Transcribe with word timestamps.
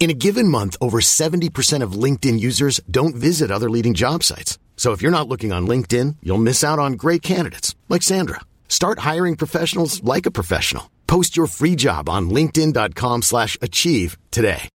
In 0.00 0.10
a 0.10 0.14
given 0.14 0.46
month, 0.46 0.76
over 0.80 1.00
70% 1.00 1.82
of 1.82 1.92
LinkedIn 1.92 2.38
users 2.38 2.80
don't 2.88 3.16
visit 3.16 3.50
other 3.50 3.68
leading 3.68 3.94
job 3.94 4.22
sites. 4.22 4.58
So 4.76 4.92
if 4.92 5.02
you're 5.02 5.18
not 5.18 5.26
looking 5.28 5.52
on 5.52 5.66
LinkedIn, 5.66 6.16
you'll 6.22 6.38
miss 6.38 6.62
out 6.62 6.78
on 6.78 6.92
great 6.92 7.20
candidates 7.20 7.74
like 7.88 8.02
Sandra. 8.02 8.40
Start 8.68 9.00
hiring 9.00 9.34
professionals 9.34 10.02
like 10.04 10.24
a 10.24 10.30
professional. 10.30 10.88
Post 11.08 11.36
your 11.36 11.48
free 11.48 11.74
job 11.74 12.08
on 12.08 12.30
linkedin.com/achieve 12.30 14.16
today. 14.30 14.68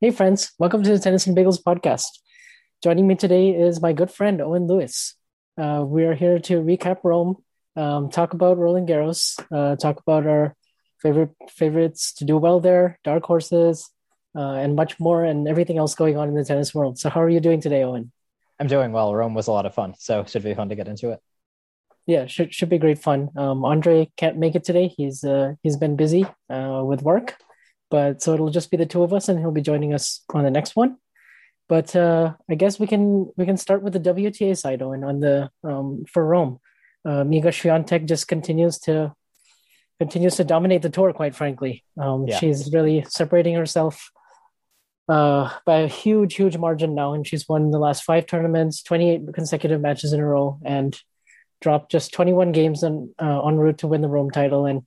Hey, 0.00 0.10
friends, 0.10 0.52
welcome 0.58 0.82
to 0.82 0.90
the 0.90 0.98
Tennis 0.98 1.26
and 1.26 1.36
Bagels 1.36 1.62
podcast. 1.62 2.08
Joining 2.82 3.06
me 3.06 3.14
today 3.14 3.50
is 3.50 3.82
my 3.82 3.92
good 3.92 4.10
friend, 4.10 4.40
Owen 4.40 4.66
Lewis. 4.66 5.14
Uh, 5.58 5.84
we 5.86 6.04
are 6.04 6.14
here 6.14 6.38
to 6.38 6.62
recap 6.62 7.04
Rome, 7.04 7.36
um, 7.76 8.08
talk 8.08 8.32
about 8.32 8.56
Roland 8.56 8.88
Garros, 8.88 9.38
uh, 9.52 9.76
talk 9.76 10.00
about 10.00 10.26
our 10.26 10.56
favorite 11.00 11.30
favorites 11.48 12.12
to 12.14 12.24
do 12.24 12.36
well 12.36 12.60
there, 12.60 12.98
dark 13.04 13.24
horses, 13.24 13.90
uh, 14.36 14.54
and 14.54 14.76
much 14.76 15.00
more, 15.00 15.24
and 15.24 15.48
everything 15.48 15.78
else 15.78 15.94
going 15.94 16.16
on 16.16 16.28
in 16.28 16.34
the 16.34 16.44
tennis 16.44 16.74
world. 16.74 16.98
So, 16.98 17.10
how 17.10 17.22
are 17.22 17.30
you 17.30 17.40
doing 17.40 17.60
today, 17.60 17.82
Owen? 17.82 18.12
I'm 18.58 18.66
doing 18.66 18.92
well. 18.92 19.14
Rome 19.14 19.34
was 19.34 19.46
a 19.46 19.52
lot 19.52 19.66
of 19.66 19.74
fun, 19.74 19.94
so 19.98 20.24
should 20.24 20.44
be 20.44 20.54
fun 20.54 20.68
to 20.68 20.76
get 20.76 20.88
into 20.88 21.10
it. 21.10 21.20
Yeah, 22.06 22.26
should 22.26 22.52
should 22.54 22.68
be 22.68 22.78
great 22.78 22.98
fun. 22.98 23.30
Um, 23.36 23.64
Andre 23.64 24.10
can't 24.16 24.36
make 24.36 24.54
it 24.54 24.64
today. 24.64 24.88
He's 24.88 25.24
uh, 25.24 25.54
he's 25.62 25.76
been 25.76 25.96
busy 25.96 26.26
uh, 26.48 26.82
with 26.84 27.02
work, 27.02 27.36
but 27.90 28.22
so 28.22 28.34
it'll 28.34 28.50
just 28.50 28.70
be 28.70 28.76
the 28.76 28.86
two 28.86 29.02
of 29.02 29.12
us, 29.12 29.28
and 29.28 29.38
he'll 29.38 29.50
be 29.50 29.62
joining 29.62 29.94
us 29.94 30.22
on 30.34 30.44
the 30.44 30.50
next 30.50 30.76
one. 30.76 30.96
But 31.68 31.94
uh, 31.94 32.34
I 32.50 32.54
guess 32.56 32.80
we 32.80 32.86
can 32.86 33.30
we 33.36 33.46
can 33.46 33.56
start 33.56 33.82
with 33.82 33.92
the 33.92 34.00
WTA 34.00 34.56
side, 34.56 34.82
Owen, 34.82 35.04
on 35.04 35.20
the 35.20 35.50
um, 35.62 36.04
for 36.10 36.26
Rome. 36.26 36.58
Uh, 37.04 37.24
Iga 37.24 37.52
Swiatek 37.54 38.06
just 38.06 38.28
continues 38.28 38.78
to 38.80 39.14
continues 40.00 40.36
to 40.36 40.44
dominate 40.44 40.82
the 40.82 40.90
tour. 40.90 41.12
Quite 41.12 41.34
frankly, 41.36 41.84
um, 41.98 42.26
Yeah. 42.26 42.38
she's 42.38 42.72
really 42.72 43.04
separating 43.08 43.54
herself 43.54 44.10
uh, 45.08 45.50
by 45.66 45.80
a 45.80 45.88
huge, 45.88 46.34
huge 46.34 46.56
margin 46.56 46.94
now, 46.94 47.12
and 47.14 47.26
she's 47.26 47.48
won 47.48 47.70
the 47.70 47.78
last 47.78 48.02
five 48.04 48.26
tournaments, 48.26 48.82
twenty 48.82 49.10
eight 49.10 49.22
consecutive 49.34 49.80
matches 49.80 50.12
in 50.12 50.20
a 50.20 50.26
row, 50.26 50.58
and 50.64 50.98
dropped 51.60 51.90
just 51.90 52.12
twenty 52.12 52.32
one 52.32 52.52
games 52.52 52.82
on 52.82 53.12
uh, 53.20 53.46
en 53.46 53.56
route 53.58 53.78
to 53.78 53.88
win 53.88 54.00
the 54.02 54.08
Rome 54.08 54.30
title, 54.30 54.66
and 54.66 54.82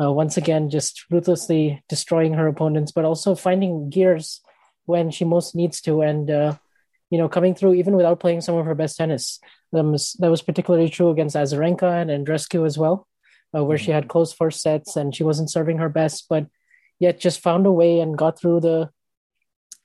uh, 0.00 0.10
once 0.10 0.36
again 0.36 0.70
just 0.70 1.04
ruthlessly 1.10 1.82
destroying 1.88 2.34
her 2.34 2.46
opponents, 2.48 2.90
but 2.92 3.04
also 3.04 3.34
finding 3.34 3.90
gears 3.90 4.40
when 4.86 5.10
she 5.10 5.24
most 5.24 5.54
needs 5.54 5.80
to, 5.82 6.00
and 6.00 6.30
uh, 6.30 6.56
you 7.10 7.18
know 7.18 7.28
coming 7.28 7.54
through 7.54 7.74
even 7.74 7.94
without 7.96 8.18
playing 8.18 8.40
some 8.40 8.56
of 8.56 8.66
her 8.66 8.74
best 8.74 8.96
tennis. 8.96 9.38
That 9.72 9.84
was 9.84 10.16
that 10.20 10.30
was 10.30 10.42
particularly 10.42 10.88
true 10.88 11.10
against 11.10 11.36
Azarenka 11.36 12.00
and 12.00 12.10
Andrescu 12.10 12.64
as 12.66 12.76
well, 12.78 13.06
uh, 13.54 13.64
where 13.64 13.78
she 13.78 13.90
had 13.90 14.08
close 14.08 14.32
first 14.32 14.60
sets 14.60 14.96
and 14.96 15.14
she 15.14 15.24
wasn't 15.24 15.50
serving 15.50 15.78
her 15.78 15.88
best, 15.88 16.26
but 16.28 16.46
yet 16.98 17.20
just 17.20 17.40
found 17.40 17.66
a 17.66 17.72
way 17.72 18.00
and 18.00 18.18
got 18.18 18.38
through 18.38 18.60
the 18.60 18.90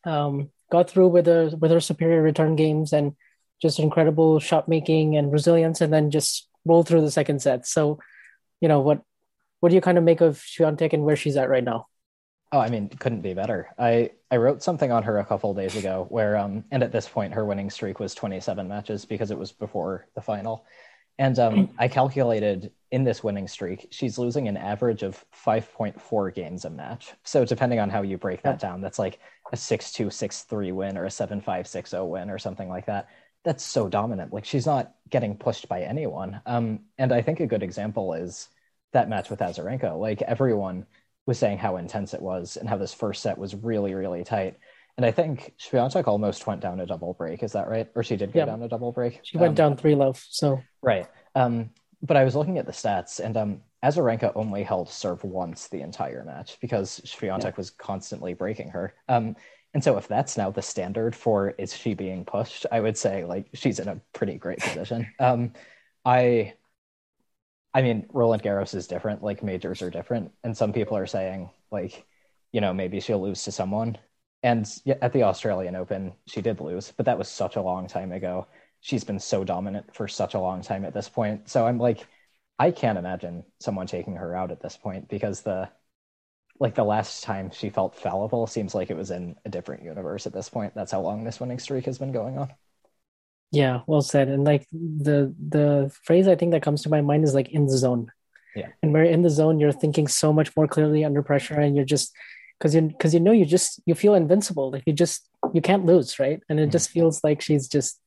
um, 0.04 0.52
got 0.72 0.90
through 0.90 1.08
with 1.08 1.26
her 1.26 1.50
with 1.56 1.72
her 1.72 1.80
superior 1.80 2.22
return 2.22 2.56
games 2.56 2.94
and 2.94 3.16
just 3.62 3.80
incredible 3.80 4.40
shot 4.40 4.68
making 4.68 5.18
and 5.18 5.32
resilience, 5.32 5.82
and 5.82 5.92
then 5.92 6.12
just 6.12 6.48
rolled 6.66 6.88
through 6.88 7.02
the 7.02 7.12
second 7.12 7.42
set. 7.42 7.66
So, 7.66 8.00
you 8.62 8.68
know 8.68 8.82
what 8.82 9.02
what 9.60 9.70
do 9.70 9.76
you 9.76 9.82
kind 9.82 9.98
of 9.98 10.04
make 10.04 10.22
of 10.22 10.38
Swiatek 10.38 10.94
and 10.94 11.04
where 11.04 11.16
she's 11.16 11.38
at 11.38 11.50
right 11.50 11.64
now? 11.64 11.88
Oh, 12.52 12.60
I 12.60 12.70
mean, 12.70 12.90
couldn't 12.90 13.22
be 13.22 13.34
better. 13.34 13.70
I 13.80 14.12
I 14.30 14.38
wrote 14.38 14.62
something 14.62 14.92
on 14.92 15.04
her 15.04 15.18
a 15.18 15.26
couple 15.26 15.54
days 15.54 15.76
ago 15.76 16.06
where 16.10 16.38
um 16.38 16.64
and 16.72 16.84
at 16.84 16.92
this 16.92 17.08
point 17.08 17.34
her 17.34 17.46
winning 17.46 17.70
streak 17.70 18.00
was 18.00 18.14
27 18.14 18.68
matches 18.68 19.06
because 19.06 19.32
it 19.32 19.38
was 19.38 19.52
before 19.52 20.08
the 20.14 20.22
final. 20.22 20.66
And 21.18 21.38
um 21.40 21.70
I 21.80 21.88
calculated 21.88 22.72
in 22.92 23.04
this 23.04 23.24
winning 23.24 23.48
streak, 23.48 23.88
she's 23.92 24.18
losing 24.18 24.48
an 24.48 24.58
average 24.58 25.04
of 25.04 25.24
5.4 25.32 26.34
games 26.34 26.66
a 26.66 26.70
match. 26.70 27.14
So 27.24 27.46
depending 27.46 27.80
on 27.80 27.90
how 27.90 28.02
you 28.02 28.18
break 28.18 28.42
that 28.44 28.60
down, 28.60 28.82
that's 28.82 29.00
like 29.00 29.20
a 29.52 29.56
6-2 29.56 30.08
6-3 30.08 30.74
win 30.74 30.98
or 30.98 31.06
a 31.06 31.10
7-5 31.10 31.44
6-0 31.44 32.10
win 32.10 32.30
or 32.30 32.40
something 32.40 32.70
like 32.70 32.86
that. 32.88 33.10
That's 33.44 33.64
so 33.64 33.90
dominant. 33.90 34.34
Like 34.34 34.46
she's 34.46 34.66
not 34.66 34.94
getting 35.10 35.38
pushed 35.38 35.68
by 35.68 35.82
anyone. 35.82 36.42
Um 36.46 36.82
and 36.98 37.14
I 37.14 37.22
think 37.22 37.40
a 37.40 37.48
good 37.48 37.64
example 37.64 38.14
is 38.14 38.50
that 38.94 39.10
match 39.10 39.30
with 39.30 39.40
Azarenka. 39.40 40.00
Like 40.00 40.22
everyone 40.22 40.86
was 41.26 41.40
saying 41.40 41.58
how 41.58 41.78
intense 41.78 42.14
it 42.14 42.22
was 42.22 42.56
and 42.56 42.70
how 42.70 42.78
this 42.78 42.94
first 42.94 43.22
set 43.22 43.38
was 43.38 43.56
really, 43.56 43.94
really 43.94 44.24
tight. 44.24 44.58
And 44.98 45.06
I 45.06 45.12
think 45.12 45.54
Swiatek 45.60 46.08
almost 46.08 46.48
went 46.48 46.62
down 46.62 46.80
a 46.80 46.86
double 46.86 47.14
break. 47.14 47.44
Is 47.44 47.52
that 47.52 47.68
right? 47.68 47.90
Or 47.96 48.04
she 48.04 48.16
did 48.16 48.32
go 48.32 48.40
Yeah. 48.40 48.46
down 48.46 48.62
a 48.64 48.70
double 48.70 48.92
break. 48.94 49.20
She 49.24 49.38
went 49.38 49.52
Um, 49.52 49.56
down 49.56 49.78
three 49.78 49.96
love, 49.96 50.24
so 50.30 50.62
Right. 50.82 51.08
Um, 51.36 51.72
but 52.02 52.16
I 52.18 52.24
was 52.24 52.36
looking 52.36 52.58
at 52.58 52.66
the 52.66 52.72
stats, 52.72 53.20
and 53.20 53.36
um, 53.36 53.62
Azarenka 53.84 54.32
only 54.36 54.64
held 54.64 54.90
serve 54.90 55.24
once 55.24 55.68
the 55.68 55.82
entire 55.82 56.24
match 56.24 56.58
because 56.62 57.02
Swiatek 57.04 57.58
was 57.58 57.72
constantly 57.72 58.34
breaking 58.34 58.70
her. 58.70 58.94
Um, 59.10 59.36
and 59.74 59.84
so, 59.84 59.98
if 59.98 60.08
that's 60.08 60.38
now 60.38 60.50
the 60.52 60.62
standard 60.62 61.14
for 61.16 61.50
is 61.58 61.76
she 61.76 61.94
being 61.94 62.24
pushed, 62.24 62.66
I 62.72 62.80
would 62.80 62.98
say 62.98 63.26
like 63.26 63.48
she's 63.54 63.80
in 63.80 63.90
a 63.90 64.00
pretty 64.14 64.36
great 64.38 64.60
position. 64.60 65.08
Um, 65.20 65.54
I, 66.06 66.54
I 67.74 67.82
mean, 67.82 68.06
Roland 68.14 68.44
Garros 68.44 68.76
is 68.76 68.88
different. 68.88 69.22
Like 69.24 69.44
majors 69.44 69.82
are 69.82 69.90
different, 69.90 70.32
and 70.44 70.56
some 70.56 70.72
people 70.72 70.96
are 70.96 71.08
saying 71.08 71.50
like, 71.72 72.06
you 72.54 72.62
know, 72.62 72.74
maybe 72.74 73.00
she'll 73.02 73.22
lose 73.22 73.44
to 73.44 73.52
someone. 73.52 73.98
And 74.46 74.66
at 75.02 75.12
the 75.12 75.24
Australian 75.24 75.76
Open, 75.76 76.14
she 76.28 76.42
did 76.42 76.62
lose, 76.62 76.94
but 76.96 77.06
that 77.08 77.18
was 77.18 77.28
such 77.28 77.56
a 77.56 77.62
long 77.62 77.88
time 77.88 78.12
ago 78.12 78.48
she's 78.86 79.04
been 79.04 79.20
so 79.20 79.44
dominant 79.44 79.96
for 79.96 80.08
such 80.08 80.36
a 80.36 80.40
long 80.40 80.62
time 80.62 80.86
at 80.86 80.94
this 80.94 81.10
point. 81.10 81.50
So 81.50 81.66
I'm 81.66 81.80
like, 81.80 82.06
I 82.60 82.70
can't 82.70 83.00
imagine 83.00 83.44
someone 83.60 83.88
taking 83.88 84.16
her 84.16 84.36
out 84.36 84.52
at 84.52 84.62
this 84.62 84.78
point 84.78 85.10
because 85.10 85.42
the 85.42 85.70
like 86.60 86.76
the 86.76 86.84
last 86.84 87.24
time 87.24 87.50
she 87.52 87.72
felt 87.72 87.96
fallible 87.96 88.46
seems 88.46 88.76
like 88.76 88.92
it 88.92 88.96
was 88.96 89.10
in 89.10 89.38
a 89.44 89.50
different 89.50 89.84
universe 89.84 90.28
at 90.28 90.34
this 90.34 90.50
point. 90.50 90.76
That's 90.76 90.92
how 90.92 91.02
long 91.02 91.24
this 91.24 91.40
winning 91.40 91.58
streak 91.58 91.86
has 91.86 91.98
been 91.98 92.12
going 92.12 92.38
on. 92.38 92.54
yeah, 93.52 93.82
well 93.88 94.04
said. 94.04 94.28
And 94.28 94.44
like 94.44 94.68
the 94.72 95.34
the 95.50 95.92
phrase 96.04 96.28
I 96.28 96.36
think 96.36 96.52
that 96.52 96.62
comes 96.62 96.84
to 96.84 96.90
my 96.90 97.02
mind 97.02 97.24
is 97.24 97.34
like 97.34 97.50
in 97.50 97.66
the 97.66 97.78
zone. 97.78 98.12
Yeah. 98.56 98.68
And 98.84 98.94
where 98.94 99.04
in 99.04 99.24
the 99.24 99.32
zone 99.32 99.60
you're 99.60 99.72
thinking 99.72 100.08
so 100.08 100.32
much 100.32 100.56
more 100.56 100.68
clearly 100.68 101.04
under 101.04 101.24
pressure 101.24 101.60
and 101.60 101.76
you're 101.76 101.86
just 101.86 102.14
because 102.60 102.76
you 102.76 102.82
because 102.82 103.14
you 103.14 103.20
know 103.20 103.32
you 103.32 103.46
just 103.46 103.82
you 103.86 103.96
feel 103.96 104.16
invincible. 104.16 104.72
Like 104.72 104.84
you 104.86 104.94
just 104.94 105.30
you 105.54 105.62
can't 105.62 105.86
lose, 105.86 106.20
right? 106.20 106.42
And 106.50 106.60
it 106.60 106.70
Mhm. 106.70 106.72
just 106.72 106.90
feels 106.90 107.24
like 107.24 107.42
she's 107.42 107.68
just 107.68 108.00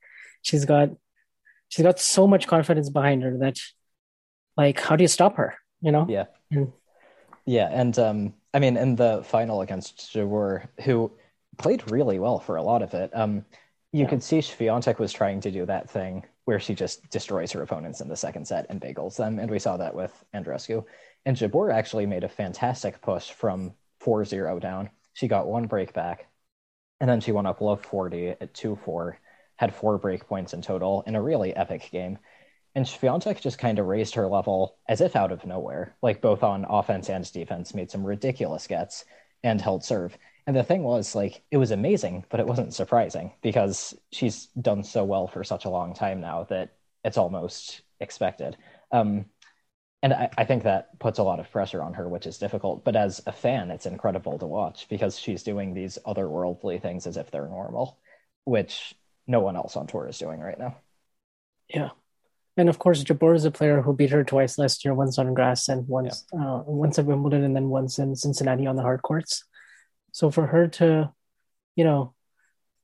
she's 0.42 0.64
got 0.64 0.90
she's 1.68 1.84
got 1.84 1.98
so 1.98 2.26
much 2.26 2.46
confidence 2.46 2.90
behind 2.90 3.22
her 3.22 3.36
that 3.38 3.58
like 4.56 4.80
how 4.80 4.96
do 4.96 5.04
you 5.04 5.08
stop 5.08 5.36
her? 5.36 5.54
You 5.80 5.92
know? 5.92 6.06
Yeah. 6.08 6.26
And 6.50 6.72
Yeah, 7.46 7.68
and 7.70 7.98
um, 7.98 8.34
I 8.52 8.58
mean, 8.58 8.76
in 8.76 8.96
the 8.96 9.22
final 9.24 9.60
against 9.62 10.12
Jabeur, 10.12 10.68
who 10.82 11.10
played 11.56 11.90
really 11.90 12.18
well 12.18 12.38
for 12.38 12.56
a 12.56 12.62
lot 12.62 12.82
of 12.82 12.92
it, 12.94 13.10
um, 13.14 13.44
you 13.92 14.02
Yeah. 14.02 14.08
could 14.08 14.22
see 14.22 14.38
Swiatek 14.40 14.98
was 14.98 15.12
trying 15.12 15.40
to 15.40 15.50
do 15.50 15.64
that 15.66 15.88
thing 15.88 16.26
where 16.44 16.60
she 16.60 16.74
just 16.74 17.08
destroys 17.10 17.52
her 17.52 17.62
opponents 17.62 18.00
in 18.00 18.08
the 18.08 18.16
second 18.16 18.46
set 18.46 18.66
and 18.68 18.80
bagels 18.80 19.16
them, 19.16 19.38
and 19.38 19.50
we 19.50 19.58
saw 19.58 19.76
that 19.76 19.94
with 19.94 20.12
Andrescu. 20.34 20.84
And 21.24 21.36
Jabeur 21.36 21.72
actually 21.72 22.06
made 22.06 22.24
a 22.24 22.28
fantastic 22.28 23.00
push 23.00 23.30
from 23.30 23.74
4-0 24.04 24.60
down. 24.60 24.90
She 25.14 25.28
got 25.28 25.48
one 25.48 25.66
break 25.66 25.92
back, 25.92 26.28
and 27.00 27.08
then 27.08 27.20
she 27.20 27.32
went 27.32 27.46
up 27.46 27.60
love 27.60 27.84
40 27.84 28.28
at 28.28 28.54
2-4, 28.54 29.14
had 29.56 29.74
four 29.74 29.98
break 29.98 30.26
points 30.26 30.52
in 30.52 30.62
total 30.62 31.02
in 31.06 31.14
a 31.16 31.22
really 31.22 31.54
epic 31.54 31.88
game. 31.90 32.18
And 32.74 32.86
Swiatek 32.86 33.40
just 33.40 33.58
kind 33.58 33.78
of 33.78 33.86
raised 33.86 34.14
her 34.14 34.28
level 34.28 34.76
as 34.88 35.00
if 35.00 35.16
out 35.16 35.32
of 35.32 35.44
nowhere, 35.44 35.96
like 36.02 36.20
both 36.20 36.42
on 36.42 36.66
offense 36.68 37.08
and 37.08 37.30
defense, 37.32 37.74
made 37.74 37.90
some 37.90 38.04
ridiculous 38.04 38.66
gets 38.66 39.04
and 39.42 39.60
held 39.60 39.84
serve. 39.84 40.16
And 40.46 40.56
the 40.56 40.64
thing 40.64 40.82
was, 40.82 41.14
like, 41.14 41.42
it 41.50 41.56
was 41.56 41.72
amazing, 41.72 42.24
but 42.30 42.40
it 42.40 42.46
wasn't 42.46 42.74
surprising 42.74 43.32
because 43.42 43.94
she's 44.12 44.46
done 44.60 44.82
so 44.82 45.04
well 45.04 45.26
for 45.26 45.44
such 45.44 45.64
a 45.64 45.70
long 45.70 45.94
time 45.94 46.20
now 46.20 46.44
that 46.44 46.76
it's 47.04 47.18
almost 47.18 47.82
expected. 48.00 48.56
Um, 48.92 49.26
and 50.02 50.12
I, 50.12 50.30
I 50.38 50.44
think 50.44 50.62
that 50.62 50.98
puts 50.98 51.18
a 51.18 51.24
lot 51.24 51.40
of 51.40 51.50
pressure 51.50 51.82
on 51.82 51.94
her, 51.94 52.08
which 52.08 52.26
is 52.26 52.38
difficult. 52.38 52.84
But 52.84 52.96
as 52.96 53.20
a 53.26 53.32
fan, 53.32 53.70
it's 53.70 53.86
incredible 53.86 54.38
to 54.38 54.46
watch 54.46 54.86
because 54.88 55.18
she's 55.18 55.42
doing 55.42 55.74
these 55.74 55.98
otherworldly 56.06 56.80
things 56.80 57.06
as 57.06 57.16
if 57.16 57.30
they're 57.30 57.48
normal, 57.48 57.98
which 58.44 58.94
no 59.26 59.40
one 59.40 59.56
else 59.56 59.76
on 59.76 59.86
tour 59.86 60.06
is 60.06 60.18
doing 60.18 60.40
right 60.40 60.58
now. 60.58 60.76
Yeah. 61.68 61.90
and 62.56 62.68
of 62.68 62.78
course, 62.78 63.04
Jabeur 63.04 63.34
is 63.34 63.44
a 63.44 63.50
player 63.50 63.82
who 63.82 63.92
beat 63.92 64.10
her 64.10 64.24
twice 64.24 64.56
last 64.56 64.84
year, 64.84 64.94
once 64.94 65.18
on 65.18 65.34
grass 65.34 65.68
and 65.68 65.86
once 65.86 66.24
yeah. 66.32 66.40
uh, 66.40 66.62
once 66.66 66.98
at 66.98 67.04
Wimbledon 67.04 67.44
and 67.44 67.54
then 67.54 67.68
once 67.68 67.98
in 67.98 68.16
Cincinnati 68.16 68.66
on 68.66 68.76
the 68.76 68.82
hard 68.82 69.02
courts. 69.02 69.44
So 70.12 70.30
for 70.30 70.46
her 70.46 70.66
to, 70.66 71.12
you 71.76 71.84
know, 71.84 72.14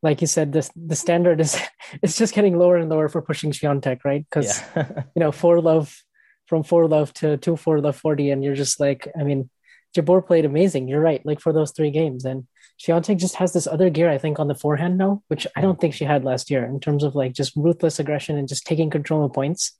like 0.03 0.21
you 0.21 0.27
said, 0.27 0.53
this 0.53 0.71
the 0.77 0.97
standard 0.97 1.41
is 1.41 1.59
it's 2.03 2.19
just 2.19 2.35
getting 2.35 2.59
lower 2.59 2.77
and 2.77 2.91
lower 2.91 3.09
for 3.09 3.23
pushing 3.23 3.53
Swiatek, 3.53 4.05
right? 4.05 4.27
Because 4.29 4.61
yeah. 4.77 5.05
you 5.17 5.21
know, 5.21 5.33
for 5.33 5.61
love 5.61 6.04
from 6.46 6.62
four 6.62 6.88
love 6.88 7.12
to 7.14 7.37
two 7.37 7.56
four 7.56 7.81
love 7.81 7.96
forty, 7.96 8.31
and 8.31 8.43
you're 8.44 8.55
just 8.55 8.81
like, 8.81 9.08
I 9.19 9.25
mean, 9.25 9.50
Jabeur 9.96 10.26
played 10.26 10.44
amazing. 10.44 10.88
You're 10.88 11.00
right, 11.00 11.25
like 11.25 11.41
for 11.41 11.52
those 11.52 11.73
three 11.73 11.91
games, 11.91 12.25
and 12.25 12.46
Swiatek 12.81 13.19
just 13.19 13.37
has 13.37 13.52
this 13.52 13.67
other 13.67 13.91
gear, 13.91 14.11
I 14.11 14.19
think, 14.19 14.38
on 14.38 14.49
the 14.49 14.55
forehand 14.55 14.99
now, 14.99 15.23
which 15.29 15.46
I 15.56 15.61
don't 15.61 15.81
think 15.81 15.94
she 15.94 16.05
had 16.05 16.25
last 16.25 16.50
year 16.50 16.64
in 16.64 16.81
terms 16.81 17.05
of 17.05 17.14
like 17.14 17.32
just 17.32 17.55
ruthless 17.56 17.99
aggression 17.99 18.37
and 18.37 18.49
just 18.49 18.67
taking 18.67 18.91
control 18.91 19.25
of 19.25 19.32
points. 19.32 19.79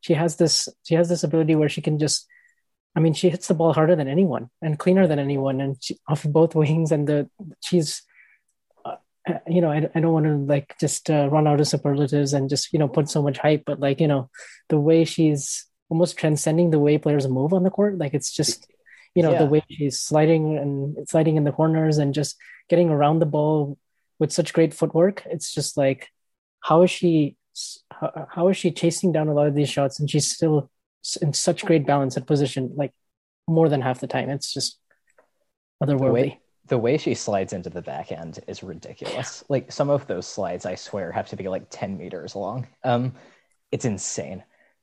She 0.00 0.14
has 0.14 0.36
this 0.36 0.68
she 0.84 0.94
has 0.94 1.08
this 1.08 1.24
ability 1.24 1.54
where 1.54 1.68
she 1.68 1.80
can 1.80 1.98
just 1.98 2.26
I 2.96 3.00
mean, 3.00 3.12
she 3.12 3.28
hits 3.28 3.46
the 3.46 3.54
ball 3.54 3.74
harder 3.74 3.94
than 3.94 4.08
anyone 4.08 4.48
and 4.62 4.78
cleaner 4.78 5.06
than 5.06 5.18
anyone, 5.18 5.60
and 5.60 5.76
she, 5.80 5.98
off 6.08 6.24
both 6.24 6.54
wings. 6.60 6.90
And 6.90 7.06
the 7.06 7.28
she's, 7.62 8.02
uh, 8.84 8.96
you 9.46 9.60
know, 9.60 9.70
I, 9.70 9.88
I 9.94 10.00
don't 10.00 10.12
want 10.12 10.26
to 10.26 10.36
like 10.36 10.74
just 10.80 11.10
uh, 11.10 11.28
run 11.28 11.46
out 11.46 11.60
of 11.60 11.68
superlatives 11.68 12.32
and 12.32 12.48
just 12.48 12.72
you 12.72 12.78
know 12.78 12.88
put 12.88 13.10
so 13.10 13.22
much 13.22 13.38
hype, 13.38 13.64
but 13.66 13.80
like 13.80 14.00
you 14.00 14.08
know, 14.08 14.30
the 14.70 14.80
way 14.80 15.04
she's 15.04 15.66
almost 15.88 16.16
transcending 16.16 16.70
the 16.70 16.78
way 16.78 16.98
players 16.98 17.28
move 17.28 17.52
on 17.52 17.62
the 17.62 17.70
court, 17.70 17.98
like 17.98 18.14
it's 18.14 18.32
just 18.32 18.70
you 19.14 19.22
know 19.22 19.32
yeah. 19.32 19.38
the 19.38 19.46
way 19.46 19.64
she's 19.70 20.00
sliding 20.00 20.58
and 20.58 21.08
sliding 21.08 21.36
in 21.36 21.44
the 21.44 21.52
corners 21.52 21.98
and 21.98 22.14
just 22.14 22.36
getting 22.68 22.90
around 22.90 23.18
the 23.18 23.26
ball 23.26 23.78
with 24.18 24.32
such 24.32 24.52
great 24.52 24.74
footwork. 24.74 25.22
It's 25.26 25.52
just 25.52 25.76
like 25.76 26.08
how 26.60 26.82
is 26.82 26.90
she 26.90 27.36
how, 27.90 28.28
how 28.30 28.48
is 28.48 28.56
she 28.56 28.70
chasing 28.70 29.12
down 29.12 29.28
a 29.28 29.34
lot 29.34 29.46
of 29.46 29.54
these 29.54 29.70
shots? 29.70 30.00
And 30.00 30.10
she's 30.10 30.30
still 30.30 30.70
in 31.22 31.32
such 31.32 31.64
great 31.64 31.86
balance 31.86 32.16
at 32.16 32.26
position 32.26 32.72
like 32.74 32.92
more 33.46 33.68
than 33.68 33.80
half 33.80 34.00
the 34.00 34.06
time. 34.06 34.28
It's 34.30 34.52
just 34.52 34.78
otherworldly. 35.82 35.98
The 35.98 36.12
way, 36.12 36.40
the 36.66 36.78
way 36.78 36.98
she 36.98 37.14
slides 37.14 37.52
into 37.52 37.70
the 37.70 37.82
backhand 37.82 38.40
is 38.48 38.62
ridiculous. 38.62 39.44
Like 39.48 39.70
some 39.70 39.88
of 39.88 40.06
those 40.06 40.26
slides 40.26 40.66
i 40.66 40.74
swear 40.74 41.12
have 41.12 41.28
to 41.28 41.36
be 41.36 41.48
like 41.48 41.66
10 41.70 41.96
meters 41.96 42.34
long. 42.34 42.66
Um 42.82 43.14
it's 43.72 43.84
insane 43.84 44.42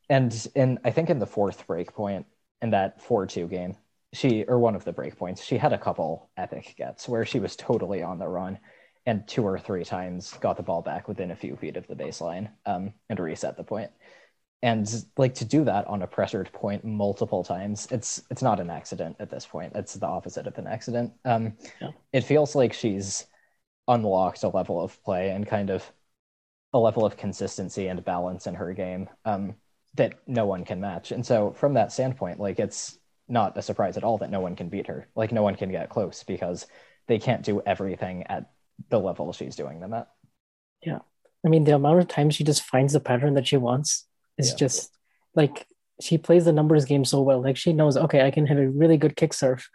and 0.09 0.47
and 0.55 0.79
i 0.83 0.91
think 0.91 1.09
in 1.09 1.19
the 1.19 1.25
fourth 1.25 1.65
break 1.67 1.93
point 1.93 2.25
in 2.61 2.69
that 2.69 3.01
4-2 3.03 3.49
game 3.49 3.75
she 4.13 4.43
or 4.45 4.59
one 4.59 4.75
of 4.75 4.85
the 4.85 4.93
breakpoints, 4.93 5.41
she 5.41 5.57
had 5.57 5.73
a 5.73 5.77
couple 5.77 6.29
epic 6.37 6.75
gets 6.77 7.09
where 7.09 7.25
she 7.25 7.39
was 7.39 7.55
totally 7.55 8.03
on 8.03 8.19
the 8.19 8.27
run 8.27 8.59
and 9.05 9.27
two 9.27 9.43
or 9.43 9.59
three 9.59 9.83
times 9.83 10.33
got 10.39 10.55
the 10.55 10.63
ball 10.63 10.81
back 10.81 11.07
within 11.07 11.31
a 11.31 11.35
few 11.35 11.55
feet 11.57 11.75
of 11.75 11.85
the 11.87 11.95
baseline 11.95 12.49
um, 12.65 12.93
and 13.09 13.19
reset 13.19 13.57
the 13.57 13.63
point. 13.63 13.91
And 14.61 14.87
like 15.17 15.33
to 15.35 15.45
do 15.45 15.65
that 15.65 15.87
on 15.87 16.03
a 16.03 16.07
pressured 16.07 16.49
point 16.53 16.85
multiple 16.85 17.43
times, 17.43 17.85
it's 17.91 18.23
it's 18.29 18.41
not 18.41 18.61
an 18.61 18.69
accident 18.69 19.17
at 19.19 19.29
this 19.29 19.45
point. 19.45 19.73
It's 19.75 19.95
the 19.95 20.07
opposite 20.07 20.47
of 20.47 20.57
an 20.57 20.67
accident. 20.67 21.11
Um, 21.25 21.57
yeah. 21.81 21.89
It 22.13 22.23
feels 22.23 22.55
like 22.55 22.71
she's 22.71 23.25
unlocked 23.89 24.43
a 24.43 24.47
level 24.47 24.81
of 24.81 25.03
play 25.03 25.31
and 25.31 25.45
kind 25.45 25.69
of 25.69 25.83
a 26.71 26.79
level 26.79 27.05
of 27.05 27.17
consistency 27.17 27.87
and 27.87 28.05
balance 28.05 28.47
in 28.47 28.55
her 28.55 28.73
game 28.73 29.09
um, 29.25 29.55
that 29.95 30.15
no 30.27 30.45
one 30.45 30.65
can 30.65 30.81
match. 30.81 31.11
And 31.11 31.25
so 31.25 31.51
from 31.51 31.75
that 31.75 31.91
standpoint, 31.91 32.39
like 32.39 32.59
it's 32.59 32.97
not 33.27 33.57
a 33.57 33.61
surprise 33.61 33.97
at 33.97 34.03
all 34.03 34.17
that 34.19 34.31
no 34.31 34.39
one 34.39 34.55
can 34.55 34.69
beat 34.69 34.87
her. 34.87 35.07
Like 35.15 35.31
no 35.31 35.43
one 35.43 35.55
can 35.55 35.71
get 35.71 35.89
close 35.89 36.23
because 36.23 36.65
they 37.07 37.19
can't 37.19 37.43
do 37.43 37.61
everything 37.65 38.23
at 38.23 38.51
the 38.89 38.99
level 38.99 39.31
she's 39.33 39.55
doing 39.55 39.79
them 39.79 39.93
at. 39.93 40.07
Yeah. 40.81 40.99
I 41.45 41.49
mean, 41.49 41.63
the 41.63 41.75
amount 41.75 41.99
of 41.99 42.07
times 42.07 42.35
she 42.35 42.43
just 42.43 42.63
finds 42.63 42.93
the 42.93 42.99
pattern 42.99 43.33
that 43.35 43.47
she 43.47 43.57
wants 43.57 44.07
is 44.37 44.51
yeah. 44.51 44.55
just 44.55 44.97
like 45.35 45.67
she 46.01 46.17
plays 46.17 46.45
the 46.45 46.51
numbers 46.51 46.85
game 46.85 47.05
so 47.05 47.21
well. 47.21 47.41
Like 47.41 47.57
she 47.57 47.73
knows, 47.73 47.97
okay, 47.97 48.25
I 48.25 48.31
can 48.31 48.47
hit 48.47 48.57
a 48.57 48.69
really 48.69 48.97
good 48.97 49.15
kick 49.15 49.33
serve, 49.33 49.67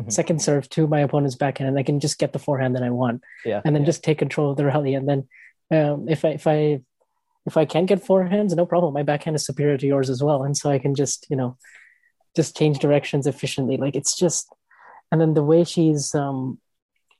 mm-hmm. 0.00 0.10
second 0.10 0.40
serve 0.40 0.68
to 0.70 0.86
my 0.86 1.00
opponent's 1.00 1.36
backhand, 1.36 1.68
and 1.68 1.78
I 1.78 1.82
can 1.82 2.00
just 2.00 2.18
get 2.18 2.32
the 2.32 2.38
forehand 2.38 2.76
that 2.76 2.82
I 2.82 2.90
want. 2.90 3.22
Yeah. 3.44 3.60
And 3.64 3.74
then 3.74 3.82
yeah. 3.82 3.86
just 3.86 4.04
take 4.04 4.18
control 4.18 4.50
of 4.50 4.56
the 4.56 4.64
rally. 4.64 4.94
And 4.94 5.08
then 5.08 5.28
um, 5.70 6.08
if 6.08 6.24
I 6.24 6.28
if 6.28 6.46
I 6.46 6.80
if 7.46 7.56
I 7.56 7.64
can't 7.64 7.86
get 7.86 8.04
forehands, 8.04 8.54
no 8.54 8.66
problem. 8.66 8.92
My 8.92 9.04
backhand 9.04 9.36
is 9.36 9.46
superior 9.46 9.78
to 9.78 9.86
yours 9.86 10.10
as 10.10 10.22
well. 10.22 10.42
And 10.42 10.56
so 10.56 10.70
I 10.70 10.78
can 10.78 10.94
just, 10.94 11.26
you 11.30 11.36
know, 11.36 11.56
just 12.34 12.56
change 12.56 12.80
directions 12.80 13.26
efficiently. 13.26 13.76
Like 13.76 13.94
it's 13.94 14.16
just, 14.16 14.52
and 15.12 15.20
then 15.20 15.34
the 15.34 15.44
way 15.44 15.62
she's 15.64 16.14
um, 16.14 16.58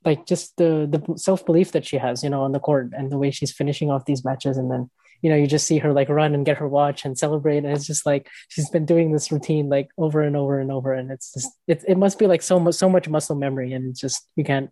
like 0.05 0.26
just 0.26 0.56
the 0.56 0.87
the 0.90 1.17
self 1.17 1.46
belief 1.46 1.73
that 1.73 1.87
she 1.87 1.99
has, 1.99 2.23
you 2.23 2.31
know, 2.31 2.43
on 2.43 2.52
the 2.52 2.61
court, 2.61 2.90
and 2.96 3.11
the 3.11 3.19
way 3.19 3.31
she's 3.31 3.52
finishing 3.52 3.90
off 3.90 4.05
these 4.05 4.25
matches, 4.25 4.56
and 4.56 4.70
then 4.70 4.90
you 5.23 5.31
know 5.31 5.37
you 5.37 5.46
just 5.46 5.67
see 5.67 5.78
her 5.78 5.93
like 5.93 6.08
run 6.08 6.34
and 6.34 6.44
get 6.44 6.58
her 6.58 6.69
watch 6.69 7.05
and 7.05 7.17
celebrate, 7.17 7.58
and 7.58 7.69
it's 7.69 7.87
just 7.87 8.05
like 8.05 8.29
she's 8.49 8.69
been 8.70 8.84
doing 8.84 9.12
this 9.12 9.31
routine 9.31 9.69
like 9.69 9.88
over 9.96 10.22
and 10.22 10.37
over 10.37 10.58
and 10.61 10.72
over, 10.72 10.93
and 10.93 11.11
it's 11.11 11.32
just 11.32 11.50
it 11.69 11.84
it 11.87 11.96
must 11.96 12.19
be 12.19 12.26
like 12.26 12.43
so 12.43 12.58
much 12.58 12.75
so 12.75 12.88
much 12.88 13.08
muscle 13.08 13.37
memory, 13.37 13.72
and 13.72 13.90
it's 13.90 14.00
just 14.00 14.29
you 14.37 14.44
can't 14.44 14.70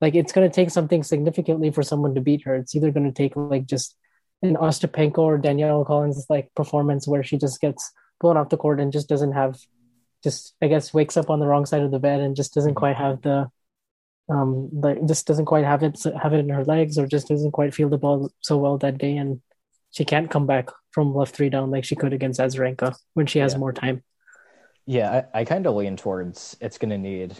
like 0.00 0.14
it's 0.14 0.32
to 0.32 0.48
take 0.48 0.70
something 0.70 1.02
significantly 1.02 1.70
for 1.70 1.82
someone 1.82 2.14
to 2.14 2.20
beat 2.20 2.42
her. 2.44 2.56
It's 2.56 2.74
either 2.74 2.92
to 2.92 3.12
take 3.12 3.36
like 3.36 3.66
just 3.66 3.96
an 4.42 4.56
Ostapenko 4.56 5.18
or 5.18 5.38
Danielle 5.38 5.84
Collins 5.84 6.26
like 6.28 6.54
performance 6.54 7.08
where 7.08 7.22
she 7.22 7.38
just 7.38 7.60
gets 7.60 7.92
blown 8.20 8.36
off 8.36 8.50
the 8.50 8.56
court 8.56 8.80
and 8.80 8.92
just 8.92 9.08
doesn't 9.08 9.32
have 9.32 9.58
just 10.22 10.54
I 10.62 10.68
guess 10.68 10.94
wakes 10.94 11.16
up 11.16 11.30
on 11.30 11.40
the 11.40 11.46
wrong 11.46 11.66
side 11.66 11.82
of 11.82 11.90
the 11.90 11.98
bed 11.98 12.20
and 12.20 12.36
just 12.36 12.54
doesn't 12.54 12.74
quite 12.74 12.96
have 12.96 13.22
the 13.22 13.48
um 14.28 14.68
like 14.72 15.04
just 15.06 15.26
doesn't 15.26 15.46
quite 15.46 15.64
have 15.64 15.82
it 15.82 15.98
have 16.20 16.32
it 16.32 16.40
in 16.40 16.48
her 16.48 16.64
legs 16.64 16.98
or 16.98 17.06
just 17.06 17.28
doesn't 17.28 17.52
quite 17.52 17.74
feel 17.74 17.88
the 17.88 17.98
ball 17.98 18.30
so 18.40 18.56
well 18.56 18.78
that 18.78 18.98
day 18.98 19.16
and 19.16 19.40
she 19.90 20.04
can't 20.04 20.30
come 20.30 20.46
back 20.46 20.68
from 20.90 21.14
left 21.14 21.34
three 21.34 21.48
down 21.48 21.70
like 21.70 21.84
she 21.84 21.96
could 21.96 22.12
against 22.12 22.40
Azarenka 22.40 22.94
when 23.14 23.26
she 23.26 23.38
has 23.38 23.52
yeah. 23.52 23.58
more 23.58 23.72
time. 23.72 24.02
Yeah, 24.86 25.22
I, 25.34 25.40
I 25.40 25.44
kind 25.44 25.66
of 25.66 25.74
lean 25.74 25.96
towards 25.96 26.56
it's 26.60 26.78
going 26.78 26.90
to 26.90 26.98
need 26.98 27.36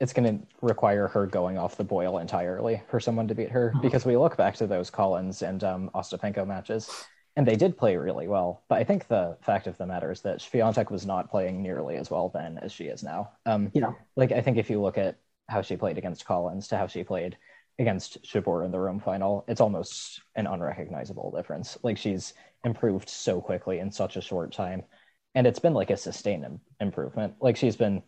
it's 0.00 0.12
going 0.12 0.38
to 0.38 0.46
require 0.60 1.08
her 1.08 1.26
going 1.26 1.56
off 1.56 1.76
the 1.76 1.84
boil 1.84 2.18
entirely 2.18 2.82
for 2.88 3.00
someone 3.00 3.28
to 3.28 3.34
beat 3.34 3.50
her 3.50 3.72
uh-huh. 3.74 3.82
because 3.82 4.04
we 4.04 4.16
look 4.16 4.36
back 4.36 4.54
to 4.56 4.66
those 4.66 4.90
Collins 4.90 5.42
and 5.42 5.64
um, 5.64 5.90
Ostapenko 5.94 6.46
matches 6.46 6.90
and 7.36 7.46
they 7.46 7.56
did 7.56 7.76
play 7.76 7.96
really 7.96 8.28
well. 8.28 8.62
But 8.68 8.78
I 8.78 8.84
think 8.84 9.08
the 9.08 9.36
fact 9.42 9.66
of 9.66 9.76
the 9.76 9.86
matter 9.86 10.10
is 10.10 10.22
that 10.22 10.38
Swiatek 10.38 10.90
was 10.90 11.06
not 11.06 11.30
playing 11.30 11.62
nearly 11.62 11.96
as 11.96 12.10
well 12.10 12.30
then 12.30 12.58
as 12.62 12.72
she 12.72 12.84
is 12.84 13.02
now. 13.02 13.30
Um, 13.44 13.70
yeah. 13.74 13.92
Like 14.16 14.32
I 14.32 14.40
think 14.40 14.56
if 14.56 14.70
you 14.70 14.80
look 14.80 14.98
at 14.98 15.18
how 15.48 15.62
she 15.62 15.76
played 15.76 15.98
against 15.98 16.24
Collins 16.24 16.68
to 16.68 16.78
how 16.78 16.86
she 16.86 17.04
played 17.04 17.36
against 17.78 18.22
Jabeur 18.24 18.64
in 18.64 18.70
the 18.70 18.80
Rome 18.80 19.00
final, 19.00 19.44
it's 19.48 19.60
almost 19.60 20.22
an 20.34 20.46
unrecognizable 20.46 21.30
difference. 21.36 21.76
Like 21.82 21.98
she's 21.98 22.32
improved 22.64 23.08
so 23.08 23.40
quickly 23.40 23.78
in 23.80 23.92
such 23.92 24.16
a 24.16 24.22
short 24.22 24.52
time, 24.52 24.82
and 25.34 25.46
it's 25.46 25.58
been 25.58 25.74
like 25.74 25.90
a 25.90 25.96
sustained 25.96 26.44
Im- 26.44 26.60
improvement. 26.80 27.34
Like 27.40 27.58
she's 27.58 27.76
been 27.76 28.02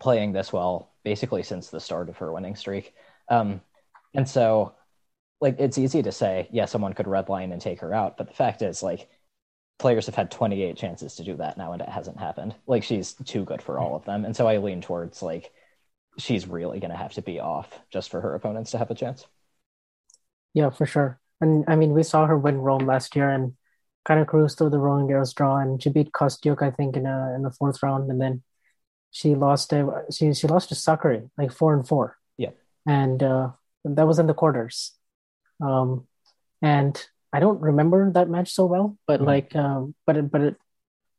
playing 0.00 0.32
this 0.32 0.52
well 0.52 0.92
basically 1.04 1.42
since 1.42 1.68
the 1.68 1.80
start 1.80 2.08
of 2.08 2.18
her 2.18 2.32
winning 2.32 2.56
streak. 2.56 2.94
Um, 3.28 3.60
and 4.14 4.28
so 4.28 4.74
like 5.40 5.56
it's 5.58 5.78
easy 5.78 6.02
to 6.02 6.12
say, 6.12 6.48
yeah, 6.50 6.64
someone 6.64 6.92
could 6.92 7.06
redline 7.06 7.52
and 7.52 7.60
take 7.60 7.80
her 7.80 7.92
out, 7.94 8.16
but 8.16 8.28
the 8.28 8.34
fact 8.34 8.62
is, 8.62 8.82
like, 8.82 9.08
players 9.78 10.06
have 10.06 10.14
had 10.14 10.30
28 10.30 10.76
chances 10.76 11.16
to 11.16 11.24
do 11.24 11.36
that 11.36 11.58
now, 11.58 11.72
and 11.72 11.82
it 11.82 11.88
hasn't 11.88 12.18
happened. 12.18 12.54
Like, 12.66 12.82
she's 12.82 13.12
too 13.24 13.44
good 13.44 13.60
for 13.62 13.78
all 13.78 13.94
of 13.94 14.04
them, 14.04 14.24
and 14.24 14.34
so 14.34 14.46
I 14.46 14.58
lean 14.58 14.80
towards 14.80 15.22
like 15.22 15.52
she's 16.18 16.48
really 16.48 16.80
going 16.80 16.90
to 16.90 16.96
have 16.96 17.12
to 17.14 17.22
be 17.22 17.40
off 17.40 17.78
just 17.90 18.10
for 18.10 18.20
her 18.22 18.34
opponents 18.34 18.70
to 18.70 18.78
have 18.78 18.90
a 18.90 18.94
chance. 18.94 19.26
Yeah, 20.54 20.70
for 20.70 20.86
sure. 20.86 21.20
And 21.42 21.64
I 21.68 21.76
mean, 21.76 21.92
we 21.92 22.02
saw 22.02 22.26
her 22.26 22.38
win 22.38 22.56
Rome 22.56 22.86
last 22.86 23.14
year 23.14 23.28
and 23.28 23.54
kind 24.06 24.20
of 24.20 24.26
cruise 24.26 24.54
through 24.54 24.70
the 24.70 24.78
Roland 24.78 25.10
Garros 25.10 25.34
draw, 25.34 25.58
and 25.58 25.82
she 25.82 25.90
beat 25.90 26.12
Kostyuk, 26.12 26.62
I 26.62 26.70
think, 26.70 26.96
in 26.96 27.04
a 27.06 27.34
in 27.34 27.42
the 27.42 27.50
fourth 27.50 27.82
round, 27.82 28.10
and 28.10 28.20
then 28.20 28.42
she 29.16 29.34
lost 29.34 29.70
to 29.70 30.04
she 30.10 30.34
she 30.34 30.46
lost 30.46 30.68
to 30.68 30.74
Sakkari 30.74 31.30
like 31.38 31.50
four 31.50 31.72
and 31.72 31.88
four. 31.88 32.18
Yeah, 32.36 32.50
and 32.86 33.22
uh, 33.22 33.50
that 33.84 34.06
was 34.06 34.18
in 34.18 34.26
the 34.26 34.34
quarters. 34.34 34.92
Um, 35.62 36.06
and 36.60 37.02
I 37.32 37.40
don't 37.40 37.62
remember 37.62 38.12
that 38.12 38.28
match 38.28 38.52
so 38.52 38.66
well, 38.66 38.98
but 39.06 39.20
mm-hmm. 39.20 39.28
like, 39.28 39.56
um, 39.56 39.94
but 40.06 40.18
it, 40.18 40.30
but 40.30 40.40
it, 40.42 40.56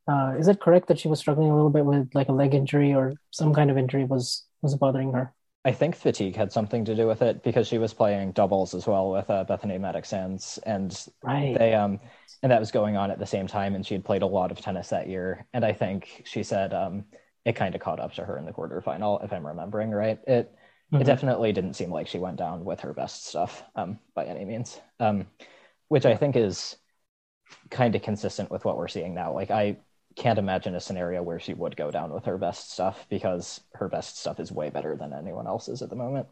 uh, 0.06 0.34
is 0.38 0.46
it 0.46 0.60
correct 0.60 0.86
that 0.88 1.00
she 1.00 1.08
was 1.08 1.18
struggling 1.18 1.50
a 1.50 1.56
little 1.56 1.70
bit 1.70 1.84
with 1.84 2.14
like 2.14 2.28
a 2.28 2.32
leg 2.32 2.54
injury 2.54 2.94
or 2.94 3.14
some 3.32 3.52
kind 3.52 3.68
of 3.68 3.76
injury 3.76 4.04
was 4.04 4.44
was 4.62 4.76
bothering 4.76 5.12
her? 5.12 5.34
I 5.64 5.72
think 5.72 5.96
fatigue 5.96 6.36
had 6.36 6.52
something 6.52 6.84
to 6.84 6.94
do 6.94 7.08
with 7.08 7.20
it 7.20 7.42
because 7.42 7.66
she 7.66 7.78
was 7.78 7.92
playing 7.92 8.30
doubles 8.30 8.74
as 8.74 8.86
well 8.86 9.10
with 9.10 9.28
uh, 9.28 9.44
Bethanie 9.44 9.80
Mattek-Sands, 9.80 10.60
and 10.64 10.96
right. 11.24 11.58
they 11.58 11.74
um, 11.74 11.98
and 12.44 12.52
that 12.52 12.60
was 12.60 12.70
going 12.70 12.96
on 12.96 13.10
at 13.10 13.18
the 13.18 13.26
same 13.26 13.48
time, 13.48 13.74
and 13.74 13.84
she 13.84 13.94
had 13.94 14.04
played 14.04 14.22
a 14.22 14.26
lot 14.26 14.52
of 14.52 14.60
tennis 14.60 14.90
that 14.90 15.08
year, 15.08 15.46
and 15.52 15.64
I 15.64 15.72
think 15.72 16.22
she 16.26 16.44
said 16.44 16.72
um, 16.72 17.06
it 17.48 17.56
kind 17.56 17.74
of 17.74 17.80
caught 17.80 18.00
up 18.00 18.12
to 18.14 18.24
her 18.24 18.38
in 18.38 18.44
the 18.44 18.52
quarterfinal, 18.52 19.24
if 19.24 19.32
I'm 19.32 19.46
remembering 19.46 19.90
right. 19.90 20.18
It 20.26 20.54
Mm-hmm. 20.92 21.02
It 21.02 21.04
definitely 21.04 21.52
didn't 21.52 21.74
seem 21.74 21.90
like 21.90 22.08
she 22.08 22.18
went 22.18 22.38
down 22.38 22.64
with 22.64 22.80
her 22.80 22.94
best 22.94 23.26
stuff 23.26 23.62
um, 23.76 23.98
by 24.14 24.24
any 24.24 24.46
means, 24.46 24.80
um, 25.00 25.26
which 25.88 26.06
I 26.06 26.16
think 26.16 26.34
is 26.34 26.76
kind 27.70 27.94
of 27.94 28.00
consistent 28.00 28.50
with 28.50 28.64
what 28.64 28.78
we're 28.78 28.88
seeing 28.88 29.14
now. 29.14 29.34
Like, 29.34 29.50
I 29.50 29.76
can't 30.16 30.38
imagine 30.38 30.74
a 30.74 30.80
scenario 30.80 31.22
where 31.22 31.38
she 31.38 31.52
would 31.52 31.76
go 31.76 31.90
down 31.90 32.10
with 32.10 32.24
her 32.24 32.38
best 32.38 32.72
stuff 32.72 33.06
because 33.10 33.60
her 33.74 33.88
best 33.88 34.18
stuff 34.18 34.40
is 34.40 34.50
way 34.50 34.70
better 34.70 34.96
than 34.96 35.12
anyone 35.12 35.46
else's 35.46 35.82
at 35.82 35.90
the 35.90 35.96
moment. 35.96 36.26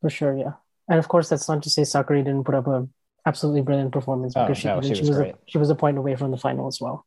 For 0.00 0.10
sure, 0.10 0.36
yeah. 0.36 0.52
And 0.88 1.00
of 1.00 1.08
course, 1.08 1.28
that's 1.28 1.48
not 1.48 1.64
to 1.64 1.70
say 1.70 1.82
Sakkari 1.82 2.24
didn't 2.24 2.44
put 2.44 2.54
up 2.54 2.68
a 2.68 2.86
absolutely 3.26 3.62
brilliant 3.62 3.90
performance 3.90 4.34
Oh, 4.36 4.44
because 4.44 4.58
she, 4.58 4.68
no, 4.68 4.80
she 4.82 4.94
she 4.94 5.00
was 5.00 5.10
was 5.10 5.18
a, 5.18 5.34
she 5.46 5.58
was 5.58 5.70
a 5.70 5.74
point 5.74 5.98
away 5.98 6.14
from 6.14 6.30
the 6.30 6.36
final 6.36 6.68
as 6.68 6.80
well. 6.80 7.06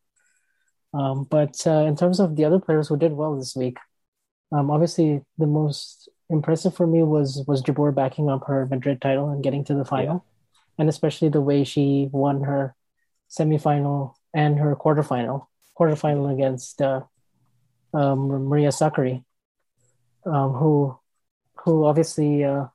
Um, 0.94 1.28
but 1.30 1.66
uh, 1.68 1.86
in 1.86 1.96
terms 1.96 2.20
of 2.20 2.36
the 2.36 2.46
other 2.46 2.60
players 2.60 2.88
who 2.88 2.98
did 2.98 3.14
well 3.14 3.38
this 3.38 3.56
week, 3.56 3.78
um, 4.52 4.72
obviously 4.72 5.22
the 5.38 5.48
most 5.48 6.10
impressive 6.30 6.76
for 6.76 6.88
me 6.88 7.04
was 7.04 7.44
was 7.48 7.62
Jabeur 7.62 7.94
backing 7.94 8.30
up 8.30 8.46
her 8.48 8.66
Madrid 8.66 9.02
title 9.02 9.30
and 9.30 9.44
getting 9.44 9.64
to 9.66 9.76
the 9.76 9.86
final, 9.86 10.26
and 10.78 10.90
especially 10.90 11.30
the 11.30 11.42
way 11.42 11.64
she 11.64 12.10
won 12.12 12.44
her 12.44 12.76
semifinal 13.30 14.14
and 14.34 14.60
her 14.60 14.76
quarterfinal 14.76 15.48
quarterfinal 15.78 16.34
against 16.34 16.82
uh, 16.82 17.02
um, 17.94 18.28
Maria 18.28 18.70
Sakkari, 18.70 19.24
um, 20.26 20.54
who 20.54 20.98
who 21.58 21.86
obviously 21.86 22.44
uh, 22.44 22.66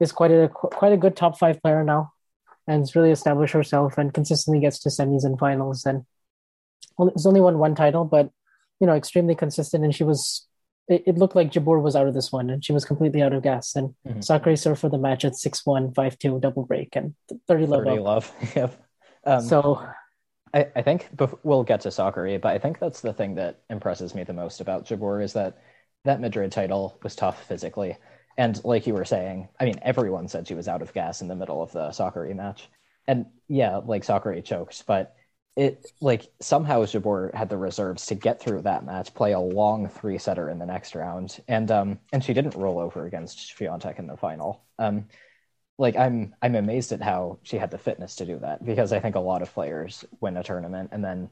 is 0.00 0.12
quite 0.12 0.30
a 0.30 0.48
quite 0.48 0.92
a 0.92 0.96
good 0.96 1.16
top 1.16 1.38
five 1.38 1.60
player 1.62 1.84
now, 1.84 2.12
and 2.66 2.82
has 2.82 2.94
really 2.94 3.10
established 3.10 3.54
herself 3.54 3.98
and 3.98 4.14
consistently 4.14 4.60
gets 4.60 4.78
to 4.80 4.88
semis 4.88 5.24
and 5.24 5.38
finals. 5.38 5.84
And 5.84 6.04
well, 6.98 7.08
it's 7.08 7.26
only 7.26 7.40
won 7.40 7.58
one 7.58 7.74
title, 7.74 8.04
but 8.04 8.30
you 8.80 8.86
know, 8.86 8.94
extremely 8.94 9.34
consistent. 9.34 9.84
And 9.84 9.94
she 9.94 10.02
was, 10.04 10.46
it, 10.88 11.04
it 11.06 11.18
looked 11.18 11.36
like 11.36 11.52
Jabeur 11.52 11.80
was 11.80 11.94
out 11.94 12.08
of 12.08 12.14
this 12.14 12.32
one, 12.32 12.50
and 12.50 12.64
she 12.64 12.72
was 12.72 12.84
completely 12.84 13.22
out 13.22 13.32
of 13.32 13.42
gas. 13.42 13.76
And 13.76 13.94
Mhm. 14.06 14.18
Sakkari 14.18 14.58
served 14.58 14.80
for 14.80 14.88
the 14.88 14.98
match 14.98 15.24
at 15.24 15.34
6-1, 15.34 15.94
5-2, 15.94 16.40
double 16.40 16.64
break, 16.64 16.96
and 16.96 17.14
30 17.46 17.66
love 17.66 17.84
30 17.84 17.98
up. 17.98 18.04
love. 18.04 18.32
yep. 18.56 18.82
Um, 19.24 19.40
So 19.40 19.86
I, 20.52 20.66
I 20.76 20.82
think 20.82 21.08
bef- 21.16 21.38
we'll 21.44 21.62
get 21.64 21.80
to 21.82 21.88
Sakkari, 21.88 22.40
but 22.40 22.52
I 22.52 22.58
think 22.58 22.78
that's 22.78 23.00
the 23.00 23.12
thing 23.12 23.36
that 23.36 23.60
impresses 23.70 24.14
me 24.14 24.24
the 24.24 24.32
most 24.32 24.60
about 24.60 24.84
Jabeur 24.84 25.22
is 25.22 25.32
that 25.34 25.58
that 26.04 26.20
Madrid 26.20 26.50
title 26.50 26.98
was 27.04 27.14
tough 27.14 27.44
physically. 27.46 27.96
And 28.36 28.62
like 28.64 28.86
you 28.88 28.94
were 28.94 29.04
saying, 29.04 29.48
I 29.60 29.64
mean, 29.66 29.78
everyone 29.82 30.26
said 30.26 30.48
she 30.48 30.54
was 30.54 30.66
out 30.66 30.82
of 30.82 30.92
gas 30.92 31.22
in 31.22 31.28
the 31.28 31.36
middle 31.36 31.62
of 31.62 31.70
the 31.70 31.88
Sakkari 31.90 32.34
match. 32.34 32.68
And 33.06 33.26
yeah, 33.46 33.76
like 33.76 34.02
Sakkari 34.04 34.42
choked, 34.44 34.84
but 34.86 35.14
it 35.56 35.86
like 36.00 36.30
somehow 36.40 36.84
Jabeur 36.84 37.34
had 37.34 37.50
the 37.50 37.58
reserves 37.58 38.06
to 38.06 38.14
get 38.14 38.40
through 38.40 38.62
that 38.62 38.84
match, 38.84 39.14
play 39.14 39.32
a 39.32 39.40
long 39.40 39.88
three 39.88 40.18
setter 40.18 40.48
in 40.48 40.58
the 40.58 40.66
next 40.66 40.94
round, 40.94 41.40
and 41.48 41.70
um 41.70 41.98
and 42.12 42.24
she 42.24 42.32
didn't 42.34 42.56
roll 42.56 42.78
over 42.78 43.06
against 43.06 43.54
Swiatek 43.56 43.98
in 43.98 44.06
the 44.06 44.16
final. 44.16 44.64
Um, 44.78 45.06
like 45.78 45.96
I'm 45.96 46.34
I'm 46.42 46.54
amazed 46.54 46.92
at 46.92 47.02
how 47.02 47.38
she 47.42 47.58
had 47.58 47.70
the 47.70 47.78
fitness 47.78 48.16
to 48.16 48.26
do 48.26 48.38
that 48.38 48.64
because 48.64 48.92
I 48.92 49.00
think 49.00 49.14
a 49.16 49.20
lot 49.20 49.42
of 49.42 49.52
players 49.52 50.04
win 50.20 50.36
a 50.36 50.42
tournament 50.42 50.90
and 50.92 51.04
then 51.04 51.30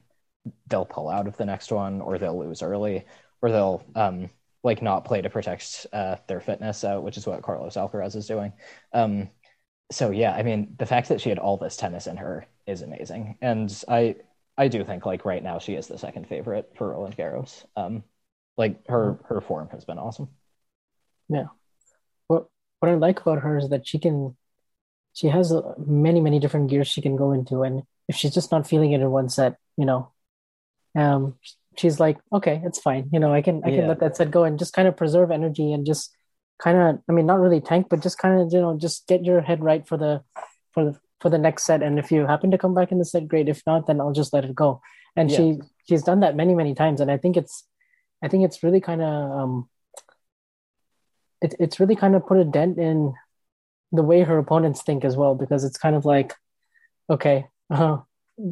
they'll 0.67 0.85
pull 0.85 1.09
out 1.09 1.27
of 1.27 1.37
the 1.37 1.45
next 1.45 1.71
one 1.71 2.01
or 2.01 2.17
they'll 2.17 2.37
lose 2.39 2.61
early 2.61 3.05
or 3.41 3.51
they'll 3.51 3.83
um 3.95 4.29
like 4.63 4.81
not 4.81 5.05
play 5.05 5.21
to 5.21 5.29
protect 5.29 5.87
uh, 5.91 6.17
their 6.27 6.39
fitness, 6.39 6.83
uh, 6.83 6.99
which 6.99 7.17
is 7.17 7.25
what 7.25 7.41
Carlos 7.41 7.75
Alcaraz 7.75 8.15
is 8.15 8.27
doing. 8.27 8.53
Um, 8.93 9.29
so 9.91 10.11
yeah, 10.11 10.33
I 10.33 10.43
mean 10.43 10.75
the 10.77 10.85
fact 10.85 11.09
that 11.09 11.21
she 11.21 11.29
had 11.29 11.39
all 11.39 11.57
this 11.57 11.77
tennis 11.77 12.07
in 12.07 12.17
her 12.17 12.45
is 12.67 12.81
amazing, 12.81 13.37
and 13.41 13.83
I 13.87 14.15
I 14.57 14.67
do 14.67 14.83
think 14.83 15.05
like 15.05 15.25
right 15.25 15.43
now 15.43 15.59
she 15.59 15.73
is 15.75 15.87
the 15.87 15.97
second 15.97 16.27
favorite 16.27 16.71
for 16.75 16.89
Roland 16.89 17.17
Garros. 17.17 17.65
Um, 17.75 18.03
like 18.57 18.87
her 18.87 19.19
her 19.25 19.41
form 19.41 19.69
has 19.69 19.85
been 19.85 19.97
awesome. 19.97 20.29
Yeah. 21.29 21.47
What 22.27 22.47
what 22.79 22.89
I 22.91 22.95
like 22.95 23.21
about 23.21 23.39
her 23.39 23.57
is 23.57 23.69
that 23.69 23.87
she 23.87 23.99
can 23.99 24.35
she 25.13 25.27
has 25.27 25.51
uh, 25.51 25.73
many 25.77 26.21
many 26.21 26.39
different 26.39 26.69
gears 26.69 26.87
she 26.87 27.01
can 27.01 27.15
go 27.15 27.31
into 27.31 27.63
and 27.63 27.83
if 28.07 28.15
she's 28.15 28.33
just 28.33 28.51
not 28.51 28.67
feeling 28.67 28.91
it 28.91 29.01
in 29.01 29.09
one 29.11 29.29
set, 29.29 29.57
you 29.77 29.85
know, 29.85 30.11
um 30.95 31.35
she's 31.77 31.99
like, 31.99 32.17
okay, 32.33 32.61
it's 32.65 32.79
fine. 32.79 33.09
You 33.13 33.19
know, 33.19 33.33
I 33.33 33.41
can 33.41 33.63
I 33.63 33.69
can 33.71 33.81
Yeah. 33.81 33.87
let 33.87 33.99
that 34.01 34.17
set 34.17 34.31
go 34.31 34.43
and 34.43 34.59
just 34.59 34.73
kind 34.73 34.87
of 34.87 34.97
preserve 34.97 35.31
energy 35.31 35.71
and 35.73 35.85
just 35.85 36.15
kind 36.59 36.77
of 36.77 36.99
I 37.09 37.13
mean 37.13 37.25
not 37.25 37.39
really 37.39 37.61
tank 37.61 37.87
but 37.89 38.01
just 38.01 38.17
kind 38.17 38.41
of, 38.41 38.51
you 38.53 38.59
know, 38.59 38.77
just 38.77 39.07
get 39.07 39.25
your 39.25 39.41
head 39.41 39.63
right 39.63 39.87
for 39.87 39.97
the 39.97 40.23
for 40.73 40.85
the 40.85 40.99
for 41.21 41.29
the 41.29 41.37
next 41.37 41.63
set 41.65 41.83
and 41.83 41.99
if 41.99 42.11
you 42.11 42.25
happen 42.25 42.51
to 42.51 42.57
come 42.57 42.73
back 42.73 42.91
in 42.91 42.97
the 42.97 43.05
set 43.05 43.27
great 43.27 43.47
if 43.47 43.61
not 43.65 43.87
then 43.87 44.01
I'll 44.01 44.11
just 44.11 44.33
let 44.33 44.43
it 44.45 44.55
go. 44.55 44.81
And 45.15 45.29
Yeah. 45.29 45.37
she 45.37 45.59
she's 45.87 46.03
done 46.03 46.21
that 46.21 46.35
many 46.35 46.55
many 46.55 46.73
times 46.73 47.01
and 47.01 47.11
I 47.11 47.17
think 47.17 47.37
it's 47.37 47.67
I 48.23 48.27
think 48.27 48.43
it's 48.45 48.63
really 48.63 48.81
kind 48.81 49.01
of 49.01 49.31
um 49.31 49.69
it, 51.41 51.55
it's 51.59 51.79
really 51.79 51.95
kind 51.95 52.15
of 52.15 52.25
put 52.25 52.37
a 52.37 52.43
dent 52.45 52.77
in 52.77 53.13
the 53.91 54.03
way 54.03 54.21
her 54.21 54.37
opponents 54.37 54.81
think 54.83 55.03
as 55.03 55.17
well 55.17 55.35
because 55.35 55.63
it's 55.63 55.77
kind 55.77 55.95
of 55.95 56.05
like 56.05 56.33
okay 57.09 57.47
uh, 57.69 57.97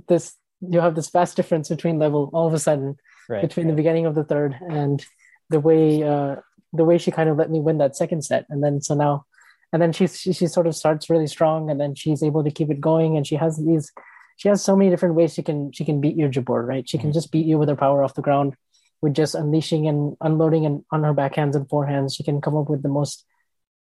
this 0.08 0.36
you 0.62 0.80
have 0.82 0.96
this 0.96 1.10
vast 1.10 1.36
difference 1.38 1.70
between 1.70 1.98
level 2.00 2.30
all 2.34 2.48
of 2.48 2.54
a 2.54 2.60
sudden 2.60 2.98
Right. 3.30 3.42
between 3.42 3.68
the 3.68 3.74
beginning 3.74 4.08
of 4.08 4.16
the 4.16 4.24
third 4.24 4.56
and 4.60 5.06
the 5.52 5.60
way 5.60 6.02
uh, 6.02 6.38
the 6.74 6.84
way 6.84 6.98
she 6.98 7.12
kind 7.12 7.30
of 7.30 7.38
let 7.38 7.52
me 7.52 7.60
win 7.60 7.78
that 7.78 7.96
second 7.96 8.24
set 8.26 8.46
and 8.50 8.64
then 8.64 8.82
so 8.82 8.96
now 8.96 9.26
and 9.72 9.82
then 9.82 9.92
she, 9.92 10.08
she 10.08 10.34
she 10.34 10.48
sort 10.48 10.68
of 10.68 10.76
starts 10.76 11.10
really 11.10 11.28
strong 11.28 11.70
and 11.70 11.80
then 11.80 11.96
she's 11.96 12.24
able 12.24 12.44
to 12.44 12.52
keep 12.52 12.70
it 12.72 12.82
going 12.82 13.16
and 13.18 13.26
she 13.28 13.36
has 13.36 13.58
these 13.58 13.92
she 14.38 14.50
has 14.50 14.64
so 14.64 14.76
many 14.76 14.90
different 14.90 15.16
ways 15.16 15.34
she 15.34 15.44
can 15.44 15.72
she 15.72 15.84
can 15.86 16.00
beat 16.02 16.16
your 16.16 16.30
Jabeur 16.30 16.66
right? 16.66 16.88
She 16.88 16.98
can 16.98 17.10
Mhm. 17.10 17.14
just 17.14 17.32
beat 17.32 17.46
you 17.46 17.58
with 17.58 17.70
her 17.70 17.76
power 17.76 18.04
off 18.04 18.16
the 18.16 18.22
ground 18.22 18.56
with 19.02 19.14
just 19.14 19.36
unleashing 19.36 19.88
and 19.88 20.18
unloading 20.22 20.66
and 20.66 20.84
on 20.92 21.04
her 21.04 21.14
backhands 21.14 21.56
and 21.56 21.68
forehands. 21.70 22.16
She 22.16 22.24
can 22.24 22.42
come 22.42 22.56
up 22.56 22.70
with 22.70 22.82
the 22.84 22.90
most 22.90 23.26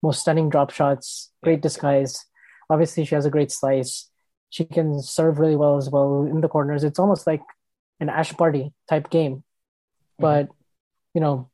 most 0.02 0.20
stunning 0.20 0.48
drop 0.48 0.70
shots 0.70 1.32
great 1.42 1.60
disguise. 1.60 2.24
Obviously 2.70 3.04
she 3.04 3.14
has 3.14 3.24
a 3.26 3.30
great 3.30 3.50
slice. 3.50 4.10
She 4.50 4.64
can 4.64 5.00
serve 5.02 5.38
really 5.38 5.56
well 5.56 5.76
as 5.76 5.90
well 5.90 6.24
in 6.24 6.40
the 6.40 6.48
corners. 6.48 6.84
It's 6.84 6.98
almost 6.98 7.26
like 7.26 7.42
an 8.00 8.08
Ash 8.08 8.32
Barty 8.32 8.72
type 8.88 9.10
game. 9.10 9.42
But 10.18 10.48
you 11.14 11.20
know 11.20 11.50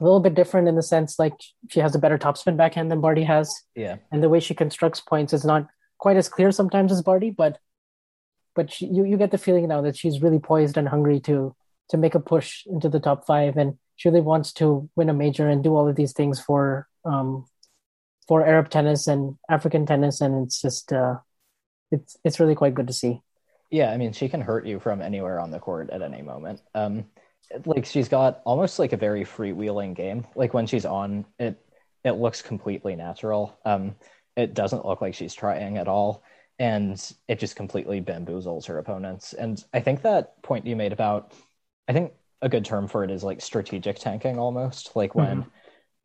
a 0.00 0.04
little 0.04 0.20
bit 0.20 0.34
different 0.34 0.68
in 0.68 0.76
the 0.76 0.82
sense 0.82 1.18
like 1.18 1.34
she 1.70 1.80
has 1.80 1.94
a 1.94 1.98
better 1.98 2.18
topspin 2.18 2.56
backhand 2.56 2.90
than 2.90 3.00
Barty 3.00 3.24
has 3.24 3.52
Yeah. 3.74 3.96
and 4.12 4.22
the 4.22 4.28
way 4.28 4.40
she 4.40 4.54
constructs 4.54 5.00
points 5.00 5.32
is 5.32 5.44
not 5.44 5.66
quite 5.98 6.16
as 6.16 6.28
clear 6.28 6.52
sometimes 6.52 6.92
as 6.92 7.02
Barty, 7.02 7.30
but 7.30 7.58
but 8.54 8.72
she, 8.72 8.86
you 8.86 9.04
you 9.04 9.16
get 9.16 9.30
the 9.30 9.38
feeling 9.38 9.68
now 9.68 9.82
that 9.82 9.96
she's 9.96 10.20
really 10.22 10.38
poised 10.38 10.76
and 10.76 10.88
hungry 10.88 11.20
to 11.20 11.54
to 11.90 11.96
make 11.96 12.14
a 12.14 12.20
push 12.20 12.66
into 12.66 12.88
the 12.88 13.00
top 13.00 13.26
five, 13.26 13.56
and 13.56 13.78
she 13.96 14.08
really 14.08 14.20
wants 14.20 14.52
to 14.54 14.88
win 14.94 15.08
a 15.08 15.14
major 15.14 15.48
and 15.48 15.62
do 15.64 15.74
all 15.74 15.88
of 15.88 15.96
these 15.96 16.12
things 16.12 16.40
for 16.40 16.86
um 17.04 17.46
for 18.26 18.44
Arab 18.44 18.68
tennis 18.68 19.06
and 19.06 19.36
African 19.48 19.86
tennis, 19.86 20.20
and 20.20 20.44
it's 20.46 20.60
just 20.60 20.92
uh 20.92 21.16
it's 21.90 22.16
it's 22.24 22.40
really 22.40 22.54
quite 22.54 22.74
good 22.74 22.86
to 22.88 22.92
see. 22.92 23.22
Yeah, 23.70 23.90
I 23.92 23.96
mean, 23.96 24.12
she 24.12 24.28
can 24.28 24.40
hurt 24.40 24.66
you 24.66 24.80
from 24.80 25.02
anywhere 25.02 25.38
on 25.40 25.50
the 25.50 25.58
court 25.58 25.90
at 25.90 26.00
any 26.02 26.22
moment. 26.22 26.62
Um, 26.74 27.04
like 27.64 27.84
she's 27.84 28.08
got 28.08 28.42
almost 28.44 28.78
like 28.78 28.92
a 28.92 28.96
very 28.96 29.24
freewheeling 29.24 29.94
game. 29.94 30.26
Like 30.34 30.54
when 30.54 30.66
she's 30.66 30.84
on, 30.84 31.24
it 31.38 31.58
it 32.04 32.12
looks 32.12 32.42
completely 32.42 32.96
natural. 32.96 33.58
Um, 33.64 33.96
it 34.36 34.54
doesn't 34.54 34.86
look 34.86 35.00
like 35.00 35.14
she's 35.14 35.34
trying 35.34 35.78
at 35.78 35.88
all, 35.88 36.22
and 36.58 37.00
it 37.26 37.38
just 37.38 37.56
completely 37.56 38.00
bamboozles 38.00 38.66
her 38.66 38.78
opponents. 38.78 39.32
And 39.32 39.62
I 39.72 39.80
think 39.80 40.02
that 40.02 40.40
point 40.42 40.66
you 40.66 40.76
made 40.76 40.92
about, 40.92 41.32
I 41.88 41.92
think 41.92 42.12
a 42.40 42.48
good 42.48 42.64
term 42.64 42.86
for 42.86 43.02
it 43.02 43.10
is 43.10 43.24
like 43.24 43.40
strategic 43.40 43.98
tanking, 43.98 44.38
almost 44.38 44.94
like 44.94 45.14
when. 45.14 45.46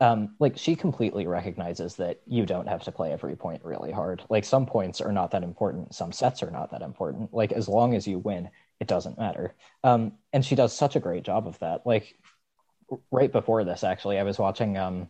Um, 0.01 0.35
like 0.39 0.57
she 0.57 0.75
completely 0.75 1.27
recognizes 1.27 1.95
that 1.95 2.19
you 2.25 2.45
don't 2.45 2.67
have 2.67 2.83
to 2.83 2.91
play 2.91 3.13
every 3.13 3.37
point 3.37 3.63
really 3.63 3.91
hard. 3.91 4.21
Like 4.29 4.43
some 4.43 4.65
points 4.65 4.99
are 4.99 5.13
not 5.13 5.31
that 5.31 5.43
important, 5.43 5.95
some 5.95 6.11
sets 6.11 6.43
are 6.43 6.51
not 6.51 6.71
that 6.71 6.81
important. 6.81 7.33
Like 7.33 7.53
as 7.53 7.69
long 7.69 7.95
as 7.95 8.05
you 8.05 8.19
win, 8.19 8.49
it 8.83 8.87
doesn't 8.87 9.17
matter. 9.17 9.55
Um, 9.85 10.11
and 10.33 10.43
she 10.45 10.55
does 10.55 10.75
such 10.75 10.97
a 10.97 10.99
great 10.99 11.23
job 11.23 11.47
of 11.47 11.57
that. 11.59 11.87
Like 11.87 12.19
right 13.11 13.31
before 13.31 13.63
this, 13.63 13.81
actually, 13.81 14.19
I 14.19 14.23
was 14.23 14.37
watching 14.37 14.77
um, 14.77 15.09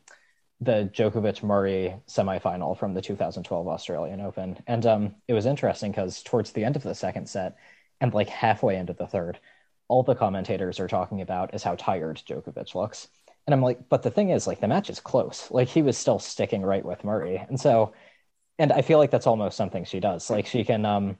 the 0.61 0.91
Djokovic 0.93 1.41
Murray 1.41 1.95
semifinal 2.07 2.77
from 2.77 2.93
the 2.93 3.01
2012 3.01 3.67
Australian 3.67 4.21
Open, 4.21 4.61
and 4.67 4.85
um, 4.85 5.15
it 5.27 5.33
was 5.33 5.47
interesting 5.47 5.89
because 5.89 6.21
towards 6.21 6.51
the 6.51 6.63
end 6.63 6.75
of 6.75 6.83
the 6.83 6.93
second 6.93 7.27
set 7.27 7.55
and 7.99 8.13
like 8.13 8.29
halfway 8.29 8.75
into 8.75 8.93
the 8.93 9.07
third, 9.07 9.39
all 9.87 10.03
the 10.03 10.13
commentators 10.13 10.79
are 10.79 10.87
talking 10.87 11.21
about 11.21 11.55
is 11.55 11.63
how 11.63 11.73
tired 11.73 12.21
Djokovic 12.27 12.75
looks. 12.75 13.07
And 13.47 13.55
I'm 13.55 13.61
like, 13.63 13.89
but 13.89 14.03
the 14.03 14.11
thing 14.11 14.29
is, 14.29 14.47
like, 14.47 14.61
the 14.61 14.69
match 14.69 14.89
is 14.89 15.01
close. 15.01 15.49
Like, 15.51 15.67
he 15.67 15.81
was 15.81 15.97
still 15.97 16.17
sticking 16.19 16.61
right 16.61 16.85
with 16.85 17.03
Murray. 17.03 17.43
And 17.49 17.59
so, 17.59 17.93
and 18.57 18.71
I 18.71 18.83
feel 18.83 18.99
like 18.99 19.11
that's 19.11 19.27
almost 19.27 19.57
something 19.57 19.83
she 19.83 19.99
does. 19.99 20.29
Like, 20.29 20.45
she 20.45 20.63
can, 20.63 20.85
um, 20.85 21.17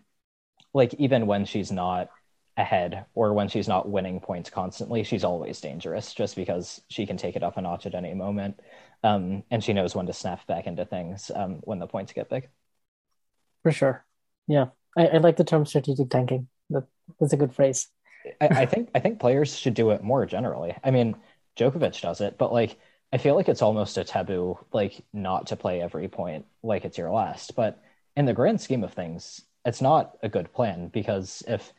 like, 0.73 0.93
even 0.93 1.27
when 1.27 1.43
she's 1.43 1.69
not 1.69 2.09
ahead 2.57 3.05
or 3.15 3.33
when 3.33 3.47
she's 3.47 3.67
not 3.67 3.89
winning 3.89 4.19
points 4.19 4.49
constantly, 4.49 5.03
she's 5.03 5.23
always 5.23 5.59
dangerous 5.59 6.13
just 6.13 6.35
because 6.35 6.81
she 6.89 7.05
can 7.05 7.17
take 7.17 7.35
it 7.35 7.43
up 7.43 7.57
a 7.57 7.61
notch 7.61 7.85
at 7.85 7.95
any 7.95 8.13
moment. 8.13 8.59
Um, 9.03 9.43
and 9.51 9.63
she 9.63 9.73
knows 9.73 9.95
when 9.95 10.05
to 10.05 10.13
snap 10.13 10.45
back 10.47 10.67
into 10.67 10.85
things 10.85 11.31
um, 11.33 11.55
when 11.63 11.79
the 11.79 11.87
points 11.87 12.13
get 12.13 12.29
big. 12.29 12.49
For 13.63 13.71
sure. 13.71 14.05
Yeah. 14.47 14.67
I, 14.97 15.07
I 15.07 15.17
like 15.17 15.37
the 15.37 15.43
term 15.43 15.65
strategic 15.65 16.09
tanking. 16.09 16.47
That, 16.69 16.85
that's 17.19 17.33
a 17.33 17.37
good 17.37 17.53
phrase. 17.53 17.87
I, 18.39 18.47
I 18.47 18.65
think 18.65 18.89
I 18.95 18.99
think 18.99 19.19
players 19.19 19.57
should 19.57 19.73
do 19.73 19.91
it 19.91 20.03
more 20.03 20.25
generally. 20.25 20.75
I 20.83 20.91
mean, 20.91 21.15
Djokovic 21.57 21.99
does 22.01 22.21
it, 22.21 22.37
but 22.37 22.53
like 22.53 22.77
I 23.11 23.17
feel 23.17 23.35
like 23.35 23.49
it's 23.49 23.61
almost 23.61 23.97
a 23.97 24.03
taboo, 24.03 24.57
like 24.71 25.03
not 25.13 25.47
to 25.47 25.55
play 25.55 25.81
every 25.81 26.07
point 26.07 26.45
like 26.61 26.85
it's 26.85 26.97
your 26.97 27.11
last. 27.11 27.55
But 27.55 27.81
in 28.15 28.25
the 28.25 28.33
grand 28.33 28.61
scheme 28.61 28.83
of 28.83 28.93
things, 28.93 29.41
it's 29.65 29.81
not 29.81 30.17
a 30.23 30.29
good 30.29 30.53
plan 30.53 30.87
because 30.87 31.43
if 31.47 31.73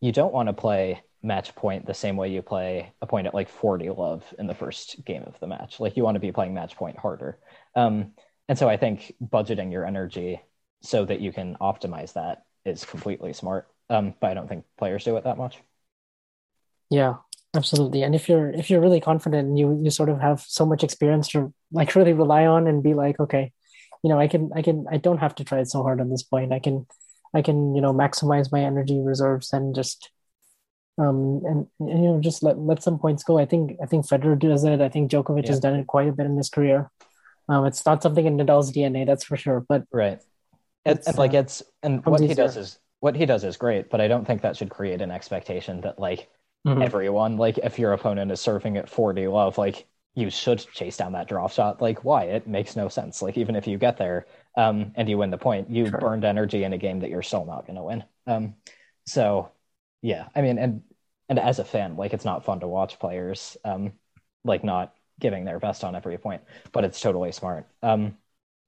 you 0.00 0.12
don't 0.12 0.32
want 0.32 0.48
to 0.48 0.52
play 0.52 1.02
match 1.22 1.54
point 1.54 1.86
the 1.86 1.94
same 1.94 2.16
way 2.16 2.30
you 2.30 2.40
play 2.40 2.92
a 3.02 3.06
point 3.06 3.26
at 3.26 3.34
like 3.34 3.48
40 3.48 3.90
love 3.90 4.24
in 4.38 4.46
the 4.46 4.54
first 4.54 5.04
game 5.04 5.22
of 5.26 5.38
the 5.40 5.46
match, 5.46 5.78
like 5.78 5.96
you 5.96 6.02
want 6.02 6.16
to 6.16 6.20
be 6.20 6.32
playing 6.32 6.54
match 6.54 6.76
point 6.76 6.98
harder. 6.98 7.38
Um, 7.74 8.12
and 8.48 8.58
so 8.58 8.68
I 8.68 8.76
think 8.76 9.14
budgeting 9.22 9.70
your 9.70 9.84
energy 9.84 10.40
so 10.82 11.04
that 11.04 11.20
you 11.20 11.32
can 11.32 11.56
optimize 11.60 12.14
that 12.14 12.44
is 12.64 12.84
completely 12.84 13.32
smart. 13.32 13.68
Um, 13.90 14.14
but 14.20 14.30
I 14.30 14.34
don't 14.34 14.48
think 14.48 14.64
players 14.78 15.04
do 15.04 15.16
it 15.16 15.24
that 15.24 15.36
much. 15.36 15.58
Yeah, 16.90 17.16
absolutely. 17.54 18.02
And 18.02 18.14
if 18.14 18.28
you're 18.28 18.50
if 18.50 18.70
you're 18.70 18.80
really 18.80 19.00
confident 19.00 19.48
and 19.48 19.58
you 19.58 19.78
you 19.82 19.90
sort 19.90 20.08
of 20.08 20.20
have 20.20 20.40
so 20.40 20.64
much 20.64 20.82
experience 20.82 21.28
to 21.28 21.52
like 21.70 21.94
really 21.94 22.12
rely 22.12 22.46
on 22.46 22.66
and 22.66 22.82
be 22.82 22.94
like, 22.94 23.20
okay, 23.20 23.52
you 24.02 24.10
know, 24.10 24.18
I 24.18 24.26
can 24.26 24.50
I 24.54 24.62
can 24.62 24.86
I 24.90 24.96
don't 24.96 25.18
have 25.18 25.34
to 25.36 25.44
try 25.44 25.60
it 25.60 25.70
so 25.70 25.82
hard 25.82 26.00
on 26.00 26.10
this 26.10 26.22
point. 26.22 26.52
I 26.52 26.58
can 26.58 26.86
I 27.34 27.42
can 27.42 27.74
you 27.74 27.80
know 27.80 27.92
maximize 27.92 28.50
my 28.52 28.60
energy 28.60 29.00
reserves 29.00 29.52
and 29.52 29.74
just 29.74 30.10
um 30.98 31.40
and, 31.44 31.66
and 31.80 31.88
you 32.02 32.08
know 32.08 32.20
just 32.20 32.42
let 32.42 32.58
let 32.58 32.82
some 32.82 32.98
points 32.98 33.22
go. 33.22 33.38
I 33.38 33.46
think 33.46 33.76
I 33.82 33.86
think 33.86 34.06
Federer 34.06 34.38
does 34.38 34.64
it. 34.64 34.80
I 34.80 34.88
think 34.88 35.10
Djokovic 35.10 35.44
Yeah. 35.44 35.50
has 35.50 35.60
done 35.60 35.74
it 35.76 35.86
quite 35.86 36.08
a 36.08 36.12
bit 36.12 36.26
in 36.26 36.36
his 36.36 36.50
career. 36.50 36.90
Um, 37.48 37.66
it's 37.66 37.84
not 37.84 38.02
something 38.02 38.26
in 38.26 38.36
Nadal's 38.36 38.72
DNA, 38.72 39.04
that's 39.04 39.24
for 39.24 39.36
sure. 39.36 39.64
But 39.68 39.84
Right. 39.92 40.20
It's, 40.84 41.18
like 41.18 41.34
uh, 41.34 41.38
it's 41.38 41.62
and 41.82 42.04
what 42.06 42.20
he 42.20 42.26
easier. 42.26 42.44
does 42.44 42.56
is 42.56 42.78
what 43.00 43.16
he 43.16 43.26
does 43.26 43.44
is 43.44 43.56
great, 43.56 43.90
but 43.90 44.00
I 44.00 44.08
don't 44.08 44.26
think 44.26 44.42
that 44.42 44.56
should 44.56 44.70
create 44.70 45.00
an 45.00 45.10
expectation 45.10 45.80
that 45.82 45.98
like 45.98 46.28
Mhm. 46.66 46.82
everyone, 46.82 47.36
like 47.38 47.58
if 47.58 47.78
your 47.78 47.92
opponent 47.92 48.30
is 48.30 48.40
serving 48.40 48.76
at 48.76 48.88
40 48.88 49.26
love, 49.26 49.58
like 49.58 49.86
you 50.14 50.30
should 50.30 50.58
chase 50.74 50.96
down 50.96 51.12
that 51.12 51.28
drop 51.28 51.50
shot. 51.52 51.80
Like 51.80 52.04
why? 52.04 52.24
It 52.24 52.46
makes 52.46 52.76
no 52.76 52.88
sense. 52.88 53.22
Like 53.22 53.38
even 53.38 53.56
if 53.56 53.66
you 53.66 53.78
get 53.78 53.96
there 53.96 54.26
um 54.56 54.92
and 54.96 55.08
you 55.08 55.18
win 55.18 55.30
the 55.30 55.38
point, 55.38 55.70
you 55.70 55.90
Sure. 55.90 56.00
burned 56.00 56.24
energy 56.24 56.64
in 56.64 56.72
a 56.72 56.78
game 56.78 57.00
that 57.00 57.10
you're 57.10 57.22
still 57.22 57.44
not 57.44 57.66
gonna 57.66 57.84
win. 57.84 58.04
Um 58.26 58.54
so 59.06 59.50
yeah, 60.02 60.28
I 60.34 60.42
mean 60.42 60.58
and 60.58 60.82
and 61.28 61.38
as 61.38 61.58
a 61.58 61.64
fan, 61.64 61.96
like 61.96 62.12
it's 62.12 62.24
not 62.24 62.44
fun 62.44 62.60
to 62.60 62.68
watch 62.68 62.98
players 62.98 63.56
um 63.64 63.92
like 64.44 64.64
not 64.64 64.94
giving 65.20 65.44
their 65.44 65.58
best 65.60 65.84
on 65.84 65.94
every 65.94 66.16
point, 66.18 66.42
but 66.72 66.84
it's 66.84 67.00
totally 67.00 67.32
smart. 67.32 67.66
Um 67.82 68.16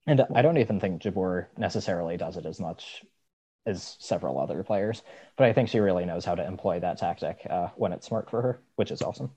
and 0.07 0.25
I 0.35 0.43
don't 0.43 0.59
even 0.59 0.81
think 0.81 1.03
Jabeur 1.03 1.47
necessarily 1.57 2.17
does 2.17 2.37
it 2.37 2.47
as 2.47 2.61
much 2.61 3.05
as 3.67 3.97
several 4.01 4.39
other 4.41 4.63
players, 4.65 5.03
but 5.37 5.47
I 5.47 5.53
think 5.53 5.69
she 5.69 5.79
really 5.81 6.05
knows 6.05 6.25
how 6.25 6.35
to 6.35 6.47
employ 6.47 6.81
that 6.81 6.99
tactic 6.99 7.47
uh, 7.49 7.69
when 7.77 7.93
it's 7.93 8.07
smart 8.07 8.31
for 8.31 8.43
her, 8.43 8.63
which 8.77 8.91
is 8.91 9.03
awesome. 9.03 9.31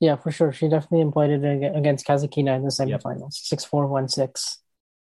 Yeah, 0.00 0.16
for 0.16 0.30
sure. 0.30 0.52
She 0.52 0.68
definitely 0.68 1.00
employed 1.02 1.30
it 1.30 1.76
against 1.76 2.06
Kasatkina 2.06 2.56
in 2.56 2.62
the 2.62 2.70
Yep. 2.84 3.02
semifinals. 3.02 3.34
Six 3.34 3.64
four 3.64 3.86
one 3.86 4.08
six, 4.08 4.58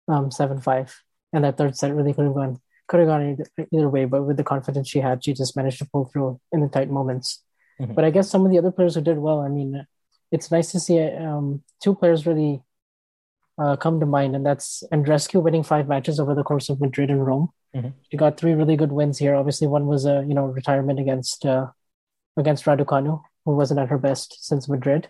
um, 0.07 0.31
seven 0.31 0.59
five, 0.59 0.95
and 1.31 1.43
that 1.43 1.57
third 1.57 1.75
set 1.77 1.93
really 1.93 2.13
could 2.13 2.25
have 2.25 2.33
gone 2.33 2.59
could 2.87 2.99
have 2.99 3.07
gone 3.07 3.29
either, 3.57 3.67
either 3.71 3.89
way. 3.89 4.05
But 4.05 4.23
with 4.23 4.37
the 4.37 4.43
confidence 4.43 4.89
she 4.89 4.99
had, 4.99 5.23
she 5.23 5.33
just 5.33 5.55
managed 5.55 5.79
to 5.79 5.85
pull 5.91 6.05
through 6.05 6.39
in 6.51 6.61
the 6.61 6.67
tight 6.67 6.89
moments. 6.89 7.41
Mhm. 7.79 7.95
But 7.95 8.05
I 8.05 8.09
guess 8.11 8.29
some 8.29 8.45
of 8.45 8.51
the 8.51 8.57
other 8.57 8.71
players 8.71 8.95
who 8.95 9.01
did 9.01 9.17
well. 9.17 9.39
I 9.39 9.47
mean, 9.47 9.85
it's 10.31 10.51
nice 10.51 10.71
to 10.73 10.79
see 10.79 10.99
um, 11.01 11.63
two 11.81 11.95
players 11.95 12.25
really 12.27 12.61
uh, 13.57 13.75
come 13.77 13.99
to 13.99 14.05
mind, 14.05 14.35
and 14.35 14.45
that's 14.45 14.83
Andrescu 14.91 15.41
winning 15.41 15.63
five 15.63 15.87
matches 15.87 16.19
over 16.19 16.33
the 16.35 16.43
course 16.43 16.69
of 16.69 16.81
Madrid 16.81 17.09
and 17.09 17.25
Rome. 17.25 17.49
Mhm. 17.75 17.93
She 18.09 18.17
got 18.17 18.37
three 18.37 18.53
really 18.53 18.75
good 18.75 18.91
wins 18.91 19.17
here. 19.17 19.35
Obviously, 19.35 19.67
one 19.67 19.87
was 19.87 20.05
a 20.05 20.23
you 20.27 20.33
know 20.33 20.45
retirement 20.45 20.99
against 20.99 21.45
uh, 21.45 21.67
against 22.35 22.65
Raducanu, 22.65 23.21
who 23.45 23.55
wasn't 23.55 23.79
at 23.79 23.89
her 23.89 23.97
best 23.97 24.37
since 24.45 24.67
Madrid 24.67 25.09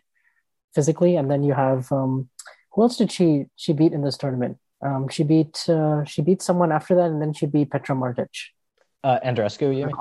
physically, 0.75 1.15
and 1.15 1.29
then 1.31 1.43
you 1.43 1.53
have 1.53 1.91
um, 1.91 2.29
who 2.73 2.81
else 2.83 2.97
did 2.97 3.11
she 3.11 3.45
she 3.55 3.73
beat 3.73 3.93
in 3.93 4.01
this 4.03 4.17
tournament? 4.17 4.57
Um, 4.83 5.07
she 5.07 5.23
beat 5.23 5.67
uh, 5.69 6.03
she 6.05 6.21
beat 6.21 6.41
someone 6.41 6.71
after 6.71 6.95
that, 6.95 7.09
and 7.09 7.21
then 7.21 7.33
she 7.33 7.45
beat 7.45 7.71
Petra 7.71 7.95
Martic. 7.95 8.29
Uh, 9.03 9.19
Andrescu, 9.25 9.75
you 9.75 9.85
mean? 9.87 9.95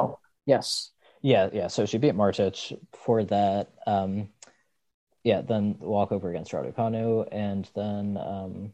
Yes, 0.47 0.91
Yeah, 1.23 1.49
yeah. 1.53 1.69
So 1.69 1.87
she 1.87 1.99
beat 1.99 2.15
Martic 2.15 2.77
for 2.93 3.25
that. 3.25 3.71
Um, 3.87 4.29
yeah, 5.25 5.41
then 5.41 5.77
walkover 5.79 6.31
against 6.31 6.53
Raducanu, 6.53 7.29
and 7.31 7.69
then 7.75 8.17
um, 8.17 8.73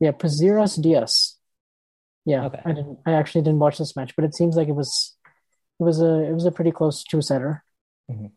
yeah, 0.00 0.12
Parrizas 0.12 0.80
Diaz. 0.80 1.36
Yeah, 2.24 2.46
Okay. 2.46 2.60
I 2.64 2.72
didn't. 2.72 2.98
I 3.06 3.12
actually 3.12 3.42
didn't 3.42 3.58
watch 3.58 3.78
this 3.78 3.96
match, 3.96 4.14
but 4.16 4.24
it 4.24 4.34
seems 4.34 4.56
like 4.56 4.68
it 4.68 4.74
was 4.76 5.16
it 5.80 5.82
was 5.82 6.00
a 6.00 6.22
it 6.22 6.32
was 6.32 6.46
a 6.46 6.52
pretty 6.52 6.70
close 6.70 7.02
two 7.04 7.20
setter. 7.20 7.64
Mhm. 8.10 8.30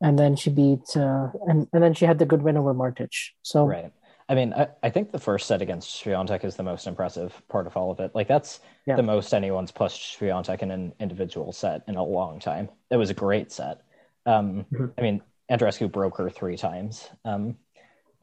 And 0.00 0.18
then 0.18 0.34
she 0.34 0.50
beat 0.50 0.96
uh, 0.96 1.28
and 1.46 1.68
and 1.72 1.82
then 1.82 1.94
she 1.94 2.04
had 2.04 2.18
the 2.18 2.26
good 2.26 2.42
win 2.42 2.56
over 2.56 2.74
Martic. 2.74 3.12
So 3.42 3.66
right. 3.66 3.92
I 4.28 4.34
mean, 4.34 4.52
I, 4.54 4.68
I 4.82 4.90
think 4.90 5.10
the 5.10 5.18
first 5.18 5.46
set 5.46 5.62
against 5.62 6.02
Swiatek 6.02 6.44
is 6.44 6.56
the 6.56 6.62
most 6.62 6.86
impressive 6.86 7.40
part 7.48 7.66
of 7.66 7.76
all 7.76 7.90
of 7.90 8.00
it. 8.00 8.14
Like 8.14 8.28
that's 8.28 8.60
Yeah. 8.86 8.96
the 8.96 9.02
most 9.02 9.32
anyone's 9.34 9.72
pushed 9.72 10.18
Swiatek 10.18 10.62
in 10.62 10.70
an 10.70 10.92
individual 11.00 11.52
set 11.52 11.82
in 11.88 11.96
a 11.96 12.04
long 12.04 12.38
time. 12.38 12.68
It 12.90 12.96
was 12.96 13.10
a 13.10 13.14
great 13.14 13.52
set. 13.52 13.80
Um, 14.26 14.64
Mhm. 14.72 14.92
I 14.96 15.02
mean, 15.02 15.22
Andrescu 15.50 15.90
broke 15.90 16.18
her 16.18 16.30
three 16.30 16.56
times. 16.56 17.08
Um, 17.24 17.56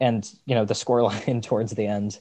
and 0.00 0.28
you 0.46 0.54
know 0.54 0.64
the 0.64 0.74
scoreline 0.74 1.42
towards 1.48 1.72
the 1.72 1.86
end 1.86 2.18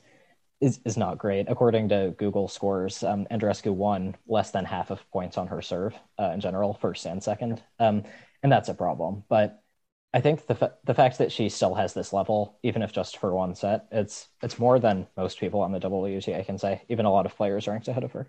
is 0.59 0.79
is 0.83 0.97
not 0.97 1.17
great. 1.17 1.47
According 1.49 1.89
to 1.89 2.13
Google 2.17 2.49
scores, 2.49 3.01
um, 3.03 3.25
Andrescu 3.31 3.73
won 3.73 4.15
less 4.27 4.51
than 4.51 4.65
half 4.65 4.91
of 4.91 5.09
points 5.11 5.37
on 5.37 5.47
her 5.47 5.61
serve 5.61 5.95
uh, 6.19 6.31
in 6.33 6.41
general, 6.41 6.73
first 6.73 7.05
and 7.05 7.23
second, 7.23 7.63
um, 7.79 8.03
and 8.43 8.51
that's 8.51 8.67
a 8.67 8.73
problem. 8.73 9.23
But 9.29 9.63
I 10.11 10.21
think 10.21 10.47
the 10.47 10.55
fa- 10.55 10.73
the 10.85 10.93
fact 10.95 11.19
that 11.19 11.31
she 11.31 11.49
still 11.49 11.75
has 11.75 11.93
this 11.93 12.11
level, 12.13 12.57
even 12.63 12.81
if 12.81 12.91
just 12.91 13.17
for 13.17 13.33
one 13.33 13.53
set, 13.55 13.87
it's 13.91 14.27
it's 14.41 14.57
more 14.57 14.79
than 14.79 15.07
most 15.15 15.39
people 15.39 15.61
on 15.61 15.71
the 15.71 15.79
WTA 15.79 16.43
can 16.43 16.57
say. 16.57 16.81
Even 16.89 17.05
a 17.05 17.11
lot 17.11 17.25
of 17.27 17.35
players 17.35 17.67
ranked 17.67 17.87
ahead 17.87 18.03
of 18.03 18.11
her. 18.13 18.27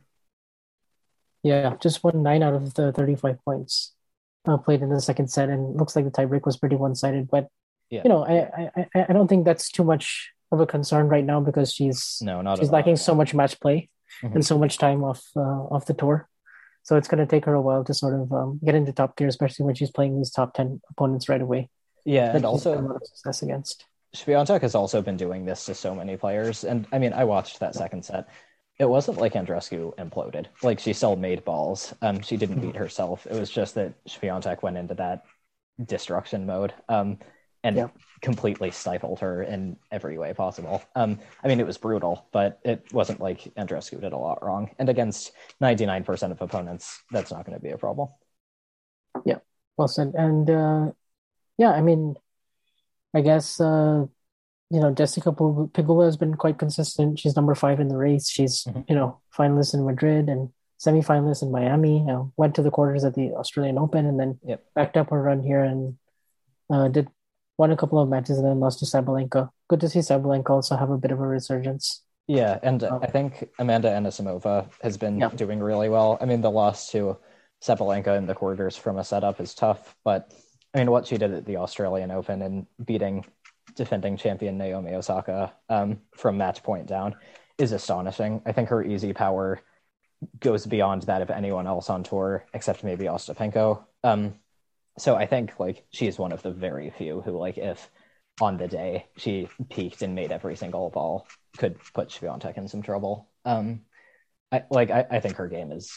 Yeah, 1.42 1.76
just 1.80 2.04
won 2.04 2.22
nine 2.22 2.42
out 2.42 2.54
of 2.54 2.74
the 2.74 2.92
35 2.92 3.42
points 3.44 3.94
uh, 4.46 4.58
played 4.58 4.82
in 4.82 4.90
the 4.90 5.00
second 5.00 5.28
set, 5.30 5.48
and 5.48 5.76
looks 5.76 5.96
like 5.96 6.04
the 6.04 6.10
tiebreak 6.10 6.44
was 6.44 6.56
pretty 6.58 6.76
one-sided. 6.76 7.28
But 7.30 7.48
Yeah. 7.88 8.02
you 8.04 8.10
know, 8.10 8.24
I, 8.24 8.70
I 8.76 9.06
I 9.08 9.12
don't 9.12 9.28
think 9.28 9.44
that's 9.44 9.70
too 9.70 9.84
much 9.84 10.30
of 10.52 10.60
a 10.60 10.66
concern 10.66 11.08
right 11.08 11.24
now 11.24 11.40
because 11.40 11.72
she's 11.72 12.18
No, 12.20 12.42
not 12.42 12.58
she's 12.58 12.70
lacking 12.70 12.96
so 12.96 13.14
much 13.14 13.32
match 13.34 13.58
play 13.60 13.88
Mhm. 14.22 14.34
and 14.34 14.44
so 14.46 14.58
much 14.58 14.76
time 14.78 15.02
off 15.02 15.22
uh, 15.34 15.40
off 15.74 15.86
the 15.86 15.94
tour. 15.94 16.28
So 16.82 16.96
it's 16.96 17.08
going 17.08 17.18
to 17.18 17.26
take 17.26 17.44
her 17.44 17.54
a 17.54 17.60
while 17.60 17.84
to 17.84 17.94
sort 17.94 18.14
of 18.14 18.32
um, 18.32 18.60
get 18.64 18.74
into 18.74 18.92
top 18.92 19.16
gear, 19.16 19.28
especially 19.28 19.66
when 19.66 19.74
she's 19.74 19.90
playing 19.90 20.16
these 20.16 20.30
top 20.30 20.54
10 20.54 20.80
opponents 20.90 21.28
right 21.28 21.40
away. 21.40 21.68
Yeah, 22.04 22.26
that 22.26 22.36
and 22.36 22.44
had 22.44 22.44
a 22.44 22.48
also 22.48 22.80
lot 22.80 22.96
of 22.96 23.06
success 23.06 23.42
against. 23.42 23.84
Swiatek 24.16 24.62
has 24.62 24.74
also 24.74 25.02
been 25.02 25.16
doing 25.16 25.44
this 25.44 25.66
to 25.66 25.74
so 25.74 25.94
many 25.94 26.16
players. 26.16 26.64
And 26.64 26.86
I 26.92 26.98
mean, 26.98 27.12
I 27.12 27.24
watched 27.24 27.60
that 27.60 27.74
second 27.74 28.04
set. 28.04 28.28
It 28.78 28.88
wasn't 28.88 29.18
like 29.18 29.34
Andrescu 29.34 29.94
imploded. 29.96 30.46
Like 30.62 30.80
she 30.80 30.94
still 30.94 31.14
made 31.14 31.44
balls. 31.44 31.94
Um, 32.00 32.20
she 32.22 32.36
didn't 32.36 32.60
beat 32.60 32.76
herself. 32.76 33.26
It 33.26 33.38
was 33.38 33.50
just 33.50 33.74
that 33.74 33.92
Swiatek 34.06 34.62
went 34.62 34.78
into 34.78 34.94
that 34.94 35.24
destruction 35.84 36.46
mode. 36.46 36.72
Um, 36.88 37.18
and 37.62 37.76
Yeah. 37.76 37.88
completely 38.22 38.70
stifled 38.70 39.20
her 39.20 39.42
in 39.42 39.76
every 39.90 40.16
way 40.18 40.32
possible. 40.34 40.82
Um, 40.94 41.18
I 41.42 41.48
mean, 41.48 41.60
it 41.60 41.66
was 41.66 41.78
brutal, 41.78 42.26
but 42.32 42.58
it 42.64 42.92
wasn't 42.92 43.20
like 43.20 43.40
Andrescu 43.56 44.00
did 44.00 44.12
a 44.12 44.16
lot 44.18 44.42
wrong. 44.42 44.70
And 44.78 44.88
against 44.88 45.32
99% 45.60 46.32
of 46.32 46.40
opponents, 46.40 47.02
that's 47.10 47.30
not 47.30 47.44
going 47.44 47.58
to 47.58 47.62
be 47.62 47.70
a 47.70 47.78
problem. 47.78 48.08
Yeah, 49.24 49.38
well 49.76 49.88
said. 49.88 50.12
And 50.14 50.48
uh, 50.48 50.92
yeah, 51.58 51.70
I 51.72 51.80
mean, 51.82 52.16
I 53.14 53.20
guess 53.22 53.60
uh, 53.60 54.06
you 54.70 54.80
know 54.80 54.92
Jessica 54.94 55.32
Pig- 55.32 55.72
Pegula 55.74 56.04
has 56.06 56.16
been 56.16 56.34
quite 56.36 56.58
consistent. 56.58 57.18
She's 57.18 57.36
number 57.36 57.54
five 57.54 57.80
in 57.80 57.88
the 57.88 57.96
race. 57.96 58.28
She's 58.30 58.64
Mhm. 58.64 58.84
you 58.88 58.94
know 58.94 59.20
finalist 59.36 59.74
in 59.74 59.84
Madrid 59.84 60.28
and 60.28 60.50
semifinalist 60.78 61.42
in 61.42 61.50
Miami. 61.50 62.06
Uh, 62.08 62.24
went 62.36 62.54
to 62.54 62.62
the 62.62 62.70
quarters 62.70 63.04
at 63.04 63.14
the 63.14 63.32
Australian 63.34 63.78
Open 63.78 64.06
and 64.06 64.18
then 64.18 64.38
Yep. 64.44 64.64
backed 64.74 64.96
up 64.96 65.10
her 65.10 65.20
run 65.20 65.42
here 65.42 65.62
and 65.64 65.98
uh, 66.70 66.88
did 66.88 67.08
won 67.60 67.70
a 67.70 67.76
couple 67.76 68.00
of 68.00 68.08
matches 68.08 68.38
and 68.38 68.46
then 68.46 68.58
lost 68.58 68.78
to 68.78 68.86
Sabalenka. 68.86 69.50
Good 69.68 69.80
to 69.80 69.88
see 69.90 69.98
Sabalenka 69.98 70.48
also 70.48 70.76
have 70.76 70.88
a 70.88 70.96
bit 70.96 71.12
of 71.12 71.20
a 71.20 71.26
resurgence. 71.26 72.02
Yeah, 72.26 72.58
and 72.62 72.82
Um, 72.82 73.00
I 73.02 73.06
think 73.06 73.50
Amanda 73.58 73.90
Anisimova 73.90 74.66
has 74.80 74.96
been 74.96 75.18
Yeah. 75.18 75.28
doing 75.28 75.60
really 75.60 75.90
well. 75.90 76.16
I 76.22 76.24
mean, 76.24 76.40
the 76.40 76.50
loss 76.50 76.90
to 76.92 77.18
Sabalenka 77.60 78.16
in 78.16 78.24
the 78.26 78.34
quarters 78.34 78.78
from 78.78 78.96
a 78.96 79.04
setup 79.04 79.40
is 79.40 79.54
tough, 79.54 79.94
but 80.04 80.32
I 80.72 80.78
mean, 80.78 80.90
what 80.90 81.06
she 81.06 81.18
did 81.18 81.34
at 81.34 81.44
the 81.44 81.58
Australian 81.58 82.10
Open 82.10 82.40
and 82.40 82.66
beating 82.82 83.26
defending 83.74 84.16
champion 84.16 84.56
Naomi 84.56 84.94
Osaka 84.94 85.52
um, 85.68 86.00
from 86.16 86.38
match 86.38 86.62
point 86.62 86.86
down 86.86 87.14
is 87.58 87.72
astonishing. 87.72 88.40
I 88.46 88.52
think 88.52 88.70
her 88.70 88.82
easy 88.82 89.12
power 89.12 89.60
goes 90.38 90.64
beyond 90.64 91.02
that 91.02 91.20
of 91.20 91.30
anyone 91.30 91.66
else 91.66 91.90
on 91.90 92.04
tour, 92.04 92.46
except 92.54 92.84
maybe 92.84 93.04
Ostapenko. 93.04 93.84
Um, 94.02 94.34
so 95.00 95.16
I 95.16 95.26
think 95.26 95.58
like 95.58 95.84
she's 95.90 96.18
one 96.18 96.32
of 96.32 96.42
the 96.42 96.50
very 96.50 96.90
few 96.90 97.20
who, 97.20 97.38
like, 97.38 97.58
if 97.58 97.90
on 98.40 98.56
the 98.56 98.68
day 98.68 99.06
she 99.16 99.48
peaked 99.70 100.02
and 100.02 100.14
made 100.14 100.32
every 100.32 100.56
single 100.56 100.90
ball, 100.90 101.26
could 101.56 101.76
put 101.94 102.10
Swiatek 102.10 102.56
in 102.56 102.68
some 102.68 102.82
trouble. 102.82 103.28
Um, 103.44 103.80
I 104.52 104.64
like 104.70 104.90
I, 104.90 105.06
I 105.10 105.20
think 105.20 105.36
her 105.36 105.48
game 105.48 105.72
is 105.72 105.92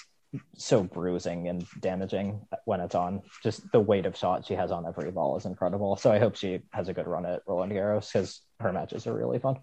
so 0.56 0.84
bruising 0.84 1.48
and 1.48 1.66
damaging 1.80 2.48
when 2.66 2.80
it's 2.80 2.96
on. 2.96 3.22
Just 3.44 3.72
the 3.72 3.80
weight 3.80 4.06
of 4.06 4.18
shot 4.18 4.46
she 4.46 4.56
has 4.56 4.72
on 4.72 4.86
every 4.86 5.12
ball 5.12 5.38
is 5.38 5.46
incredible. 5.46 5.96
So 5.96 6.12
I 6.12 6.20
hope 6.20 6.36
she 6.36 6.62
has 6.72 6.88
a 6.88 6.94
good 6.94 7.08
run 7.08 7.26
at 7.26 7.42
Roland 7.48 7.72
Garros 7.72 8.12
because 8.12 8.42
her 8.60 8.74
matches 8.74 9.06
are 9.08 9.14
really 9.14 9.40
fun. 9.40 9.58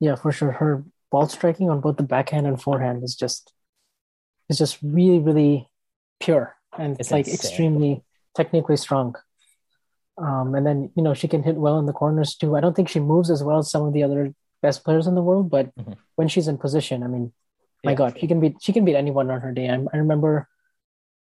Yeah, 0.00 0.16
for 0.16 0.32
sure. 0.32 0.52
Her 0.52 0.84
ball 1.10 1.28
striking 1.28 1.70
on 1.70 1.80
both 1.80 1.96
the 1.96 2.02
backhand 2.02 2.46
and 2.46 2.60
forehand 2.60 3.04
is 3.04 3.14
just 3.14 3.52
is 4.48 4.58
just 4.58 4.78
really, 4.82 5.18
really 5.18 5.68
pure 6.20 6.56
and 6.78 6.92
it's, 6.92 7.00
It's 7.00 7.10
like 7.10 7.28
insane. 7.28 7.34
extremely 7.34 8.04
technically 8.34 8.76
strong. 8.76 9.14
Um, 10.18 10.54
and 10.54 10.66
then 10.66 10.90
you 10.94 11.02
know 11.02 11.14
she 11.14 11.28
can 11.28 11.42
hit 11.42 11.56
well 11.56 11.78
in 11.78 11.86
the 11.86 11.92
corners 11.92 12.34
too. 12.34 12.56
I 12.56 12.60
don't 12.60 12.76
think 12.76 12.88
she 12.88 13.00
moves 13.00 13.30
as 13.30 13.42
well 13.42 13.58
as 13.58 13.70
some 13.70 13.82
of 13.86 13.92
the 13.92 14.02
other 14.02 14.34
best 14.60 14.84
players 14.84 15.06
in 15.06 15.14
the 15.14 15.22
world, 15.22 15.50
but 15.50 15.74
Mhm. 15.74 15.96
when 16.16 16.28
she's 16.28 16.48
in 16.48 16.58
position, 16.58 17.02
I 17.02 17.06
mean, 17.08 17.32
my 17.84 17.94
God, 17.94 18.18
she 18.18 18.26
can 18.26 18.38
beat 18.38 18.56
she 18.60 18.72
can 18.72 18.84
beat 18.84 18.94
anyone 18.94 19.30
on 19.30 19.40
her 19.40 19.52
day. 19.52 19.68
I, 19.70 19.74
I 19.92 19.96
remember 19.96 20.48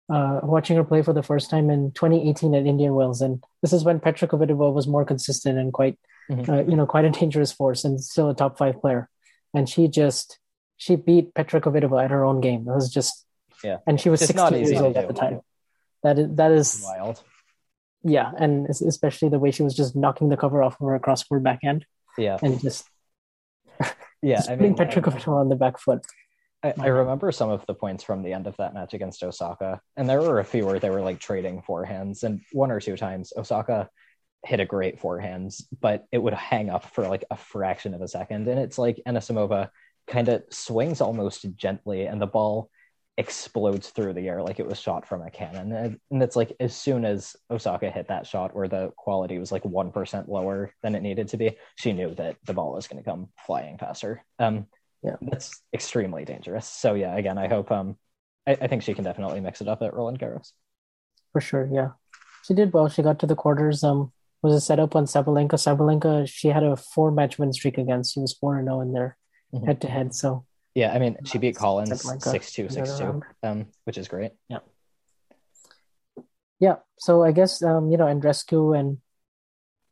uh, 0.09 0.41
watching 0.43 0.75
her 0.75 0.83
play 0.83 1.01
for 1.01 1.13
the 1.13 1.23
first 1.23 1.49
time 1.49 1.69
in 1.69 1.91
2018 1.93 2.53
at 2.55 2.65
Indian 2.65 2.93
Wells, 2.95 3.21
and 3.21 3.41
this 3.61 3.71
is 3.71 3.85
when 3.85 3.99
Petra 4.01 4.27
Kvitova 4.27 4.73
was 4.73 4.85
more 4.85 5.05
consistent 5.05 5.57
and 5.57 5.71
quite, 5.71 5.97
Mhm. 6.29 6.49
uh, 6.49 6.69
you 6.69 6.75
know, 6.75 6.85
quite 6.85 7.05
a 7.05 7.09
dangerous 7.11 7.53
force 7.53 7.85
and 7.85 8.01
still 8.03 8.29
a 8.29 8.35
top 8.35 8.57
five 8.57 8.81
player. 8.81 9.09
And 9.53 9.69
she 9.69 9.87
just 9.87 10.39
she 10.77 10.95
beat 10.95 11.33
Petra 11.35 11.61
Kvitova 11.61 12.03
at 12.03 12.11
her 12.11 12.25
own 12.25 12.41
game. 12.41 12.67
It 12.67 12.73
was 12.73 12.89
just 12.91 13.25
Yeah. 13.63 13.77
and 13.87 14.01
she 14.01 14.09
was 14.09 14.21
It's 14.23 14.33
16 14.33 14.65
years 14.65 14.81
old 14.81 14.97
at 14.97 15.07
the 15.07 15.13
time. 15.13 15.41
That 16.03 16.17
is 16.19 16.35
that 16.35 16.51
is 16.51 16.81
Wild. 16.83 17.21
yeah, 18.03 18.31
and 18.37 18.67
especially 18.67 19.29
the 19.29 19.39
way 19.39 19.51
she 19.51 19.63
was 19.63 19.75
just 19.75 19.95
knocking 19.95 20.29
the 20.29 20.37
cover 20.37 20.63
off 20.63 20.79
of 20.81 20.87
her 20.87 20.99
cross-court 20.99 21.43
backhand 21.43 21.85
Yeah. 22.17 22.37
and 22.41 22.59
just, 22.59 22.85
Yeah. 24.21 24.37
just 24.37 24.49
I 24.49 24.55
putting 24.55 24.71
mean, 24.71 24.77
Petra 24.77 25.01
Kvitova 25.01 25.27
on 25.41 25.49
the 25.49 25.55
back 25.55 25.79
foot. 25.79 26.01
I, 26.63 26.73
I 26.79 26.87
remember 26.87 27.31
some 27.31 27.49
of 27.49 27.65
the 27.65 27.73
points 27.73 28.03
from 28.03 28.21
the 28.21 28.33
end 28.33 28.45
of 28.47 28.55
that 28.57 28.73
match 28.73 28.93
against 28.93 29.23
Osaka, 29.23 29.81
and 29.97 30.07
there 30.09 30.21
were 30.21 30.39
a 30.39 30.43
few 30.45 30.65
where 30.65 30.79
they 30.79 30.89
were 30.91 31.01
like 31.01 31.19
trading 31.19 31.63
forehands, 31.67 32.23
and 32.23 32.41
one 32.51 32.71
or 32.71 32.79
two 32.79 32.95
times 32.97 33.33
Osaka 33.35 33.89
hit 34.45 34.59
a 34.59 34.65
great 34.65 34.99
forehands, 34.99 35.63
but 35.81 36.05
it 36.11 36.17
would 36.17 36.33
hang 36.33 36.69
up 36.69 36.85
for 36.85 37.07
like 37.07 37.23
a 37.31 37.37
fraction 37.37 37.93
of 37.93 38.01
a 38.01 38.07
second, 38.07 38.47
and 38.47 38.59
it's 38.59 38.77
like 38.77 38.99
Anisimova 39.07 39.69
kind 40.07 40.29
of 40.29 40.43
swings 40.51 41.01
almost 41.01 41.45
gently, 41.55 42.05
and 42.05 42.21
the 42.21 42.27
ball 42.27 42.69
explodes 43.17 43.89
through 43.89 44.13
the 44.13 44.28
air 44.28 44.41
like 44.41 44.60
it 44.60 44.65
was 44.67 44.80
shot 44.80 45.08
from 45.08 45.21
a 45.21 45.30
cannon, 45.30 45.71
and, 46.10 46.21
it's 46.24 46.36
like 46.36 46.56
as 46.60 46.76
soon 46.76 47.06
as 47.06 47.36
Osaka 47.50 47.89
hit 47.91 48.08
that 48.08 48.26
shot, 48.26 48.56
where 48.56 48.67
the 48.67 48.91
quality 48.97 49.38
was 49.38 49.52
like 49.52 49.65
one 49.65 49.91
percent 49.91 50.30
lower 50.30 50.74
than 50.82 50.95
it 50.95 51.02
needed 51.02 51.28
to 51.30 51.38
be, 51.38 51.58
she 51.76 51.93
knew 51.93 52.15
that 52.15 52.38
the 52.45 52.54
ball 52.54 52.74
was 52.74 52.88
going 52.88 53.04
to 53.04 53.10
come 53.10 53.30
flying 53.45 53.78
past 53.78 54.02
her. 54.04 54.24
Um, 54.39 54.67
Yeah. 55.04 55.15
that's 55.21 55.62
extremely 55.74 56.26
dangerous. 56.26 56.67
So 56.67 56.93
yeah, 56.93 57.15
again, 57.15 57.38
I 57.38 57.47
hope 57.47 57.71
um 57.71 57.97
I, 58.47 58.52
I 58.54 58.67
think 58.67 58.84
she 58.84 58.93
can 58.93 59.04
definitely 59.04 59.41
mix 59.41 59.62
it 59.62 59.67
up 59.67 59.82
at 59.82 59.93
Roland 59.93 60.19
Garros. 60.19 60.52
For 61.32 61.41
sure, 61.41 61.69
yeah. 61.71 61.89
She 62.45 62.54
did 62.54 62.74
well. 62.74 62.89
She 62.89 63.04
got 63.04 63.19
to 63.19 63.28
the 63.28 63.36
quarters. 63.36 63.84
Um, 63.84 64.12
was 64.41 64.56
a 64.56 64.62
setup 64.62 64.95
on 64.95 65.06
Sabalenka. 65.06 65.54
Sabalenka, 65.54 66.28
she 66.28 66.47
had 66.47 66.63
a 66.63 66.76
four 66.76 67.12
match 67.12 67.38
win 67.38 67.54
streak 67.54 67.78
against. 67.78 68.13
She 68.13 68.19
was 68.19 68.34
four 68.34 68.58
and 68.58 68.67
zero 68.67 68.82
in 68.82 68.93
there 68.93 69.17
Mhm. 69.54 69.65
head 69.65 69.82
to 69.82 69.88
head. 69.88 70.15
So 70.15 70.45
Yeah, 70.75 70.93
I 70.93 70.99
mean 70.99 71.17
she 71.25 71.38
beat 71.38 71.55
Collins 71.55 71.91
Sabalenka, 71.91 72.23
six 72.23 72.51
two 72.51 72.69
six 72.69 72.97
two, 72.97 73.03
round. 73.03 73.23
um, 73.43 73.65
which 73.84 73.97
is 73.97 74.07
great. 74.07 74.31
yeah. 74.49 74.60
Yeah. 76.60 76.75
So 76.99 77.23
I 77.23 77.31
guess 77.31 77.63
um, 77.63 77.89
you 77.89 77.97
know, 77.97 78.05
Andrescu 78.05 78.77
and 78.77 78.99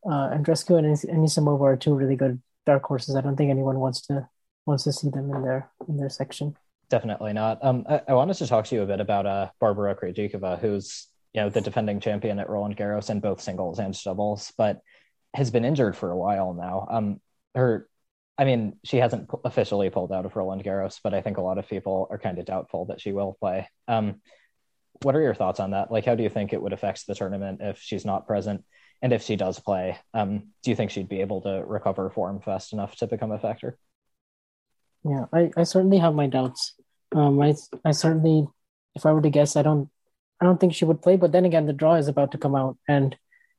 uh, 0.05 0.29
Andrescu 0.29 0.77
and 0.77 0.87
Anis- 0.87 1.05
Anisimova 1.05 1.61
are 1.61 1.77
two 1.77 1.95
really 1.95 2.15
good 2.15 2.41
dark 2.65 2.83
horses. 2.83 3.15
I 3.15 3.21
don't 3.21 3.35
think 3.35 3.49
anyone 3.49 3.79
wants 3.79 4.01
to 4.07 4.27
wants 4.65 4.83
to 4.83 4.93
see 4.93 5.09
them 5.09 5.33
in 5.33 5.41
their 5.41 5.69
in 5.87 5.97
their 5.97 6.09
section. 6.09 6.55
Definitely 6.89 7.33
not. 7.33 7.63
Um, 7.63 7.85
I, 7.89 8.01
I 8.07 8.13
wanted 8.13 8.35
to 8.37 8.47
talk 8.47 8.65
to 8.65 8.75
you 8.75 8.83
a 8.83 8.85
bit 8.85 8.99
about 8.99 9.25
uh 9.25 9.49
Barbara 9.59 9.95
Krejcikova, 9.95 10.59
who's 10.59 11.07
you 11.33 11.41
know 11.41 11.49
the 11.49 11.61
defending 11.61 11.99
champion 11.99 12.39
at 12.39 12.49
Roland 12.49 12.77
Garros 12.77 13.09
in 13.09 13.19
both 13.19 13.41
singles 13.41 13.79
and 13.79 13.97
doubles, 14.03 14.53
but 14.57 14.81
has 15.33 15.51
been 15.51 15.65
injured 15.65 15.95
for 15.95 16.11
a 16.11 16.17
while 16.17 16.53
now. 16.53 16.87
Um, 16.89 17.21
her, 17.55 17.87
I 18.39 18.45
mean, 18.45 18.77
she 18.85 18.97
hasn't 18.97 19.29
officially 19.43 19.89
pulled 19.89 20.13
out 20.13 20.25
of 20.25 20.33
Roland 20.33 20.63
Garros, 20.63 21.01
but 21.03 21.13
I 21.13 21.21
think 21.21 21.37
a 21.37 21.41
lot 21.41 21.57
of 21.57 21.67
people 21.67 22.07
are 22.09 22.17
kind 22.17 22.39
of 22.39 22.45
doubtful 22.45 22.85
that 22.85 23.01
she 23.01 23.11
will 23.11 23.35
play. 23.37 23.67
Um, 23.89 24.21
what 25.01 25.13
are 25.13 25.21
your 25.21 25.35
thoughts 25.35 25.59
on 25.59 25.71
that? 25.71 25.91
Like, 25.91 26.05
how 26.05 26.15
do 26.15 26.23
you 26.23 26.29
think 26.29 26.53
it 26.53 26.61
would 26.61 26.71
affect 26.71 27.05
the 27.05 27.15
tournament 27.15 27.59
if 27.61 27.79
she's 27.81 28.05
not 28.05 28.27
present? 28.27 28.63
And 29.01 29.11
if 29.11 29.23
she 29.23 29.35
does 29.35 29.59
play, 29.59 29.97
um, 30.13 30.51
do 30.63 30.69
you 30.69 30.75
think 30.77 30.91
she'd 30.91 31.09
be 31.09 31.19
able 31.19 31.41
to 31.41 31.63
recover 31.67 32.09
form 32.09 32.39
fast 32.39 32.71
enough 32.71 32.95
to 32.97 33.07
become 33.07 33.33
a 33.33 33.39
factor? 33.39 33.77
Yeah, 35.03 35.25
I, 35.33 35.51
I 35.57 35.63
certainly 35.63 35.97
have 35.97 36.15
my 36.15 36.27
doubts. 36.27 36.75
Um, 37.13 37.41
I 37.41 37.55
I 37.83 37.91
certainly, 37.91 38.47
if 38.95 39.05
I 39.05 39.11
were 39.11 39.21
to 39.21 39.29
guess, 39.29 39.57
I 39.57 39.63
don't 39.63 39.89
I 40.39 40.45
don't 40.45 40.59
think 40.59 40.73
she 40.73 40.85
would 40.85 41.01
play. 41.01 41.17
But 41.17 41.33
then 41.33 41.43
again, 41.43 41.65
the 41.65 41.73
draw 41.73 41.95
is 41.95 42.07
about 42.07 42.31
to 42.31 42.37
come 42.37 42.55
out, 42.55 42.77
and 42.87 43.17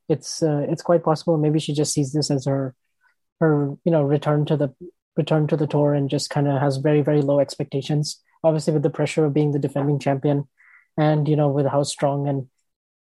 it's 0.08 0.42
uh, 0.42 0.66
it's 0.68 0.82
quite 0.82 1.04
possible 1.04 1.36
maybe 1.36 1.58
she 1.58 1.74
just 1.74 1.92
sees 1.92 2.12
this 2.12 2.30
as 2.30 2.46
her 2.46 2.74
her 3.40 3.74
you 3.84 3.92
know 3.92 4.02
return 4.02 4.44
to 4.46 4.56
the 4.56 4.74
return 5.16 5.46
to 5.48 5.56
the 5.56 5.66
tour 5.66 5.94
and 5.94 6.08
just 6.08 6.30
kind 6.30 6.46
of 6.48 6.60
has 6.60 6.76
very 6.78 7.02
very 7.02 7.22
low 7.22 7.40
expectations. 7.40 8.22
Obviously, 8.42 8.72
with 8.72 8.82
the 8.82 8.90
pressure 8.90 9.24
of 9.24 9.34
being 9.34 9.52
the 9.52 9.58
defending 9.58 9.98
champion, 9.98 10.48
and 10.96 11.28
you 11.28 11.36
know 11.36 11.48
with 11.48 11.66
how 11.66 11.82
strong 11.82 12.28
and 12.28 12.48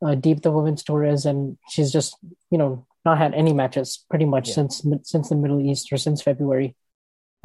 uh, 0.05 0.15
deep 0.15 0.41
the 0.41 0.51
women's 0.51 0.83
tour 0.83 1.03
is, 1.03 1.25
and 1.25 1.57
she's 1.69 1.91
just 1.91 2.17
you 2.49 2.57
know 2.57 2.85
not 3.05 3.17
had 3.17 3.33
any 3.33 3.53
matches 3.53 4.03
pretty 4.09 4.25
much 4.25 4.47
Yeah. 4.49 4.55
since 4.55 4.85
since 5.03 5.29
the 5.29 5.35
Middle 5.35 5.61
East 5.61 5.91
or 5.91 5.97
since 5.97 6.21
February, 6.21 6.75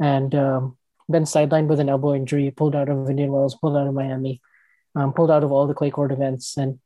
and 0.01 0.33
um, 0.35 0.77
been 1.09 1.23
sidelined 1.23 1.67
with 1.67 1.79
an 1.79 1.89
elbow 1.89 2.13
injury, 2.13 2.51
pulled 2.51 2.75
out 2.75 2.89
of 2.89 3.09
Indian 3.09 3.31
Wells, 3.31 3.55
pulled 3.55 3.77
out 3.77 3.87
of 3.87 3.93
Miami, 3.93 4.41
um, 4.95 5.13
pulled 5.13 5.31
out 5.31 5.43
of 5.43 5.51
all 5.51 5.67
the 5.67 5.73
clay 5.73 5.89
court 5.91 6.11
events, 6.11 6.57
and 6.57 6.79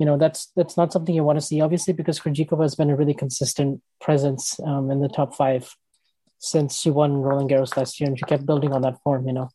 you 0.00 0.06
know 0.06 0.16
that's 0.16 0.50
that's 0.56 0.76
not 0.78 0.92
something 0.92 1.14
you 1.14 1.22
want 1.22 1.38
to 1.38 1.44
see, 1.44 1.60
obviously, 1.60 1.92
because 1.92 2.18
Krejcikova 2.18 2.62
has 2.62 2.74
been 2.74 2.90
a 2.90 2.96
really 2.96 3.14
consistent 3.14 3.82
presence 4.00 4.58
um, 4.64 4.90
in 4.90 5.00
the 5.00 5.08
top 5.08 5.34
five 5.34 5.70
since 6.38 6.80
she 6.80 6.90
won 6.90 7.18
Roland 7.20 7.50
Garros 7.50 7.76
last 7.76 8.00
year, 8.00 8.08
and 8.08 8.18
she 8.18 8.24
kept 8.24 8.46
building 8.46 8.72
on 8.72 8.80
that 8.82 9.00
form. 9.02 9.26
You 9.26 9.34
know, 9.34 9.48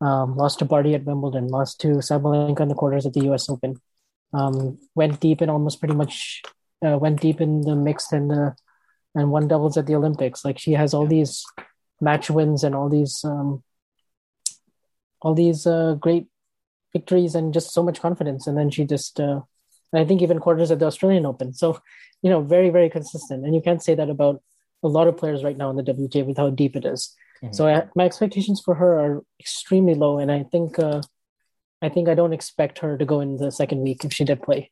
um, 0.00 0.36
lost 0.36 0.58
to 0.58 0.64
Barty 0.64 0.94
at 0.94 1.04
Wimbledon, 1.04 1.46
lost 1.46 1.80
to 1.82 2.00
Sabalenka 2.08 2.60
in 2.60 2.68
the 2.68 2.74
quarters 2.74 3.06
at 3.06 3.12
the 3.12 3.24
U.S. 3.26 3.48
Open, 3.48 3.80
um, 4.34 4.78
went 4.96 5.20
deep 5.20 5.40
in 5.40 5.48
almost 5.48 5.78
pretty 5.78 5.94
much 5.94 6.42
uh, 6.84 6.98
went 6.98 7.20
deep 7.20 7.40
in 7.40 7.60
the 7.60 7.76
mixed 7.76 8.12
and 8.12 8.28
the 8.28 8.56
and 9.14 9.30
won 9.30 9.46
doubles 9.46 9.76
at 9.76 9.86
the 9.86 9.94
Olympics. 9.94 10.44
Like 10.44 10.58
she 10.58 10.72
has 10.72 10.94
all 10.94 11.06
these 11.06 11.44
match 12.00 12.28
wins 12.28 12.64
and 12.64 12.74
all 12.74 12.88
these 12.88 13.24
um, 13.24 13.62
all 15.22 15.34
these 15.34 15.66
uh, 15.66 15.94
great 15.94 16.26
victories 16.92 17.34
and 17.34 17.52
just 17.54 17.72
so 17.72 17.82
much 17.82 18.00
confidence. 18.00 18.46
And 18.46 18.56
then 18.56 18.70
she 18.70 18.84
just, 18.84 19.20
uh, 19.20 19.40
and 19.92 20.02
I 20.02 20.04
think 20.06 20.22
even 20.22 20.38
quarters 20.38 20.70
at 20.70 20.78
the 20.78 20.86
Australian 20.86 21.26
Open. 21.26 21.52
So, 21.52 21.80
you 22.22 22.30
know, 22.30 22.40
very 22.42 22.70
very 22.70 22.90
consistent. 22.90 23.44
And 23.44 23.54
you 23.54 23.60
can't 23.60 23.82
say 23.82 23.94
that 23.94 24.10
about 24.10 24.42
a 24.82 24.88
lot 24.88 25.08
of 25.08 25.16
players 25.16 25.42
right 25.44 25.56
now 25.56 25.70
in 25.70 25.76
the 25.76 25.82
WTA 25.82 26.26
with 26.26 26.36
how 26.36 26.50
deep 26.50 26.76
it 26.76 26.84
is. 26.84 27.14
Mhm. 27.42 27.54
So 27.54 27.66
I, 27.66 27.86
my 27.94 28.04
expectations 28.04 28.60
for 28.64 28.74
her 28.74 28.98
are 29.00 29.22
extremely 29.40 29.94
low, 29.94 30.18
and 30.18 30.30
I 30.32 30.42
think 30.44 30.78
uh, 30.78 31.02
I 31.82 31.88
think 31.88 32.08
I 32.08 32.14
don't 32.14 32.32
expect 32.32 32.78
her 32.80 32.96
to 32.96 33.04
go 33.04 33.20
in 33.20 33.36
the 33.36 33.50
second 33.52 33.80
week 33.82 34.04
if 34.04 34.12
she 34.12 34.24
did 34.24 34.42
play. 34.42 34.70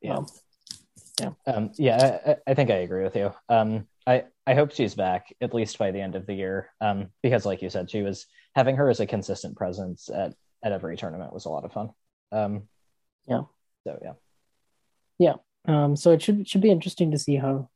Yeah. 0.00 0.16
Um, 0.18 0.26
Um, 1.46 1.70
yeah, 1.78 2.20
I, 2.26 2.30
I- 2.32 2.36
I 2.48 2.54
think 2.54 2.70
I 2.70 2.76
agree 2.84 3.04
with 3.04 3.14
you. 3.16 3.32
Um, 3.48 3.86
I, 4.06 4.24
I 4.46 4.54
hope 4.54 4.72
she's 4.72 4.94
back 4.94 5.32
at 5.40 5.54
least 5.54 5.78
by 5.78 5.90
the 5.92 6.00
end 6.00 6.14
of 6.16 6.26
the 6.26 6.34
year. 6.34 6.70
Um, 6.80 7.10
because 7.22 7.46
like 7.46 7.62
you 7.62 7.70
said, 7.70 7.88
she 7.88 8.02
was 8.02 8.26
having 8.54 8.76
her 8.76 8.90
as 8.90 9.00
a 9.00 9.06
consistent 9.06 9.56
presence 9.56 10.10
at, 10.10 10.34
at 10.62 10.72
every 10.72 10.96
tournament 10.96 11.32
was 11.32 11.46
a 11.46 11.50
lot 11.50 11.64
of 11.64 11.72
fun. 11.72 11.90
Um, 12.32 12.68
Yeah. 13.26 13.42
So 13.84 13.98
yeah, 14.02 14.12
Um, 15.66 15.96
so 15.96 16.12
it 16.12 16.22
should 16.22 16.46
should 16.48 16.60
be 16.60 16.70
interesting 16.70 17.10
to 17.10 17.18
see 17.18 17.36
how 17.36 17.70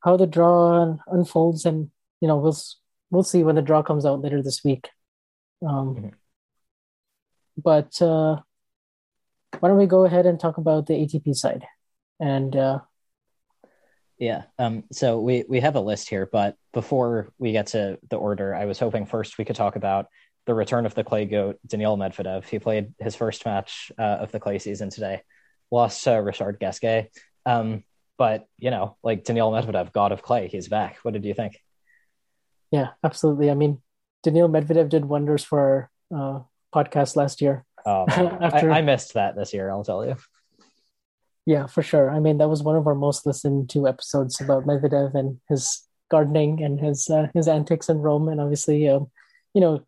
how 0.00 0.16
the 0.16 0.26
draw 0.26 0.96
unfolds, 1.08 1.66
and 1.66 1.90
you 2.20 2.28
know 2.28 2.36
we'll 2.36 2.56
we'll 3.10 3.24
see 3.24 3.42
when 3.42 3.56
the 3.56 3.62
draw 3.62 3.82
comes 3.82 4.06
out 4.06 4.20
later 4.20 4.42
this 4.42 4.62
week. 4.64 4.88
Um, 5.66 5.94
Mhm. 5.96 6.12
But 7.56 8.00
uh, 8.00 8.40
why 9.58 9.68
don't 9.68 9.78
we 9.78 9.86
go 9.86 10.04
ahead 10.04 10.24
and 10.26 10.38
talk 10.38 10.56
about 10.56 10.86
the 10.86 10.94
ATP 10.94 11.34
side? 11.34 11.66
And 12.18 12.54
uh, 12.56 12.78
yeah. 14.18 14.44
Um, 14.58 14.84
so 14.92 15.20
we, 15.20 15.44
we 15.48 15.60
have 15.60 15.76
a 15.76 15.80
list 15.80 16.08
here, 16.08 16.28
but 16.30 16.56
before 16.72 17.32
we 17.38 17.52
get 17.52 17.68
to 17.68 17.98
the 18.08 18.16
order, 18.16 18.54
I 18.54 18.64
was 18.66 18.78
hoping 18.78 19.04
first 19.04 19.36
we 19.36 19.44
could 19.44 19.56
talk 19.56 19.76
about 19.76 20.06
the 20.46 20.54
return 20.54 20.86
of 20.86 20.94
the 20.94 21.04
clay 21.04 21.26
goat, 21.26 21.58
Daniil 21.66 21.98
Medvedev. 21.98 22.44
He 22.44 22.58
played 22.58 22.94
his 22.98 23.14
first 23.16 23.44
match 23.44 23.92
uh, 23.98 24.18
of 24.22 24.32
the 24.32 24.40
clay 24.40 24.58
season 24.58 24.88
today, 24.88 25.22
lost 25.70 26.04
to 26.04 26.12
Richard 26.12 26.58
Gasquet. 26.60 27.10
Um, 27.46 27.84
but 28.18 28.46
you 28.58 28.70
know, 28.70 28.96
like 29.02 29.24
Daniil 29.24 29.50
Medvedev, 29.50 29.92
god 29.92 30.12
of 30.12 30.22
clay, 30.22 30.48
he's 30.48 30.68
back. 30.68 30.98
What 31.02 31.14
did 31.14 31.24
you 31.24 31.34
think? 31.34 31.56
yeah, 32.70 32.88
absolutely. 33.02 33.50
I 33.50 33.54
mean, 33.54 33.82
Daniil 34.22 34.48
Medvedev 34.48 34.88
did 34.88 35.04
wonders 35.04 35.44
for 35.44 35.90
our 36.12 36.16
uh, 36.16 36.40
podcast 36.74 37.16
last 37.16 37.40
year. 37.40 37.64
Oh. 37.84 38.04
After- 38.08 38.70
I, 38.70 38.78
I 38.78 38.82
missed 38.82 39.14
that 39.14 39.36
this 39.36 39.52
year. 39.52 39.70
I'll 39.70 39.84
tell 39.84 40.06
you. 40.06 40.16
Yeah, 41.46 41.66
for 41.66 41.82
sure. 41.82 42.10
I 42.10 42.20
mean, 42.20 42.38
that 42.38 42.48
was 42.48 42.62
one 42.62 42.76
of 42.76 42.86
our 42.86 42.94
most 42.94 43.26
listened 43.26 43.70
to 43.70 43.88
episodes 43.88 44.40
about 44.40 44.66
Medvedev 44.66 45.14
and 45.14 45.40
his 45.48 45.88
gardening 46.10 46.62
and 46.62 46.78
his 46.78 47.08
uh, 47.08 47.28
his 47.34 47.48
antics 47.48 47.88
in 47.88 47.98
Rome, 47.98 48.28
and 48.28 48.40
obviously, 48.40 48.88
um, 48.88 49.10
you 49.54 49.60
know, 49.60 49.84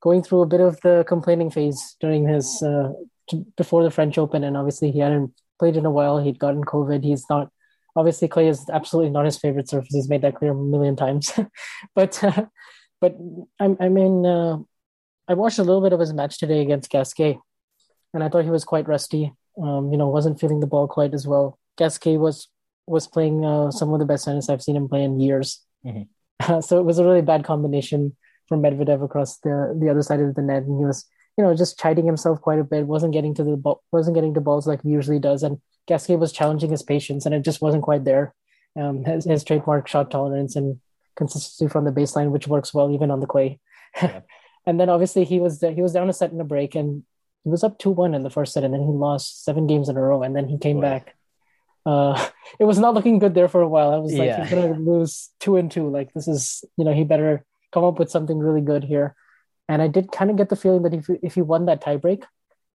going 0.00 0.22
through 0.22 0.42
a 0.42 0.46
bit 0.46 0.60
of 0.60 0.80
the 0.80 1.04
complaining 1.06 1.50
phase 1.50 1.96
during 2.00 2.26
his 2.26 2.62
uh, 2.62 2.92
before 3.56 3.82
the 3.84 3.90
French 3.90 4.18
Open, 4.18 4.44
and 4.44 4.56
obviously 4.56 4.90
he 4.90 5.00
hadn't 5.00 5.32
played 5.58 5.76
in 5.76 5.86
a 5.86 5.90
while. 5.90 6.18
He'd 6.18 6.38
gotten 6.38 6.64
COVID. 6.64 7.04
He's 7.04 7.24
not 7.28 7.50
obviously 7.96 8.28
clay 8.28 8.48
is 8.48 8.68
absolutely 8.70 9.10
not 9.10 9.24
his 9.24 9.38
favorite 9.38 9.68
surface. 9.68 9.94
He's 9.94 10.08
made 10.08 10.22
that 10.22 10.36
clear 10.36 10.52
a 10.52 10.54
million 10.54 10.96
times. 10.96 11.32
but 11.94 12.22
uh, 12.22 12.46
but 13.00 13.16
I, 13.60 13.76
I 13.80 13.88
mean, 13.88 14.24
uh, 14.24 14.58
I 15.28 15.34
watched 15.34 15.58
a 15.58 15.64
little 15.64 15.82
bit 15.82 15.92
of 15.92 16.00
his 16.00 16.12
match 16.12 16.38
today 16.38 16.60
against 16.60 16.90
Gasquet, 16.90 17.38
and 18.14 18.22
I 18.22 18.28
thought 18.28 18.44
he 18.44 18.50
was 18.50 18.64
quite 18.64 18.88
rusty. 18.88 19.32
Um, 19.60 19.90
you 19.92 19.98
know, 19.98 20.08
wasn't 20.08 20.40
feeling 20.40 20.60
the 20.60 20.66
ball 20.66 20.88
quite 20.88 21.14
as 21.14 21.26
well. 21.26 21.58
Gasquet 21.76 22.16
was 22.16 22.48
was 22.86 23.06
playing 23.06 23.44
uh, 23.44 23.70
some 23.70 23.92
of 23.92 24.00
the 24.00 24.06
best 24.06 24.24
tennis 24.24 24.48
I've 24.48 24.62
seen 24.62 24.76
him 24.76 24.88
play 24.88 25.04
in 25.04 25.20
years. 25.20 25.60
Mhm. 25.84 26.08
so 26.62 26.78
it 26.78 26.84
was 26.84 26.98
a 26.98 27.04
really 27.04 27.22
bad 27.22 27.44
combination 27.44 28.16
from 28.48 28.62
Medvedev 28.62 29.04
across 29.04 29.38
the 29.38 29.76
the 29.78 29.90
other 29.90 30.02
side 30.02 30.20
of 30.20 30.34
the 30.34 30.42
net, 30.42 30.64
and 30.64 30.78
he 30.78 30.84
was 30.84 31.04
you 31.36 31.44
know 31.44 31.54
just 31.54 31.78
chiding 31.78 32.06
himself 32.06 32.40
quite 32.40 32.58
a 32.58 32.64
bit. 32.64 32.86
wasn't 32.86 33.12
getting 33.12 33.34
to 33.34 33.44
the 33.44 33.56
ball, 33.56 33.82
wasn't 33.92 34.14
getting 34.14 34.34
to 34.34 34.40
balls 34.40 34.66
like 34.66 34.82
he 34.82 34.90
usually 34.90 35.18
does, 35.18 35.42
and 35.42 35.60
Gasquet 35.86 36.16
was 36.16 36.32
challenging 36.32 36.70
his 36.70 36.82
patience, 36.82 37.26
and 37.26 37.34
it 37.34 37.42
just 37.42 37.60
wasn't 37.60 37.82
quite 37.82 38.04
there. 38.04 38.34
Um, 38.76 39.04
his, 39.04 39.24
his 39.24 39.44
trademark 39.44 39.86
shot 39.88 40.10
tolerance 40.10 40.56
and 40.56 40.80
consistency 41.16 41.70
from 41.70 41.84
the 41.84 41.92
baseline, 41.92 42.30
which 42.30 42.48
works 42.48 42.72
well 42.72 42.90
even 42.90 43.10
on 43.10 43.20
the 43.20 43.26
clay. 43.26 43.60
Yeah. 44.00 44.20
and 44.66 44.80
then 44.80 44.88
obviously 44.88 45.24
he 45.24 45.40
was 45.40 45.60
he 45.60 45.82
was 45.82 45.92
down 45.92 46.08
a 46.08 46.12
set 46.12 46.32
in 46.32 46.40
a 46.40 46.44
break, 46.44 46.74
and 46.74 47.04
he 47.44 47.50
was 47.50 47.64
up 47.64 47.78
two 47.78 47.90
one 47.90 48.14
in 48.14 48.22
the 48.22 48.30
first 48.30 48.52
set, 48.52 48.64
and 48.64 48.72
then 48.72 48.82
he 48.82 48.88
lost 48.88 49.44
seven 49.44 49.66
games 49.66 49.88
in 49.88 49.96
a 49.96 50.00
row, 50.00 50.22
and 50.22 50.36
then 50.36 50.48
he 50.48 50.58
came 50.58 50.76
Boy. 50.76 50.82
back. 50.82 51.16
Uh, 51.84 52.28
it 52.58 52.64
was 52.64 52.78
not 52.78 52.94
looking 52.94 53.18
good 53.18 53.34
there 53.34 53.48
for 53.48 53.60
a 53.60 53.68
while. 53.68 53.92
I 53.92 53.98
was 53.98 54.12
like, 54.12 54.26
yeah. 54.26 54.44
he's 54.44 54.50
gonna 54.50 54.78
lose 54.78 55.30
two 55.40 55.56
and 55.56 55.70
two. 55.70 55.88
Like 55.88 56.12
this 56.14 56.28
is, 56.28 56.64
you 56.76 56.84
know, 56.84 56.92
he 56.92 57.04
better 57.04 57.44
come 57.72 57.84
up 57.84 57.98
with 57.98 58.10
something 58.10 58.38
really 58.38 58.60
good 58.60 58.84
here. 58.84 59.14
And 59.68 59.80
I 59.80 59.88
did 59.88 60.12
kind 60.12 60.30
of 60.30 60.36
get 60.36 60.48
the 60.48 60.56
feeling 60.56 60.82
that 60.82 60.94
if 60.94 61.08
if 61.22 61.34
he 61.34 61.42
won 61.42 61.66
that 61.66 61.82
tiebreak, 61.82 62.24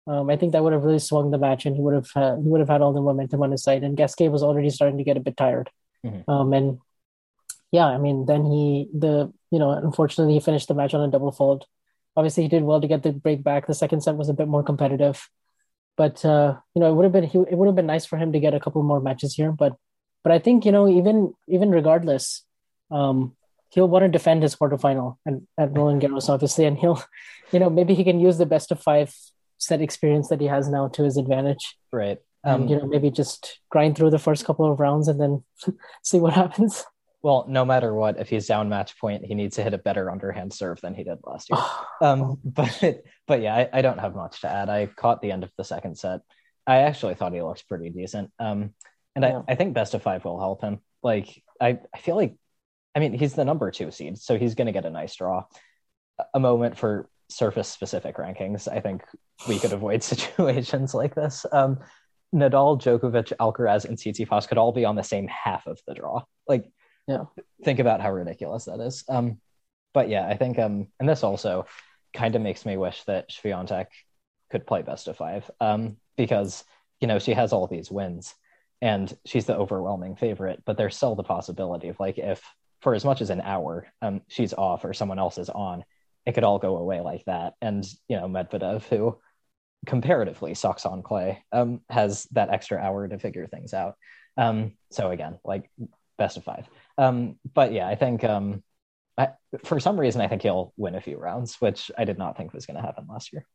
um, 0.08 0.30
I 0.30 0.38
think 0.38 0.52
that 0.52 0.64
would 0.64 0.74
have 0.74 0.84
really 0.84 1.00
swung 1.00 1.32
the 1.32 1.38
match, 1.38 1.66
and 1.66 1.76
he 1.76 1.82
would 1.82 1.94
have 1.94 2.10
uh, 2.16 2.36
he 2.36 2.50
would 2.50 2.60
have 2.60 2.70
had 2.70 2.82
all 2.82 2.94
the 2.94 3.02
momentum 3.02 3.42
on 3.42 3.52
his 3.52 3.64
side. 3.64 3.84
And 3.84 3.98
Gasquet 3.98 4.30
was 4.30 4.44
already 4.44 4.70
starting 4.70 4.98
to 4.98 5.04
get 5.04 5.18
a 5.18 5.22
bit 5.22 5.38
tired. 5.38 5.70
Mm-hmm. 6.06 6.30
Um, 6.30 6.54
and 6.54 6.80
yeah, 7.72 7.86
I 7.86 7.98
mean, 7.98 8.26
then 8.26 8.46
he 8.46 8.88
the 8.94 9.32
you 9.52 9.60
know 9.60 9.72
unfortunately 9.72 10.34
he 10.34 10.40
finished 10.40 10.68
the 10.68 10.76
match 10.76 10.94
on 10.94 11.08
a 11.08 11.12
double 11.12 11.32
fault 11.32 11.66
obviously 12.16 12.44
he 12.44 12.50
did 12.50 12.64
well 12.64 12.82
to 12.82 12.88
get 12.88 13.04
the 13.04 13.12
break 13.12 13.44
back. 13.44 13.68
The 13.68 13.74
second 13.74 14.02
set 14.02 14.16
was 14.16 14.30
a 14.30 14.34
bit 14.34 14.48
more 14.48 14.64
competitive, 14.64 15.30
but 15.98 16.24
uh, 16.26 16.58
you 16.76 16.80
know 16.80 16.92
it 16.92 16.96
would 16.96 17.04
have 17.04 17.12
been 17.12 17.24
he, 17.24 17.38
it 17.38 17.58
would 17.58 17.68
have 17.68 17.76
been 17.76 17.86
nice 17.88 18.06
for 18.06 18.18
him 18.18 18.32
to 18.34 18.40
get 18.40 18.54
a 18.54 18.60
couple 18.60 18.84
more 18.84 19.00
matches 19.00 19.34
here. 19.34 19.52
But 19.52 19.76
but 20.24 20.32
I 20.32 20.40
think 20.40 20.66
you 20.66 20.72
know 20.72 20.88
even 20.88 21.34
even 21.48 21.72
regardless, 21.72 22.44
um, 22.92 23.36
he'll 23.74 23.88
want 23.88 24.04
to 24.04 24.10
defend 24.10 24.44
his 24.44 24.56
quarterfinal 24.56 25.18
at, 25.28 25.34
at 25.58 25.78
Roland 25.78 26.02
Garros 26.02 26.30
obviously, 26.30 26.66
and 26.66 26.78
he'll 26.78 27.04
you 27.52 27.60
know 27.60 27.70
maybe 27.70 27.94
he 27.94 28.04
can 28.04 28.20
use 28.20 28.38
the 28.38 28.46
best 28.46 28.72
of 28.72 28.82
five 28.82 29.14
set 29.58 29.82
experience 29.82 30.28
that 30.30 30.42
he 30.42 30.48
has 30.48 30.70
now 30.70 30.88
to 30.90 31.04
his 31.04 31.18
advantage. 31.18 31.78
Right. 31.92 32.20
Um, 32.46 32.68
you 32.68 32.78
know 32.78 32.86
maybe 32.86 33.10
just 33.10 33.60
grind 33.70 33.96
through 33.96 34.10
the 34.10 34.20
first 34.20 34.46
couple 34.46 34.70
of 34.70 34.80
rounds 34.80 35.08
and 35.08 35.20
then 35.20 35.44
see 36.04 36.20
what 36.20 36.34
happens. 36.34 36.86
Well, 37.24 37.46
no 37.48 37.64
matter 37.64 37.94
what, 37.94 38.20
if 38.20 38.28
he's 38.28 38.48
down 38.48 38.68
match 38.68 39.00
point, 39.00 39.24
he 39.24 39.34
needs 39.34 39.56
to 39.56 39.64
hit 39.64 39.74
a 39.74 39.78
better 39.78 40.12
underhand 40.12 40.52
serve 40.52 40.82
than 40.82 40.94
he 40.94 41.06
did 41.06 41.20
last 41.24 41.50
year. 41.50 41.60
um, 42.02 42.38
but 42.44 43.02
but 43.26 43.42
yeah, 43.42 43.56
I, 43.56 43.70
I, 43.80 43.82
don't 43.82 44.00
have 44.00 44.14
much 44.14 44.42
to 44.42 44.50
add. 44.50 44.70
I 44.70 44.88
caught 44.88 45.22
the 45.22 45.32
end 45.32 45.46
of 45.46 45.52
the 45.58 45.64
second 45.64 45.98
set. 45.98 46.20
I 46.68 46.80
actually 46.80 47.16
thought 47.16 47.34
he 47.34 47.42
looked 47.42 47.68
pretty 47.70 47.90
decent. 47.90 48.32
Um, 48.40 48.74
and 49.16 49.24
yeah. 49.24 49.42
I, 49.48 49.54
I 49.54 49.56
think 49.56 49.74
best 49.74 49.94
of 49.94 50.04
five 50.04 50.26
will 50.26 50.40
help 50.40 50.62
him. 50.62 50.80
Like 51.02 51.42
I, 51.62 51.80
I 51.94 52.00
feel 52.00 52.18
like, 52.18 52.36
I 52.96 53.00
mean, 53.00 53.14
he's 53.14 53.34
the 53.34 53.46
number 53.46 53.72
two 53.72 53.92
seed, 53.92 54.18
so 54.18 54.38
he's 54.38 54.56
going 54.56 54.68
to 54.68 54.72
get 54.72 54.86
a 54.86 54.90
nice 54.90 55.16
draw. 55.16 55.46
A 56.34 56.40
moment 56.40 56.78
for 56.78 57.10
surface 57.30 57.68
specific 57.68 58.18
rankings. 58.18 58.68
I 58.72 58.80
think 58.80 59.04
we 59.48 59.60
could 59.60 59.74
avoid 59.74 60.04
situations 60.04 60.94
like 60.94 61.16
this. 61.16 61.46
Um, 61.52 61.80
Nadal, 62.34 62.80
Djokovic, 62.80 63.34
Alcaraz, 63.40 63.86
and 63.86 63.98
Tsitsipas 63.98 64.48
could 64.48 64.58
all 64.58 64.72
be 64.72 64.86
on 64.86 64.96
the 64.96 65.04
same 65.04 65.28
half 65.28 65.66
of 65.68 65.80
the 65.88 65.94
draw. 65.94 66.24
Like 66.48 66.66
yeah 67.08 67.26
think 67.64 67.80
about 67.80 68.02
how 68.02 68.12
ridiculous 68.12 68.66
that 68.66 68.80
is 68.80 69.04
um 69.10 69.38
but 69.94 70.10
yeah 70.10 70.28
i 70.28 70.36
think 70.36 70.58
um 70.60 70.88
and 71.00 71.08
this 71.08 71.24
also 71.24 71.66
kind 72.14 72.36
of 72.36 72.42
makes 72.42 72.66
me 72.66 72.78
wish 72.78 73.04
that 73.06 73.30
Swiatek 73.30 73.88
could 74.52 74.68
play 74.68 74.84
best 74.84 75.08
of 75.08 75.18
five 75.18 75.50
um 75.60 75.98
because 76.16 76.64
you 77.02 77.08
know 77.08 77.20
she 77.20 77.34
has 77.34 77.54
all 77.54 77.68
these 77.68 77.92
wins 77.92 78.36
and 78.82 79.16
she's 79.26 79.46
the 79.46 79.56
overwhelming 79.56 80.16
favorite 80.16 80.62
but 80.66 80.78
there's 80.78 80.96
still 80.96 81.16
the 81.16 81.24
possibility 81.24 81.90
of 81.90 82.00
like 82.00 82.18
if 82.18 82.42
for 82.84 82.94
as 82.94 83.06
much 83.06 83.22
as 83.22 83.30
an 83.30 83.42
hour 83.42 83.88
um 84.02 84.22
she's 84.28 84.54
off 84.54 84.86
or 84.86 84.94
someone 84.94 85.20
else 85.20 85.38
is 85.38 85.50
on 85.50 85.84
it 86.26 86.34
could 86.34 86.44
all 86.44 86.60
go 86.60 86.78
away 86.78 87.02
like 87.02 87.24
that 87.26 87.54
and 87.62 87.86
you 88.08 88.18
know 88.18 88.28
medvedev 88.28 88.84
who 88.84 89.18
comparatively 89.86 90.54
sucks 90.54 90.86
on 90.86 91.02
clay 91.02 91.44
um 91.52 91.82
has 91.90 92.28
that 92.32 92.50
extra 92.50 92.78
hour 92.78 93.08
to 93.08 93.20
figure 93.20 93.48
things 93.48 93.74
out 93.74 93.96
um 94.38 94.74
so 94.92 95.12
again 95.12 95.38
like 95.44 95.70
best 96.18 96.38
of 96.38 96.44
five 96.44 96.68
um, 96.98 97.38
but 97.54 97.74
yeah, 97.74 97.88
I 97.88 97.96
think 97.96 98.24
um, 98.24 98.64
I, 99.18 99.30
for 99.64 99.80
some 99.80 100.00
reason 100.00 100.22
I 100.22 100.28
think 100.28 100.42
he'll 100.42 100.74
win 100.78 100.96
a 100.96 101.02
few 101.02 101.18
rounds, 101.18 101.56
which 101.60 101.92
I 101.98 102.06
did 102.06 102.18
not 102.18 102.38
think 102.38 102.54
was 102.54 102.66
going 102.66 102.78
to 102.78 102.82
happen 102.82 103.08
last 103.10 103.34
year. 103.34 103.46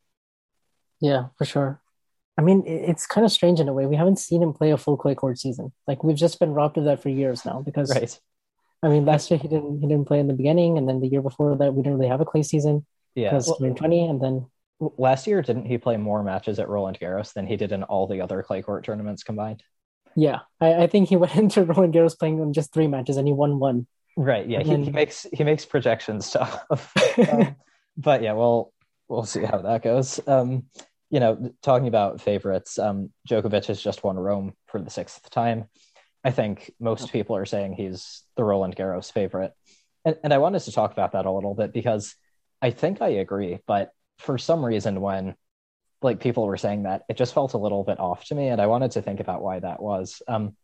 Yeah, 1.00 1.26
for 1.36 1.44
sure. 1.44 1.80
I 2.36 2.42
mean, 2.42 2.62
it's 2.66 3.06
kind 3.06 3.24
of 3.24 3.32
strange 3.32 3.58
in 3.58 3.68
a 3.68 3.72
way. 3.72 3.86
We 3.86 3.96
haven't 3.96 4.18
seen 4.18 4.42
him 4.42 4.52
play 4.52 4.70
a 4.70 4.76
full 4.76 4.96
clay 4.96 5.14
court 5.14 5.38
season. 5.38 5.72
Like 5.86 6.04
we've 6.04 6.16
just 6.16 6.38
been 6.38 6.52
robbed 6.52 6.78
of 6.78 6.84
that 6.84 7.02
for 7.02 7.08
years 7.08 7.44
now. 7.44 7.62
Because, 7.62 7.90
right. 7.90 8.18
I 8.82 8.88
mean, 8.88 9.04
last 9.04 9.30
year 9.30 9.38
he 9.38 9.48
didn't 9.48 9.80
he 9.80 9.88
didn't 9.88 10.06
play 10.06 10.20
in 10.20 10.28
the 10.28 10.34
beginning, 10.34 10.78
and 10.78 10.88
then 10.88 11.00
the 11.00 11.08
year 11.08 11.22
before 11.22 11.56
that 11.56 11.74
we 11.74 11.82
didn't 11.82 11.98
really 11.98 12.10
have 12.10 12.20
a 12.20 12.24
clay 12.24 12.42
season. 12.42 12.86
Yeah, 13.14 13.30
because 13.30 13.48
well, 13.48 13.56
2020, 13.58 14.08
and 14.08 14.20
then 14.20 14.46
last 14.96 15.26
year 15.26 15.42
didn't 15.42 15.66
he 15.66 15.78
play 15.78 15.96
more 15.96 16.22
matches 16.22 16.58
at 16.58 16.68
Roland 16.68 16.98
Garros 17.00 17.32
than 17.32 17.46
he 17.46 17.56
did 17.56 17.72
in 17.72 17.82
all 17.82 18.06
the 18.06 18.20
other 18.20 18.42
clay 18.42 18.62
court 18.62 18.84
tournaments 18.84 19.22
combined? 19.22 19.62
Yeah, 20.14 20.40
I, 20.60 20.74
I 20.74 20.86
think 20.86 21.08
he 21.08 21.16
went 21.22 21.34
into 21.36 21.64
Roland 21.64 21.94
Garros 21.94 22.18
playing 22.18 22.40
in 22.40 22.52
just 22.52 22.72
three 22.72 22.86
matches 22.86 23.16
and 23.16 23.26
he 23.26 23.32
won 23.32 23.58
one. 23.58 23.86
Right. 24.16 24.48
Yeah, 24.48 24.62
he, 24.62 24.70
then... 24.70 24.82
he 24.82 24.90
makes 24.90 25.26
he 25.32 25.44
makes 25.44 25.64
projections 25.64 26.30
tough. 26.30 26.92
um, 27.30 27.56
but 27.96 28.22
yeah, 28.22 28.32
well, 28.32 28.72
we'll 29.08 29.24
see 29.24 29.44
how 29.44 29.58
that 29.58 29.82
goes. 29.82 30.20
Um, 30.26 30.64
you 31.10 31.20
know, 31.20 31.52
talking 31.62 31.88
about 31.88 32.20
favorites, 32.20 32.78
um, 32.78 33.10
Djokovic 33.28 33.66
has 33.66 33.80
just 33.80 34.04
won 34.04 34.18
Rome 34.18 34.52
for 34.66 34.80
the 34.82 34.90
sixth 34.90 35.30
time. 35.30 35.66
I 36.24 36.30
think 36.30 36.72
most 36.80 37.12
people 37.12 37.36
are 37.36 37.46
saying 37.46 37.74
he's 37.74 38.22
the 38.36 38.44
Roland 38.44 38.76
Garros 38.76 39.12
favorite. 39.12 39.52
And, 40.04 40.16
and 40.22 40.32
I 40.32 40.38
wanted 40.38 40.60
to 40.60 40.72
talk 40.72 40.92
about 40.92 41.12
that 41.12 41.26
a 41.26 41.30
little 41.30 41.54
bit 41.54 41.72
because 41.72 42.14
I 42.60 42.70
think 42.70 43.00
I 43.00 43.08
agree. 43.08 43.60
But 43.66 43.92
for 44.18 44.36
some 44.36 44.64
reason, 44.64 45.00
when 45.00 45.36
like 46.02 46.20
people 46.20 46.46
were 46.46 46.56
saying 46.56 46.84
that 46.84 47.02
it 47.08 47.16
just 47.16 47.34
felt 47.34 47.54
a 47.54 47.58
little 47.58 47.84
bit 47.84 47.98
off 47.98 48.24
to 48.24 48.34
me 48.34 48.48
and 48.48 48.60
i 48.60 48.66
wanted 48.66 48.90
to 48.90 49.02
think 49.02 49.20
about 49.20 49.42
why 49.42 49.58
that 49.58 49.82
was 49.82 50.22
um, 50.28 50.56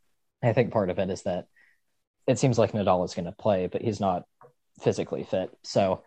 i 0.42 0.52
think 0.52 0.72
part 0.72 0.90
of 0.90 0.98
it 0.98 1.10
is 1.10 1.22
that 1.22 1.46
it 2.26 2.38
seems 2.38 2.58
like 2.58 2.72
nadal 2.72 3.04
is 3.04 3.14
going 3.14 3.24
to 3.24 3.32
play 3.32 3.66
but 3.66 3.82
he's 3.82 4.00
not 4.00 4.24
physically 4.80 5.24
fit 5.24 5.50
so 5.62 6.02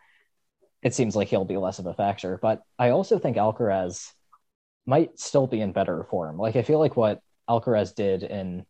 it 0.82 0.94
seems 0.94 1.16
like 1.16 1.28
he'll 1.28 1.46
be 1.46 1.58
less 1.58 1.80
of 1.80 1.86
a 1.86 1.94
factor 1.94 2.40
but 2.42 2.62
i 2.80 2.90
also 2.90 3.20
think 3.20 3.38
alcaraz 3.38 4.12
might 4.86 5.20
still 5.20 5.48
be 5.48 5.62
in 5.62 5.72
better 5.72 6.04
form 6.10 6.38
like 6.38 6.56
i 6.56 6.62
feel 6.62 6.80
like 6.80 6.96
what 6.96 7.22
alcaraz 7.50 7.94
did 7.94 8.24
in 8.24 8.66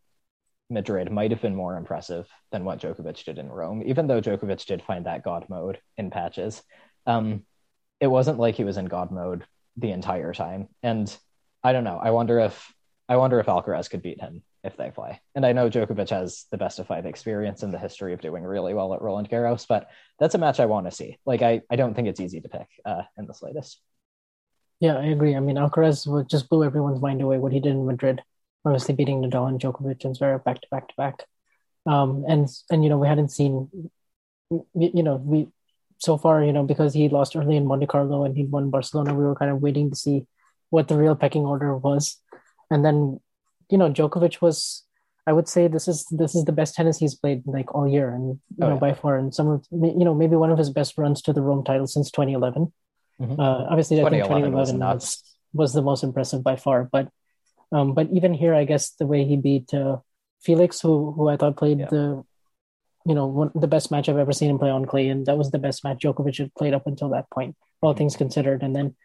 madrid 0.70 1.10
might 1.10 1.30
have 1.30 1.40
been 1.40 1.54
more 1.54 1.76
impressive 1.76 2.28
than 2.52 2.64
what 2.64 2.80
djokovic 2.80 3.24
did 3.24 3.38
in 3.38 3.48
rome 3.48 3.82
even 3.84 4.06
though 4.06 4.20
djokovic 4.20 4.64
did 4.66 4.82
find 4.82 5.06
that 5.06 5.24
god 5.24 5.46
mode 5.48 5.78
in 5.96 6.10
patches 6.10 6.62
um, 7.06 7.42
it 8.00 8.06
wasn't 8.06 8.38
like 8.38 8.54
he 8.54 8.64
was 8.64 8.76
in 8.76 8.84
god 8.84 9.10
mode 9.10 9.44
the 9.78 9.92
entire 9.92 10.34
time. 10.34 10.68
And 10.82 11.14
I 11.62 11.72
don't 11.72 11.84
know. 11.84 11.98
I 12.02 12.10
wonder 12.10 12.40
if 12.40 12.72
I 13.08 13.16
wonder 13.16 13.40
if 13.40 13.46
Alcaraz 13.46 13.88
could 13.88 14.02
beat 14.02 14.20
him 14.20 14.42
if 14.62 14.76
they 14.76 14.90
play. 14.90 15.18
And 15.34 15.46
I 15.46 15.52
know 15.52 15.70
Djokovic 15.70 16.10
has 16.10 16.44
the 16.50 16.58
best 16.58 16.78
of 16.78 16.86
five 16.86 17.06
experience 17.06 17.62
in 17.62 17.70
the 17.70 17.78
history 17.78 18.12
of 18.12 18.20
doing 18.20 18.44
really 18.44 18.74
well 18.74 18.92
at 18.92 19.00
Roland 19.00 19.30
Garros, 19.30 19.66
but 19.66 19.88
that's 20.18 20.34
a 20.34 20.38
match 20.38 20.60
I 20.60 20.66
want 20.66 20.86
to 20.86 20.90
see. 20.90 21.16
Like 21.24 21.40
I, 21.40 21.62
I 21.70 21.76
don't 21.76 21.94
think 21.94 22.08
it's 22.08 22.20
easy 22.20 22.40
to 22.42 22.48
pick 22.50 22.66
uh, 22.84 23.02
in 23.16 23.26
the 23.26 23.32
slightest. 23.32 23.80
Yeah, 24.80 24.96
I 24.96 25.06
agree. 25.06 25.34
I 25.34 25.40
mean, 25.40 25.56
Alcaraz 25.56 26.28
just 26.28 26.50
blew 26.50 26.64
everyone's 26.64 27.00
mind 27.00 27.22
away 27.22 27.38
what 27.38 27.52
he 27.52 27.60
did 27.60 27.72
in 27.72 27.86
Madrid, 27.86 28.22
obviously 28.64 28.94
beating 28.94 29.22
Nadal 29.22 29.48
and 29.48 29.60
Djokovic 29.60 30.04
and 30.04 30.16
Zverev 30.16 30.44
back 30.44 30.60
to 30.60 30.68
back 30.70 30.88
to 30.88 30.94
back. 30.96 31.24
Um, 31.86 32.24
and 32.28 32.48
and 32.70 32.84
you 32.84 32.90
know 32.90 32.98
we 32.98 33.08
hadn't 33.08 33.30
seen, 33.30 33.70
you 34.50 35.02
know 35.02 35.16
we 35.16 35.48
so 35.98 36.16
far, 36.16 36.42
you 36.42 36.52
know, 36.52 36.62
because 36.62 36.94
he 36.94 37.08
lost 37.08 37.36
early 37.36 37.56
in 37.56 37.66
Monte 37.66 37.86
Carlo 37.86 38.24
and 38.24 38.36
he 38.36 38.44
won 38.44 38.70
Barcelona, 38.70 39.14
we 39.14 39.24
were 39.24 39.34
kind 39.34 39.50
of 39.50 39.60
waiting 39.60 39.90
to 39.90 39.96
see 39.96 40.26
what 40.70 40.88
the 40.88 40.96
real 40.96 41.16
pecking 41.16 41.44
order 41.44 41.76
was. 41.76 42.20
And 42.70 42.84
then, 42.84 43.20
you 43.68 43.78
know, 43.78 43.90
Djokovic 43.90 44.40
was, 44.40 44.84
I 45.26 45.32
would 45.32 45.48
say, 45.48 45.68
this 45.68 45.88
is 45.88 46.06
this 46.10 46.34
is 46.34 46.44
the 46.44 46.52
best 46.52 46.74
tennis 46.74 46.98
he's 46.98 47.14
played 47.14 47.42
like 47.44 47.74
all 47.74 47.86
year, 47.86 48.08
and 48.08 48.40
you 48.56 48.64
oh, 48.64 48.68
know 48.68 48.74
yeah. 48.74 48.80
by 48.80 48.94
far, 48.94 49.18
and 49.18 49.34
some 49.34 49.48
of 49.48 49.66
you 49.70 50.04
know 50.04 50.14
maybe 50.14 50.36
one 50.36 50.50
of 50.50 50.56
his 50.56 50.70
best 50.70 50.96
runs 50.96 51.20
to 51.22 51.34
the 51.34 51.42
Rome 51.42 51.64
title 51.64 51.86
since 51.86 52.10
2011. 52.10 52.72
Mm-hmm. 53.20 53.38
Uh, 53.38 53.66
obviously, 53.68 54.00
I 54.00 54.08
think 54.08 54.22
2011 54.22 54.54
was, 54.54 54.94
was, 54.94 55.22
was 55.52 55.72
the 55.74 55.82
most 55.82 56.02
impressive 56.02 56.42
by 56.42 56.56
far, 56.56 56.88
but 56.90 57.08
um, 57.72 57.94
but 57.94 58.08
even 58.12 58.34
here, 58.34 58.54
I 58.54 58.64
guess 58.64 58.90
the 58.90 59.06
way 59.06 59.24
he 59.24 59.36
beat 59.36 59.72
uh, 59.74 59.98
Felix, 60.40 60.80
who 60.80 61.12
who 61.12 61.28
I 61.28 61.36
thought 61.36 61.56
played 61.56 61.80
yeah. 61.80 61.88
the 61.90 62.24
you 63.08 63.14
know, 63.14 63.26
one, 63.26 63.50
the 63.54 63.66
best 63.66 63.90
match 63.90 64.08
I've 64.08 64.18
ever 64.18 64.34
seen 64.34 64.50
him 64.50 64.58
play 64.58 64.68
on 64.68 64.84
clay, 64.84 65.08
and 65.08 65.24
that 65.24 65.38
was 65.38 65.50
the 65.50 65.58
best 65.58 65.82
match 65.82 66.02
Djokovic 66.02 66.36
had 66.36 66.54
played 66.54 66.74
up 66.74 66.86
until 66.86 67.08
that 67.10 67.30
point, 67.30 67.56
all 67.80 67.94
things 67.94 68.16
considered. 68.16 68.62
And 68.62 68.76
then, 68.76 68.96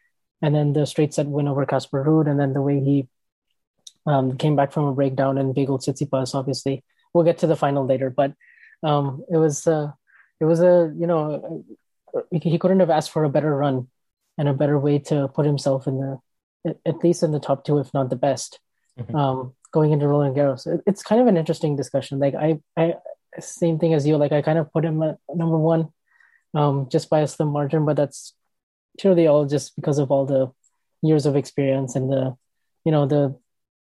and 0.41 0.53
then 0.53 0.73
the 0.73 0.85
straight 0.85 1.13
set 1.13 1.25
win 1.25 1.47
over 1.47 1.65
Casper 1.65 2.03
Ruud, 2.03 2.29
and 2.29 2.37
then 2.37 2.51
the 2.51 2.61
way 2.61 2.81
he 2.81 3.07
um, 4.05 4.37
came 4.37 4.57
back 4.57 4.73
from 4.73 4.85
a 4.85 4.93
breakdown 4.93 5.37
and 5.37 5.55
beagled 5.55 5.81
Tsitsipas. 5.81 6.35
Obviously, 6.35 6.83
we'll 7.13 7.23
get 7.23 7.37
to 7.39 7.47
the 7.47 7.55
final 7.55 7.85
later, 7.85 8.09
but 8.09 8.33
um, 8.83 9.23
it 9.31 9.37
was 9.37 9.65
uh, 9.67 9.91
it 10.41 10.45
was 10.45 10.59
a 10.59 10.93
you 10.97 11.07
know 11.07 11.63
he 12.29 12.59
couldn't 12.59 12.81
have 12.81 12.89
asked 12.89 13.11
for 13.11 13.23
a 13.23 13.29
better 13.29 13.55
run 13.55 13.87
and 14.37 14.49
a 14.49 14.53
better 14.53 14.77
way 14.77 14.99
to 14.99 15.29
put 15.29 15.45
himself 15.45 15.87
in 15.87 15.97
the 15.99 16.19
at 16.65 17.03
least 17.03 17.23
in 17.23 17.31
the 17.31 17.39
top 17.39 17.65
two, 17.65 17.79
if 17.79 17.93
not 17.93 18.09
the 18.09 18.15
best. 18.15 18.59
Mm-hmm. 18.99 19.15
Um, 19.15 19.53
going 19.71 19.91
into 19.91 20.07
Roland 20.07 20.35
Garros, 20.35 20.67
it's 20.85 21.03
kind 21.03 21.19
of 21.19 21.27
an 21.27 21.37
interesting 21.37 21.75
discussion. 21.75 22.19
Like 22.19 22.35
I, 22.35 22.59
I, 22.77 22.95
same 23.39 23.79
thing 23.79 23.93
as 23.93 24.05
you. 24.05 24.17
Like 24.17 24.31
I 24.31 24.41
kind 24.41 24.59
of 24.59 24.71
put 24.71 24.85
him 24.85 25.01
at 25.01 25.17
number 25.33 25.57
one, 25.57 25.89
um, 26.53 26.87
just 26.89 27.09
by 27.09 27.21
a 27.21 27.27
slim 27.27 27.49
margin, 27.49 27.85
but 27.85 27.97
that's 27.97 28.33
purely 28.99 29.27
all 29.27 29.45
just 29.45 29.75
because 29.75 29.97
of 29.97 30.11
all 30.11 30.25
the 30.25 30.51
years 31.01 31.25
of 31.25 31.35
experience 31.35 31.95
and 31.95 32.11
the, 32.11 32.35
you 32.85 32.91
know, 32.91 33.07
the 33.07 33.37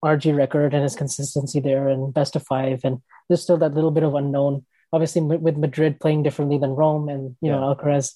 RG 0.04 0.36
record 0.36 0.74
and 0.74 0.84
his 0.84 0.96
consistency 0.96 1.60
there 1.60 1.88
and 1.88 2.14
best 2.14 2.36
of 2.36 2.44
five. 2.44 2.82
And 2.84 3.02
there's 3.28 3.42
still 3.42 3.58
that 3.58 3.74
little 3.74 3.92
bit 3.92 4.04
of 4.04 4.16
unknown. 4.16 4.66
Obviously, 4.94 5.22
with 5.22 5.58
Madrid 5.58 6.00
playing 6.00 6.24
differently 6.24 6.58
than 6.58 6.72
Rome 6.72 7.10
and, 7.10 7.36
you 7.42 7.50
yeah. 7.50 7.56
know, 7.56 7.76
Alcaraz, 7.76 8.14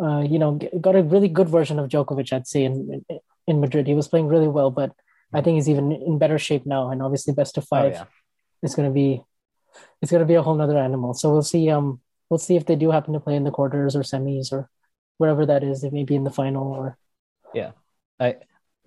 uh, 0.00 0.20
you 0.20 0.38
know, 0.38 0.58
got 0.80 0.94
a 0.94 1.02
really 1.02 1.28
good 1.28 1.48
version 1.48 1.78
of 1.78 1.88
Djokovic, 1.88 2.32
I'd 2.32 2.46
say, 2.46 2.64
in, 2.64 3.04
in 3.08 3.18
Madrid. 3.46 3.86
He 3.86 3.94
was 3.94 4.08
playing 4.08 4.28
really 4.28 4.48
well, 4.48 4.70
but 4.70 4.92
I 5.32 5.40
think 5.40 5.56
he's 5.56 5.68
even 5.68 5.92
in 5.92 6.18
better 6.18 6.38
shape 6.38 6.66
now. 6.66 6.90
And 6.90 7.02
obviously, 7.02 7.34
best 7.34 7.58
of 7.58 7.66
five 7.66 7.92
oh, 7.92 7.96
yeah. 7.96 8.04
is 8.62 8.74
going 8.74 8.88
to 8.88 8.94
be, 8.94 9.22
it's 10.02 10.10
going 10.10 10.20
to 10.20 10.26
be 10.26 10.34
a 10.34 10.42
whole 10.42 10.54
nother 10.54 10.78
animal. 10.78 11.14
So 11.14 11.32
we'll 11.32 11.42
see. 11.42 11.70
Um, 11.70 12.00
we'll 12.28 12.38
see 12.38 12.56
if 12.56 12.66
they 12.66 12.76
do 12.76 12.90
happen 12.90 13.14
to 13.14 13.20
play 13.20 13.36
in 13.36 13.44
the 13.44 13.50
quarters 13.50 13.94
or 13.94 14.02
semis 14.02 14.52
or 14.52 14.68
wherever 15.18 15.46
that 15.46 15.62
is. 15.62 15.82
They 15.82 15.90
may 15.90 16.04
be 16.04 16.14
in 16.14 16.24
the 16.24 16.30
final 16.30 16.72
or. 16.72 16.98
Yeah, 17.54 17.72
I. 18.18 18.36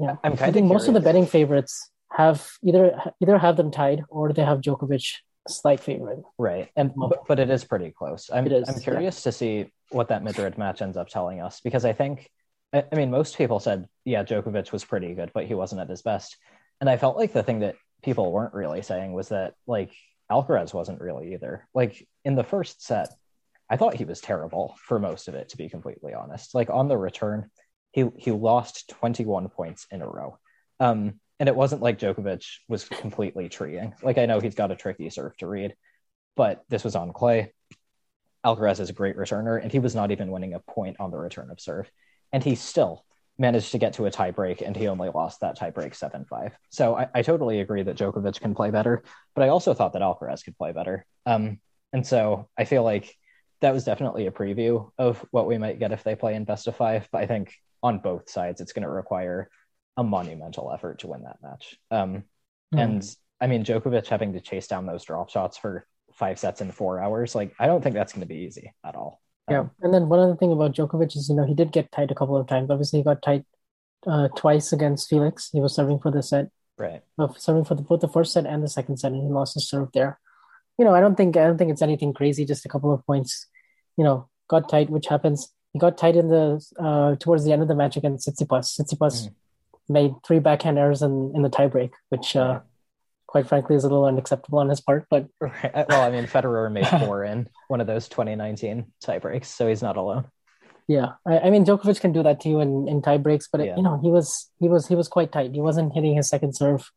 Yeah, 0.01 0.15
I 0.23 0.51
think 0.53 0.67
most 0.67 0.87
of 0.87 0.93
the 0.93 1.01
betting 1.01 1.25
favorites 1.25 1.91
have 2.09 2.49
either 2.63 2.97
either 3.21 3.37
have 3.37 3.57
them 3.57 3.69
tied 3.69 4.03
or 4.07 4.31
they 4.31 4.43
have 4.45 4.61
Djokovic 4.61 5.15
slight 5.47 5.81
favorite. 5.81 6.23
Right, 6.37 6.69
and 6.77 6.93
but, 6.95 7.27
but 7.27 7.37
it 7.37 7.49
is 7.49 7.65
pretty 7.65 7.91
close. 7.91 8.29
I'm 8.31 8.45
I'm 8.45 8.79
curious 8.79 9.19
yeah. 9.19 9.23
to 9.23 9.31
see 9.33 9.71
what 9.89 10.07
that 10.07 10.23
Madrid 10.23 10.57
match 10.57 10.81
ends 10.81 10.95
up 10.95 11.09
telling 11.09 11.41
us 11.41 11.59
because 11.61 11.83
I 11.83 11.91
think, 11.91 12.29
I, 12.71 12.95
mean, 12.95 13.09
most 13.09 13.37
people 13.37 13.59
said 13.59 13.87
yeah, 14.05 14.23
Djokovic 14.23 14.71
was 14.71 14.85
pretty 14.85 15.13
good, 15.15 15.31
but 15.33 15.45
he 15.45 15.55
wasn't 15.55 15.81
at 15.81 15.89
his 15.89 16.01
best, 16.01 16.37
and 16.79 16.89
I 16.89 16.97
felt 16.97 17.17
like 17.17 17.33
the 17.33 17.43
thing 17.43 17.59
that 17.59 17.75
people 18.03 18.31
weren't 18.31 18.53
really 18.53 18.81
saying 18.81 19.13
was 19.13 19.29
that 19.29 19.55
like 19.67 19.91
Alcaraz 20.31 20.73
wasn't 20.73 21.01
really 21.01 21.33
either. 21.33 21.67
Like 21.73 22.07
in 22.23 22.35
the 22.35 22.43
first 22.43 22.83
set, 22.83 23.09
I 23.69 23.77
thought 23.77 23.95
he 23.95 24.05
was 24.05 24.21
terrible 24.21 24.75
for 24.85 24.99
most 24.99 25.27
of 25.27 25.35
it, 25.35 25.49
to 25.49 25.57
be 25.57 25.69
completely 25.69 26.13
honest. 26.13 26.55
Like 26.55 26.69
on 26.69 26.87
the 26.87 26.97
return, 26.97 27.49
he 27.91 28.09
he 28.17 28.31
lost 28.31 28.89
21 28.89 29.49
points 29.49 29.87
in 29.91 30.01
a 30.01 30.07
row. 30.07 30.37
Um, 30.79 31.19
and 31.39 31.47
it 31.47 31.55
wasn't 31.55 31.81
like 31.81 31.99
Djokovic 31.99 32.45
was 32.67 32.83
completely 32.85 33.49
treeing. 33.49 33.93
Like 34.03 34.17
I 34.17 34.25
know 34.25 34.39
he's 34.39 34.55
got 34.55 34.71
a 34.71 34.75
tricky 34.75 35.09
serve 35.09 35.35
to 35.37 35.47
read, 35.47 35.75
but 36.35 36.63
this 36.69 36.83
was 36.83 36.95
on 36.95 37.13
clay. 37.13 37.53
Alcaraz 38.45 38.79
is 38.79 38.89
a 38.89 38.93
great 38.93 39.17
returner, 39.17 39.61
and 39.61 39.71
he 39.71 39.79
was 39.79 39.95
not 39.95 40.11
even 40.11 40.31
winning 40.31 40.53
a 40.53 40.59
point 40.59 40.97
on 40.99 41.11
the 41.11 41.17
return 41.17 41.49
of 41.51 41.59
serve. 41.59 41.91
And 42.31 42.43
he 42.43 42.55
still 42.55 43.05
managed 43.37 43.71
to 43.71 43.77
get 43.77 43.93
to 43.93 44.05
a 44.05 44.11
tie 44.11 44.31
break, 44.31 44.61
and 44.61 44.75
he 44.75 44.87
only 44.87 45.09
lost 45.09 45.39
that 45.41 45.55
tie 45.55 45.69
break 45.69 45.95
7 45.95 46.25
5. 46.25 46.57
So 46.69 46.95
I, 46.95 47.07
I, 47.15 47.21
totally 47.21 47.61
agree 47.61 47.83
that 47.83 47.95
Djokovic 47.95 48.41
can 48.41 48.53
play 48.53 48.69
better, 48.69 49.01
but 49.33 49.43
I 49.43 49.47
also 49.47 49.73
thought 49.73 49.93
that 49.93 50.01
Alcaraz 50.01 50.43
could 50.43 50.57
play 50.57 50.73
better. 50.73 51.05
Um, 51.25 51.59
and 51.93 52.05
so 52.05 52.49
I 52.57 52.65
feel 52.65 52.83
like 52.83 53.15
that 53.61 53.73
was 53.73 53.85
definitely 53.85 54.27
a 54.27 54.31
preview 54.31 54.91
of 54.97 55.25
what 55.31 55.47
we 55.47 55.57
might 55.57 55.79
get 55.79 55.91
if 55.91 56.03
they 56.03 56.15
play 56.15 56.35
in 56.35 56.43
best 56.43 56.67
of 56.67 56.75
five. 56.75 57.07
But 57.11 57.23
I 57.23 57.27
think 57.27 57.53
on 57.81 57.99
both 57.99 58.29
sides, 58.29 58.61
it's 58.61 58.73
going 58.73 58.83
to 58.83 58.89
require 58.89 59.49
a 59.97 60.03
monumental 60.03 60.71
effort 60.71 60.99
to 60.99 61.07
win 61.07 61.23
that 61.23 61.41
match. 61.41 61.77
Um, 61.91 62.23
mm. 62.73 62.81
And 62.81 63.15
I 63.41 63.47
mean, 63.47 63.63
Djokovic 63.63 64.07
having 64.07 64.33
to 64.33 64.41
chase 64.41 64.67
down 64.67 64.85
those 64.85 65.03
drop 65.03 65.29
shots 65.29 65.57
for 65.57 65.85
five 66.13 66.39
sets 66.39 66.61
in 66.61 66.71
four 66.71 66.99
hours, 66.99 67.35
like 67.35 67.53
I 67.59 67.67
don't 67.67 67.81
think 67.81 67.95
that's 67.95 68.13
going 68.13 68.21
to 68.21 68.27
be 68.27 68.41
easy 68.41 68.73
at 68.83 68.95
all. 68.95 69.21
Yeah, 69.49 69.59
um, 69.61 69.71
and 69.81 69.93
then 69.93 70.09
one 70.09 70.19
other 70.19 70.35
thing 70.35 70.51
about 70.51 70.73
Djokovic 70.73 71.15
is 71.15 71.29
you 71.29 71.35
know 71.35 71.45
he 71.45 71.53
did 71.53 71.71
get 71.71 71.91
tight 71.91 72.11
a 72.11 72.15
couple 72.15 72.37
of 72.37 72.47
times. 72.47 72.69
Obviously, 72.69 72.99
he 72.99 73.03
got 73.03 73.21
tight 73.21 73.45
uh, 74.07 74.27
twice 74.35 74.71
against 74.73 75.09
Felix. 75.09 75.49
He 75.51 75.59
was 75.59 75.73
serving 75.73 75.99
for 75.99 76.11
the 76.11 76.21
set, 76.23 76.49
right? 76.77 77.01
Uh, 77.17 77.27
serving 77.37 77.65
for 77.65 77.75
the, 77.75 77.81
both 77.81 78.01
the 78.01 78.07
first 78.07 78.33
set 78.33 78.45
and 78.45 78.63
the 78.63 78.69
second 78.69 78.97
set, 78.97 79.11
and 79.11 79.21
he 79.21 79.27
lost 79.27 79.55
his 79.55 79.69
serve 79.69 79.89
there 79.93 80.19
you 80.79 80.85
know, 80.85 80.95
I 80.95 81.01
don't 81.01 81.15
think 81.15 81.35
I 81.35 81.43
don't 81.43 81.57
think 81.57 81.71
it's 81.71 81.81
anything 81.81 82.13
crazy. 82.13 82.45
Just 82.45 82.65
a 82.65 82.69
couple 82.69 82.93
of 82.93 83.05
points, 83.05 83.47
you 83.97 84.03
know, 84.03 84.29
got 84.47 84.69
tight, 84.69 84.89
which 84.89 85.07
happens. 85.07 85.49
He 85.73 85.79
got 85.79 85.97
tight 85.97 86.15
in 86.15 86.29
the 86.29 86.65
uh, 86.79 87.17
towards 87.17 87.43
the 87.43 87.51
end 87.51 87.61
of 87.61 87.67
the 87.67 87.75
match 87.75 87.97
against 87.97 88.27
Tsitsipas. 88.27 88.79
Tsitsipas 88.79 89.27
mm. 89.27 89.31
made 89.89 90.13
three 90.25 90.39
backhand 90.39 90.79
errors 90.79 91.01
in 91.01 91.33
in 91.35 91.41
the 91.41 91.49
tiebreak, 91.49 91.91
which 92.07 92.37
uh, 92.37 92.61
quite 93.29 93.47
frankly 93.47 93.75
is 93.75 93.83
a 93.83 93.87
little 93.87 94.05
unacceptable 94.05 94.59
on 94.59 94.69
his 94.69 94.81
part. 94.81 95.05
But 95.09 95.27
right. 95.39 95.71
Uh, 95.73 95.85
well, 95.87 96.01
I 96.01 96.09
mean, 96.09 96.25
Federer 96.25 96.71
made 96.71 96.87
four 96.87 97.23
in 97.31 97.47
one 97.67 97.81
of 97.81 97.87
those 97.87 98.09
2019 98.09 98.85
tiebreaks, 99.03 99.45
so 99.45 99.67
he's 99.67 99.81
not 99.81 99.97
alone. 99.97 100.25
Yeah, 100.87 101.13
I, 101.27 101.39
I, 101.39 101.49
mean, 101.51 101.65
Djokovic 101.65 102.01
can 102.01 102.13
do 102.13 102.23
that 102.23 102.41
too 102.41 102.59
in, 102.59 102.87
in 102.87 103.03
tie 103.03 103.17
breaks, 103.17 103.47
but 103.51 103.61
it, 103.61 103.77
you 103.77 103.83
know, 103.83 103.99
he 104.01 104.09
was 104.09 104.49
he 104.59 104.67
was 104.67 104.87
he 104.87 104.95
was 104.95 105.07
quite 105.07 105.31
tight. 105.31 105.53
He 105.53 105.61
wasn't 105.61 105.93
hitting 105.93 106.15
his 106.15 106.27
second 106.27 106.55
serve 106.55 106.89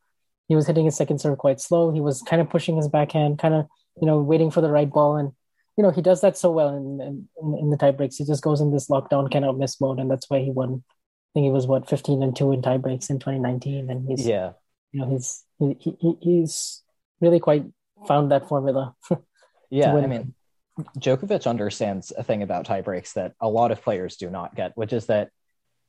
he 0.48 0.56
was 0.56 0.66
hitting 0.66 0.84
his 0.84 0.96
second 0.96 1.18
serve 1.18 1.38
quite 1.38 1.60
slow. 1.60 1.92
He 1.92 2.00
was 2.00 2.20
kind 2.22 2.42
of 2.42 2.50
pushing 2.50 2.76
his 2.76 2.88
backhand, 2.88 3.38
kind 3.38 3.54
of 3.54 3.66
you 4.00 4.06
know 4.06 4.20
waiting 4.20 4.50
for 4.50 4.60
the 4.60 4.70
right 4.70 4.90
ball, 4.90 5.16
and 5.16 5.32
you 5.78 5.82
know 5.82 5.90
he 5.90 6.02
does 6.02 6.20
that 6.20 6.36
so 6.36 6.50
well 6.50 6.76
in 6.76 7.26
in, 7.40 7.58
in 7.58 7.70
the 7.70 7.76
tie 7.76 7.90
breaks. 7.90 8.16
He 8.16 8.24
just 8.24 8.42
goes 8.42 8.60
in 8.60 8.70
this 8.70 8.88
lockdown 8.88 9.30
cannot 9.30 9.58
miss 9.58 9.80
mode, 9.80 9.98
and 9.98 10.10
that's 10.10 10.28
why 10.28 10.40
he 10.40 10.50
won. 10.50 10.84
I 10.90 11.32
think 11.32 11.44
he 11.44 11.50
was 11.50 11.66
what 11.66 11.88
fifteen 11.88 12.22
and 12.22 12.36
two 12.36 12.52
in 12.52 12.60
tie 12.60 12.76
breaks 12.76 13.08
in 13.08 13.18
2019, 13.18 13.88
and 13.88 14.06
he's 14.06 14.26
yeah, 14.26 14.52
you 14.92 15.00
know 15.00 15.10
he's 15.10 15.44
he, 15.58 15.76
he 15.80 16.16
he's 16.20 16.82
really 17.20 17.40
quite 17.40 17.64
found 18.06 18.30
that 18.30 18.48
formula. 18.48 18.94
yeah, 19.70 19.94
I 19.94 20.06
mean, 20.06 20.34
Djokovic 20.98 21.46
understands 21.46 22.12
a 22.16 22.22
thing 22.22 22.42
about 22.42 22.66
tie 22.66 22.82
breaks 22.82 23.14
that 23.14 23.34
a 23.40 23.48
lot 23.48 23.72
of 23.72 23.82
players 23.82 24.16
do 24.16 24.30
not 24.30 24.54
get, 24.54 24.76
which 24.76 24.92
is 24.92 25.06
that 25.06 25.30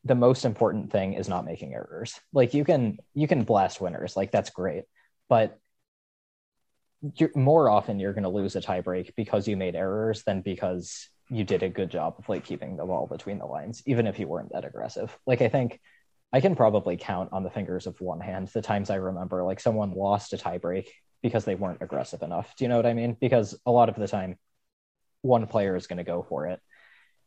the 0.05 0.15
most 0.15 0.45
important 0.45 0.91
thing 0.91 1.13
is 1.13 1.29
not 1.29 1.45
making 1.45 1.73
errors. 1.73 2.19
Like 2.33 2.53
you 2.53 2.63
can 2.63 2.97
you 3.13 3.27
can 3.27 3.43
blast 3.43 3.81
winners, 3.81 4.15
like 4.15 4.31
that's 4.31 4.49
great, 4.49 4.83
but 5.29 5.59
more 7.35 7.69
often 7.69 7.99
you're 7.99 8.13
going 8.13 8.23
to 8.23 8.29
lose 8.29 8.55
a 8.55 8.61
tiebreak 8.61 9.11
because 9.17 9.47
you 9.47 9.57
made 9.57 9.75
errors 9.75 10.23
than 10.23 10.41
because 10.41 11.09
you 11.29 11.43
did 11.43 11.63
a 11.63 11.69
good 11.69 11.89
job 11.89 12.15
of 12.17 12.29
like 12.29 12.45
keeping 12.45 12.77
the 12.77 12.85
ball 12.85 13.07
between 13.07 13.39
the 13.39 13.45
lines, 13.45 13.83
even 13.85 14.07
if 14.07 14.19
you 14.19 14.27
weren't 14.27 14.51
that 14.53 14.65
aggressive. 14.65 15.17
Like 15.25 15.41
I 15.41 15.49
think 15.49 15.79
I 16.33 16.41
can 16.41 16.55
probably 16.55 16.97
count 16.97 17.29
on 17.31 17.43
the 17.43 17.49
fingers 17.49 17.87
of 17.87 18.01
one 18.01 18.19
hand 18.19 18.49
the 18.49 18.61
times 18.61 18.89
I 18.89 18.95
remember 18.95 19.43
like 19.43 19.59
someone 19.59 19.93
lost 19.93 20.33
a 20.33 20.37
tiebreak 20.37 20.87
because 21.21 21.45
they 21.45 21.55
weren't 21.55 21.81
aggressive 21.81 22.23
enough. 22.23 22.53
Do 22.57 22.65
you 22.65 22.69
know 22.69 22.75
what 22.77 22.85
I 22.85 22.93
mean? 22.93 23.15
Because 23.21 23.57
a 23.65 23.71
lot 23.71 23.87
of 23.87 23.95
the 23.95 24.07
time, 24.07 24.37
one 25.21 25.47
player 25.47 25.75
is 25.75 25.87
going 25.87 25.97
to 25.97 26.03
go 26.03 26.25
for 26.27 26.47
it 26.47 26.59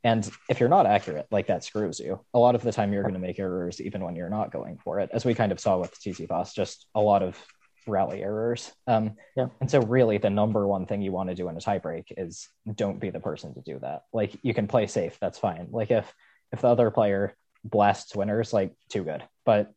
and 0.06 0.30
if 0.48 0.60
you're 0.60 0.68
not 0.68 0.86
accurate, 0.86 1.26
like 1.32 1.48
that 1.48 1.64
screws 1.64 1.98
you. 1.98 2.24
A 2.32 2.38
lot 2.38 2.54
of 2.54 2.62
the 2.62 2.70
time, 2.70 2.92
you're 2.92 3.02
going 3.02 3.14
to 3.14 3.20
make 3.20 3.40
errors 3.40 3.80
even 3.80 4.04
when 4.04 4.14
you're 4.14 4.30
not 4.30 4.52
going 4.52 4.78
for 4.78 5.00
it, 5.00 5.10
as 5.12 5.24
we 5.24 5.34
kind 5.34 5.50
of 5.50 5.58
saw 5.58 5.78
with 5.78 5.98
Tsitsipas, 5.98 6.54
just 6.54 6.86
a 6.94 7.00
lot 7.00 7.24
of 7.24 7.36
rally 7.88 8.22
errors. 8.22 8.70
Um, 8.86 9.16
yeah. 9.36 9.48
And 9.60 9.68
so, 9.68 9.80
really, 9.80 10.18
the 10.18 10.30
number 10.30 10.64
one 10.64 10.86
thing 10.86 11.02
you 11.02 11.10
want 11.10 11.30
to 11.30 11.34
do 11.34 11.48
in 11.48 11.56
a 11.56 11.60
tiebreak 11.60 12.04
is 12.16 12.48
don't 12.72 13.00
be 13.00 13.10
the 13.10 13.18
person 13.18 13.52
to 13.54 13.62
do 13.62 13.80
that. 13.80 14.02
Like, 14.12 14.36
you 14.42 14.54
can 14.54 14.68
play 14.68 14.86
safe, 14.86 15.18
that's 15.20 15.40
fine. 15.40 15.68
Like, 15.72 15.90
if 15.90 16.14
if 16.52 16.60
the 16.60 16.68
other 16.68 16.92
player 16.92 17.34
blasts 17.70 18.16
winners, 18.16 18.52
like, 18.52 18.72
too 18.88 19.04
good. 19.04 19.22
But 19.44 19.72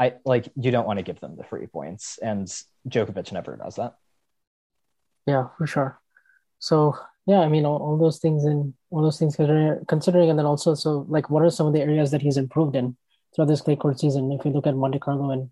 I 0.00 0.14
like 0.24 0.48
you 0.56 0.70
don't 0.70 0.86
want 0.86 0.98
to 0.98 1.02
give 1.02 1.20
them 1.20 1.36
the 1.36 1.44
free 1.44 1.66
points, 1.66 2.18
and 2.22 2.46
Djokovic 2.88 3.32
never 3.32 3.54
does 3.56 3.76
that. 3.76 3.96
Yeah, 5.26 5.48
for 5.58 5.66
sure. 5.66 6.00
So 6.58 6.96
yeah, 7.26 7.40
I 7.40 7.48
mean 7.48 7.66
all, 7.66 7.76
all 7.76 7.98
those 7.98 8.18
things 8.18 8.44
and 8.44 8.72
all 8.90 9.02
those 9.02 9.18
things 9.18 9.36
considering, 9.36 10.30
and 10.30 10.38
then 10.38 10.46
also 10.46 10.74
so 10.74 11.04
like 11.06 11.28
what 11.28 11.42
are 11.42 11.50
some 11.50 11.66
of 11.66 11.74
the 11.74 11.82
areas 11.82 12.12
that 12.12 12.22
he's 12.22 12.38
improved 12.38 12.76
in 12.76 12.96
throughout 13.36 13.48
this 13.48 13.60
clay 13.60 13.76
court 13.76 14.00
season? 14.00 14.32
If 14.32 14.46
you 14.46 14.52
look 14.52 14.66
at 14.66 14.74
Monte 14.74 14.98
Carlo 15.00 15.30
and 15.32 15.50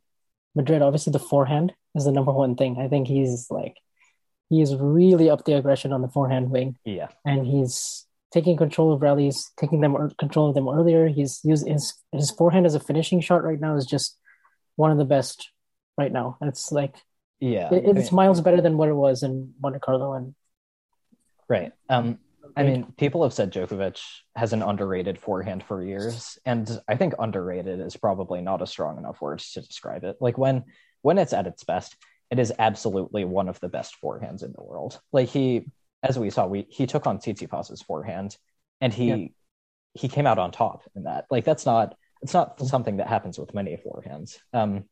Madrid, 0.54 0.80
obviously 0.80 1.10
the 1.10 1.18
forehand 1.18 1.74
is 1.94 2.06
the 2.06 2.12
number 2.12 2.32
one 2.32 2.56
thing. 2.56 2.78
I 2.80 2.88
think 2.88 3.06
he's 3.06 3.50
like 3.50 3.76
he 4.48 4.62
is 4.62 4.74
really 4.74 5.28
up 5.28 5.44
the 5.44 5.52
aggression 5.52 5.92
on 5.92 6.00
the 6.00 6.08
forehand 6.08 6.50
wing. 6.50 6.78
Yeah, 6.86 7.08
and 7.22 7.46
he's 7.46 8.06
taking 8.32 8.56
control 8.56 8.92
of 8.92 9.02
rallies, 9.02 9.50
taking 9.58 9.80
them 9.80 9.96
control 10.18 10.48
of 10.48 10.54
them 10.54 10.68
earlier. 10.68 11.08
He's 11.08 11.40
used 11.44 11.66
his 11.66 11.94
his 12.12 12.30
forehand 12.30 12.66
as 12.66 12.74
a 12.74 12.80
finishing 12.80 13.20
shot 13.20 13.44
right 13.44 13.60
now 13.60 13.76
is 13.76 13.86
just 13.86 14.16
one 14.76 14.90
of 14.90 14.98
the 14.98 15.04
best 15.04 15.50
right 15.96 16.12
now. 16.12 16.38
It's 16.42 16.70
like 16.72 16.96
yeah, 17.40 17.72
it, 17.72 17.84
it's 17.84 17.98
I 17.98 18.10
mean, 18.10 18.14
miles 18.14 18.40
better 18.40 18.60
than 18.60 18.76
what 18.76 18.88
it 18.88 18.94
was 18.94 19.22
in 19.22 19.54
Monte 19.60 19.78
Carlo 19.80 20.14
and 20.14 20.34
Right. 21.48 21.72
Um, 21.88 22.18
I 22.56 22.62
mean, 22.62 22.92
people 22.96 23.22
have 23.22 23.32
said 23.32 23.52
Djokovic 23.52 24.00
has 24.34 24.52
an 24.52 24.62
underrated 24.62 25.18
forehand 25.18 25.62
for 25.62 25.82
years, 25.82 26.38
and 26.44 26.68
I 26.88 26.96
think 26.96 27.14
underrated 27.18 27.80
is 27.80 27.96
probably 27.96 28.40
not 28.40 28.62
a 28.62 28.66
strong 28.66 28.98
enough 28.98 29.20
word 29.20 29.38
to 29.38 29.60
describe 29.60 30.04
it. 30.04 30.16
Like 30.20 30.36
when 30.38 30.64
when 31.02 31.18
it's 31.18 31.32
at 31.32 31.46
its 31.46 31.62
best, 31.64 31.96
it 32.30 32.38
is 32.38 32.52
absolutely 32.58 33.24
one 33.24 33.48
of 33.48 33.60
the 33.60 33.68
best 33.68 33.94
forehands 34.02 34.42
in 34.42 34.52
the 34.52 34.62
world. 34.62 35.00
Like 35.12 35.28
he, 35.28 35.66
as 36.02 36.18
we 36.18 36.30
saw, 36.30 36.46
we 36.46 36.66
he 36.70 36.86
took 36.86 37.06
on 37.06 37.18
Tsitsipas's 37.18 37.82
forehand, 37.82 38.36
and 38.80 38.92
he 38.92 39.08
yeah. 39.08 39.28
he 39.94 40.08
came 40.08 40.26
out 40.26 40.38
on 40.38 40.50
top 40.52 40.82
in 40.94 41.04
that. 41.04 41.26
Like 41.30 41.44
that's 41.44 41.66
not 41.66 41.96
it's 42.22 42.34
not 42.34 42.60
something 42.60 42.98
that 42.98 43.08
happens 43.08 43.38
with 43.38 43.54
many 43.54 43.76
forehands. 43.76 44.38
Um, 44.52 44.84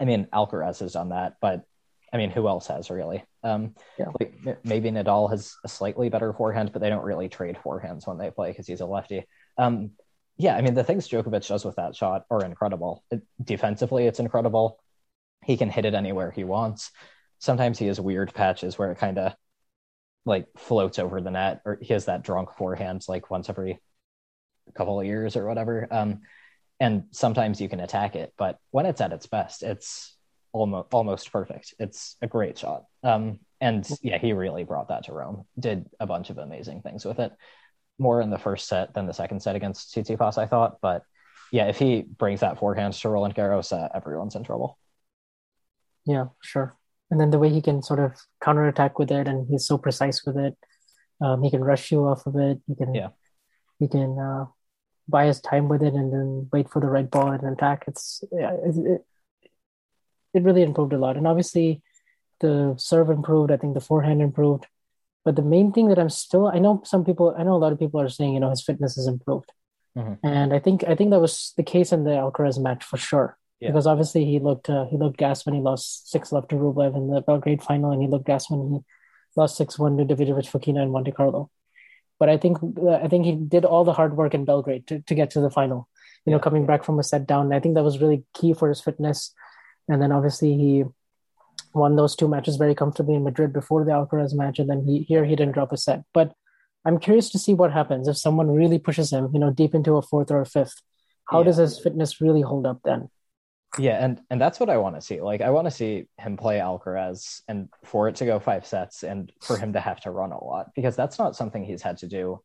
I 0.00 0.04
mean, 0.04 0.26
Alcaraz 0.32 0.80
has 0.80 0.92
done 0.92 1.10
that, 1.10 1.34
but 1.40 1.64
I 2.12 2.16
mean, 2.16 2.30
who 2.30 2.48
else 2.48 2.66
has 2.68 2.90
really? 2.90 3.24
Um, 3.42 3.74
yeah. 3.98 4.06
like 4.18 4.64
maybe 4.64 4.90
Nadal 4.90 5.30
has 5.30 5.56
a 5.64 5.68
slightly 5.68 6.08
better 6.08 6.32
forehand, 6.32 6.70
but 6.72 6.80
they 6.80 6.88
don't 6.88 7.04
really 7.04 7.28
trade 7.28 7.58
forehands 7.62 8.06
when 8.06 8.18
they 8.18 8.30
play 8.30 8.50
because 8.50 8.66
he's 8.66 8.80
a 8.80 8.86
lefty. 8.86 9.24
Um, 9.58 9.90
yeah, 10.36 10.56
I 10.56 10.62
mean, 10.62 10.74
the 10.74 10.84
things 10.84 11.08
Djokovic 11.08 11.46
does 11.46 11.64
with 11.64 11.76
that 11.76 11.94
shot 11.94 12.24
are 12.30 12.44
incredible. 12.44 13.04
It, 13.10 13.22
defensively, 13.42 14.06
it's 14.06 14.20
incredible. 14.20 14.80
He 15.44 15.56
can 15.56 15.70
hit 15.70 15.84
it 15.84 15.94
anywhere 15.94 16.30
he 16.30 16.44
wants. 16.44 16.90
Sometimes 17.38 17.78
he 17.78 17.86
has 17.86 18.00
weird 18.00 18.32
patches 18.32 18.78
where 18.78 18.90
it 18.90 18.98
kind 18.98 19.18
of 19.18 19.34
like 20.24 20.46
floats 20.56 20.98
over 20.98 21.20
the 21.20 21.30
net, 21.30 21.60
or 21.64 21.78
he 21.80 21.92
has 21.92 22.06
that 22.06 22.22
drunk 22.22 22.52
forehand 22.52 23.04
like 23.08 23.30
once 23.30 23.48
every 23.48 23.80
couple 24.74 24.98
of 24.98 25.06
years 25.06 25.36
or 25.36 25.46
whatever. 25.46 25.86
Um, 25.90 26.22
and 26.80 27.04
sometimes 27.12 27.60
you 27.60 27.68
can 27.68 27.80
attack 27.80 28.16
it, 28.16 28.32
but 28.36 28.58
when 28.70 28.86
it's 28.86 29.00
at 29.00 29.12
its 29.12 29.26
best, 29.26 29.62
it's 29.62 30.16
almost 30.52 30.92
almost 30.92 31.32
perfect. 31.32 31.74
It's 31.78 32.16
a 32.22 32.26
great 32.26 32.58
shot. 32.58 32.84
Um, 33.02 33.40
and 33.60 33.88
yeah, 34.02 34.18
he 34.18 34.32
really 34.32 34.64
brought 34.64 34.88
that 34.88 35.04
to 35.04 35.12
Rome. 35.12 35.44
Did 35.58 35.88
a 36.00 36.06
bunch 36.06 36.30
of 36.30 36.38
amazing 36.38 36.82
things 36.82 37.04
with 37.04 37.18
it. 37.18 37.32
More 37.98 38.20
in 38.20 38.30
the 38.30 38.38
first 38.38 38.66
set 38.66 38.94
than 38.94 39.06
the 39.06 39.14
second 39.14 39.40
set 39.40 39.56
against 39.56 39.94
Tsitsipas, 39.94 40.38
I 40.38 40.46
thought. 40.46 40.80
But 40.80 41.02
yeah, 41.52 41.68
if 41.68 41.78
he 41.78 42.02
brings 42.02 42.40
that 42.40 42.58
forehand 42.58 42.94
to 42.94 43.08
Roland 43.08 43.34
Garros, 43.34 43.72
uh, 43.72 43.88
everyone's 43.94 44.34
in 44.34 44.42
trouble. 44.42 44.78
Yeah, 46.04 46.26
sure. 46.42 46.76
And 47.10 47.20
then 47.20 47.30
the 47.30 47.38
way 47.38 47.50
he 47.50 47.60
can 47.60 47.82
sort 47.82 48.00
of 48.00 48.12
counterattack 48.42 48.98
with 48.98 49.10
it, 49.10 49.28
and 49.28 49.46
he's 49.48 49.66
so 49.66 49.78
precise 49.78 50.24
with 50.24 50.36
it. 50.36 50.56
Um, 51.20 51.42
he 51.42 51.50
can 51.50 51.62
rush 51.62 51.92
you 51.92 52.06
off 52.06 52.26
of 52.26 52.36
it. 52.36 52.60
He 52.66 52.74
can, 52.74 52.94
yeah. 52.94 53.08
he 53.78 53.88
can 53.88 54.18
uh, 54.18 54.46
buy 55.08 55.26
his 55.26 55.40
time 55.40 55.68
with 55.68 55.82
it, 55.82 55.94
and 55.94 56.12
then 56.12 56.48
wait 56.52 56.70
for 56.70 56.80
the 56.80 56.88
right 56.88 57.08
ball 57.08 57.30
and 57.30 57.44
attack. 57.44 57.84
It's 57.86 58.24
yeah, 58.32 58.52
it, 58.52 58.76
it, 58.76 59.04
it 60.34 60.42
really 60.42 60.62
improved 60.62 60.92
a 60.92 60.98
lot. 60.98 61.16
And 61.16 61.26
obviously, 61.26 61.82
the 62.40 62.74
serve 62.78 63.10
improved. 63.10 63.52
I 63.52 63.56
think 63.56 63.74
the 63.74 63.80
forehand 63.80 64.20
improved. 64.20 64.66
But 65.24 65.36
the 65.36 65.42
main 65.42 65.72
thing 65.72 65.88
that 65.88 65.98
I'm 65.98 66.10
still, 66.10 66.48
I 66.48 66.58
know 66.58 66.82
some 66.84 67.04
people, 67.04 67.34
I 67.36 67.44
know 67.44 67.54
a 67.54 67.62
lot 67.64 67.72
of 67.72 67.78
people 67.78 68.00
are 68.00 68.10
saying, 68.10 68.34
you 68.34 68.40
know, 68.40 68.50
his 68.50 68.62
fitness 68.62 68.96
has 68.96 69.06
improved. 69.06 69.50
Mm-hmm. 69.96 70.26
And 70.26 70.52
I 70.52 70.58
think 70.58 70.84
I 70.84 70.94
think 70.94 71.10
that 71.10 71.20
was 71.20 71.52
the 71.56 71.62
case 71.62 71.92
in 71.92 72.04
the 72.04 72.10
Alcaraz 72.10 72.60
match 72.60 72.84
for 72.84 72.96
sure. 72.96 73.38
Yeah. 73.60 73.70
Because 73.70 73.86
obviously 73.86 74.24
he 74.24 74.38
looked 74.38 74.68
uh, 74.68 74.86
he 74.86 74.96
looked 74.96 75.16
gas 75.16 75.46
when 75.46 75.54
he 75.54 75.60
lost 75.60 76.10
six 76.10 76.32
left 76.32 76.50
to 76.50 76.56
Rublev 76.56 76.96
in 76.96 77.08
the 77.08 77.20
Belgrade 77.20 77.62
final, 77.62 77.92
and 77.92 78.02
he 78.02 78.08
looked 78.08 78.26
gas 78.26 78.50
when 78.50 78.72
he 78.72 78.80
lost 79.36 79.56
six 79.56 79.78
one 79.78 79.96
to 79.96 80.04
Davidovich 80.04 80.50
Fokina 80.50 80.82
in 80.82 80.90
Monte 80.90 81.12
Carlo. 81.12 81.50
But 82.18 82.28
I 82.28 82.36
think 82.36 82.58
uh, 82.62 82.90
I 82.90 83.08
think 83.08 83.24
he 83.24 83.32
did 83.32 83.64
all 83.64 83.84
the 83.84 83.92
hard 83.92 84.16
work 84.16 84.34
in 84.34 84.44
Belgrade 84.44 84.86
to, 84.88 85.00
to 85.00 85.14
get 85.14 85.30
to 85.30 85.40
the 85.40 85.50
final. 85.50 85.88
You 86.24 86.30
yeah. 86.30 86.36
know, 86.36 86.40
coming 86.40 86.66
back 86.66 86.84
from 86.84 86.98
a 86.98 87.02
set 87.02 87.26
down, 87.26 87.52
I 87.52 87.60
think 87.60 87.74
that 87.74 87.84
was 87.84 88.00
really 88.00 88.24
key 88.34 88.54
for 88.54 88.68
his 88.68 88.80
fitness. 88.80 89.32
And 89.88 90.00
then 90.00 90.12
obviously 90.12 90.56
he 90.56 90.84
won 91.74 91.96
those 91.96 92.16
two 92.16 92.28
matches 92.28 92.56
very 92.56 92.74
comfortably 92.74 93.14
in 93.14 93.24
Madrid 93.24 93.52
before 93.52 93.84
the 93.84 93.90
Alcaraz 93.92 94.34
match, 94.34 94.58
and 94.58 94.68
then 94.68 94.84
he 94.84 95.00
here 95.00 95.24
he 95.24 95.36
didn't 95.36 95.52
drop 95.54 95.72
a 95.72 95.76
set. 95.76 96.02
But 96.12 96.32
I'm 96.84 96.98
curious 96.98 97.30
to 97.30 97.38
see 97.38 97.54
what 97.54 97.72
happens 97.72 98.08
if 98.08 98.16
someone 98.16 98.50
really 98.50 98.78
pushes 98.78 99.12
him, 99.12 99.30
you 99.32 99.40
know, 99.40 99.50
deep 99.50 99.74
into 99.74 99.96
a 99.96 100.02
fourth 100.02 100.30
or 100.30 100.40
a 100.40 100.46
fifth. 100.46 100.82
How 101.30 101.38
yeah. 101.38 101.44
does 101.44 101.56
his 101.56 101.80
fitness 101.80 102.20
really 102.20 102.42
hold 102.42 102.66
up 102.66 102.80
then? 102.84 103.08
Yeah, 103.78 104.04
and 104.04 104.20
and 104.30 104.40
that's 104.40 104.60
what 104.60 104.70
I 104.70 104.76
want 104.76 104.94
to 104.94 105.00
see. 105.00 105.20
Like 105.20 105.40
I 105.40 105.50
want 105.50 105.66
to 105.66 105.70
see 105.70 106.06
him 106.18 106.36
play 106.36 106.58
Alcaraz 106.58 107.40
and 107.48 107.68
for 107.84 108.08
it 108.08 108.16
to 108.16 108.24
go 108.24 108.38
five 108.38 108.66
sets 108.66 109.02
and 109.02 109.32
for 109.40 109.56
him 109.56 109.72
to 109.72 109.80
have 109.80 110.00
to 110.02 110.10
run 110.10 110.32
a 110.32 110.42
lot 110.42 110.70
because 110.74 110.94
that's 110.94 111.18
not 111.18 111.34
something 111.34 111.64
he's 111.64 111.82
had 111.82 111.98
to 111.98 112.06
do. 112.06 112.40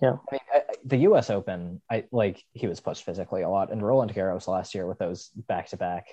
Yeah. 0.00 0.12
I 0.12 0.32
mean, 0.32 0.40
I, 0.52 0.62
the 0.84 0.98
US 0.98 1.30
Open, 1.30 1.80
I 1.90 2.04
like 2.10 2.42
he 2.52 2.66
was 2.66 2.80
pushed 2.80 3.04
physically 3.04 3.42
a 3.42 3.48
lot 3.48 3.70
and 3.70 3.84
Roland 3.84 4.14
Garros 4.14 4.48
last 4.48 4.74
year 4.74 4.86
with 4.86 4.98
those 4.98 5.30
back-to-back 5.34 6.06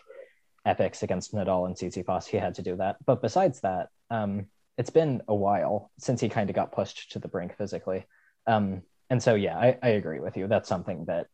epics 0.65 1.03
against 1.03 1.33
Nadal 1.33 1.65
and 1.65 1.75
Tsitsipas, 1.75 2.25
he 2.25 2.37
had 2.37 2.55
to 2.55 2.61
do 2.61 2.75
that. 2.77 2.97
But 3.05 3.21
besides 3.21 3.61
that, 3.61 3.89
um, 4.09 4.47
it's 4.77 4.89
been 4.89 5.21
a 5.27 5.35
while 5.35 5.91
since 5.99 6.21
he 6.21 6.29
kind 6.29 6.49
of 6.49 6.55
got 6.55 6.71
pushed 6.71 7.11
to 7.11 7.19
the 7.19 7.27
brink 7.27 7.57
physically. 7.57 8.05
Um, 8.47 8.83
and 9.09 9.21
so, 9.21 9.35
yeah, 9.35 9.57
I, 9.57 9.77
I 9.83 9.89
agree 9.89 10.19
with 10.19 10.37
you. 10.37 10.47
That's 10.47 10.69
something 10.69 11.05
that 11.05 11.27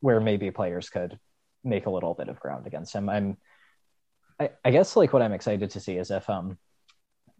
where 0.00 0.20
maybe 0.20 0.50
players 0.50 0.88
could 0.88 1.18
make 1.64 1.86
a 1.86 1.90
little 1.90 2.14
bit 2.14 2.28
of 2.28 2.40
ground 2.40 2.66
against 2.66 2.92
him. 2.92 3.08
I'm, 3.08 3.36
I, 4.40 4.50
I 4.64 4.70
guess, 4.70 4.96
like 4.96 5.12
what 5.12 5.22
I'm 5.22 5.32
excited 5.32 5.70
to 5.70 5.80
see 5.80 5.96
is 5.96 6.10
if 6.10 6.28
um, 6.28 6.58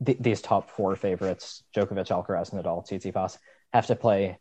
th- 0.05 0.18
these 0.20 0.41
top 0.41 0.70
four 0.70 0.97
favorites, 0.97 1.64
Djokovic, 1.75 2.09
Alcaraz, 2.09 2.53
Nadal, 2.53 2.87
Tsitsipas, 2.87 3.39
have 3.73 3.87
to 3.87 3.97
play 3.97 4.39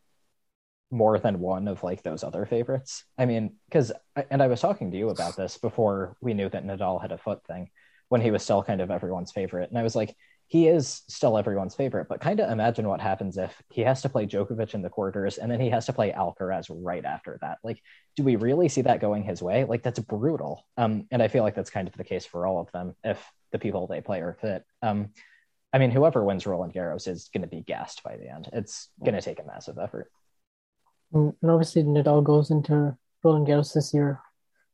more 0.92 1.18
than 1.18 1.40
one 1.40 1.68
of 1.68 1.84
like 1.84 2.04
those 2.04 2.24
other 2.24 2.46
favorites. 2.46 3.06
I 3.18 3.26
mean, 3.26 3.56
because 3.66 3.92
and 4.30 4.44
I 4.44 4.48
was 4.48 4.60
talking 4.60 4.92
to 4.92 4.98
you 4.98 5.10
about 5.10 5.38
this 5.38 5.58
before 5.58 6.18
we 6.22 6.34
knew 6.34 6.50
that 6.50 6.66
Nadal 6.66 7.02
had 7.02 7.14
a 7.14 7.18
foot 7.18 7.46
thing 7.46 7.70
when 8.10 8.22
he 8.22 8.32
was 8.32 8.44
still 8.44 8.62
kind 8.62 8.82
of 8.82 8.92
everyone's 8.92 9.32
favorite. 9.32 9.70
And 9.70 9.80
I 9.80 9.84
was 9.84 9.96
like, 9.96 10.16
he 10.52 10.68
is 10.68 11.04
still 11.08 11.38
everyone's 11.38 11.76
favorite, 11.76 12.10
but 12.10 12.20
kind 12.20 12.42
of 12.42 12.52
imagine 12.52 12.86
what 12.86 13.00
happens 13.00 13.38
if 13.38 13.56
he 13.72 13.84
has 13.84 14.02
to 14.02 14.10
play 14.10 14.26
Djokovic 14.26 14.74
in 14.74 14.82
the 14.82 14.90
quarters 14.90 15.38
and 15.38 15.50
then 15.50 15.62
he 15.62 15.70
has 15.70 15.86
to 15.86 15.94
play 15.94 16.12
Alcaraz 16.12 16.66
right 16.70 17.06
after 17.06 17.38
that. 17.40 17.60
Like, 17.64 17.82
do 18.18 18.24
we 18.24 18.36
really 18.36 18.68
see 18.68 18.82
that 18.82 19.00
going 19.00 19.24
his 19.24 19.42
way? 19.42 19.64
Like, 19.64 19.82
that's 19.82 20.00
brutal. 20.00 20.66
Um, 20.76 21.08
and 21.10 21.24
I 21.24 21.30
feel 21.30 21.44
like 21.44 21.56
that's 21.56 21.70
kind 21.70 21.88
of 21.88 21.96
the 21.96 22.04
case 22.04 22.26
for 22.26 22.46
all 22.46 22.60
of 22.60 22.70
them 22.74 22.96
if 23.02 23.26
the 23.54 23.60
people 23.60 23.88
they 23.88 24.02
play 24.02 24.20
are 24.20 24.38
fit. 24.42 24.66
Um, 24.82 25.12
I 25.72 25.78
mean, 25.78 25.90
whoever 25.90 26.22
wins 26.22 26.46
Roland 26.46 26.74
Garros 26.74 27.08
is 27.08 27.30
going 27.34 27.44
to 27.44 27.48
be 27.48 27.62
gassed 27.62 28.04
by 28.04 28.18
the 28.18 28.30
end. 28.30 28.50
It's 28.52 28.90
going 29.02 29.16
to 29.16 29.22
take 29.22 29.40
a 29.40 29.48
massive 29.48 29.78
effort. 29.78 30.12
And 31.14 31.34
obviously, 31.42 31.84
Nadal 31.84 32.26
goes 32.26 32.52
into 32.52 32.98
Roland 33.24 33.48
Garros 33.48 33.74
this 33.74 33.94
year 33.94 34.20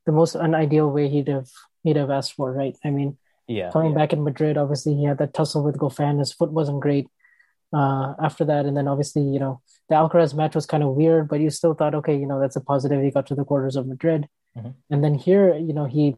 the 0.08 0.12
most 0.14 0.34
unideal 0.34 0.90
way 0.90 1.10
he'd 1.10 1.28
have 1.28 1.50
he'd 1.84 1.98
have 1.98 2.10
asked 2.10 2.34
for, 2.34 2.52
right? 2.52 2.76
I 2.84 2.90
mean, 2.90 3.18
yeah, 3.48 3.72
coming 3.72 3.92
yeah. 3.92 3.98
back 3.98 4.14
in 4.14 4.24
Madrid, 4.24 4.58
obviously 4.58 4.96
he 4.96 5.06
had 5.06 5.18
that 5.20 5.34
tussle 5.34 5.64
with 5.64 5.78
Goffin. 5.78 6.20
His 6.20 6.34
foot 6.34 6.52
wasn't 6.52 6.82
great 6.82 7.08
uh, 7.74 8.14
after 8.22 8.46
that, 8.46 8.66
and 8.66 8.76
then 8.76 8.88
obviously 8.88 9.24
you 9.24 9.40
know 9.40 9.62
the 9.90 9.96
Alcaraz 9.96 10.34
match 10.34 10.56
was 10.56 10.66
kind 10.66 10.84
of 10.84 10.96
weird, 10.96 11.28
but 11.28 11.40
you 11.40 11.50
still 11.50 11.74
thought, 11.74 11.96
okay, 11.96 12.16
you 12.16 12.26
know 12.26 12.40
that's 12.40 12.56
a 12.56 12.62
positive. 12.62 13.02
He 13.02 13.12
got 13.12 13.28
to 13.28 13.36
the 13.36 13.46
quarters 13.46 13.76
of 13.76 13.88
Madrid, 13.88 14.28
mm-hmm. 14.58 14.70
and 14.90 15.04
then 15.04 15.16
here, 15.16 15.56
you 15.56 15.74
know, 15.74 15.86
he 15.86 16.16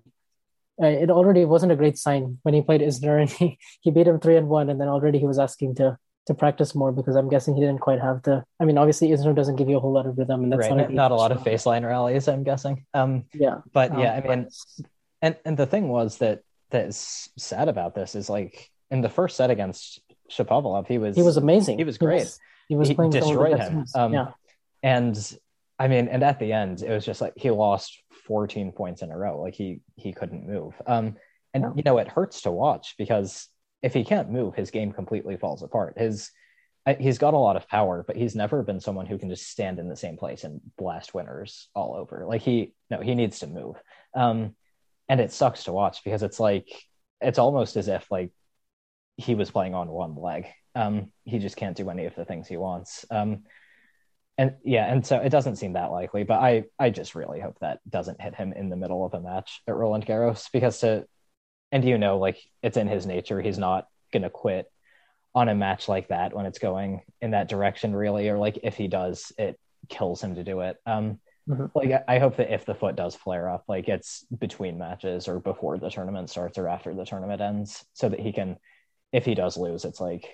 uh, 0.82 0.88
it 0.88 1.10
already 1.10 1.46
wasn't 1.46 1.72
a 1.72 1.76
great 1.76 1.98
sign 1.98 2.40
when 2.44 2.54
he 2.54 2.62
played 2.62 2.82
Isner 2.82 3.20
and 3.20 3.30
he, 3.30 3.58
he 3.82 3.92
beat 3.92 4.08
him 4.08 4.20
three 4.20 4.38
and 4.38 4.48
one, 4.48 4.70
and 4.70 4.80
then 4.80 4.88
already 4.88 5.20
he 5.20 5.26
was 5.26 5.40
asking 5.40 5.76
to 5.76 5.98
to 6.28 6.34
practice 6.36 6.76
more 6.76 6.92
because 6.92 7.16
I'm 7.16 7.28
guessing 7.28 7.56
he 7.56 7.62
didn't 7.62 7.80
quite 7.80 8.00
have 8.00 8.22
the. 8.24 8.44
I 8.60 8.66
mean, 8.66 8.78
obviously 8.78 9.10
Isner 9.10 9.36
doesn't 9.36 9.56
give 9.56 9.68
you 9.68 9.78
a 9.78 9.80
whole 9.80 9.92
lot 9.92 10.06
of 10.06 10.18
rhythm, 10.18 10.44
and 10.44 10.52
that's 10.54 10.70
right. 10.70 10.78
not, 10.78 10.94
not 10.94 11.12
a 11.12 11.16
lot 11.16 11.32
of 11.32 11.40
baseline 11.40 11.86
rallies. 11.86 12.28
I'm 12.28 12.44
guessing. 12.44 12.86
Um, 12.94 13.26
yeah, 13.34 13.58
but 13.74 13.98
yeah, 13.98 14.16
um, 14.16 14.24
I 14.24 14.36
mean, 14.36 14.48
and 15.22 15.36
and 15.44 15.58
the 15.58 15.66
thing 15.66 15.90
was 15.90 16.20
that 16.20 16.42
that 16.72 16.86
is 16.86 17.30
sad 17.38 17.70
about 17.70 17.96
this 17.96 18.16
is 18.16 18.30
like 18.30 18.70
in 18.92 19.02
the 19.02 19.10
first 19.10 19.38
set 19.38 19.50
against 19.50 20.00
Shapovalov, 20.32 20.88
he 20.88 20.98
was 20.98 21.16
he 21.16 21.22
was 21.22 21.38
amazing. 21.38 21.78
He 21.78 21.84
was 21.84 21.98
great. 21.98 22.28
He 22.68 22.76
was, 22.76 22.88
he 22.88 22.94
was 22.94 22.94
playing 22.94 23.12
he 23.12 23.20
destroyed 23.20 23.60
him. 23.60 23.86
Um, 23.96 24.14
yeah, 24.14 24.32
and 24.84 25.38
I 25.78 25.88
mean, 25.88 26.08
and 26.08 26.24
at 26.24 26.40
the 26.40 26.54
end, 26.54 26.82
it 26.82 26.92
was 26.92 27.06
just 27.06 27.22
like 27.22 27.34
he 27.36 27.50
lost 27.50 28.02
14 28.26 28.72
points 28.72 29.02
in 29.02 29.12
a 29.12 29.18
row. 29.18 29.42
Like 29.42 29.56
he 29.56 29.82
he 29.96 30.14
couldn't 30.14 30.48
move. 30.48 30.74
Um, 30.86 31.16
and 31.54 31.64
yeah. 31.64 31.72
you 31.76 31.84
know, 31.84 31.98
it 31.98 32.08
hurts 32.08 32.42
to 32.42 32.52
watch 32.52 32.96
because 32.98 33.48
if 33.82 33.94
he 33.94 34.04
can't 34.04 34.30
move, 34.30 34.56
his 34.56 34.72
game 34.72 34.92
completely 34.92 35.38
falls 35.38 35.64
apart. 35.64 35.98
His 35.98 36.32
he's 37.00 37.18
got 37.18 37.34
a 37.34 37.38
lot 37.38 37.56
of 37.56 37.68
power, 37.68 38.04
but 38.06 38.16
he's 38.16 38.36
never 38.36 38.64
been 38.64 38.80
someone 38.80 39.06
who 39.06 39.18
can 39.18 39.30
just 39.30 39.50
stand 39.50 39.80
in 39.80 39.90
the 39.90 39.96
same 39.96 40.18
place 40.18 40.44
and 40.44 40.60
blast 40.78 41.14
winners 41.14 41.68
all 41.76 41.96
over. 41.96 42.26
Like 42.28 42.42
he 42.42 42.74
no, 42.90 43.00
he 43.00 43.16
needs 43.16 43.40
to 43.40 43.48
move. 43.48 43.76
Um, 44.16 44.56
and 45.10 45.20
it 45.20 45.34
sucks 45.34 45.66
to 45.66 45.74
watch 45.74 46.04
because 46.04 46.24
it's 46.24 46.40
like 46.40 46.68
it's 47.20 47.40
almost 47.40 47.76
as 47.76 47.88
if 47.88 48.10
like 48.10 48.32
he 49.18 49.36
was 49.36 49.52
playing 49.52 49.74
on 49.76 49.90
one 49.90 50.16
leg. 50.16 50.48
Um, 50.76 51.12
he 51.26 51.40
just 51.40 51.58
can't 51.58 51.76
do 51.76 51.90
any 51.90 52.06
of 52.06 52.16
the 52.16 52.24
things 52.24 52.48
he 52.48 52.56
wants. 52.56 53.06
Um, 53.12 53.44
and 54.38 54.56
yeah, 54.64 54.90
and 54.90 55.06
so 55.06 55.18
it 55.18 55.30
doesn't 55.30 55.58
seem 55.58 55.74
that 55.74 55.92
likely, 55.92 56.24
but 56.24 56.40
I 56.40 56.64
I 56.78 56.92
just 56.92 57.16
really 57.16 57.42
hope 57.42 57.58
that 57.60 57.80
doesn't 57.90 58.22
hit 58.22 58.36
him 58.36 58.54
in 58.54 58.70
the 58.70 58.78
middle 58.78 59.06
of 59.06 59.14
a 59.14 59.20
match 59.20 59.62
at 59.68 59.76
Roland 59.76 60.06
Garros 60.06 60.50
because 60.54 60.80
to 60.80 61.06
and 61.72 61.84
you 61.84 61.98
know 61.98 62.18
like 62.18 62.40
it's 62.64 62.78
in 62.78 62.88
his 62.88 63.06
nature 63.06 63.42
he's 63.42 63.58
not 63.58 63.88
gonna 64.14 64.30
quit 64.30 64.72
on 65.36 65.50
a 65.50 65.56
match 65.56 65.88
like 65.88 66.08
that 66.08 66.34
when 66.34 66.46
it's 66.46 66.60
going 66.60 67.02
in 67.22 67.32
that 67.32 67.50
direction 67.50 67.96
really 67.96 68.28
or 68.30 68.38
like 68.38 68.60
if 68.64 68.76
he 68.76 68.88
does 68.88 69.32
it 69.38 69.60
kills 69.88 70.22
him 70.22 70.36
to 70.36 70.44
do 70.44 70.62
it 70.62 70.78
um 70.86 71.20
mm-hmm. 71.50 71.66
like 71.76 72.04
i 72.08 72.20
hope 72.20 72.38
that 72.38 72.54
if 72.54 72.66
the 72.66 72.76
foot 72.76 72.96
does 72.96 73.16
flare 73.16 73.50
up 73.50 73.64
like 73.68 73.88
it's 73.88 74.26
between 74.38 74.78
matches 74.78 75.28
or 75.28 75.40
before 75.40 75.78
the 75.78 75.90
tournament 75.90 76.30
starts 76.30 76.58
or 76.58 76.68
after 76.68 76.94
the 76.94 77.06
tournament 77.06 77.42
ends 77.42 77.86
so 77.94 78.10
that 78.10 78.20
he 78.20 78.32
can 78.32 78.58
if 79.12 79.26
he 79.26 79.36
does 79.36 79.58
lose 79.58 79.86
it's 79.86 80.00
like 80.00 80.26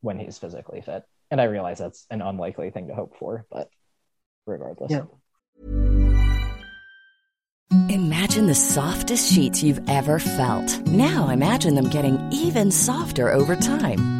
when 0.00 0.18
he's 0.18 0.38
physically 0.38 0.80
fit 0.80 1.02
and 1.30 1.40
i 1.40 1.44
realize 1.44 1.78
that's 1.78 2.06
an 2.10 2.22
unlikely 2.22 2.70
thing 2.70 2.88
to 2.88 2.94
hope 2.94 3.16
for 3.18 3.46
but 3.50 3.70
regardless 4.46 4.90
yeah 4.90 5.04
Imagine 7.88 8.46
the 8.46 8.54
softest 8.54 9.32
sheets 9.32 9.62
you've 9.62 9.88
ever 9.88 10.18
felt. 10.18 10.80
Now 10.88 11.28
imagine 11.28 11.76
them 11.76 11.88
getting 11.88 12.18
even 12.32 12.72
softer 12.72 13.32
over 13.32 13.54
time. 13.54 14.19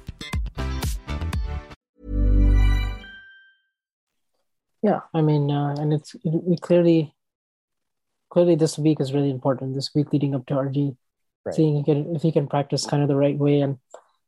Yeah, 4.81 5.01
I 5.13 5.21
mean, 5.21 5.51
uh, 5.51 5.75
and 5.77 5.93
it's 5.93 6.15
it, 6.15 6.19
we 6.23 6.57
clearly, 6.57 7.13
clearly 8.29 8.55
this 8.55 8.77
week 8.77 8.99
is 8.99 9.13
really 9.13 9.29
important. 9.29 9.75
This 9.75 9.91
week 9.93 10.11
leading 10.11 10.35
up 10.35 10.45
to 10.47 10.55
RG, 10.55 10.95
Right. 11.43 11.55
seeing 11.55 11.75
he 11.75 11.83
can, 11.83 12.15
if 12.15 12.21
he 12.21 12.31
can 12.31 12.47
practice 12.47 12.85
kind 12.85 13.01
of 13.01 13.07
the 13.09 13.15
right 13.15 13.37
way, 13.37 13.61
and 13.61 13.77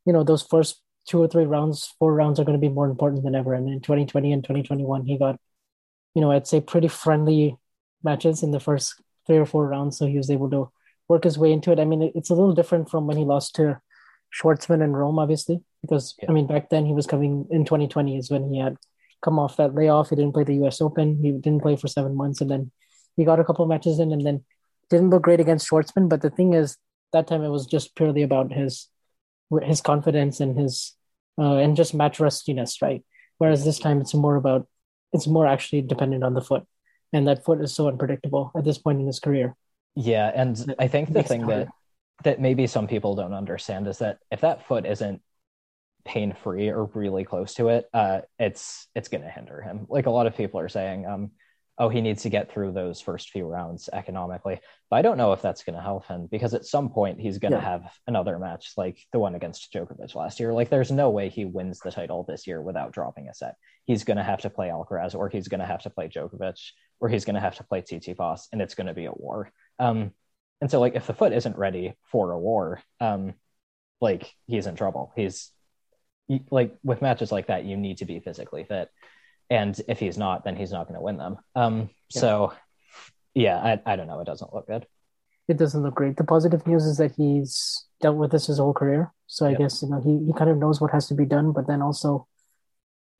you 0.04 0.12
know 0.12 0.24
those 0.24 0.42
first 0.42 0.80
two 1.06 1.20
or 1.22 1.28
three 1.28 1.44
rounds, 1.44 1.94
four 1.98 2.14
rounds 2.14 2.40
are 2.40 2.44
going 2.44 2.58
to 2.58 2.66
be 2.66 2.72
more 2.72 2.88
important 2.88 3.22
than 3.24 3.34
ever. 3.34 3.54
And 3.54 3.68
in 3.68 3.80
2020 3.80 4.32
and 4.32 4.42
2021, 4.42 5.04
he 5.04 5.18
got, 5.18 5.38
you 6.14 6.22
know, 6.22 6.30
I'd 6.30 6.46
say 6.46 6.60
pretty 6.60 6.88
friendly 6.88 7.56
matches 8.02 8.42
in 8.42 8.50
the 8.52 8.58
first 8.60 9.00
three 9.26 9.36
or 9.36 9.46
four 9.46 9.66
rounds, 9.68 9.98
so 9.98 10.06
he 10.06 10.16
was 10.16 10.30
able 10.30 10.50
to 10.50 10.70
work 11.08 11.24
his 11.24 11.38
way 11.38 11.52
into 11.52 11.70
it. 11.72 11.78
I 11.78 11.84
mean, 11.84 12.10
it's 12.14 12.30
a 12.30 12.34
little 12.34 12.54
different 12.54 12.90
from 12.90 13.06
when 13.06 13.16
he 13.16 13.24
lost 13.24 13.54
to 13.56 13.80
Schwartzman 14.32 14.82
in 14.82 14.92
Rome, 14.94 15.18
obviously, 15.18 15.62
because 15.82 16.14
Yeah. 16.22 16.30
I 16.30 16.32
mean 16.32 16.46
back 16.46 16.70
then 16.70 16.86
he 16.86 16.92
was 16.92 17.06
coming 17.06 17.46
in 17.50 17.64
2020 17.64 18.16
is 18.16 18.30
when 18.30 18.50
he 18.52 18.58
had 18.58 18.76
come 19.24 19.38
off 19.38 19.56
that 19.56 19.74
layoff. 19.74 20.10
He 20.10 20.16
didn't 20.16 20.34
play 20.34 20.44
the 20.44 20.54
U.S. 20.56 20.80
Open. 20.80 21.18
He 21.22 21.32
didn't 21.32 21.62
play 21.62 21.76
for 21.76 21.88
seven 21.88 22.14
months, 22.14 22.40
and 22.40 22.50
then 22.50 22.70
he 23.16 23.24
got 23.24 23.40
a 23.40 23.44
couple 23.44 23.66
matches 23.66 23.98
in, 23.98 24.12
and 24.12 24.24
then 24.24 24.44
didn't 24.90 25.10
look 25.10 25.22
great 25.22 25.40
against 25.40 25.68
Schwartzman. 25.68 26.08
But 26.08 26.22
the 26.22 26.30
thing 26.30 26.52
is, 26.52 26.76
that 27.12 27.26
time 27.26 27.42
it 27.42 27.48
was 27.48 27.66
just 27.66 27.96
purely 27.96 28.22
about 28.22 28.52
his 28.52 28.88
his 29.62 29.80
confidence 29.80 30.40
and 30.40 30.58
his 30.58 30.94
uh, 31.38 31.56
and 31.56 31.76
just 31.76 31.94
match 31.94 32.20
rustiness, 32.20 32.82
right? 32.82 33.02
Whereas 33.38 33.64
this 33.64 33.78
time 33.78 34.00
it's 34.00 34.14
more 34.14 34.36
about 34.36 34.68
it's 35.12 35.26
more 35.26 35.46
actually 35.46 35.82
dependent 35.82 36.22
on 36.22 36.34
the 36.34 36.42
foot, 36.42 36.64
and 37.12 37.26
that 37.26 37.44
foot 37.44 37.60
is 37.60 37.74
so 37.74 37.88
unpredictable 37.88 38.52
at 38.56 38.64
this 38.64 38.78
point 38.78 39.00
in 39.00 39.06
his 39.06 39.20
career. 39.20 39.56
Yeah, 39.96 40.30
and 40.34 40.74
I 40.78 40.88
think 40.88 41.12
the 41.12 41.22
thing 41.22 41.46
that 41.46 41.68
that 42.22 42.40
maybe 42.40 42.66
some 42.66 42.86
people 42.86 43.14
don't 43.14 43.32
understand 43.32 43.86
is 43.88 43.98
that 43.98 44.18
if 44.30 44.40
that 44.42 44.66
foot 44.66 44.86
isn't 44.86 45.22
pain 46.04 46.34
free 46.42 46.68
or 46.70 46.84
really 46.94 47.24
close 47.24 47.54
to 47.54 47.68
it, 47.68 47.86
uh, 47.94 48.20
it's 48.38 48.88
it's 48.94 49.08
going 49.08 49.22
to 49.22 49.30
hinder 49.30 49.60
him. 49.62 49.86
Like 49.88 50.06
a 50.06 50.10
lot 50.10 50.26
of 50.26 50.36
people 50.36 50.60
are 50.60 50.68
saying, 50.68 51.06
um, 51.06 51.30
oh, 51.76 51.88
he 51.88 52.00
needs 52.00 52.22
to 52.22 52.30
get 52.30 52.52
through 52.52 52.70
those 52.70 53.00
first 53.00 53.30
few 53.30 53.46
rounds 53.46 53.88
economically, 53.92 54.60
but 54.90 54.96
I 54.96 55.02
don't 55.02 55.18
know 55.18 55.32
if 55.32 55.42
that's 55.42 55.64
going 55.64 55.74
to 55.74 55.82
help 55.82 56.06
him 56.06 56.28
because 56.30 56.54
at 56.54 56.64
some 56.64 56.88
point 56.88 57.18
he's 57.20 57.38
going 57.38 57.50
to 57.52 57.58
Yeah. 57.58 57.64
have 57.64 57.92
another 58.06 58.38
match 58.38 58.72
like 58.76 58.98
the 59.12 59.18
one 59.18 59.34
against 59.34 59.72
Djokovic 59.72 60.14
last 60.14 60.38
year. 60.38 60.52
Like 60.52 60.68
there's 60.70 60.92
no 60.92 61.10
way 61.10 61.30
he 61.30 61.44
wins 61.44 61.80
the 61.80 61.90
title 61.90 62.22
this 62.28 62.46
year 62.46 62.62
without 62.62 62.92
dropping 62.92 63.28
a 63.28 63.34
set. 63.34 63.56
He's 63.86 64.04
going 64.04 64.18
to 64.18 64.22
have 64.22 64.42
to 64.42 64.50
play 64.50 64.68
Alcaraz, 64.68 65.16
or 65.16 65.28
he's 65.28 65.48
going 65.48 65.60
to 65.60 65.66
have 65.66 65.82
to 65.82 65.90
play 65.90 66.08
Djokovic, 66.08 66.60
or 67.00 67.08
he's 67.08 67.24
going 67.24 67.34
to 67.34 67.40
have 67.40 67.56
to 67.56 67.64
play 67.64 67.82
Tsitsipas, 67.82 68.42
and 68.52 68.62
it's 68.62 68.74
going 68.76 68.86
to 68.86 68.94
be 68.94 69.06
a 69.06 69.12
war. 69.12 69.50
Um, 69.80 70.12
and 70.60 70.70
so, 70.70 70.78
like, 70.80 70.94
if 70.94 71.06
the 71.08 71.12
foot 71.12 71.32
isn't 71.32 71.58
ready 71.58 71.94
for 72.12 72.30
a 72.30 72.38
war, 72.38 72.80
um, 73.00 73.34
like 74.00 74.32
he's 74.46 74.66
in 74.66 74.76
trouble. 74.76 75.12
He's 75.16 75.50
like 76.50 76.74
with 76.82 77.02
matches 77.02 77.32
like 77.32 77.48
that, 77.48 77.64
you 77.64 77.76
need 77.76 77.98
to 77.98 78.04
be 78.06 78.20
physically 78.20 78.64
fit, 78.64 78.88
and 79.50 79.78
if 79.88 79.98
he's 79.98 80.18
not, 80.18 80.44
then 80.44 80.56
he's 80.56 80.72
not 80.72 80.86
going 80.88 80.96
to 80.98 81.02
win 81.02 81.16
them. 81.18 81.38
Um, 81.54 81.90
Yeah. 82.14 82.20
so 82.20 82.52
yeah, 83.34 83.58
I, 83.58 83.92
I 83.92 83.96
don't 83.96 84.06
know. 84.06 84.20
It 84.20 84.26
doesn't 84.26 84.54
look 84.54 84.66
good. 84.66 84.86
it 85.48 85.56
doesn't 85.58 85.82
look 85.82 85.94
great. 85.94 86.16
The 86.16 86.24
positive 86.24 86.66
news 86.66 86.84
is 86.84 86.96
that 86.98 87.12
he's 87.16 87.84
dealt 88.00 88.16
with 88.16 88.30
this 88.30 88.46
his 88.46 88.58
whole 88.58 88.72
career. 88.72 89.12
So 89.26 89.46
I 89.46 89.52
Yep. 89.52 89.58
guess 89.58 89.82
you 89.82 89.88
know 89.88 90.00
he, 90.00 90.26
he 90.26 90.32
kind 90.32 90.50
of 90.50 90.58
knows 90.58 90.80
what 90.80 90.92
has 90.92 91.06
to 91.08 91.14
be 91.14 91.26
done, 91.26 91.52
but 91.52 91.66
then 91.66 91.82
also, 91.82 92.26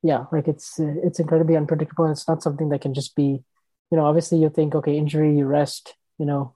yeah, 0.02 0.24
like 0.32 0.48
it's 0.48 0.78
it's 0.78 1.20
incredibly 1.20 1.56
unpredictable. 1.56 2.10
It's 2.10 2.28
not 2.28 2.42
something 2.42 2.68
that 2.70 2.82
can 2.82 2.94
just 2.94 3.16
be, 3.16 3.42
you 3.90 3.96
know, 3.98 4.06
obviously 4.06 4.38
you 4.38 4.50
think 4.50 4.74
okay, 4.74 4.96
injury, 4.96 5.36
you 5.36 5.46
rest, 5.46 5.94
you 6.18 6.26
know, 6.26 6.54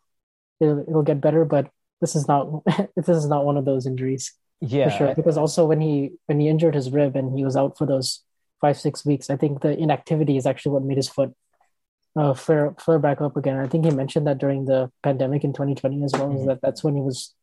it'll 0.61 0.81
it'll 0.83 1.03
get 1.03 1.21
better, 1.21 1.45
but 1.45 1.71
this 2.01 2.17
is 2.17 2.29
not 2.29 2.49
this 2.97 3.09
is 3.09 3.29
not 3.29 3.45
one 3.47 3.57
of 3.59 3.65
those 3.67 3.87
injuries 3.87 4.35
Yeah, 4.61 4.91
for 4.91 4.97
sure. 4.97 5.15
Because 5.15 5.37
also 5.39 5.65
when 5.67 5.81
he 5.81 6.13
when 6.27 6.41
he 6.41 6.49
injured 6.49 6.75
his 6.75 6.91
rib 6.91 7.15
and 7.17 7.37
he 7.37 7.45
was 7.45 7.57
out 7.57 7.79
for 7.79 7.87
those 7.87 8.25
five 8.61 8.77
six 8.79 9.05
weeks, 9.07 9.31
I 9.31 9.37
think 9.37 9.61
the 9.61 9.77
inactivity 9.79 10.37
is 10.37 10.47
actually 10.47 10.73
what 10.73 10.83
made 10.85 10.97
his 10.97 11.09
foot 11.09 11.33
uh, 12.17 12.35
flare 12.35 12.75
flare 12.81 12.99
back 12.99 13.21
up 13.21 13.37
again. 13.37 13.57
I 13.59 13.69
think 13.69 13.85
he 13.85 13.91
mentioned 13.93 14.27
that 14.27 14.39
during 14.39 14.65
the 14.65 14.91
pandemic 15.03 15.45
in 15.45 15.53
2020 15.53 16.03
as 16.05 16.13
well. 16.13 16.33
Is 16.35 16.43
Mhm. 16.43 16.47
that 16.47 16.61
that's 16.63 16.83
when 16.83 16.97
he 16.97 17.01
was 17.03 17.35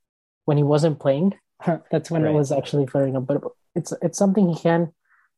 when 0.45 0.57
he 0.57 0.63
wasn't 0.63 0.99
playing. 0.99 1.34
that's 1.91 2.11
when 2.11 2.24
Right. 2.24 2.32
it 2.32 2.38
was 2.38 2.51
actually 2.51 2.86
flaring 2.88 3.16
up. 3.16 3.26
But 3.28 3.41
it's 3.76 3.93
it's 4.01 4.18
something 4.18 4.49
he 4.49 4.59
can 4.59 4.91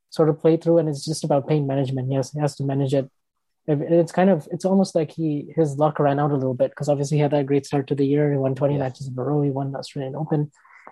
sort 0.09 0.29
of 0.29 0.39
play 0.39 0.57
through, 0.57 0.79
and 0.79 0.89
it's 0.89 1.05
just 1.05 1.23
about 1.23 1.47
pain 1.47 1.67
management. 1.67 2.07
He 2.09 2.15
has 2.15 2.31
he 2.31 2.39
has 2.39 2.55
to 2.55 2.63
manage 2.63 2.93
it. 2.95 3.07
It- 3.67 3.81
It's 3.81 4.11
kind 4.13 4.31
of 4.31 4.47
it's 4.51 4.65
almost 4.65 4.95
like 4.95 5.11
he 5.11 5.53
his 5.55 5.77
luck 5.77 5.99
ran 5.99 6.17
out 6.17 6.31
a 6.31 6.35
little 6.41 6.55
bit 6.55 6.71
because 6.71 6.89
obviously 6.89 7.17
he 7.17 7.21
had 7.21 7.31
that 7.31 7.45
great 7.45 7.67
start 7.67 7.85
to 7.87 7.95
the 7.95 8.07
year. 8.07 8.31
He 8.31 8.37
won 8.37 8.55
20 8.55 8.73
Yeah. 8.75 8.79
matches 8.79 9.07
in 9.07 9.19
a 9.19 9.23
row. 9.23 9.41
He 9.43 9.51
won 9.51 9.73
the 9.73 9.77
Australian 9.79 10.15
Open, 10.15 10.51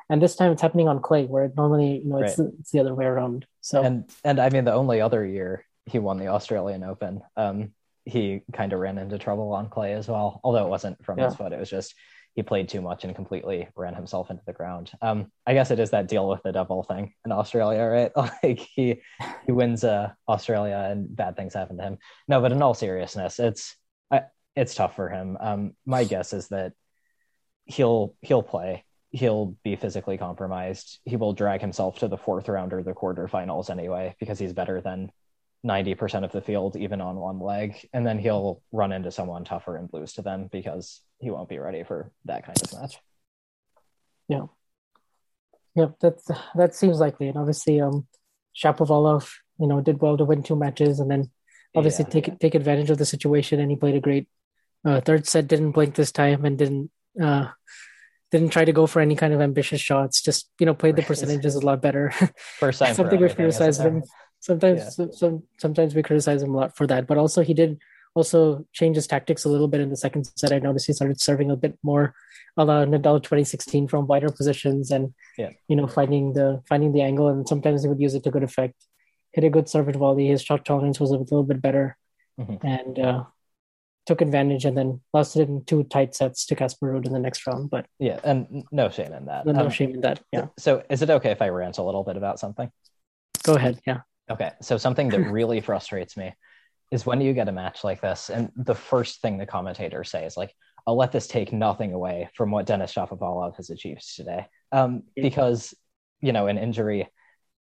and 0.09 0.21
this 0.21 0.35
time 0.35 0.51
it's 0.51 0.61
happening 0.61 0.87
on 0.87 1.01
clay, 1.01 1.25
where 1.25 1.51
normally 1.55 2.01
you 2.03 2.09
know 2.09 2.17
it's 2.21 2.37
Right. 2.39 2.49
it's 2.59 2.71
the 2.71 2.79
other 2.79 2.93
way 2.93 3.05
around. 3.05 3.45
So 3.61 3.83
and 3.83 4.09
and 4.23 4.39
I 4.39 4.49
mean 4.49 4.65
the 4.65 4.73
only 4.73 5.01
other 5.01 5.25
year 5.25 5.65
he 5.85 5.99
won 5.99 6.17
the 6.17 6.27
Australian 6.27 6.83
Open, 6.83 7.21
um, 7.37 7.71
he 8.05 8.41
kind 8.53 8.73
of 8.73 8.79
ran 8.79 8.97
into 8.97 9.17
trouble 9.17 9.53
on 9.53 9.69
clay 9.69 9.93
as 9.93 10.07
well. 10.07 10.39
Although 10.43 10.65
it 10.65 10.69
wasn't 10.69 11.03
from 11.05 11.17
his 11.19 11.35
foot, 11.35 11.53
it 11.53 11.59
was 11.59 11.69
just 11.69 11.95
he 12.33 12.43
played 12.43 12.67
too 12.67 12.81
much 12.81 13.05
and 13.05 13.15
completely 13.15 13.67
ran 13.75 13.95
himself 13.95 14.29
into 14.29 14.43
the 14.45 14.51
ground. 14.51 14.91
Um, 15.01 15.31
I 15.47 15.53
guess 15.53 15.71
it 15.71 15.79
is 15.79 15.91
that 15.91 16.07
deal 16.07 16.27
with 16.27 16.43
the 16.43 16.51
devil 16.51 16.83
thing 16.83 17.13
in 17.25 17.31
Australia, 17.31 17.83
right? 17.83 18.11
like 18.43 18.59
he 18.59 19.01
he 19.45 19.51
wins 19.51 19.83
uh, 19.83 20.11
Australia 20.27 20.87
and 20.91 21.15
bad 21.15 21.35
things 21.37 21.53
happen 21.53 21.77
to 21.77 21.83
him. 21.83 21.97
No, 22.27 22.41
but 22.41 22.51
in 22.51 22.61
all 22.61 22.73
seriousness, 22.73 23.39
it's 23.39 23.75
I, 24.11 24.23
it's 24.55 24.75
tough 24.75 24.95
for 24.95 25.09
him. 25.09 25.37
Um, 25.39 25.75
my 25.85 26.03
guess 26.03 26.33
is 26.33 26.49
that 26.49 26.73
he'll 27.65 28.15
he'll 28.21 28.43
play 28.43 28.83
he'll 29.11 29.55
be 29.63 29.75
physically 29.75 30.17
compromised. 30.17 30.99
He 31.05 31.15
will 31.15 31.33
drag 31.33 31.61
himself 31.61 31.99
to 31.99 32.07
the 32.07 32.17
fourth 32.17 32.49
round 32.49 32.73
or 32.73 32.83
the 32.83 32.93
quarterfinals 32.93 33.69
anyway, 33.69 34.15
because 34.19 34.39
he's 34.39 34.53
better 34.53 34.81
than 34.81 35.11
90% 35.65 36.23
of 36.23 36.31
the 36.31 36.41
field, 36.41 36.75
even 36.75 37.01
on 37.01 37.15
one 37.15 37.39
leg. 37.39 37.75
And 37.93 38.05
then 38.05 38.19
he'll 38.19 38.61
run 38.71 38.91
into 38.91 39.11
someone 39.11 39.45
tougher 39.45 39.77
and 39.77 39.89
lose 39.91 40.13
to 40.13 40.21
them 40.21 40.47
because 40.51 41.01
he 41.19 41.31
won't 41.31 41.49
be 41.49 41.59
ready 41.59 41.83
for 41.83 42.11
that 42.25 42.45
kind 42.45 42.61
of 42.61 42.81
match. 42.81 42.99
Yeah. 44.27 44.45
Yep, 45.75 45.95
that's 45.99 46.31
that 46.55 46.73
seems 46.73 46.99
likely. 46.99 47.27
And 47.27 47.37
obviously, 47.37 47.81
um, 47.81 48.07
Shapovalov, 48.55 49.29
you 49.59 49.67
know, 49.67 49.81
did 49.81 50.01
well 50.01 50.17
to 50.17 50.25
win 50.25 50.41
two 50.41 50.55
matches, 50.55 50.99
and 50.99 51.11
then 51.11 51.31
obviously 51.75 52.05
Yeah. 52.05 52.21
take 52.21 52.39
take 52.39 52.55
advantage 52.55 52.89
of 52.89 52.97
the 52.97 53.05
situation. 53.05 53.59
And 53.59 53.69
he 53.69 53.75
played 53.75 53.95
a 53.95 53.99
great 53.99 54.27
uh, 54.85 55.01
third 55.01 55.27
set. 55.27 55.47
Didn't 55.47 55.71
blink 55.71 55.95
this 55.95 56.11
time, 56.11 56.45
and 56.45 56.57
didn't 56.57 56.91
uh, 57.21 57.47
didn't 58.31 58.49
try 58.49 58.65
to 58.65 58.71
go 58.73 58.87
for 58.87 58.99
any 59.01 59.15
kind 59.15 59.33
of 59.33 59.41
ambitious 59.41 59.81
shots. 59.81 60.21
Just 60.21 60.49
you 60.59 60.65
know, 60.65 60.73
played 60.73 60.95
the 60.95 61.03
percentages 61.03 61.55
a 61.55 61.65
lot 61.65 61.81
better. 61.81 62.11
First 62.59 62.79
time 62.79 62.93
Something 62.93 63.19
we've 63.21 63.35
criticized 63.35 63.81
him. 63.81 64.03
Sometimes, 64.39 64.79
Yeah. 64.81 64.89
some, 64.89 65.11
some 65.13 65.43
sometimes 65.57 65.95
we 65.95 66.03
criticize 66.03 66.41
him 66.43 66.53
a 66.53 66.57
lot 66.57 66.75
for 66.75 66.85
that. 66.87 67.07
But 67.07 67.17
also, 67.17 67.41
he 67.41 67.53
did 67.53 67.79
also 68.13 68.65
change 68.73 68.95
his 68.95 69.07
tactics 69.07 69.43
a 69.45 69.49
little 69.49 69.67
bit 69.67 69.81
in 69.81 69.89
the 69.89 69.97
second 69.97 70.25
set. 70.35 70.51
I 70.53 70.59
noticed 70.59 70.87
he 70.87 70.93
started 70.93 71.19
serving 71.19 71.51
a 71.51 71.55
bit 71.55 71.77
more, 71.83 72.13
a 72.57 72.63
la 72.65 72.85
Nadal 72.85 73.21
2016 73.21 73.87
from 73.87 74.07
wider 74.07 74.29
positions 74.29 74.91
and 74.91 75.13
Yeah. 75.37 75.49
you 75.67 75.75
know 75.75 75.87
finding 75.87 76.33
the 76.33 76.61
finding 76.69 76.93
the 76.93 77.01
angle. 77.01 77.27
And 77.27 77.47
sometimes 77.47 77.83
he 77.83 77.89
would 77.89 77.99
use 78.01 78.13
it 78.15 78.23
to 78.23 78.31
good 78.31 78.43
effect. 78.43 78.75
Hit 79.33 79.43
a 79.43 79.49
good 79.49 79.67
serve 79.67 79.87
and 79.87 79.97
volley. 79.97 80.27
His 80.27 80.41
shot 80.41 80.63
tolerance 80.65 80.99
was 80.99 81.11
a 81.11 81.17
little 81.17 81.43
bit 81.43 81.61
better, 81.61 81.97
Mhm. 82.39 82.63
and 82.63 82.99
uh, 82.99 83.23
took 84.05 84.21
advantage. 84.21 84.65
And 84.65 84.77
then 84.77 85.01
lost 85.13 85.35
it 85.35 85.49
in 85.49 85.63
two 85.65 85.83
tight 85.85 86.15
sets 86.15 86.45
to 86.47 86.55
Casper 86.55 86.87
Ruud 86.93 87.05
in 87.05 87.13
the 87.13 87.19
next 87.19 87.45
round. 87.47 87.69
But 87.69 87.85
Yeah, 87.99 88.19
and 88.23 88.63
no 88.71 88.89
shame 88.89 89.13
in 89.13 89.25
that. 89.25 89.45
no 89.45 89.65
Um, 89.65 89.69
shame 89.69 89.95
in 89.95 90.01
that. 90.01 90.21
Yeah, 90.31 90.47
So 90.57 90.83
is 90.89 91.01
it 91.01 91.09
okay 91.09 91.31
if 91.31 91.41
I 91.41 91.49
rant 91.49 91.77
a 91.77 91.83
little 91.83 92.03
bit 92.03 92.17
about 92.17 92.39
something? 92.39 92.71
go 93.43 93.55
ahead. 93.55 93.79
Yeah. 93.85 94.01
Okay, 94.29 94.51
so 94.61 94.77
something 94.77 95.09
that 95.09 95.19
really 95.31 95.61
frustrates 95.61 96.17
me 96.17 96.33
is 96.91 97.05
when 97.05 97.21
you 97.21 97.33
get 97.33 97.47
a 97.47 97.51
match 97.51 97.83
like 97.83 98.01
this, 98.01 98.29
and 98.29 98.51
the 98.55 98.73
first 98.75 99.21
thing 99.21 99.37
the 99.37 99.45
commentators 99.45 100.09
say 100.09 100.25
is 100.25 100.35
like, 100.37 100.53
"I'll 100.87 100.95
let 100.97 101.11
this 101.11 101.27
take 101.27 101.51
nothing 101.53 101.93
away 101.93 102.29
from 102.35 102.49
what 102.51 102.65
Denis 102.65 102.93
Shapovalov 102.93 103.55
has 103.57 103.69
achieved 103.69 104.03
today," 104.15 104.47
um, 104.71 105.03
Yeah. 105.15 105.23
because 105.23 105.73
you 106.21 106.31
know 106.31 106.47
an 106.47 106.57
injury 106.57 107.07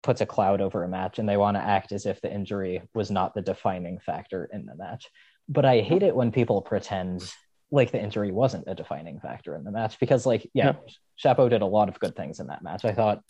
puts 0.05 0.21
a 0.21 0.27
cloud 0.27 0.61
over 0.61 0.85
a 0.85 0.89
match, 0.89 1.19
and 1.19 1.29
they 1.29 1.37
want 1.37 1.57
to 1.57 1.63
act 1.63 1.91
as 1.93 2.07
if 2.07 2.21
the 2.21 2.33
injury 2.33 2.83
was 2.95 3.11
not 3.11 3.35
the 3.35 3.43
defining 3.43 3.99
factor 4.01 4.49
in 4.53 4.67
the 4.67 4.75
match. 4.77 5.09
But 5.49 5.65
I 5.65 5.81
hate 5.81 6.03
it 6.03 6.15
when 6.15 6.33
people 6.33 6.63
pretend 6.63 7.31
like 7.71 7.91
the 7.91 8.03
injury 8.03 8.33
wasn't 8.33 8.65
a 8.67 8.75
defining 8.75 9.21
factor 9.21 9.57
in 9.57 9.65
the 9.65 9.71
match 9.71 9.99
because, 9.99 10.27
like, 10.27 10.49
yeah, 10.55 10.75
Shapo 11.23 11.49
did 11.49 11.63
a 11.63 11.67
lot 11.67 11.89
of 11.89 11.99
good 11.99 12.15
things 12.15 12.41
in 12.41 12.49
that 12.49 12.63
match. 12.63 12.85
I 12.85 12.93
thought 12.93 13.23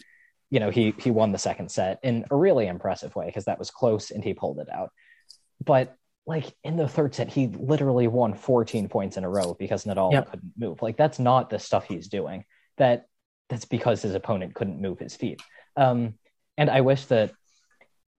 you 0.50 0.60
know 0.60 0.70
he 0.70 0.94
he 0.98 1.10
won 1.10 1.32
the 1.32 1.38
second 1.38 1.70
set 1.70 1.98
in 2.02 2.26
a 2.30 2.36
really 2.36 2.66
impressive 2.66 3.16
way 3.16 3.26
because 3.26 3.46
that 3.46 3.58
was 3.58 3.70
close 3.70 4.10
and 4.10 4.22
he 4.22 4.34
pulled 4.34 4.58
it 4.58 4.68
out 4.70 4.90
but 5.64 5.96
like 6.26 6.54
in 6.62 6.76
the 6.76 6.88
third 6.88 7.14
set, 7.14 7.28
he 7.28 7.48
literally 7.48 8.06
won 8.06 8.34
14 8.34 8.88
points 8.88 9.16
in 9.16 9.24
a 9.24 9.28
row 9.28 9.54
because 9.58 9.84
Nadal 9.84 10.12
Yep. 10.12 10.30
couldn't 10.30 10.52
move. 10.56 10.82
Like 10.82 10.96
that's 10.96 11.18
not 11.18 11.50
the 11.50 11.58
stuff 11.58 11.84
he's 11.84 12.08
doing. 12.08 12.44
That 12.78 13.06
that's 13.48 13.64
because 13.64 14.02
his 14.02 14.14
opponent 14.14 14.54
couldn't 14.54 14.80
move 14.80 14.98
his 14.98 15.16
feet. 15.16 15.42
Um, 15.76 16.14
and 16.56 16.70
I 16.70 16.82
wish 16.82 17.06
that 17.06 17.32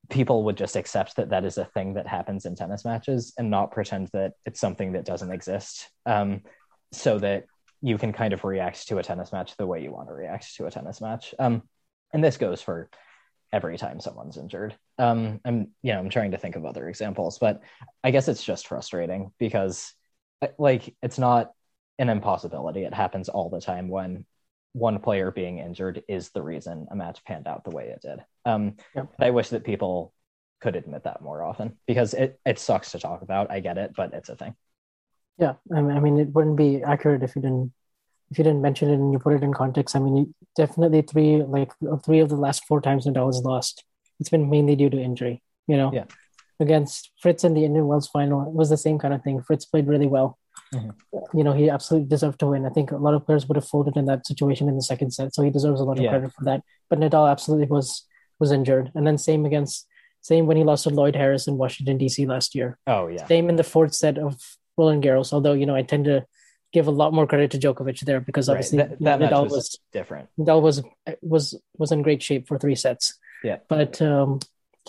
people 0.10 0.44
would 0.44 0.58
just 0.58 0.76
accept 0.76 1.16
that 1.16 1.30
that 1.30 1.46
is 1.46 1.58
a 1.58 1.66
thing 1.66 1.94
that 1.94 2.08
happens 2.08 2.46
in 2.46 2.56
tennis 2.56 2.84
matches 2.84 3.34
and 3.38 3.50
not 3.50 3.72
pretend 3.72 4.10
that 4.14 4.34
it's 4.46 4.60
something 4.60 4.94
that 4.94 5.06
doesn't 5.06 5.32
exist. 5.32 5.90
Um, 6.06 6.42
so 6.92 7.20
that 7.20 7.46
you 7.82 7.98
can 7.98 8.14
kind 8.14 8.34
of 8.34 8.44
react 8.44 8.88
to 8.88 8.98
a 8.98 9.04
tennis 9.04 9.32
match 9.32 9.58
the 9.58 9.68
way 9.68 9.82
you 9.82 9.92
want 9.92 10.08
to 10.08 10.14
react 10.14 10.56
to 10.56 10.66
a 10.66 10.72
tennis 10.72 11.02
match. 11.02 11.34
Um, 11.38 11.64
and 12.14 12.24
this 12.24 12.38
goes 12.38 12.62
for 12.62 12.90
every 13.52 13.78
time 13.78 14.00
someone's 14.00 14.38
injured. 14.38 14.76
Um, 14.98 15.42
I'm, 15.44 15.70
you 15.82 15.94
know, 15.94 16.00
I'm 16.00 16.10
trying 16.10 16.32
to 16.32 16.38
think 16.38 16.56
of 16.56 16.66
other 16.66 16.88
examples, 16.88 17.40
but 17.40 17.62
I 18.04 18.12
guess 18.12 18.28
it's 18.28 18.44
just 18.44 18.68
frustrating 18.68 19.32
because, 19.38 19.94
like, 20.58 20.96
it's 21.02 21.20
not 21.20 21.52
an 22.00 22.10
impossibility. 22.10 22.84
It 22.84 22.94
happens 22.94 23.30
all 23.30 23.50
the 23.50 23.62
time 23.62 23.90
when 23.90 24.26
one 24.74 25.00
player 25.00 25.32
being 25.32 25.60
injured 25.60 26.04
is 26.08 26.30
the 26.30 26.42
reason 26.42 26.88
a 26.92 26.96
match 26.96 27.24
panned 27.26 27.48
out 27.48 27.64
the 27.64 27.70
way 27.70 27.88
it 27.90 28.02
did. 28.02 28.20
Um, 28.46 28.76
Yep. 28.96 29.08
I 29.20 29.30
wish 29.30 29.50
that 29.50 29.64
people 29.64 30.14
could 30.62 30.76
admit 30.76 31.04
that 31.04 31.22
more 31.22 31.44
often 31.44 31.78
because 31.88 32.14
it, 32.14 32.40
it 32.46 32.58
sucks 32.60 32.92
to 32.92 33.00
talk 33.00 33.22
about. 33.22 33.52
I 33.52 33.60
get 33.60 33.78
it, 33.78 33.94
but 33.96 34.14
it's 34.14 34.30
a 34.30 34.36
thing. 34.36 34.56
Yeah, 35.38 35.54
I 35.76 35.82
mean, 35.82 35.98
I 35.98 36.00
mean, 36.00 36.20
it 36.20 36.30
wouldn't 36.30 36.58
be 36.58 36.84
accurate 36.84 37.24
if 37.24 37.36
you 37.36 37.42
didn't 37.42 37.72
if 38.32 38.38
you 38.40 38.44
didn't 38.44 38.62
mention 38.64 38.90
it 38.90 38.94
and 38.96 39.12
you 39.12 39.20
put 39.20 39.34
it 39.36 39.44
in 39.44 39.54
context. 39.54 39.96
I 39.96 40.00
mean, 40.00 40.16
you, 40.18 40.36
definitely 40.56 41.02
three 41.04 41.38
like 41.44 41.72
three 42.04 42.20
of 42.20 42.30
the 42.30 42.36
last 42.36 42.66
four 42.66 42.82
times 42.82 43.06
Nadal 43.06 43.28
has 43.28 43.42
lost, 43.44 43.84
it's 44.20 44.30
been 44.30 44.50
mainly 44.50 44.76
due 44.76 44.90
to 44.90 45.00
injury. 45.00 45.42
You 45.68 45.78
know, 45.78 45.92
Yeah. 45.94 46.06
against 46.60 47.12
Fritz 47.20 47.44
in 47.44 47.54
the 47.54 47.66
Indian 47.66 47.88
Wells 47.88 48.08
final, 48.08 48.42
it 48.48 48.54
was 48.54 48.70
the 48.70 48.78
same 48.78 48.98
kind 49.00 49.14
of 49.14 49.22
thing. 49.24 49.42
Fritz 49.42 49.66
played 49.66 49.88
really 49.88 50.08
well. 50.08 50.38
Mhm. 50.76 50.94
You 51.34 51.44
know, 51.44 51.54
he 51.54 51.70
absolutely 51.70 52.08
deserved 52.10 52.40
to 52.40 52.48
win. 52.48 52.66
I 52.66 52.70
think 52.70 52.92
a 52.92 52.98
lot 52.98 53.14
of 53.14 53.26
players 53.26 53.48
would 53.48 53.56
have 53.56 53.68
folded 53.68 53.96
in 53.98 54.06
that 54.06 54.26
situation 54.28 54.68
in 54.70 54.76
the 54.76 54.82
second 54.84 55.12
set, 55.12 55.34
so 55.34 55.42
he 55.44 55.50
deserves 55.50 55.80
a 55.82 55.84
lot 55.84 55.98
of 55.98 56.04
Yeah. 56.04 56.12
credit 56.12 56.32
for 56.34 56.44
that. 56.46 56.62
But 56.90 57.00
Nadal 57.00 57.30
absolutely 57.30 57.68
was 57.68 58.06
was 58.40 58.52
injured, 58.52 58.92
and 58.96 59.06
then 59.08 59.18
same 59.18 59.46
against 59.46 59.88
same 60.22 60.48
when 60.48 60.58
he 60.58 60.64
lost 60.64 60.84
to 60.86 60.90
Lloyd 60.90 61.16
Harris 61.16 61.48
in 61.48 61.58
Washington 61.58 61.98
D.C. 61.98 62.26
last 62.26 62.56
year. 62.56 62.78
Oh 62.88 63.08
yeah. 63.08 63.26
Same 63.28 63.50
in 63.50 63.56
the 63.58 63.64
fourth 63.64 63.94
set 63.94 64.18
of 64.18 64.40
Roland 64.78 65.04
Garros, 65.04 65.32
although 65.34 65.54
you 65.54 65.66
know 65.66 65.76
I 65.76 65.84
tend 65.84 66.06
to 66.06 66.26
give 66.72 66.88
a 66.88 66.92
lot 66.92 67.14
more 67.14 67.28
credit 67.28 67.52
to 67.52 67.60
Djokovic 67.60 68.00
there 68.02 68.20
because 68.20 68.48
Right. 68.50 68.56
obviously 68.56 68.78
That, 68.80 69.00
that 69.02 69.20
match 69.20 69.32
Nadal 69.32 69.44
was, 69.44 69.52
was 69.54 69.80
different. 69.92 70.30
Nadal 70.40 70.62
was 70.62 70.82
was 71.22 71.56
was 71.78 71.92
in 71.92 72.02
great 72.02 72.22
shape 72.24 72.48
for 72.48 72.58
three 72.58 72.76
sets. 72.76 73.18
Yeah. 73.44 73.58
But 73.68 74.02
um, 74.02 74.40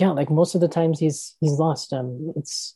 yeah, 0.01 0.11
like 0.11 0.31
most 0.31 0.55
of 0.55 0.61
the 0.61 0.69
times 0.69 0.99
he's 0.99 1.37
he's 1.41 1.59
lost. 1.59 1.93
Um, 1.93 2.33
it's 2.37 2.75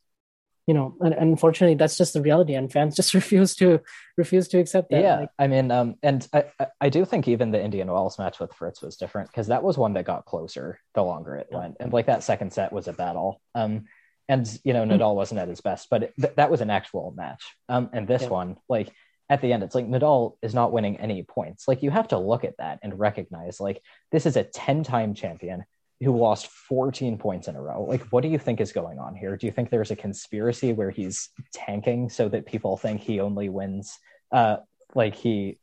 you 0.68 0.74
know, 0.74 0.94
and, 1.00 1.14
and 1.14 1.30
unfortunately 1.30 1.74
that's 1.74 1.96
just 1.98 2.12
the 2.12 2.20
reality, 2.22 2.54
and 2.54 2.70
fans 2.70 2.94
just 3.00 3.14
refuse 3.14 3.56
to 3.56 3.80
refuse 4.16 4.46
to 4.48 4.58
accept 4.58 4.90
that. 4.90 5.00
yeah, 5.00 5.16
Like, 5.20 5.30
I 5.38 5.46
mean, 5.48 5.70
um, 5.70 5.96
and 6.02 6.28
I, 6.32 6.44
I- 6.80 6.88
do 6.90 7.04
think 7.04 7.26
even 7.26 7.50
the 7.50 7.62
Indian 7.62 7.90
Wells 7.90 8.18
match 8.18 8.38
with 8.38 8.52
Fritz 8.52 8.82
was 8.82 8.96
different 8.96 9.30
because 9.30 9.46
that 9.48 9.62
was 9.62 9.76
one 9.78 9.94
that 9.94 10.04
got 10.04 10.26
closer 10.26 10.78
the 10.94 11.02
longer 11.02 11.34
it 11.36 11.48
went, 11.50 11.76
and 11.80 11.92
like 11.92 12.06
that 12.06 12.22
second 12.22 12.52
set 12.52 12.72
was 12.72 12.86
a 12.86 12.92
battle. 12.92 13.40
Um, 13.54 13.86
and 14.28 14.46
you 14.62 14.74
know, 14.74 14.84
Hmm. 14.84 14.92
Nadal 14.92 15.14
wasn't 15.16 15.40
at 15.40 15.48
his 15.48 15.62
best, 15.62 15.88
but 15.90 16.02
it, 16.02 16.14
th- 16.20 16.34
that 16.36 16.50
was 16.50 16.60
an 16.60 16.68
actual 16.70 17.14
match. 17.16 17.42
Um, 17.70 17.88
and 17.94 18.06
this 18.06 18.22
Yeah. 18.22 18.28
one, 18.28 18.56
like 18.68 18.90
at 19.30 19.40
the 19.40 19.52
end, 19.54 19.62
it's 19.62 19.74
like 19.74 19.86
Nadal 19.88 20.36
is 20.42 20.54
not 20.54 20.70
winning 20.72 20.98
any 20.98 21.22
points. 21.22 21.66
Like 21.66 21.82
you 21.82 21.90
have 21.90 22.08
to 22.08 22.18
look 22.18 22.44
at 22.44 22.58
that 22.58 22.78
and 22.82 22.98
recognize, 22.98 23.58
like 23.58 23.80
this 24.12 24.26
is 24.26 24.36
a 24.36 24.44
ten-time 24.44 25.14
champion 25.14 25.64
who 26.00 26.16
lost 26.16 26.46
14 26.46 27.18
points 27.18 27.48
in 27.48 27.56
a 27.56 27.60
row. 27.60 27.84
Like, 27.84 28.02
what 28.10 28.22
do 28.22 28.28
you 28.28 28.38
think 28.38 28.60
is 28.60 28.72
going 28.72 28.98
on 28.98 29.16
here? 29.16 29.36
Do 29.36 29.46
you 29.46 29.52
think 29.52 29.70
there's 29.70 29.90
a 29.90 29.96
conspiracy 29.96 30.72
where 30.72 30.90
he's 30.90 31.30
tanking 31.52 32.08
so 32.08 32.28
that 32.28 32.46
people 32.46 32.76
think 32.76 33.00
he 33.00 33.20
only 33.20 33.48
wins, 33.48 33.98
uh, 34.32 34.58
like 34.94 35.14
he 35.14 35.58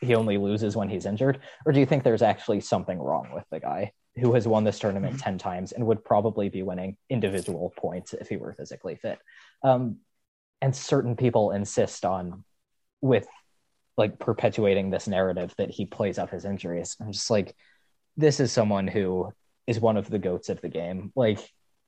he 0.00 0.14
only 0.14 0.38
loses 0.38 0.76
when 0.76 0.88
he's 0.88 1.06
injured, 1.06 1.40
or 1.66 1.72
do 1.72 1.80
you 1.80 1.86
think 1.86 2.04
there's 2.04 2.22
actually 2.22 2.60
something 2.60 2.98
wrong 3.00 3.30
with 3.34 3.44
the 3.50 3.58
guy 3.58 3.90
who 4.16 4.32
has 4.34 4.46
won 4.46 4.62
this 4.62 4.78
tournament 4.78 5.18
10 5.18 5.38
times 5.38 5.72
and 5.72 5.84
would 5.84 6.04
probably 6.04 6.48
be 6.48 6.62
winning 6.62 6.96
individual 7.10 7.72
points 7.76 8.14
if 8.14 8.28
he 8.28 8.36
were 8.36 8.52
physically 8.52 8.94
fit? 8.94 9.18
Um, 9.64 9.96
and 10.60 10.74
certain 10.74 11.16
people 11.16 11.50
insist 11.50 12.04
on 12.04 12.44
with 13.00 13.26
like 13.96 14.20
perpetuating 14.20 14.90
this 14.90 15.08
narrative 15.08 15.52
that 15.58 15.70
he 15.70 15.84
plays 15.84 16.18
up 16.18 16.30
his 16.30 16.44
injuries. 16.44 16.96
I'm 17.00 17.12
just 17.12 17.30
like, 17.30 17.56
this 18.16 18.38
is 18.38 18.52
someone 18.52 18.86
who 18.86 19.32
is 19.68 19.78
one 19.78 19.96
of 19.98 20.08
the 20.08 20.18
goats 20.18 20.48
of 20.48 20.60
the 20.62 20.68
game. 20.68 21.12
Like, 21.14 21.38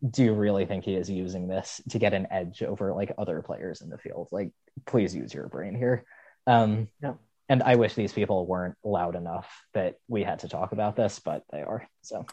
do 0.08 0.22
you 0.22 0.34
really 0.34 0.66
think 0.66 0.84
he 0.84 0.94
is 0.94 1.10
using 1.10 1.48
this 1.48 1.80
to 1.90 1.98
get 1.98 2.12
an 2.14 2.26
edge 2.30 2.62
over 2.62 2.92
like 2.94 3.12
other 3.18 3.42
players 3.42 3.80
in 3.80 3.88
the 3.88 3.98
field? 3.98 4.28
Like, 4.30 4.50
please 4.86 5.14
use 5.14 5.32
your 5.34 5.48
brain 5.48 5.74
here. 5.74 6.04
Um, 6.46 6.88
Yeah. 7.02 7.14
And 7.48 7.64
I 7.64 7.74
wish 7.74 7.94
these 7.94 8.12
people 8.12 8.46
weren't 8.46 8.76
loud 8.84 9.16
enough 9.16 9.48
that 9.74 9.96
we 10.06 10.22
had 10.22 10.38
to 10.40 10.48
talk 10.48 10.70
about 10.70 10.94
this, 10.94 11.18
but 11.18 11.42
they 11.50 11.62
are. 11.62 11.88
So 12.02 12.24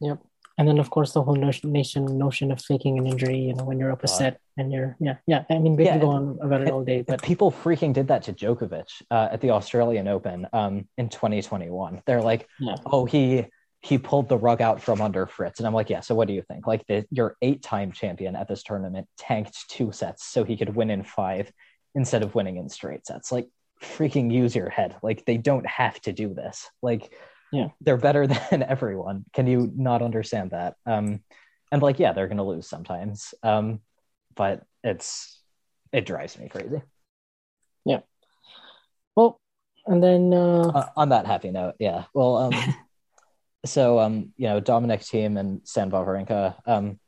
Yep. 0.00 0.18
And 0.58 0.66
then 0.66 0.78
of 0.78 0.88
course 0.88 1.12
the 1.12 1.22
whole 1.22 1.36
notion, 1.36 1.70
nation 1.72 2.16
notion 2.16 2.50
of 2.50 2.62
faking 2.62 2.98
an 2.98 3.06
injury, 3.06 3.38
you 3.38 3.54
know, 3.54 3.64
when 3.64 3.78
you're 3.78 3.92
up 3.92 4.02
a 4.04 4.08
set 4.08 4.40
and 4.56 4.72
you're 4.72 4.96
yeah, 4.98 5.16
yeah. 5.26 5.44
I 5.50 5.58
mean 5.58 5.76
we 5.76 5.84
Yeah, 5.84 5.92
can 5.98 6.00
go 6.00 6.10
on 6.10 6.38
about 6.40 6.62
it 6.62 6.70
all 6.70 6.82
day, 6.84 7.02
But 7.02 7.18
but 7.20 7.22
people 7.22 7.50
freaking 7.52 7.92
did 7.92 8.08
that 8.08 8.22
to 8.24 8.32
Djokovic 8.32 8.88
uh, 9.10 9.28
at 9.32 9.40
the 9.42 9.50
Australian 9.50 10.08
Open 10.08 10.46
um, 10.54 10.88
in 10.96 11.08
2021. 11.10 12.02
They're 12.06 12.22
like, 12.22 12.48
Yeah. 12.58 12.76
oh, 12.86 13.04
he 13.04 13.44
he 13.86 13.98
pulled 13.98 14.28
the 14.28 14.36
rug 14.36 14.60
out 14.60 14.82
from 14.82 15.00
under 15.00 15.26
Fritz, 15.26 15.60
and 15.60 15.66
I'm 15.66 15.72
like, 15.72 15.88
yeah. 15.90 16.00
So 16.00 16.14
what 16.16 16.26
do 16.26 16.34
you 16.34 16.42
think? 16.42 16.66
Like, 16.66 16.84
the, 16.88 17.06
your 17.12 17.36
eight-time 17.40 17.92
champion 17.92 18.34
at 18.34 18.48
this 18.48 18.64
tournament 18.64 19.06
tanked 19.16 19.68
two 19.68 19.92
sets 19.92 20.24
so 20.26 20.42
he 20.42 20.56
could 20.56 20.74
win 20.74 20.90
in 20.90 21.04
five 21.04 21.52
instead 21.94 22.24
of 22.24 22.34
winning 22.34 22.56
in 22.56 22.68
straight 22.68 23.06
sets. 23.06 23.30
Like, 23.30 23.48
freaking 23.80 24.32
use 24.32 24.56
your 24.56 24.70
head. 24.70 24.96
Like, 25.04 25.24
they 25.24 25.36
don't 25.36 25.66
have 25.66 26.00
to 26.00 26.12
do 26.12 26.34
this. 26.34 26.68
Like, 26.82 27.12
Yeah. 27.52 27.68
they're 27.80 27.96
better 27.96 28.26
than 28.50 28.64
everyone. 28.64 29.24
Can 29.32 29.46
you 29.46 29.70
not 29.76 30.02
understand 30.02 30.50
that? 30.50 30.74
Um, 30.84 31.20
and 31.70 31.80
like, 31.80 32.00
yeah, 32.00 32.12
they're 32.12 32.28
gonna 32.28 32.44
lose 32.44 32.68
sometimes. 32.68 33.34
Um, 33.44 33.80
but 34.34 34.64
it's 34.82 35.40
it 35.92 36.06
drives 36.06 36.36
me 36.38 36.48
crazy. 36.48 36.82
Yeah. 37.84 38.00
Well 39.14 39.40
and 39.86 40.02
then 40.02 40.32
uh 40.32 40.68
uh, 40.74 40.88
on 40.96 41.08
that 41.10 41.26
happy 41.26 41.50
note, 41.50 41.74
yeah. 41.78 42.04
Well, 42.14 42.36
um, 42.36 42.52
so 43.68 43.98
um, 43.98 44.32
you 44.36 44.48
know, 44.48 44.60
Dominic 44.60 45.00
Thiem 45.00 45.38
and 45.38 45.60
Stan 45.64 45.90
Wawrinka 45.90 46.54
um 46.66 46.98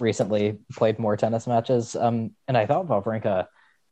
recently 0.00 0.58
played 0.72 0.98
more 0.98 1.16
tennis 1.16 1.46
matches. 1.46 1.94
Um, 1.94 2.32
and 2.48 2.56
I 2.56 2.66
thought 2.66 2.88
Wawrinka 2.88 3.46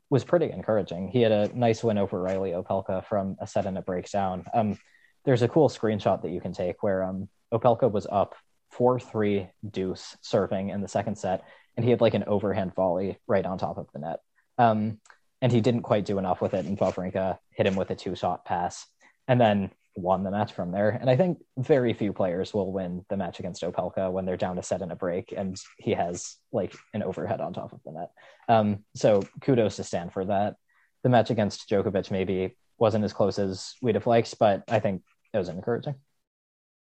was 0.08 0.24
pretty 0.24 0.50
encouraging. 0.50 1.08
He 1.08 1.20
had 1.20 1.32
a 1.32 1.50
nice 1.54 1.84
win 1.84 1.98
over 1.98 2.20
Reilly 2.20 2.50
Opelka 2.50 3.04
from 3.04 3.36
a 3.40 3.46
set 3.46 3.66
and 3.66 3.78
a 3.78 3.82
breakdown. 3.82 4.44
Um, 4.52 4.78
there's 5.24 5.42
a 5.42 5.48
cool 5.48 5.68
screenshot 5.68 6.22
that 6.22 6.30
you 6.30 6.40
can 6.40 6.52
take 6.52 6.82
where 6.82 7.04
um 7.04 7.28
Opelka 7.52 7.90
was 7.90 8.06
up 8.10 8.34
four 8.70 8.98
three 9.00 9.48
deuce 9.68 10.16
serving 10.20 10.70
in 10.70 10.80
the 10.80 10.88
second 10.88 11.16
set, 11.16 11.44
and 11.76 11.84
he 11.84 11.90
had 11.90 12.00
like 12.00 12.14
an 12.14 12.24
overhand 12.26 12.74
volley 12.74 13.18
right 13.26 13.44
on 13.44 13.58
top 13.58 13.78
of 13.78 13.88
the 13.92 13.98
net. 13.98 14.20
Um, 14.58 15.00
and 15.42 15.50
he 15.50 15.60
didn't 15.60 15.82
quite 15.82 16.04
do 16.04 16.18
enough 16.18 16.40
with 16.40 16.54
it, 16.54 16.66
and 16.66 16.78
Wawrinka 16.78 17.38
hit 17.50 17.66
him 17.66 17.76
with 17.76 17.90
a 17.90 17.94
two 17.94 18.14
shot 18.14 18.44
pass, 18.44 18.86
and 19.26 19.40
then 19.40 19.70
won 20.02 20.24
the 20.24 20.30
match 20.30 20.52
from 20.52 20.72
there. 20.72 20.90
And 20.90 21.08
I 21.10 21.16
think 21.16 21.38
very 21.58 21.92
few 21.92 22.12
players 22.12 22.52
will 22.54 22.72
win 22.72 23.04
the 23.08 23.16
match 23.16 23.38
against 23.40 23.62
Opelka 23.62 24.10
when 24.10 24.24
they're 24.24 24.36
down 24.36 24.58
a 24.58 24.62
set 24.62 24.82
in 24.82 24.90
a 24.90 24.96
break, 24.96 25.32
and 25.36 25.56
he 25.78 25.92
has 25.92 26.36
like 26.52 26.74
an 26.94 27.02
overhead 27.02 27.40
on 27.40 27.52
top 27.52 27.72
of 27.72 27.80
the 27.84 27.92
net. 27.92 28.10
Um, 28.48 28.84
so 28.94 29.22
kudos 29.40 29.76
to 29.76 29.84
Stan 29.84 30.10
for 30.10 30.24
that. 30.26 30.56
The 31.02 31.08
match 31.08 31.30
against 31.30 31.68
Djokovic 31.68 32.10
maybe 32.10 32.56
wasn't 32.78 33.04
as 33.04 33.12
close 33.12 33.38
as 33.38 33.74
we'd 33.82 33.94
have 33.94 34.06
liked, 34.06 34.38
but 34.38 34.64
I 34.68 34.80
think 34.80 35.02
it 35.32 35.38
was 35.38 35.48
encouraging. 35.48 35.94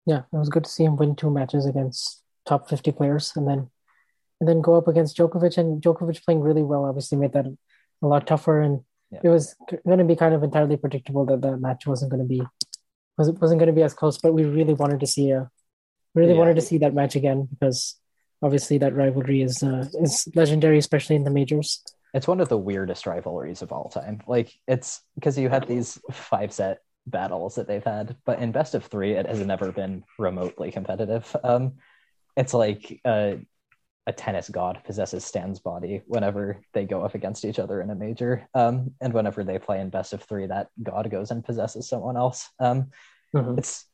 yeah, 0.05 0.19
it 0.31 0.37
was 0.37 0.49
good 0.49 0.63
to 0.63 0.69
see 0.69 0.85
him 0.85 0.95
win 0.95 1.15
two 1.15 1.29
matches 1.29 1.65
against 1.65 2.23
top 2.45 2.69
50 2.69 2.91
players 2.93 3.33
and 3.35 3.47
then 3.47 3.69
and 4.39 4.47
then 4.47 4.61
go 4.61 4.75
up 4.75 4.87
against 4.87 5.17
Djokovic 5.17 5.57
and 5.57 5.81
Djokovic 5.81 6.23
playing 6.23 6.41
really 6.41 6.63
well 6.63 6.85
obviously 6.85 7.17
made 7.17 7.33
that 7.33 7.45
a 7.47 8.07
lot 8.07 8.25
tougher 8.27 8.61
and 8.61 8.81
Yeah. 9.11 9.19
it 9.23 9.29
was 9.29 9.55
going 9.85 9.99
to 9.99 10.05
be 10.05 10.15
kind 10.15 10.33
of 10.35 10.43
entirely 10.43 10.77
predictable 10.77 11.25
that 11.25 11.41
that 11.41 11.57
match 11.57 11.87
wasn't 11.87 12.11
going 12.11 12.21
to 12.23 12.27
be 12.27 12.41
was 13.17 13.31
wasn't 13.31 13.59
going 13.59 13.67
to 13.67 13.73
be 13.73 13.83
as 13.83 13.93
close 13.93 14.17
but 14.17 14.33
we 14.33 14.43
really 14.45 14.73
wanted 14.73 14.99
to 14.99 15.07
see 15.07 15.31
a 15.31 15.49
really 16.15 16.33
Yeah. 16.33 16.39
wanted 16.39 16.55
to 16.55 16.61
see 16.61 16.77
that 16.79 16.93
match 16.93 17.15
again 17.15 17.47
because 17.51 17.95
obviously 18.41 18.77
that 18.79 18.95
rivalry 18.95 19.41
is 19.41 19.63
uh, 19.63 19.85
is 20.01 20.27
legendary 20.35 20.77
especially 20.77 21.15
in 21.15 21.23
the 21.23 21.31
majors 21.31 21.81
It's 22.13 22.27
one 22.27 22.39
of 22.41 22.49
the 22.49 22.57
weirdest 22.57 23.05
rivalries 23.05 23.61
of 23.61 23.71
all 23.71 23.89
time. 23.89 24.21
Like 24.27 24.49
it's 24.67 25.01
because 25.15 25.37
you 25.37 25.49
had 25.49 25.67
these 25.67 25.99
five 26.11 26.51
set 26.53 26.79
battles 27.05 27.55
that 27.55 27.67
they've 27.67 27.83
had, 27.83 28.15
but 28.25 28.39
in 28.39 28.51
best 28.51 28.73
of 28.75 28.85
three, 28.85 29.11
it 29.13 29.27
has 29.27 29.39
never 29.45 29.71
been 29.71 30.03
remotely 30.17 30.71
competitive. 30.71 31.35
Um, 31.43 31.73
it's 32.35 32.53
like 32.53 33.01
uh, 33.05 33.33
a 34.07 34.13
tennis 34.13 34.49
god 34.49 34.81
possesses 34.85 35.23
Stan's 35.23 35.59
body 35.59 36.01
whenever 36.07 36.61
they 36.73 36.85
go 36.85 37.03
up 37.03 37.13
against 37.13 37.45
each 37.45 37.59
other 37.59 37.81
in 37.81 37.89
a 37.91 37.95
major, 37.95 38.47
um, 38.55 38.95
and 39.01 39.13
whenever 39.13 39.43
they 39.43 39.59
play 39.59 39.79
in 39.79 39.89
best 39.89 40.13
of 40.13 40.23
three, 40.23 40.47
that 40.47 40.69
god 40.81 41.11
goes 41.11 41.29
and 41.29 41.43
possesses 41.45 41.87
someone 41.89 42.17
else. 42.17 42.49
Um, 42.59 42.91
Mhm. 43.35 43.57
it's 43.57 43.85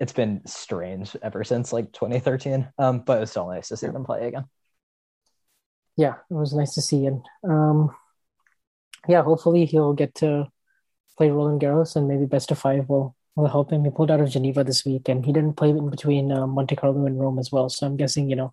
it's 0.00 0.12
been 0.12 0.42
strange 0.46 1.16
ever 1.22 1.44
since 1.44 1.72
like 1.72 1.92
2013, 1.92 2.68
um, 2.78 3.00
but 3.00 3.22
it's 3.22 3.30
still 3.30 3.48
nice 3.48 3.68
to 3.68 3.76
see 3.76 3.86
them 3.86 4.04
play 4.04 4.26
again. 4.26 4.46
yeah, 5.96 6.14
it 6.30 6.34
was 6.34 6.54
nice 6.54 6.74
to 6.74 6.82
see. 6.82 7.06
And 7.06 7.22
um, 7.44 7.90
yeah, 9.08 9.22
hopefully 9.22 9.64
he'll 9.66 9.92
get 9.92 10.14
to 10.16 10.48
play 11.16 11.30
Roland 11.30 11.60
Garros 11.60 11.96
and 11.96 12.08
maybe 12.08 12.26
best 12.26 12.50
of 12.50 12.58
five 12.58 12.88
will 12.88 13.14
will 13.36 13.48
help 13.48 13.70
him. 13.72 13.84
He 13.84 13.90
pulled 13.90 14.10
out 14.10 14.20
of 14.20 14.30
Geneva 14.30 14.64
this 14.64 14.84
week, 14.84 15.08
and 15.08 15.24
he 15.24 15.32
didn't 15.32 15.54
play 15.54 15.70
in 15.70 15.88
between 15.90 16.32
uh, 16.32 16.46
Monte 16.46 16.76
Carlo 16.76 17.06
and 17.06 17.18
Rome 17.20 17.38
as 17.38 17.52
well. 17.52 17.68
So 17.68 17.86
I'm 17.86 17.96
guessing, 17.96 18.28
you 18.28 18.36
know, 18.36 18.52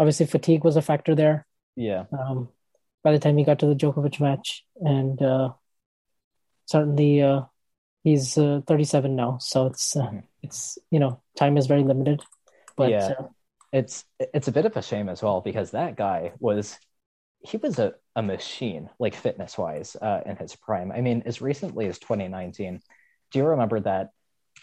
obviously 0.00 0.26
fatigue 0.26 0.64
was 0.64 0.76
a 0.76 0.82
factor 0.82 1.14
there. 1.14 1.46
Yeah. 1.76 2.04
Um, 2.18 2.48
by 3.04 3.12
the 3.12 3.18
time 3.18 3.36
he 3.36 3.44
got 3.44 3.60
to 3.60 3.66
the 3.66 3.74
Djokovic 3.74 4.18
match, 4.20 4.64
and 4.80 5.20
uh, 5.22 5.50
certainly 6.66 7.22
uh, 7.22 7.42
he's 8.02 8.36
uh, 8.36 8.62
37 8.66 9.14
now, 9.14 9.38
so 9.38 9.66
it's 9.66 9.94
uh, 9.94 10.06
mm-hmm. 10.06 10.18
it's 10.42 10.78
you 10.90 10.98
know 10.98 11.22
time 11.36 11.56
is 11.56 11.66
very 11.66 11.82
limited. 11.82 12.22
But 12.76 12.90
yeah, 12.90 13.12
uh, 13.18 13.28
it's 13.72 14.04
it's 14.18 14.48
a 14.48 14.52
bit 14.52 14.66
of 14.66 14.76
a 14.76 14.82
shame 14.82 15.08
as 15.08 15.22
well 15.22 15.40
because 15.40 15.70
that 15.70 15.96
guy 15.96 16.32
was 16.40 16.78
he 17.42 17.56
was 17.56 17.78
a, 17.78 17.94
a 18.16 18.22
machine 18.22 18.90
like 18.98 19.14
fitness 19.14 19.56
wise 19.56 19.96
uh, 19.96 20.20
in 20.26 20.36
his 20.36 20.56
prime. 20.56 20.92
I 20.92 21.00
mean, 21.00 21.22
as 21.24 21.40
recently 21.40 21.86
as 21.86 21.98
2019, 21.98 22.80
do 23.32 23.38
you 23.38 23.46
remember 23.46 23.80
that 23.80 24.10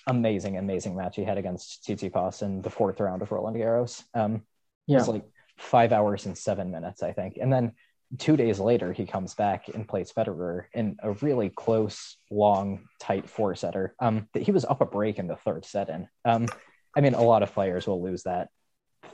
amazing 0.05 0.57
amazing 0.57 0.95
match 0.95 1.15
he 1.15 1.23
had 1.23 1.39
against 1.39 1.85
Tsitsipas 1.87 2.43
in 2.43 2.61
the 2.61 2.69
fourth 2.69 2.99
round 2.99 3.23
of 3.23 3.31
Roland 3.31 3.57
Garros? 3.57 4.03
Um, 4.13 4.43
yeah, 4.87 4.97
it 4.97 4.99
was 4.99 5.07
like 5.09 5.25
five 5.57 5.91
hours 5.91 6.25
and 6.25 6.37
seven 6.37 6.71
minutes, 6.71 7.03
I 7.03 7.13
think, 7.13 7.37
and 7.39 7.51
then 7.51 7.73
two 8.17 8.37
days 8.37 8.59
later, 8.59 8.93
he 8.93 9.05
comes 9.05 9.35
back 9.35 9.67
and 9.67 9.87
plays 9.87 10.11
Federer 10.11 10.65
in 10.73 10.97
a 11.03 11.11
really 11.13 11.49
close, 11.49 12.17
long, 12.31 12.87
tight 12.99 13.29
four 13.29 13.55
setter. 13.55 13.95
Um, 13.99 14.29
that 14.33 14.43
he 14.43 14.51
was 14.51 14.65
up 14.65 14.81
a 14.81 14.85
break 14.85 15.19
in 15.19 15.27
the 15.27 15.35
third 15.35 15.65
set 15.65 15.89
in. 15.89 16.07
Um, 16.23 16.47
I 16.95 17.01
mean, 17.01 17.13
a 17.13 17.21
lot 17.21 17.43
of 17.43 17.53
players 17.53 17.85
will 17.85 18.01
lose 18.01 18.23
that 18.23 18.49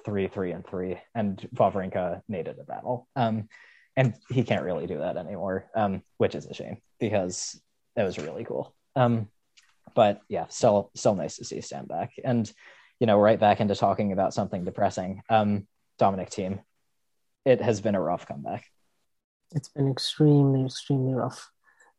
three, 0.05 0.27
three, 0.27 0.51
and 0.51 0.65
three, 0.65 0.99
and 1.15 1.37
Wawrinka 1.55 2.21
needed 2.27 2.57
a 2.59 2.63
battle. 2.63 3.07
Um, 3.15 3.49
and 3.95 4.13
he 4.29 4.43
can't 4.43 4.63
really 4.63 4.87
do 4.87 4.99
that 4.99 5.17
anymore, 5.17 5.65
um, 5.75 6.03
which 6.17 6.35
is 6.35 6.45
a 6.45 6.53
shame 6.53 6.77
because 6.99 7.59
that 7.95 8.03
was 8.03 8.17
really 8.17 8.43
cool. 8.43 8.75
Um, 8.95 9.27
but 9.95 10.21
yeah, 10.29 10.47
still, 10.49 10.91
still 10.95 11.15
nice 11.15 11.37
to 11.37 11.45
see 11.45 11.61
Stan 11.61 11.85
back. 11.85 12.13
And, 12.23 12.51
you 13.03 13.07
know, 13.07 13.19
right 13.19 13.39
back 13.39 13.59
into 13.59 13.75
talking 13.75 14.13
about 14.13 14.33
something 14.33 14.63
depressing. 14.63 15.21
Um, 15.29 15.67
Dominic 15.99 16.29
Thiem, 16.29 16.61
it 17.43 17.61
has 17.61 17.81
been 17.81 17.95
a 17.95 18.01
rough 18.01 18.25
comeback 18.25 18.63
it's 19.55 19.69
been 19.69 19.89
extremely, 19.89 20.65
extremely 20.65 21.13
rough. 21.13 21.51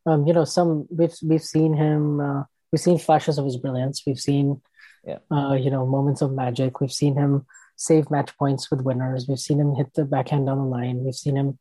Um, 0.05 0.27
you 0.27 0.33
know, 0.33 0.45
some 0.45 0.87
we've 0.89 1.13
we've 1.23 1.43
seen 1.43 1.73
him. 1.73 2.19
Uh, 2.19 2.43
we've 2.71 2.81
seen 2.81 2.99
flashes 2.99 3.37
of 3.37 3.45
his 3.45 3.57
brilliance. 3.57 4.03
We've 4.05 4.19
seen, 4.19 4.61
yeah. 5.03 5.17
uh, 5.31 5.53
you 5.53 5.71
know, 5.71 5.85
moments 5.85 6.21
of 6.21 6.31
magic. 6.31 6.79
We've 6.79 6.91
seen 6.91 7.15
him 7.15 7.45
save 7.75 8.11
match 8.11 8.37
points 8.37 8.69
with 8.69 8.81
winners. 8.81 9.25
We've 9.27 9.39
seen 9.39 9.59
him 9.59 9.75
hit 9.75 9.93
the 9.93 10.05
backhand 10.05 10.45
down 10.45 10.57
the 10.57 10.65
line. 10.65 11.03
We've 11.03 11.15
seen 11.15 11.35
him, 11.35 11.57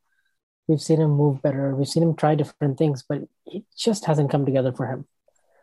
we've 0.68 0.80
seen 0.80 1.00
him 1.00 1.10
move 1.10 1.42
better. 1.42 1.74
We've 1.74 1.88
seen 1.88 2.02
him 2.02 2.14
try 2.14 2.34
different 2.34 2.76
things, 2.76 3.02
but 3.08 3.22
it 3.46 3.64
just 3.76 4.04
hasn't 4.04 4.30
come 4.30 4.44
together 4.44 4.72
for 4.72 4.86
him. 4.86 5.06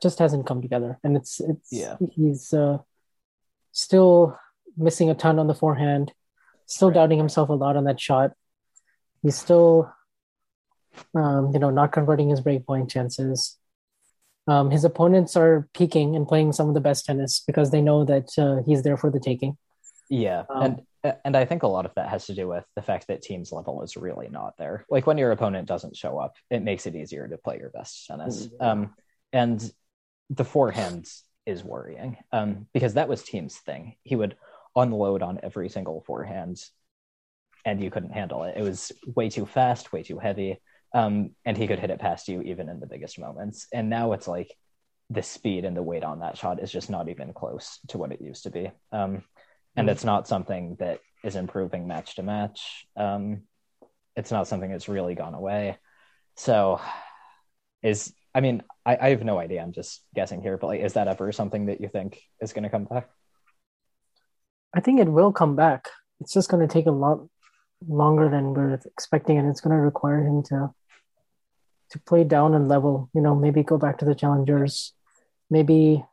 Just 0.02 0.18
hasn't 0.18 0.48
come 0.48 0.64
together, 0.64 0.98
and 1.04 1.16
it's 1.16 1.40
it's 1.40 1.72
yeah. 1.72 1.98
He's 2.16 2.52
uh, 2.54 2.80
still 3.72 4.38
missing 4.78 5.10
a 5.10 5.16
ton 5.16 5.40
on 5.40 5.48
the 5.48 5.56
forehand. 5.56 6.14
Still 6.66 6.90
right. 6.90 6.96
doubting 6.96 7.18
himself 7.18 7.50
a 7.50 7.54
lot 7.54 7.76
on 7.76 7.84
that 7.86 8.00
shot. 8.00 8.32
He's 9.22 9.36
still 9.36 9.92
um, 11.16 11.52
you 11.54 11.60
know, 11.60 11.70
not 11.70 11.92
converting 11.92 12.30
his 12.30 12.42
breakpoint 12.42 12.90
chances. 12.90 13.58
Um, 14.48 14.72
his 14.72 14.84
opponents 14.84 15.36
are 15.36 15.68
peaking 15.74 16.16
and 16.16 16.28
playing 16.28 16.54
some 16.54 16.68
of 16.68 16.74
the 16.74 16.82
best 16.82 17.06
tennis 17.06 17.44
because 17.46 17.72
they 17.72 17.82
know 17.82 18.04
that 18.06 18.30
uh, 18.38 18.64
he's 18.66 18.84
there 18.84 18.98
for 18.98 19.12
the 19.12 19.20
taking. 19.20 19.58
Yeah, 20.10 20.44
um, 20.50 20.84
and 21.04 21.16
and 21.24 21.38
I 21.38 21.46
think 21.46 21.64
a 21.64 21.68
lot 21.68 21.86
of 21.86 21.94
that 21.96 22.10
has 22.10 22.26
to 22.26 22.36
do 22.36 22.48
with 22.48 22.66
the 22.76 22.82
fact 22.82 23.08
that 23.08 23.24
Thiem's 23.24 23.52
level 23.52 23.82
is 23.82 23.96
really 23.96 24.28
not 24.30 24.58
there. 24.58 24.86
Like 24.90 25.08
when 25.08 25.18
your 25.18 25.32
opponent 25.32 25.68
doesn't 25.68 25.96
show 25.96 26.18
up, 26.18 26.36
it 26.50 26.62
makes 26.62 26.86
it 26.86 26.96
easier 26.96 27.28
to 27.28 27.38
play 27.38 27.58
your 27.60 27.70
best 27.70 28.08
tennis. 28.08 28.48
Mm-hmm. 28.48 28.64
Um, 28.64 28.94
and 29.32 29.74
the 30.30 30.44
forehand 30.44 31.08
is 31.46 31.64
worrying 31.64 32.18
um, 32.32 32.68
because 32.74 32.96
that 32.96 33.10
was 33.10 33.22
Thiem's 33.22 33.58
thing. 33.58 33.96
He 34.04 34.16
would 34.16 34.36
unload 34.76 35.22
on 35.22 35.40
every 35.44 35.70
single 35.70 36.02
forehand, 36.02 36.64
and 37.66 37.82
you 37.82 37.92
couldn't 37.92 38.12
handle 38.12 38.44
it. 38.44 38.56
It 38.58 38.64
was 38.64 38.92
way 39.16 39.30
too 39.30 39.46
fast, 39.46 39.92
way 39.94 40.04
too 40.04 40.20
heavy 40.20 40.60
um, 40.94 41.32
and 41.46 41.58
he 41.58 41.68
could 41.68 41.80
hit 41.80 41.90
it 41.90 42.00
past 42.00 42.28
you 42.28 42.42
even 42.42 42.70
in 42.70 42.80
the 42.80 42.88
biggest 42.88 43.20
moments. 43.20 43.68
And 43.72 43.90
now 43.90 44.14
it's 44.14 44.28
like 44.28 44.54
the 45.10 45.24
speed 45.24 45.66
and 45.66 45.76
the 45.76 45.84
weight 45.84 46.04
on 46.04 46.20
that 46.20 46.38
shot 46.38 46.62
is 46.62 46.72
just 46.72 46.90
not 46.90 47.10
even 47.10 47.34
close 47.34 47.80
to 47.90 47.98
what 47.98 48.12
it 48.12 48.22
used 48.22 48.44
to 48.44 48.50
be. 48.50 48.72
Um, 48.92 49.24
and 49.76 49.86
mm-hmm. 49.86 49.90
it's 49.90 50.04
not 50.04 50.28
something 50.28 50.76
that 50.80 51.00
is 51.24 51.36
improving 51.36 51.88
match 51.88 52.16
to 52.16 52.24
match. 52.24 52.86
Um, 52.98 53.44
it's 54.16 54.32
not 54.32 54.48
something 54.48 54.70
that's 54.70 54.90
really 54.90 55.16
gone 55.16 55.34
away. 55.34 55.78
So, 56.36 56.82
is 57.82 58.14
I 58.34 58.42
mean, 58.42 58.64
I, 58.86 58.98
I 59.00 59.10
have 59.10 59.24
no 59.24 59.38
idea. 59.38 59.62
I'm 59.62 59.74
just 59.74 60.02
guessing 60.16 60.42
here, 60.42 60.58
but 60.58 60.68
like, 60.68 60.82
is 60.82 60.94
that 60.94 61.08
ever 61.08 61.32
something 61.32 61.66
that 61.66 61.82
you 61.82 61.90
think 61.90 62.22
is 62.42 62.54
going 62.54 62.64
to 62.64 62.70
come 62.70 62.86
back? 62.86 63.10
I 64.74 64.80
think 64.80 65.00
it 65.00 65.10
will 65.10 65.34
come 65.34 65.56
back. 65.56 65.90
It's 66.22 66.34
just 66.34 66.50
going 66.50 66.66
to 66.66 66.72
take 66.72 66.86
a 66.86 66.92
lot 66.92 67.28
longer 67.88 68.30
than 68.30 68.54
we're 68.54 68.80
expecting, 68.86 69.38
and 69.38 69.50
it's 69.50 69.60
going 69.60 69.76
to 69.76 69.82
require 69.82 70.24
him 70.24 70.44
to 70.44 70.74
to 71.90 72.00
play 72.00 72.24
down 72.24 72.54
and 72.54 72.70
level. 72.70 73.10
You 73.14 73.22
know, 73.22 73.36
maybe 73.36 73.64
go 73.64 73.78
back 73.78 73.98
to 73.98 74.06
the 74.06 74.16
challengers. 74.16 74.94
Maybe, 75.50 76.06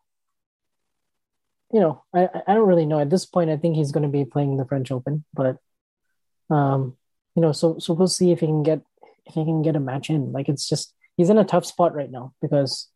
you 1.73 1.81
know, 1.81 2.03
I 2.13 2.29
I 2.47 2.55
don't 2.55 2.67
really 2.67 2.87
know 2.87 2.99
at 2.99 3.11
this 3.11 3.27
point. 3.27 3.51
I 3.51 3.57
think 3.57 3.77
he's 3.77 3.93
going 3.93 4.03
to 4.03 4.09
be 4.09 4.25
playing 4.25 4.57
the 4.57 4.65
French 4.65 4.91
Open, 4.91 5.25
but 5.33 5.59
um, 6.51 6.97
you 7.37 7.43
know, 7.43 7.53
so 7.53 7.79
so 7.79 7.95
we'll 7.95 8.09
see 8.09 8.33
if 8.33 8.41
he 8.41 8.47
can 8.47 8.65
get 8.65 8.81
if 9.27 9.35
he 9.35 9.45
can 9.45 9.63
get 9.63 9.77
a 9.77 9.81
match 9.81 10.11
in. 10.11 10.33
Like 10.33 10.49
it's 10.49 10.69
just 10.69 10.93
he's 11.19 11.29
in 11.29 11.37
a 11.37 11.45
tough 11.45 11.67
spot 11.67 11.95
right 11.95 12.11
now 12.11 12.33
because 12.41 12.89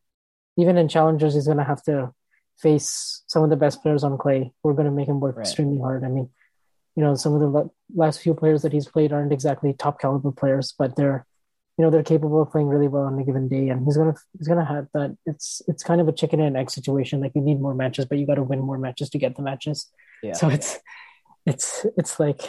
even 0.57 0.79
in 0.79 0.89
challengers, 0.89 1.35
he's 1.35 1.47
going 1.47 1.59
to 1.59 1.64
have 1.64 1.83
to 1.83 2.12
face 2.59 3.23
some 3.27 3.43
of 3.43 3.51
the 3.51 3.57
best 3.57 3.83
players 3.83 4.05
on 4.05 4.16
clay 4.16 4.53
who 4.62 4.70
are 4.70 4.75
going 4.75 4.87
to 4.87 4.93
make 4.93 5.09
him 5.09 5.20
work 5.20 5.37
right. 5.37 5.43
extremely 5.43 5.79
hard. 5.79 6.05
I 6.05 6.09
mean, 6.09 6.31
you 6.97 7.03
know, 7.03 7.14
some 7.14 7.35
of 7.35 7.41
the 7.41 7.70
last 7.95 8.20
few 8.20 8.33
players 8.33 8.62
that 8.62 8.73
he's 8.73 8.87
played 8.87 9.12
aren't 9.12 9.33
exactly 9.33 9.75
top 9.75 10.01
caliber 10.01 10.31
players, 10.31 10.73
but 10.79 10.97
they're 10.97 11.27
you 11.79 11.85
know 11.85 11.91
they're 11.91 12.03
capable 12.03 12.43
of 12.43 12.51
playing 12.51 12.68
really 12.68 12.87
well 12.87 13.05
on 13.05 13.18
a 13.18 13.25
given 13.25 13.49
day 13.49 13.70
and 13.70 13.87
he's 13.87 13.97
gonna 13.97 14.14
he's 14.37 14.47
gonna 14.47 14.64
have 14.64 14.89
that 14.93 15.16
it's 15.25 15.62
it's 15.66 15.83
kind 15.83 16.03
of 16.03 16.09
a 16.09 16.12
chicken 16.12 16.39
and 16.39 16.55
egg 16.55 16.70
situation 16.70 17.18
like 17.18 17.33
you 17.35 17.41
need 17.41 17.61
more 17.61 17.75
matches 17.75 18.05
but 18.05 18.18
you 18.18 18.27
got 18.27 18.35
to 18.35 18.43
win 18.43 18.61
more 18.61 18.77
matches 18.77 19.09
to 19.09 19.18
get 19.18 19.37
the 19.37 19.43
matches 19.43 19.91
yeah. 20.23 20.35
so 20.35 20.51
it's 20.51 20.79
it's 21.47 21.87
it's 21.97 22.20
like 22.20 22.43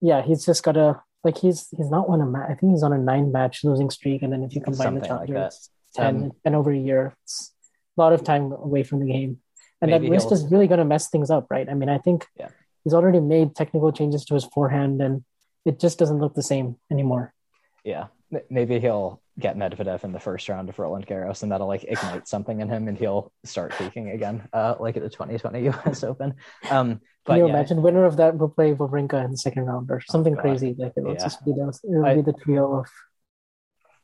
yeah 0.00 0.22
he's 0.22 0.46
just 0.46 0.62
gotta 0.62 0.98
like 1.24 1.38
he's 1.38 1.68
he's 1.76 1.90
not 1.90 2.08
won 2.08 2.20
a 2.20 2.26
match 2.26 2.50
i 2.50 2.54
think 2.54 2.72
he's 2.72 2.82
on 2.82 2.92
a 2.92 2.98
nine 2.98 3.32
match 3.32 3.64
losing 3.64 3.90
streak 3.90 4.22
and 4.22 4.32
then 4.32 4.42
if 4.42 4.54
you 4.54 4.60
combine 4.60 4.86
Something 4.86 5.02
the 5.02 5.08
challenger 5.08 5.34
like 5.34 5.52
10 5.94 6.06
um, 6.06 6.32
and 6.44 6.54
over 6.54 6.70
a 6.70 6.76
year 6.76 7.14
it's 7.24 7.52
a 7.96 8.00
lot 8.00 8.12
of 8.12 8.22
time 8.22 8.52
away 8.52 8.84
from 8.84 9.00
the 9.00 9.06
game. 9.06 9.38
And 9.80 9.92
that 9.92 10.02
wrist 10.02 10.32
is 10.32 10.50
really 10.50 10.66
going 10.66 10.78
to 10.78 10.84
mess 10.84 11.08
things 11.08 11.30
up 11.30 11.46
right? 11.50 11.68
I 11.68 11.74
mean 11.74 11.88
i 11.88 11.98
think 11.98 12.26
yeah. 12.36 12.48
he's 12.84 12.94
already 12.94 13.20
made 13.20 13.54
technical 13.54 13.92
changes 13.92 14.24
to 14.26 14.34
his 14.34 14.44
forehand 14.44 15.00
and 15.00 15.24
it 15.64 15.78
just 15.78 15.98
doesn't 15.98 16.18
look 16.18 16.34
the 16.34 16.42
same 16.42 16.76
anymore. 16.90 17.34
Yeah. 17.84 18.06
Maybe 18.50 18.80
he'll 18.80 19.20
get 19.38 19.56
Medvedev 19.56 20.04
in 20.04 20.12
the 20.12 20.20
first 20.20 20.48
round 20.48 20.68
of 20.68 20.78
Roland 20.78 21.06
Garros, 21.06 21.42
and 21.42 21.52
that'll 21.52 21.66
like 21.66 21.84
ignite 21.84 22.26
something 22.26 22.60
in 22.60 22.68
him, 22.68 22.88
and 22.88 22.98
he'll 22.98 23.32
start 23.44 23.72
peaking 23.78 24.10
again, 24.10 24.48
uh, 24.52 24.74
like 24.80 24.96
at 24.96 25.02
the 25.02 25.10
2020 25.10 25.64
U.S. 25.64 26.02
Open. 26.04 26.34
Um, 26.70 27.00
but 27.24 27.34
Can 27.34 27.38
you 27.38 27.46
yeah. 27.46 27.54
imagine 27.54 27.82
winner 27.82 28.04
of 28.04 28.16
that 28.16 28.36
will 28.36 28.48
play 28.48 28.74
Wawrinka 28.74 29.24
in 29.24 29.30
the 29.30 29.36
second 29.36 29.64
round 29.64 29.90
or 29.90 30.00
something 30.00 30.36
oh, 30.36 30.40
crazy? 30.40 30.74
Like 30.76 30.92
it'll 30.96 31.12
yeah. 31.12 31.22
just 31.22 31.44
be 31.44 31.52
the 31.52 31.78
it'll 31.84 32.06
I, 32.06 32.14
be 32.16 32.22
the 32.22 32.32
trio 32.32 32.80
of. 32.80 32.86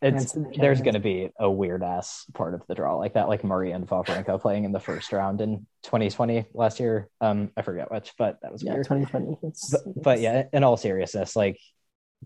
It's 0.03 0.37
there's 0.59 0.83
going 0.83 0.95
to 0.95 1.01
be 1.01 1.31
a 1.39 1.51
weird 1.51 1.83
ass 1.83 2.27
part 2.35 2.53
of 2.53 2.63
the 2.69 2.75
draw 2.75 2.97
like 2.97 3.15
that, 3.15 3.27
like 3.29 3.43
Murray 3.43 3.73
and 3.73 3.89
Wawrinka 3.89 4.41
playing 4.41 4.65
in 4.65 4.73
the 4.73 4.81
first 4.81 5.13
round 5.13 5.41
in 5.41 5.67
2020 5.85 6.45
last 6.53 6.79
year. 6.79 7.09
Um, 7.23 7.51
I 7.57 7.63
forget 7.63 7.91
which, 7.91 8.13
but 8.19 8.39
that 8.43 8.53
was 8.53 8.63
yeah, 8.63 8.75
weird. 8.75 8.85
2020. 8.85 9.39
It's, 9.43 9.71
but, 9.71 9.81
it's... 9.87 9.99
but 10.03 10.21
yeah, 10.21 10.45
in 10.53 10.63
all 10.63 10.77
seriousness, 10.77 11.35
like 11.35 11.59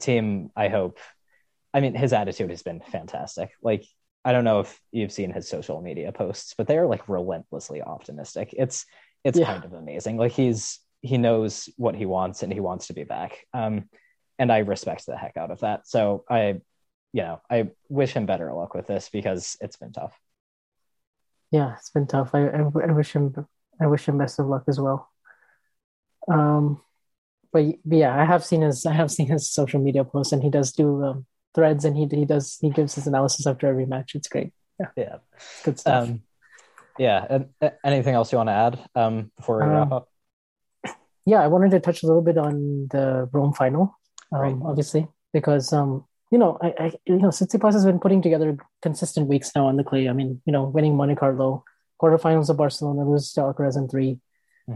Thiem, 0.01 0.51
I 0.57 0.69
hope 0.69 0.99
I 1.73 1.81
mean, 1.81 1.95
his 1.95 2.13
attitude 2.13 2.51
has 2.51 2.63
been 2.63 2.81
fantastic. 2.81 3.51
Like, 3.63 3.85
I 4.25 4.33
don't 4.33 4.45
know 4.45 4.61
if 4.61 4.81
you've 4.91 5.13
seen 5.13 5.33
his 5.33 5.49
social 5.49 5.81
media 5.81 6.13
posts, 6.13 6.55
but 6.57 6.67
they 6.67 6.77
are 6.77 6.87
like 6.87 7.09
relentlessly 7.09 7.83
optimistic. 7.83 8.55
It's 8.57 8.85
it's 9.25 9.39
yeah. 9.39 9.47
kind 9.47 9.65
of 9.65 9.73
amazing. 9.73 10.17
Like 10.17 10.33
he's 10.33 10.81
he 11.01 11.19
knows 11.19 11.69
what 11.77 11.95
he 11.95 12.07
wants 12.07 12.43
and 12.43 12.53
he 12.53 12.61
wants 12.61 12.89
to 12.89 12.95
be 12.95 13.05
back. 13.05 13.47
Um, 13.53 13.89
and 14.39 14.53
I 14.53 14.59
respect 14.59 15.07
the 15.07 15.17
heck 15.17 15.37
out 15.37 15.51
of 15.51 15.61
that. 15.61 15.87
So 15.87 16.25
I, 16.29 16.61
you 17.13 17.23
know, 17.23 17.41
I 17.51 17.71
wish 17.89 18.13
him 18.13 18.27
better 18.27 18.53
luck 18.53 18.75
with 18.75 18.87
this 18.87 19.09
because 19.09 19.57
it's 19.61 19.77
been 19.77 19.93
tough. 19.93 20.19
Yeah, 21.51 21.75
it's 21.79 21.91
been 21.91 22.07
tough. 22.07 22.35
I, 22.35 22.47
I, 22.49 22.61
I 22.61 22.93
wish 22.93 23.13
him 23.13 23.35
I 23.81 23.87
wish 23.87 24.07
him 24.07 24.19
best 24.19 24.39
of 24.39 24.47
luck 24.47 24.65
as 24.69 24.81
well. 24.81 25.09
Um, 26.31 26.81
but, 27.53 27.65
but 27.85 27.99
yeah, 27.99 28.21
I 28.21 28.25
have 28.25 28.45
seen 28.45 28.63
his 28.63 28.85
I 28.85 28.93
have 28.93 29.11
seen 29.11 29.29
his 29.29 29.49
social 29.49 29.81
media 29.81 30.05
posts, 30.05 30.33
and 30.33 30.43
he 30.43 30.51
does 30.51 30.73
do 30.73 31.03
um, 31.03 31.27
threads 31.59 31.85
and 31.85 31.97
he 31.97 32.07
he 32.21 32.25
does 32.25 32.57
he 32.61 32.71
gives 32.71 32.95
his 32.95 33.07
analysis 33.09 33.47
after 33.51 33.67
every 33.67 33.87
match. 33.95 34.15
It's 34.15 34.29
great. 34.29 34.53
Yeah, 34.79 34.91
yeah, 34.97 35.17
good 35.65 35.77
stuff. 35.81 36.09
Um, 36.09 36.23
yeah. 36.99 37.27
And, 37.29 37.47
uh, 37.61 37.71
anything 37.85 38.15
else 38.15 38.31
you 38.31 38.39
want 38.39 38.49
to 38.49 38.59
add 38.67 38.79
um, 38.95 39.33
before 39.37 39.59
we 39.59 39.65
wrap 39.65 39.89
um, 39.89 39.93
up? 39.93 40.09
Yeah, 41.27 41.41
I 41.43 41.49
wanted 41.49 41.73
to 41.73 41.81
touch 41.81 42.03
a 42.05 42.07
little 42.07 42.23
bit 42.23 42.39
on 42.39 42.87
the 42.95 43.29
Rome 43.33 43.53
final. 43.53 43.99
um, 44.33 44.41
Right. 44.41 44.57
obviously, 44.71 45.09
because 45.33 45.73
um, 45.73 46.05
you 46.31 46.39
know, 46.39 46.59
I, 46.63 46.69
I 46.79 46.87
you 47.07 47.17
know, 47.25 47.29
Tsitsipas 47.29 47.73
has 47.73 47.85
been 47.85 47.99
putting 47.99 48.23
together 48.23 48.57
consistent 48.83 49.27
weeks 49.27 49.51
now 49.57 49.67
on 49.67 49.77
the 49.77 49.85
clay. 49.85 50.09
I 50.09 50.13
mean, 50.13 50.41
you 50.47 50.53
know, 50.53 50.65
winning 50.65 50.97
Monte 50.97 51.17
Carlo, 51.17 51.65
quarterfinals 52.01 52.51
of 52.51 52.57
Barcelona, 52.57 53.09
loses 53.09 53.33
to 53.35 53.41
Alcaraz 53.41 53.77
in 53.77 53.89
3 53.89 54.11
Mhm. 54.15 54.21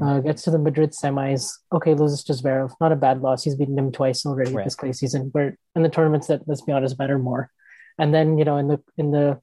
Uh, 0.00 0.20
gets 0.20 0.42
to 0.44 0.50
the 0.50 0.58
Madrid 0.58 0.90
semis. 0.92 1.50
Okay, 1.72 1.94
loses 1.94 2.24
to 2.24 2.32
Zverev, 2.32 2.72
not 2.80 2.92
a 2.92 2.96
bad 2.96 3.20
loss. 3.20 3.44
He's 3.44 3.56
beaten 3.56 3.78
him 3.78 3.92
twice 3.92 4.24
already 4.24 4.52
Right. 4.54 4.64
this 4.64 4.74
clay 4.74 4.92
season. 4.92 5.28
Where 5.32 5.56
in 5.74 5.82
the 5.82 5.88
tournaments 5.88 6.28
that 6.28 6.42
let's 6.46 6.62
be 6.62 6.72
honest 6.72 6.98
matter 6.98 7.18
more, 7.18 7.50
and 7.98 8.14
then 8.14 8.38
you 8.38 8.44
know 8.44 8.56
in 8.56 8.68
the 8.68 8.80
in 8.96 9.10
the 9.10 9.40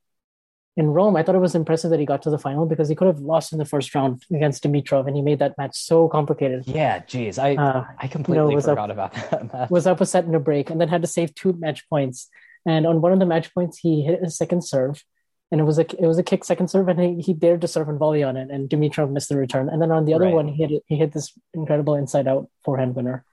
in 0.78 0.88
Rome, 0.88 1.18
I 1.18 1.24
thought 1.24 1.36
it 1.36 1.40
was 1.40 1.56
impressive 1.56 1.90
that 1.92 2.00
he 2.00 2.06
got 2.06 2.22
to 2.22 2.30
the 2.30 2.38
final 2.40 2.66
because 2.66 2.88
he 2.88 2.96
could 2.96 3.08
have 3.08 3.20
lost 3.20 3.52
in 3.52 3.58
the 3.60 3.66
first 3.66 3.94
round 3.94 4.24
against 4.34 4.64
Dimitrov, 4.64 5.08
and 5.08 5.16
he 5.16 5.22
made 5.22 5.40
that 5.40 5.58
match 5.58 5.76
so 5.76 6.08
complicated. 6.08 6.64
Yeah, 6.68 7.00
geez, 7.06 7.38
I 7.38 7.56
Uh, 7.56 7.84
I 7.98 8.08
completely 8.08 8.56
was 8.56 8.66
up- 8.66 8.74
forgot 8.78 8.92
about 8.92 9.14
that. 9.14 9.54
match. 9.54 9.70
was 9.70 9.86
up 9.88 10.00
a 10.00 10.06
set 10.06 10.24
in 10.26 10.34
a 10.36 10.40
break 10.40 10.70
and 10.70 10.80
then 10.80 10.88
had 10.88 11.02
to 11.02 11.08
save 11.08 11.36
two 11.36 11.54
match 11.54 11.90
points. 11.90 12.30
And 12.66 12.86
on 12.88 13.02
one 13.02 13.12
of 13.12 13.20
the 13.20 13.26
match 13.26 13.54
points, 13.54 13.78
he 13.80 14.04
hit 14.04 14.22
his 14.24 14.38
second 14.38 14.64
serve, 14.64 15.04
and 15.52 15.60
it 15.60 15.64
was 15.64 15.80
a 15.80 15.82
it 15.82 16.08
was 16.08 16.18
a 16.18 16.24
kick 16.24 16.44
second 16.44 16.68
serve, 16.70 16.88
and 16.90 17.00
he, 17.00 17.22
he 17.22 17.34
dared 17.34 17.62
to 17.62 17.68
serve 17.68 17.90
and 17.90 17.98
volley 18.00 18.24
on 18.24 18.38
it, 18.38 18.50
and 18.52 18.70
Dimitrov 18.70 19.12
missed 19.12 19.30
the 19.30 19.38
return. 19.38 19.70
And 19.70 19.82
then 19.82 19.92
on 19.92 20.06
the 20.06 20.14
other 20.14 20.26
Right. 20.26 20.34
one, 20.34 20.48
he 20.48 20.64
hit 20.66 20.84
he 20.88 20.96
hit 20.98 21.12
this 21.14 21.34
incredible 21.54 21.96
inside 21.96 22.28
out 22.28 22.50
forehand 22.64 22.96
winner, 22.96 23.26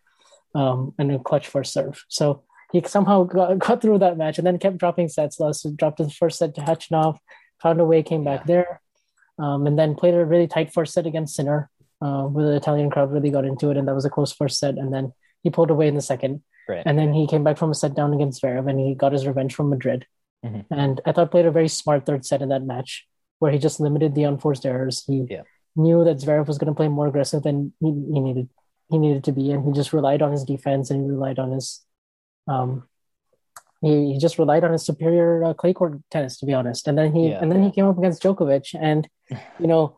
um, 0.55 0.95
and 0.99 1.12
a 1.12 1.19
clutch 1.19 1.49
first 1.49 1.73
serve. 1.73 2.05
So 2.09 2.43
he 2.73 2.83
somehow 2.87 3.25
got, 3.25 3.59
got 3.67 3.81
through 3.83 3.99
that 4.01 4.17
match, 4.17 4.39
and 4.39 4.47
then 4.47 4.59
kept 4.59 4.79
dropping 4.79 5.09
sets. 5.09 5.39
Lost 5.41 5.77
dropped 5.77 5.99
his 5.99 6.14
first 6.17 6.39
set 6.39 6.55
to 6.55 6.61
Khachanov, 6.62 7.19
found 7.62 7.81
a 7.81 7.85
way, 7.85 8.03
came 8.03 8.25
back 8.25 8.41
Yeah. 8.41 8.47
there, 8.47 8.81
um, 9.39 9.67
and 9.67 9.79
then 9.79 9.95
played 9.95 10.14
a 10.14 10.25
really 10.25 10.47
tight 10.49 10.73
first 10.73 10.95
set 10.95 11.07
against 11.07 11.35
Sinner, 11.37 11.71
uh, 12.01 12.25
where 12.25 12.47
the 12.47 12.57
Italian 12.57 12.91
crowd 12.91 13.12
really 13.12 13.31
got 13.31 13.45
into 13.45 13.71
it, 13.71 13.77
and 13.77 13.87
that 13.89 13.95
was 13.95 14.05
a 14.05 14.11
close 14.11 14.33
first 14.33 14.59
set. 14.59 14.77
And 14.79 14.93
then 14.93 15.12
he 15.43 15.51
pulled 15.51 15.71
away 15.71 15.87
in 15.89 15.95
the 15.95 16.01
second. 16.03 16.43
Right. 16.69 16.83
And 16.85 16.99
then 16.99 17.12
he 17.12 17.29
came 17.29 17.45
back 17.45 17.59
from 17.59 17.71
a 17.71 17.75
set 17.75 17.95
down 17.95 18.12
against 18.12 18.43
Zverev 18.43 18.69
and 18.69 18.81
he 18.81 18.97
got 18.97 19.12
his 19.12 19.25
revenge 19.25 19.55
from 19.55 19.71
Madrid. 19.71 20.05
Mhm. 20.45 20.66
And 20.70 21.01
I 21.07 21.12
thought 21.12 21.30
played 21.30 21.47
a 21.47 21.51
very 21.51 21.68
smart 21.68 22.07
third 22.07 22.24
set 22.24 22.43
in 22.43 22.49
that 22.51 22.62
match 22.62 23.07
where 23.39 23.53
he 23.53 23.59
just 23.59 23.80
limited 23.80 24.14
the 24.14 24.24
unforced 24.24 24.64
errors. 24.66 25.05
He 25.07 25.26
Yeah. 25.28 25.43
knew 25.74 26.05
that 26.05 26.18
Zverev 26.18 26.47
was 26.47 26.59
going 26.59 26.72
to 26.72 26.76
play 26.76 26.89
more 26.89 27.07
aggressive 27.07 27.43
than 27.43 27.72
he, 27.80 27.89
he 28.12 28.20
needed 28.20 28.49
he 28.89 28.99
needed 28.99 29.24
to 29.24 29.32
be, 29.32 29.51
and 29.51 29.64
he 29.66 29.72
just 29.72 29.93
relied 29.93 30.22
on 30.22 30.30
his 30.30 30.45
defense 30.45 30.91
and 30.93 31.03
he 31.03 31.11
relied 31.11 31.41
on 31.41 31.51
his 31.51 31.84
um 32.47 32.87
he, 33.82 34.12
he 34.12 34.18
just 34.18 34.39
relied 34.39 34.62
on 34.64 34.70
his 34.72 34.87
superior 34.87 35.43
uh, 35.45 35.55
clay 35.55 35.72
court 35.74 36.01
tennis 36.11 36.39
to 36.39 36.47
be 36.47 36.55
honest. 36.55 36.87
And 36.87 36.97
then 36.97 37.12
he 37.12 37.30
Yeah. 37.30 37.41
and 37.43 37.51
then 37.51 37.62
he 37.64 37.70
came 37.72 37.84
up 37.87 37.99
against 37.99 38.22
Djokovic 38.22 38.74
and 38.80 39.09
you 39.59 39.66
know 39.66 39.97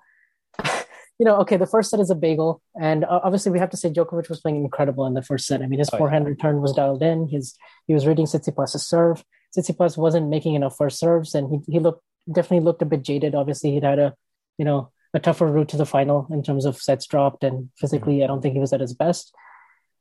you 1.20 1.24
know, 1.26 1.36
okay, 1.40 1.56
the 1.56 1.66
first 1.66 1.90
set 1.90 1.98
is 2.00 2.10
a 2.10 2.14
bagel, 2.14 2.62
and 2.80 3.04
uh, 3.04 3.20
obviously 3.24 3.50
we 3.52 3.58
have 3.58 3.70
to 3.70 3.76
say 3.76 3.90
Djokovic 3.90 4.28
was 4.28 4.40
playing 4.40 4.62
incredible 4.64 5.04
in 5.04 5.14
the 5.14 5.22
first 5.22 5.46
set. 5.46 5.60
I 5.62 5.66
mean, 5.66 5.80
his 5.80 5.88
Oh, 5.92 5.96
yeah. 5.96 5.98
forehand 5.98 6.26
return 6.26 6.60
was 6.62 6.72
dialed 6.72 7.02
in. 7.02 7.26
His 7.28 7.56
he 7.88 7.94
was 7.94 8.06
reading 8.06 8.24
Tsitsipas' 8.26 8.78
serve. 8.80 9.24
Tsitsipas 9.56 9.96
wasn't 9.96 10.28
making 10.28 10.54
enough 10.54 10.76
first 10.76 10.98
serves, 10.98 11.34
and 11.34 11.50
he 11.50 11.72
he 11.72 11.78
looked 11.78 12.02
definitely 12.30 12.64
looked 12.64 12.82
a 12.82 12.86
bit 12.86 13.02
jaded. 13.02 13.34
Obviously, 13.34 13.72
he'd 13.72 13.84
had 13.84 13.98
a 13.98 14.14
you 14.58 14.64
know 14.64 14.90
a 15.14 15.18
tougher 15.18 15.46
route 15.46 15.68
to 15.70 15.76
the 15.76 15.86
final 15.86 16.26
in 16.30 16.42
terms 16.42 16.64
of 16.64 16.76
sets 16.76 17.06
dropped, 17.06 17.44
and 17.44 17.70
physically, 17.76 18.22
I 18.22 18.26
don't 18.26 18.42
think 18.42 18.54
he 18.54 18.60
was 18.60 18.72
at 18.72 18.80
his 18.80 18.94
best. 18.94 19.34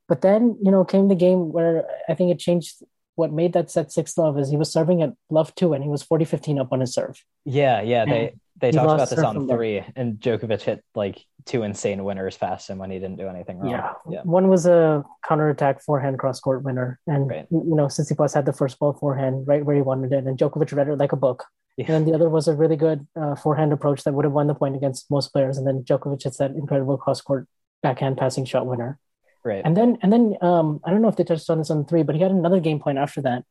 But 0.08 0.22
then 0.22 0.58
you 0.62 0.72
know 0.72 0.84
came 0.86 1.08
the 1.08 1.16
game 1.16 1.52
where 1.52 1.86
I 2.10 2.14
think 2.14 2.32
it 2.32 2.40
changed. 2.40 2.84
What 3.16 3.34
made 3.34 3.54
that 3.54 3.72
set 3.72 3.92
six 3.92 4.16
love 4.16 4.38
is 4.38 4.50
he 4.50 4.58
was 4.58 4.72
serving 4.72 5.02
at 5.02 5.14
love 5.30 5.56
two, 5.56 5.74
and 5.74 5.84
he 5.84 5.90
was 5.90 6.04
40-15 6.04 6.62
up 6.62 6.72
on 6.72 6.82
his 6.82 6.94
serve. 6.94 7.24
Yeah, 7.46 7.82
yeah. 7.82 8.06
They 8.06 8.36
they 8.60 8.68
he 8.68 8.74
talked 8.74 8.92
about 8.94 9.10
this 9.10 9.20
on 9.20 9.48
three, 9.48 9.84
and 9.96 10.18
Djokovic 10.20 10.62
hit 10.62 10.84
like 10.96 11.24
two 11.46 11.64
insane 11.64 12.04
winners 12.04 12.38
past 12.38 12.70
him 12.70 12.78
when 12.80 12.90
he 12.92 13.00
didn't 13.00 13.18
do 13.18 13.28
anything 13.28 13.60
wrong. 13.60 13.72
Yeah. 13.72 13.94
yeah, 14.10 14.22
One 14.24 14.50
was 14.50 14.66
a 14.66 15.04
counterattack 15.28 15.82
forehand 15.84 16.20
cross 16.20 16.40
court 16.40 16.64
winner. 16.64 17.00
And, 17.08 17.30
Right. 17.30 17.48
you 17.52 17.76
know, 17.76 17.86
Tsitsipas 17.86 18.34
had 18.34 18.46
the 18.46 18.54
first 18.54 18.80
ball 18.80 18.94
forehand 18.94 19.48
right 19.48 19.64
where 19.64 19.76
he 19.76 19.82
wanted 19.82 20.12
it. 20.12 20.26
And 20.26 20.38
Djokovic 20.38 20.76
read 20.76 20.88
it 20.90 20.98
like 20.98 21.14
a 21.14 21.16
book. 21.16 21.46
Yeah. 21.78 21.86
And 21.88 21.94
then 21.96 22.06
the 22.06 22.14
other 22.16 22.30
was 22.30 22.48
a 22.48 22.56
really 22.56 22.76
good 22.76 23.08
uh, 23.16 23.36
forehand 23.36 23.72
approach 23.72 24.04
that 24.04 24.14
would 24.14 24.26
have 24.26 24.34
won 24.34 24.48
the 24.48 24.56
point 24.56 24.76
against 24.76 25.10
most 25.12 25.32
players. 25.32 25.58
And 25.58 25.66
then 25.68 25.84
Djokovic 25.84 26.24
hits 26.24 26.38
that 26.38 26.52
incredible 26.52 26.98
cross 26.98 27.22
court 27.22 27.48
backhand 27.84 28.18
passing 28.18 28.44
shot 28.46 28.66
winner. 28.66 28.98
right. 29.46 29.62
And 29.64 29.78
then, 29.78 30.00
and 30.02 30.12
then 30.12 30.36
um, 30.42 30.82
I 30.84 30.90
don't 30.92 31.02
know 31.02 31.08
if 31.10 31.16
they 31.16 31.24
touched 31.24 31.50
on 31.50 31.60
this 31.60 31.70
on 31.70 31.86
three, 31.86 32.04
but 32.04 32.16
he 32.16 32.22
had 32.22 32.32
another 32.32 32.60
game 32.60 32.80
point 32.80 32.98
after 32.98 33.22
that. 33.22 33.46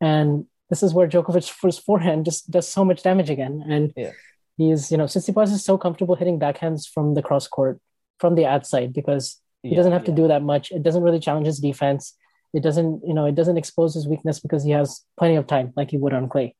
And 0.00 0.46
this 0.70 0.82
is 0.82 0.94
where 0.94 1.08
Djokovic, 1.08 1.50
for 1.50 1.66
his 1.68 1.78
forehand, 1.78 2.24
just 2.24 2.50
does 2.50 2.66
so 2.68 2.84
much 2.84 3.02
damage 3.02 3.28
again. 3.28 3.62
And 3.68 3.92
Yeah. 3.96 4.12
He's, 4.56 4.90
you 4.90 4.96
know, 4.96 5.04
Tsitsipas 5.04 5.52
is 5.52 5.64
so 5.64 5.76
comfortable 5.78 6.14
hitting 6.14 6.38
backhands 6.38 6.88
from 6.88 7.14
the 7.14 7.22
cross 7.22 7.48
court, 7.48 7.80
from 8.18 8.34
the 8.34 8.46
outside, 8.46 8.92
because 8.92 9.40
he 9.62 9.70
Yeah, 9.70 9.76
doesn't 9.76 9.92
have 9.92 10.04
to 10.04 10.12
do 10.12 10.28
that 10.28 10.42
much. 10.42 10.70
It 10.70 10.82
doesn't 10.82 11.02
really 11.02 11.20
challenge 11.20 11.46
his 11.46 11.58
defense. 11.58 12.16
It 12.52 12.62
doesn't, 12.62 13.02
you 13.06 13.14
know, 13.14 13.26
it 13.26 13.34
doesn't 13.34 13.56
expose 13.56 13.94
his 13.94 14.06
weakness 14.06 14.38
because 14.38 14.62
he 14.62 14.70
has 14.70 15.00
plenty 15.18 15.36
of 15.36 15.46
time, 15.46 15.72
like 15.76 15.90
he 15.90 15.96
would 15.96 16.12
on 16.12 16.28
clay. 16.28 16.54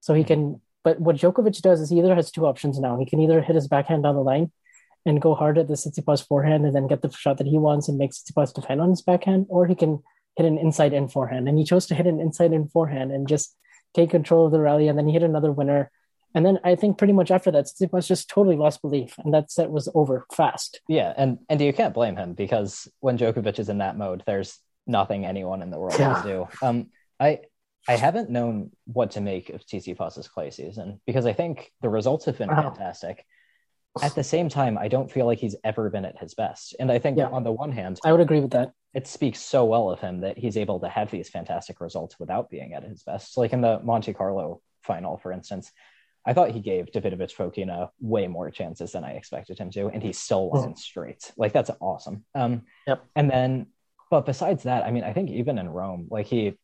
So 0.00 0.14
he 0.14 0.22
mm-hmm. 0.22 0.28
can. 0.28 0.60
But 0.84 1.00
what 1.00 1.16
Djokovic 1.16 1.60
does 1.60 1.80
is 1.80 1.90
he 1.90 1.98
either 1.98 2.14
has 2.14 2.30
two 2.30 2.46
options 2.46 2.78
now. 2.78 2.98
He 2.98 3.04
can 3.04 3.20
either 3.20 3.42
hit 3.42 3.54
his 3.54 3.68
backhand 3.68 4.04
down 4.04 4.14
the 4.14 4.22
line 4.22 4.50
and 5.04 5.20
go 5.20 5.34
hard 5.34 5.58
at 5.58 5.68
the 5.68 5.74
Tsitsipas 5.74 6.26
forehand 6.26 6.64
and 6.64 6.74
then 6.74 6.86
get 6.86 7.02
the 7.02 7.10
shot 7.10 7.38
that 7.38 7.46
he 7.46 7.58
wants 7.58 7.88
and 7.88 7.98
make 7.98 8.12
Tsitsipas 8.12 8.54
defend 8.54 8.80
on 8.80 8.90
his 8.90 9.02
backhand, 9.02 9.46
or 9.48 9.66
he 9.66 9.74
can 9.74 10.02
hit 10.36 10.46
an 10.46 10.58
inside 10.58 10.92
in 10.92 11.08
forehand. 11.08 11.48
And 11.48 11.58
he 11.58 11.64
chose 11.64 11.86
to 11.86 11.94
hit 11.94 12.06
an 12.06 12.20
inside 12.20 12.52
in 12.52 12.68
forehand 12.68 13.12
and 13.12 13.28
just 13.28 13.56
take 13.94 14.10
control 14.10 14.46
of 14.46 14.52
the 14.52 14.60
rally. 14.60 14.88
And 14.88 14.96
then 14.96 15.06
he 15.06 15.12
hit 15.12 15.22
another 15.22 15.52
winner. 15.52 15.90
And 16.34 16.44
then 16.44 16.58
I 16.62 16.74
think 16.74 16.98
pretty 16.98 17.12
much 17.14 17.30
after 17.30 17.50
that, 17.52 17.66
Stef 17.66 17.92
was 17.92 18.06
just 18.06 18.28
totally 18.28 18.56
lost 18.56 18.82
belief, 18.82 19.14
and 19.18 19.32
that 19.32 19.50
set 19.50 19.70
was 19.70 19.88
over 19.94 20.26
fast. 20.32 20.80
Yeah, 20.88 21.12
and 21.16 21.38
and 21.48 21.60
you 21.60 21.72
can't 21.72 21.94
blame 21.94 22.16
him 22.16 22.34
because 22.34 22.86
when 23.00 23.16
Djokovic 23.18 23.58
is 23.58 23.68
in 23.68 23.78
that 23.78 23.96
mode, 23.96 24.22
there's 24.26 24.58
nothing 24.86 25.24
anyone 25.26 25.62
in 25.62 25.70
the 25.70 25.78
world 25.78 25.98
Yeah. 25.98 26.14
can 26.14 26.22
do. 26.24 26.48
Um, 26.62 26.86
I 27.18 27.40
I 27.88 27.96
haven't 27.96 28.28
known 28.28 28.70
what 28.84 29.12
to 29.12 29.20
make 29.22 29.48
of 29.48 29.64
Tsitsipas' 29.64 30.28
clay 30.30 30.50
season 30.50 31.00
because 31.06 31.24
I 31.24 31.32
think 31.32 31.72
the 31.80 31.88
results 31.88 32.26
have 32.26 32.36
been 32.36 32.48
Wow. 32.50 32.62
fantastic. 32.70 33.24
At 34.02 34.14
the 34.14 34.22
same 34.22 34.48
time, 34.50 34.76
I 34.76 34.88
don't 34.88 35.10
feel 35.10 35.24
like 35.26 35.38
he's 35.38 35.56
ever 35.64 35.88
been 35.88 36.04
at 36.04 36.18
his 36.18 36.34
best. 36.34 36.76
And 36.78 36.92
I 36.92 36.98
think 36.98 37.16
Yeah. 37.16 37.30
on 37.30 37.42
the 37.42 37.50
one 37.52 37.72
hand, 37.72 37.98
I 38.04 38.12
would 38.12 38.20
agree 38.20 38.40
with 38.40 38.50
that. 38.52 38.72
it 38.94 39.06
speaks 39.06 39.40
so 39.40 39.64
well 39.64 39.90
of 39.90 40.00
him 40.00 40.20
that 40.20 40.36
he's 40.38 40.56
able 40.58 40.80
to 40.80 40.88
have 40.88 41.10
these 41.10 41.28
fantastic 41.30 41.80
results 41.80 42.18
without 42.20 42.50
being 42.50 42.74
at 42.74 42.82
his 42.84 43.02
best. 43.02 43.36
Like 43.38 43.52
in 43.54 43.60
the 43.62 43.80
Monte 43.80 44.12
Carlo 44.12 44.60
final, 44.82 45.16
for 45.18 45.32
instance, 45.32 45.72
I 46.28 46.34
thought 46.34 46.50
he 46.50 46.60
gave 46.60 46.92
Davidovich 46.92 47.34
Fokina 47.34 47.88
way 48.00 48.28
more 48.28 48.50
chances 48.50 48.92
than 48.92 49.02
I 49.02 49.12
expected 49.12 49.58
him 49.58 49.70
to, 49.70 49.86
and 49.88 50.02
he 50.02 50.12
still 50.12 50.50
won 50.50 50.76
straight. 50.76 51.32
Like 51.38 51.54
that's 51.54 51.70
awesome. 51.80 52.24
Um, 52.34 52.62
Yep. 52.86 53.04
And 53.16 53.30
then, 53.30 53.66
but 54.10 54.26
besides 54.26 54.64
that, 54.64 54.84
I 54.84 54.90
mean, 54.90 55.04
I 55.04 55.14
think 55.14 55.30
even 55.30 55.56
in 55.58 55.70
Rome, 55.70 56.06
like 56.10 56.26
he 56.26 56.58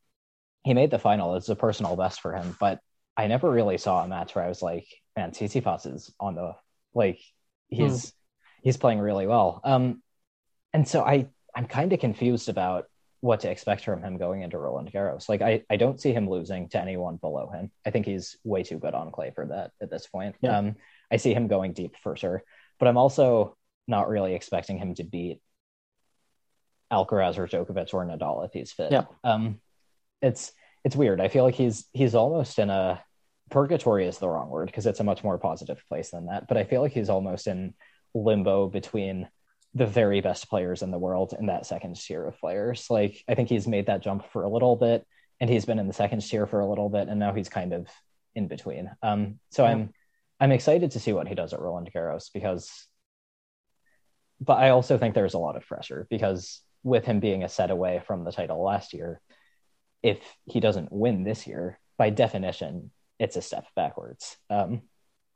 he 0.64 0.74
made 0.74 0.90
the 0.90 0.98
final. 0.98 1.34
It's 1.36 1.48
a 1.48 1.56
personal 1.56 1.96
best 1.96 2.20
for 2.20 2.34
him, 2.34 2.54
but 2.60 2.78
I 3.16 3.26
never 3.26 3.50
really 3.50 3.78
saw 3.78 4.04
a 4.04 4.08
match 4.08 4.34
where 4.34 4.44
I 4.44 4.48
was 4.48 4.60
like, 4.60 4.86
man, 5.16 5.30
Tsitsipas 5.30 5.92
is 5.94 6.14
on 6.20 6.34
the 6.34 6.54
like 6.94 7.20
he's 7.68 8.12
he's 8.62 8.76
playing 8.76 8.98
really 8.98 9.26
well. 9.26 9.62
Um, 9.64 10.02
and 10.74 10.86
so 10.86 11.02
I 11.02 11.28
I'm 11.56 11.66
kind 11.66 11.92
of 11.94 12.00
confused 12.00 12.50
about 12.50 12.84
what 13.24 13.40
to 13.40 13.50
expect 13.50 13.82
from 13.86 14.02
him 14.02 14.18
going 14.18 14.42
into 14.42 14.58
Roland 14.58 14.92
Garros. 14.92 15.30
Like 15.30 15.40
I, 15.40 15.62
I 15.70 15.76
don't 15.76 15.98
see 15.98 16.12
him 16.12 16.28
losing 16.28 16.68
to 16.68 16.78
anyone 16.78 17.16
below 17.16 17.48
him. 17.48 17.70
I 17.86 17.90
think 17.90 18.04
he's 18.04 18.36
way 18.44 18.62
too 18.62 18.78
good 18.78 18.92
on 18.92 19.10
clay 19.10 19.32
for 19.34 19.46
that 19.46 19.70
at 19.80 19.90
this 19.90 20.06
point. 20.06 20.36
Yeah. 20.42 20.58
Um, 20.58 20.76
I 21.10 21.16
see 21.16 21.32
him 21.32 21.48
going 21.48 21.72
deep 21.72 21.96
for 22.02 22.16
sure, 22.16 22.44
but 22.78 22.86
I'm 22.86 22.98
also 22.98 23.56
not 23.88 24.10
really 24.10 24.34
expecting 24.34 24.76
him 24.76 24.94
to 24.96 25.04
beat 25.04 25.40
Alcaraz 26.92 27.38
or 27.38 27.46
Djokovic 27.46 27.94
or 27.94 28.04
Nadal 28.04 28.44
if 28.44 28.52
he's 28.52 28.72
fit. 28.72 28.92
Yeah. 28.92 29.04
Um, 29.24 29.58
it's 30.20 30.52
it's 30.84 30.94
weird. 30.94 31.18
I 31.18 31.28
feel 31.28 31.44
like 31.44 31.54
he's 31.54 31.86
he's 31.94 32.14
almost 32.14 32.58
in 32.58 32.68
a 32.68 33.02
purgatory 33.50 34.06
is 34.06 34.18
the 34.18 34.28
wrong 34.28 34.50
word 34.50 34.66
because 34.66 34.84
it's 34.84 35.00
a 35.00 35.04
much 35.04 35.24
more 35.24 35.38
positive 35.38 35.82
place 35.88 36.10
than 36.10 36.26
that. 36.26 36.46
But 36.46 36.58
I 36.58 36.64
feel 36.64 36.82
like 36.82 36.92
he's 36.92 37.08
almost 37.08 37.46
in 37.46 37.72
limbo 38.12 38.68
between 38.68 39.30
the 39.74 39.86
very 39.86 40.20
best 40.20 40.48
players 40.48 40.82
in 40.82 40.90
the 40.90 40.98
world 40.98 41.34
in 41.38 41.46
that 41.46 41.66
second 41.66 41.96
tier 41.96 42.26
of 42.26 42.38
players. 42.38 42.86
Like 42.90 43.22
I 43.28 43.34
think 43.34 43.48
he's 43.48 43.66
made 43.66 43.86
that 43.86 44.02
jump 44.02 44.30
for 44.32 44.44
a 44.44 44.48
little 44.48 44.76
bit 44.76 45.04
and 45.40 45.50
he's 45.50 45.64
been 45.64 45.80
in 45.80 45.88
the 45.88 45.92
second 45.92 46.20
tier 46.20 46.46
for 46.46 46.60
a 46.60 46.68
little 46.68 46.88
bit 46.88 47.08
and 47.08 47.18
now 47.18 47.34
he's 47.34 47.48
kind 47.48 47.72
of 47.72 47.88
in 48.36 48.46
between. 48.46 48.90
Um 49.02 49.40
so 49.50 49.64
Yeah. 49.64 49.70
I'm 49.70 49.92
I'm 50.40 50.52
excited 50.52 50.92
to 50.92 51.00
see 51.00 51.12
what 51.12 51.26
he 51.28 51.34
does 51.34 51.52
at 51.52 51.60
Roland 51.60 51.90
Garros 51.92 52.30
because 52.32 52.86
but 54.40 54.58
I 54.58 54.70
also 54.70 54.98
think 54.98 55.14
there's 55.14 55.34
a 55.34 55.38
lot 55.38 55.56
of 55.56 55.66
pressure 55.66 56.06
because 56.10 56.60
with 56.82 57.04
him 57.04 57.20
being 57.20 57.42
a 57.44 57.48
set 57.48 57.70
away 57.70 58.02
from 58.06 58.24
the 58.24 58.32
title 58.32 58.62
last 58.62 58.92
year, 58.92 59.20
if 60.02 60.18
he 60.44 60.60
doesn't 60.60 60.92
win 60.92 61.24
this 61.24 61.46
year, 61.46 61.78
by 61.96 62.10
definition, 62.10 62.90
it's 63.18 63.36
a 63.36 63.42
step 63.42 63.64
backwards. 63.74 64.36
Um, 64.50 64.82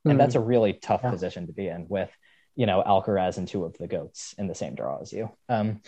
and 0.04 0.14
Mhm. 0.14 0.18
that's 0.18 0.34
a 0.34 0.40
really 0.40 0.74
tough 0.74 1.00
Yeah. 1.04 1.10
position 1.10 1.46
to 1.46 1.52
be 1.52 1.68
in 1.68 1.86
with, 1.88 2.10
you 2.58 2.66
know, 2.66 2.82
Alcaraz 2.84 3.38
and 3.38 3.46
two 3.46 3.64
of 3.64 3.78
the 3.78 3.86
goats 3.86 4.34
in 4.36 4.48
the 4.48 4.54
same 4.54 4.74
draw 4.74 4.98
as 5.00 5.12
you. 5.12 5.30
Um, 5.48 5.80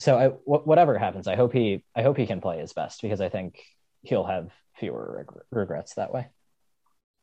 so 0.00 0.18
I, 0.18 0.28
wh- 0.28 0.66
whatever 0.66 0.98
happens, 0.98 1.28
I 1.28 1.36
hope 1.36 1.52
he, 1.52 1.84
I 1.94 2.02
hope 2.02 2.16
he 2.16 2.26
can 2.26 2.40
play 2.40 2.58
his 2.58 2.72
best 2.72 3.00
because 3.00 3.20
I 3.20 3.28
think 3.28 3.62
he'll 4.02 4.26
have 4.26 4.50
fewer 4.74 5.18
reg- 5.18 5.42
regrets 5.52 5.94
that 5.94 6.12
way. 6.12 6.26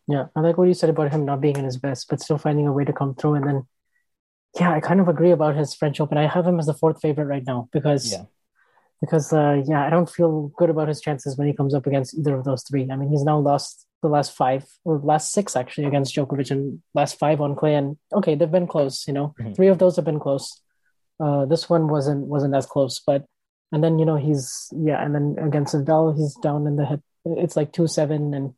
Yeah, 0.08 0.28
I 0.38 0.40
like 0.40 0.58
what 0.58 0.70
you 0.70 0.74
said 0.74 0.90
about 0.90 1.12
him 1.12 1.26
not 1.26 1.42
being 1.42 1.58
in 1.58 1.66
his 1.66 1.76
best, 1.78 2.08
but 2.10 2.22
still 2.22 2.38
finding 2.38 2.66
a 2.66 2.72
way 2.72 2.86
to 2.86 2.94
come 2.94 3.14
through. 3.14 3.34
And 3.36 3.46
then, 3.48 3.68
yeah, 4.58 4.72
I 4.72 4.80
kind 4.80 5.02
of 5.02 5.10
agree 5.10 5.32
about 5.32 5.58
his 5.58 5.74
French 5.74 6.00
Open. 6.00 6.18
I 6.18 6.28
have 6.28 6.48
him 6.48 6.58
as 6.58 6.68
the 6.68 6.74
fourth 6.74 7.02
favorite 7.02 7.26
right 7.26 7.44
now 7.46 7.68
because 7.74 8.10
Yeah. 8.10 8.24
Because 9.04 9.34
uh, 9.34 9.62
yeah, 9.66 9.86
I 9.86 9.90
don't 9.90 10.10
feel 10.10 10.48
good 10.56 10.70
about 10.70 10.88
his 10.88 11.02
chances 11.02 11.38
when 11.38 11.46
he 11.46 11.54
comes 11.54 11.74
up 11.74 11.86
against 11.86 12.18
either 12.18 12.36
of 12.36 12.46
those 12.46 12.64
three. 12.64 12.88
I 12.90 12.96
mean, 12.96 13.10
he's 13.10 13.26
now 13.26 13.38
lost 13.38 13.86
the 14.02 14.08
last 14.08 14.34
five 14.34 14.66
or 14.86 14.98
last 15.00 15.34
six 15.34 15.58
actually 15.58 15.88
against 15.88 16.16
Djokovic 16.16 16.52
and 16.52 16.82
last 16.94 17.20
five 17.20 17.42
on 17.42 17.54
clay. 17.54 17.76
And 17.76 17.98
okay, 18.14 18.36
they've 18.36 18.50
been 18.50 18.66
close. 18.66 19.06
You 19.06 19.14
know, 19.14 19.36
mm-hmm. 19.38 19.54
three 19.54 19.68
of 19.68 19.78
those 19.78 19.98
have 19.98 20.06
been 20.06 20.22
close. 20.22 20.62
Uh, 21.20 21.46
this 21.46 21.70
one 21.70 21.90
wasn't 21.90 22.28
wasn't 22.28 22.56
as 22.56 22.66
close, 22.66 23.02
but 23.06 23.26
and 23.74 23.84
then 23.84 24.00
you 24.00 24.06
know 24.06 24.16
he's 24.16 24.72
yeah, 24.74 25.04
and 25.04 25.14
then 25.14 25.36
against 25.38 25.76
Nadal 25.76 26.16
he's 26.16 26.36
down 26.36 26.66
in 26.66 26.78
the 26.78 26.86
hip. 26.86 27.02
It's 27.26 27.58
like 27.58 27.74
two 27.74 27.88
seven, 27.88 28.34
and 28.34 28.54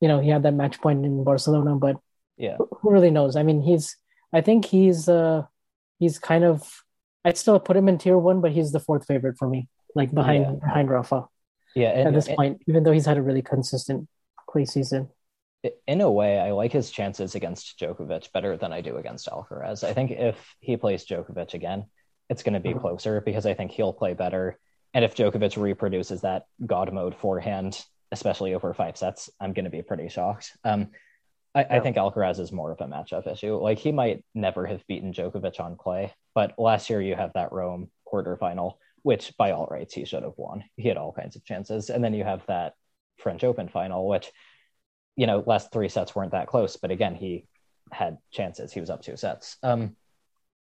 you 0.00 0.08
know 0.08 0.18
he 0.18 0.30
had 0.30 0.44
that 0.44 0.54
match 0.54 0.80
point 0.80 1.04
in 1.04 1.24
Barcelona, 1.24 1.76
but 1.76 1.96
yeah, 2.38 2.56
who 2.56 2.90
really 2.90 3.10
knows? 3.10 3.36
I 3.36 3.42
mean, 3.42 3.60
he's 3.60 3.98
I 4.32 4.40
think 4.40 4.64
he's 4.64 5.10
uh 5.10 5.42
he's 5.98 6.18
kind 6.18 6.44
of 6.44 6.84
I'd 7.24 7.38
still 7.38 7.58
put 7.58 7.76
him 7.76 7.88
in 7.88 7.98
tier 7.98 8.18
one, 8.18 8.40
but 8.40 8.52
he's 8.52 8.72
the 8.72 8.80
fourth 8.80 9.06
favorite 9.06 9.36
for 9.38 9.48
me, 9.48 9.68
like 9.94 10.12
behind 10.12 10.44
yeah. 10.44 10.66
behind 10.66 10.90
Rafa. 10.90 11.26
Yeah, 11.74 11.90
and, 11.90 12.08
at 12.08 12.14
this 12.14 12.28
and, 12.28 12.36
point, 12.36 12.62
even 12.68 12.84
though 12.84 12.92
he's 12.92 13.06
had 13.06 13.16
a 13.16 13.22
really 13.22 13.42
consistent 13.42 14.08
clay 14.46 14.64
season. 14.64 15.08
In 15.86 16.02
a 16.02 16.10
way, 16.10 16.38
I 16.38 16.52
like 16.52 16.72
his 16.72 16.90
chances 16.90 17.34
against 17.34 17.78
Djokovic 17.80 18.30
better 18.32 18.56
than 18.56 18.72
I 18.72 18.82
do 18.82 18.96
against 18.98 19.28
Alcaraz. 19.28 19.82
I 19.82 19.94
think 19.94 20.10
if 20.10 20.54
he 20.60 20.76
plays 20.76 21.06
Djokovic 21.06 21.54
again, 21.54 21.86
it's 22.28 22.42
going 22.42 22.54
to 22.54 22.60
be 22.60 22.70
mm-hmm. 22.70 22.80
closer 22.80 23.20
because 23.22 23.46
I 23.46 23.54
think 23.54 23.70
he'll 23.70 23.92
play 23.92 24.12
better. 24.12 24.58
And 24.92 25.04
if 25.04 25.16
Djokovic 25.16 25.60
reproduces 25.60 26.20
that 26.20 26.44
God 26.64 26.92
mode 26.92 27.14
forehand, 27.16 27.82
especially 28.12 28.54
over 28.54 28.72
five 28.74 28.96
sets, 28.96 29.30
I'm 29.40 29.52
going 29.52 29.64
to 29.64 29.70
be 29.70 29.82
pretty 29.82 30.08
shocked. 30.08 30.52
Um, 30.64 30.90
I, 31.54 31.60
yeah. 31.60 31.76
I, 31.76 31.80
think 31.80 31.96
Alcaraz 31.96 32.40
is 32.40 32.52
more 32.52 32.72
of 32.72 32.80
a 32.80 32.86
matchup 32.86 33.30
issue. 33.30 33.56
Like 33.56 33.78
he 33.78 33.92
might 33.92 34.24
never 34.34 34.66
have 34.66 34.86
beaten 34.86 35.12
Djokovic 35.12 35.60
on 35.60 35.76
clay, 35.76 36.12
but 36.34 36.58
last 36.58 36.90
year 36.90 37.00
you 37.00 37.14
have 37.14 37.32
that 37.34 37.52
Rome 37.52 37.90
quarterfinal, 38.12 38.74
which 39.04 39.36
by 39.36 39.52
all 39.52 39.68
rights 39.70 39.92
he 39.94 40.06
should 40.06 40.22
have 40.22 40.32
won. 40.38 40.64
He 40.76 40.88
had 40.88 40.96
all 40.96 41.12
kinds 41.12 41.36
of 41.36 41.44
chances, 41.44 41.90
and 41.90 42.02
then 42.02 42.14
you 42.14 42.24
have 42.24 42.44
that 42.46 42.72
French 43.18 43.44
Open 43.44 43.68
final, 43.68 44.08
which 44.08 44.32
you 45.14 45.26
know 45.26 45.44
last 45.46 45.70
three 45.70 45.88
sets 45.88 46.16
weren't 46.16 46.32
that 46.32 46.48
close, 46.48 46.76
but 46.76 46.90
again 46.90 47.14
he 47.14 47.46
had 47.92 48.16
chances. 48.32 48.72
He 48.72 48.80
was 48.80 48.90
up 48.90 49.02
two 49.02 49.16
sets. 49.16 49.58
Um, 49.62 49.94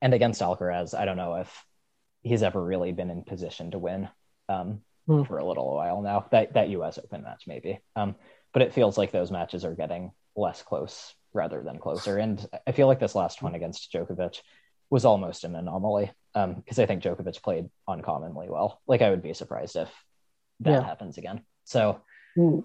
and 0.00 0.14
against 0.14 0.40
Alcaraz, 0.40 0.98
I 0.98 1.04
don't 1.04 1.16
know 1.16 1.34
if 1.34 1.66
he's 2.22 2.44
ever 2.44 2.62
really 2.62 2.92
been 2.92 3.10
in 3.10 3.24
position 3.24 3.72
to 3.72 3.78
win 3.78 4.08
um, 4.48 4.80
mm. 5.08 5.26
for 5.26 5.38
a 5.38 5.44
little 5.44 5.74
while 5.74 6.00
now. 6.00 6.26
That 6.30 6.54
that 6.54 6.70
U.S. 6.70 6.98
Open 6.98 7.24
match 7.24 7.44
maybe, 7.48 7.80
um, 7.96 8.14
but 8.52 8.62
it 8.62 8.74
feels 8.74 8.96
like 8.96 9.10
those 9.10 9.32
matches 9.32 9.64
are 9.64 9.74
getting 9.74 10.12
less 10.36 10.62
close 10.62 11.14
rather 11.32 11.62
than 11.62 11.78
closer. 11.78 12.16
And 12.16 12.46
I 12.64 12.70
feel 12.70 12.86
like 12.86 13.00
this 13.00 13.16
last 13.16 13.42
one 13.42 13.56
against 13.56 13.92
Djokovic 13.92 14.40
was 14.88 15.04
almost 15.04 15.42
an 15.42 15.56
anomaly 15.56 16.12
because 16.32 16.78
um, 16.78 16.82
I 16.82 16.86
think 16.86 17.02
Djokovic 17.02 17.42
played 17.42 17.68
uncommonly 17.88 18.48
well. 18.48 18.80
Like 18.86 19.02
I 19.02 19.10
would 19.10 19.22
be 19.22 19.34
surprised 19.34 19.76
if 19.76 19.88
that 20.60 20.70
yeah. 20.70 20.84
happens 20.84 21.18
again. 21.18 21.42
So 21.64 22.00
mm. 22.36 22.64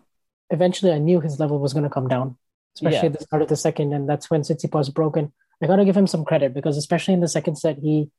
eventually, 0.50 0.92
I 0.92 1.00
knew 1.00 1.20
his 1.20 1.40
level 1.40 1.60
was 1.60 1.74
going 1.74 1.84
to 1.84 1.90
come 1.90 2.08
down, 2.08 2.38
especially 2.76 3.00
yeah. 3.00 3.06
at 3.06 3.20
the 3.20 3.24
start 3.24 3.42
of 3.42 3.48
the 3.48 3.56
second, 3.56 3.94
and 3.94 4.08
that's 4.08 4.30
when 4.30 4.42
Tsitsipas 4.42 4.94
broken. 4.94 5.34
I 5.62 5.68
got 5.68 5.78
to 5.78 5.86
give 5.86 5.98
him 5.98 6.08
some 6.08 6.26
credit 6.26 6.54
because 6.54 6.78
especially 6.78 7.14
in 7.14 7.22
the 7.22 7.28
second 7.28 7.56
set, 7.56 7.78
he 7.80 8.10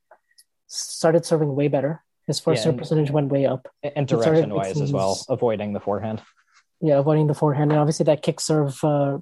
started 0.66 1.24
serving 1.24 1.54
way 1.54 1.68
better. 1.68 2.02
His 2.26 2.40
first 2.40 2.60
yeah, 2.60 2.70
serve 2.70 2.78
percentage 2.78 3.10
went 3.10 3.28
way 3.28 3.46
up, 3.46 3.68
and 3.82 4.08
direction 4.08 4.52
wise 4.52 4.80
as 4.80 4.92
well, 4.92 5.20
avoiding 5.28 5.72
the 5.72 5.80
forehand. 5.80 6.22
Yeah, 6.80 6.98
avoiding 6.98 7.28
the 7.28 7.34
forehand, 7.34 7.70
and 7.70 7.80
obviously 7.80 8.04
that 8.04 8.22
kick 8.22 8.40
serve 8.40 8.82
uh, 8.82 9.18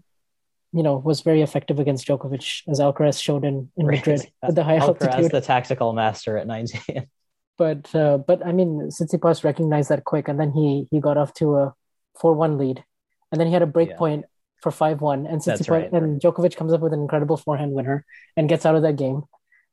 you 0.75 0.83
know, 0.83 0.97
was 0.97 1.21
very 1.21 1.41
effective 1.41 1.79
against 1.79 2.07
Djokovic, 2.07 2.63
as 2.69 2.81
Alcaraz 2.81 3.23
showed 3.23 3.45
in, 3.45 3.71
in 3.77 3.87
right. 3.87 3.99
Madrid 3.99 4.29
with 4.45 4.57
the 4.57 4.65
high 4.65 4.81
Alcaraz, 4.81 5.07
altitude. 5.07 5.31
the 5.31 5.41
tactical 5.41 5.93
master 5.93 6.37
at 6.37 6.49
19. 6.49 7.07
but 7.59 7.95
uh, 7.95 8.19
but 8.19 8.45
I 8.45 8.51
mean, 8.51 8.91
Tsitsipas 8.91 9.45
recognized 9.45 9.91
that 9.91 10.03
quick, 10.03 10.27
and 10.27 10.39
then 10.39 10.51
he 10.51 10.89
he 10.91 11.01
got 11.01 11.17
off 11.17 11.33
to 11.35 11.57
a 11.57 11.75
four-one 12.21 12.59
lead, 12.59 12.83
and 13.31 13.41
then 13.41 13.47
he 13.47 13.53
had 13.53 13.63
a 13.63 13.67
break 13.67 13.91
yeah. 13.91 13.97
point 13.97 14.25
for 14.61 14.73
five-one, 14.73 15.27
and 15.27 15.41
Tsitsipas 15.41 15.71
right. 15.71 15.93
and 15.93 16.21
Djokovic 16.21 16.57
comes 16.57 16.73
up 16.73 16.81
with 16.81 16.93
an 16.93 17.01
incredible 17.01 17.37
forehand 17.37 17.73
winner 17.73 18.05
and 18.37 18.49
gets 18.49 18.67
out 18.67 18.75
of 18.75 18.83
that 18.83 18.97
game, 18.97 19.23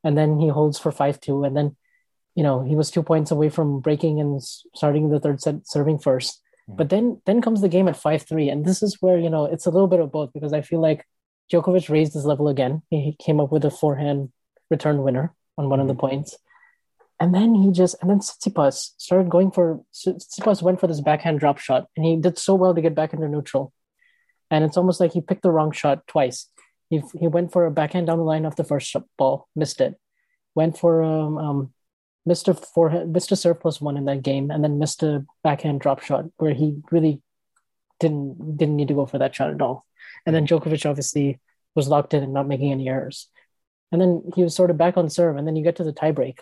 and 0.03 0.15
then 0.15 0.39
he 0.39 0.49
holds 0.49 0.77
for 0.77 0.91
five-two, 0.91 1.43
and 1.43 1.57
then 1.57 1.75
you 2.35 2.43
know 2.43 2.61
he 2.61 2.75
was 2.75 2.91
two 2.91 3.01
points 3.01 3.31
away 3.31 3.49
from 3.49 3.79
breaking 3.79 4.19
and 4.19 4.39
starting 4.75 5.09
the 5.09 5.19
third 5.19 5.41
set 5.41 5.67
serving 5.67 5.97
first 5.97 6.40
but 6.67 6.89
then 6.89 7.21
then 7.25 7.41
comes 7.41 7.61
the 7.61 7.69
game 7.69 7.87
at 7.87 7.95
5-3 7.95 8.51
and 8.51 8.65
this 8.65 8.81
is 8.81 8.97
where 9.01 9.17
you 9.17 9.29
know 9.29 9.45
it's 9.45 9.65
a 9.65 9.71
little 9.71 9.87
bit 9.87 9.99
of 9.99 10.11
both 10.11 10.31
because 10.33 10.53
I 10.53 10.61
feel 10.61 10.79
like 10.79 11.05
Djokovic 11.51 11.89
raised 11.89 12.13
his 12.13 12.25
level 12.25 12.47
again. 12.47 12.81
He 12.89 13.15
came 13.19 13.39
up 13.39 13.51
with 13.51 13.65
a 13.65 13.71
forehand 13.71 14.31
return 14.69 15.03
winner 15.03 15.33
on 15.57 15.69
one 15.69 15.79
of 15.79 15.87
the 15.87 15.93
mm-hmm. 15.93 15.99
points. 15.99 16.37
And 17.19 17.35
then 17.35 17.53
he 17.53 17.71
just 17.71 17.95
and 18.01 18.09
then 18.09 18.19
Tsitsipas 18.19 18.91
started 18.97 19.29
going 19.29 19.51
for 19.51 19.81
Tsitsipas 19.93 20.63
went 20.63 20.79
for 20.79 20.87
this 20.87 21.01
backhand 21.01 21.39
drop 21.39 21.59
shot 21.59 21.87
and 21.95 22.05
he 22.05 22.15
did 22.15 22.39
so 22.39 22.55
well 22.55 22.73
to 22.73 22.81
get 22.81 22.95
back 22.95 23.13
into 23.13 23.27
neutral. 23.27 23.73
And 24.49 24.63
it's 24.63 24.77
almost 24.77 24.99
like 24.99 25.13
he 25.13 25.21
picked 25.21 25.43
the 25.43 25.51
wrong 25.51 25.71
shot 25.71 26.07
twice. 26.07 26.47
He 26.89 27.03
he 27.19 27.27
went 27.27 27.51
for 27.51 27.65
a 27.65 27.71
backhand 27.71 28.07
down 28.07 28.17
the 28.17 28.23
line 28.23 28.45
off 28.45 28.55
the 28.55 28.63
first 28.63 28.95
ball, 29.17 29.47
missed 29.55 29.81
it. 29.81 29.99
Went 30.55 30.77
for 30.77 31.03
um, 31.03 31.37
um 31.37 31.73
missed 32.25 32.47
a 32.47 32.53
forehand, 32.53 33.13
missed 33.13 33.31
a 33.31 33.35
serve 33.35 33.59
plus 33.59 33.81
one 33.81 33.97
in 33.97 34.05
that 34.05 34.23
game, 34.23 34.51
and 34.51 34.63
then 34.63 34.79
missed 34.79 35.03
a 35.03 35.25
backhand 35.43 35.81
drop 35.81 36.01
shot 36.01 36.25
where 36.37 36.53
he 36.53 36.77
really 36.91 37.21
didn't 37.99 38.57
didn't 38.57 38.75
need 38.75 38.87
to 38.89 38.93
go 38.93 39.05
for 39.05 39.17
that 39.19 39.35
shot 39.35 39.51
at 39.51 39.61
all. 39.61 39.85
And 40.25 40.35
then 40.35 40.45
Djokovic 40.45 40.89
obviously 40.89 41.39
was 41.75 41.87
locked 41.87 42.13
in 42.13 42.23
and 42.23 42.33
not 42.33 42.47
making 42.47 42.71
any 42.71 42.87
errors. 42.89 43.27
And 43.91 43.99
then 43.99 44.23
he 44.35 44.43
was 44.43 44.55
sort 44.55 44.69
of 44.69 44.77
back 44.77 44.97
on 44.97 45.09
serve, 45.09 45.37
and 45.37 45.47
then 45.47 45.55
you 45.55 45.63
get 45.63 45.77
to 45.77 45.83
the 45.83 45.93
tiebreak, 45.93 46.39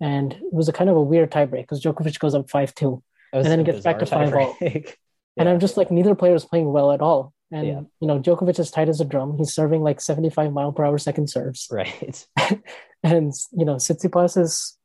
and 0.00 0.32
it 0.32 0.52
was 0.52 0.68
a 0.68 0.72
kind 0.72 0.88
of 0.88 0.96
a 0.96 1.02
weird 1.02 1.30
tiebreak 1.30 1.62
because 1.62 1.82
Djokovic 1.82 2.18
goes 2.18 2.34
up 2.34 2.48
five 2.50 2.74
two, 2.74 3.02
and 3.32 3.44
then 3.44 3.60
it 3.60 3.64
gets 3.64 3.84
back 3.84 3.98
to 3.98 4.06
five 4.06 4.32
all. 4.34 4.56
yeah. 4.60 4.80
And 5.36 5.48
I'm 5.48 5.60
just 5.60 5.76
like 5.76 5.90
neither 5.90 6.14
player 6.16 6.34
is 6.34 6.44
playing 6.44 6.70
well 6.70 6.90
at 6.92 7.00
all. 7.00 7.32
And 7.52 7.66
yeah. 7.66 7.80
you 8.00 8.08
know, 8.08 8.18
Djokovic 8.18 8.58
is 8.58 8.70
tight 8.70 8.88
as 8.88 9.00
a 9.00 9.04
drum. 9.04 9.38
He's 9.38 9.54
serving 9.54 9.80
like 9.80 10.00
75 10.00 10.52
mile 10.52 10.72
per 10.72 10.84
hour 10.84 10.98
second 10.98 11.30
serves. 11.30 11.68
Right. 11.70 12.26
and 13.02 13.32
you 13.52 13.64
know, 13.64 13.76
Tsitsipas 13.76 14.36
is 14.36 14.76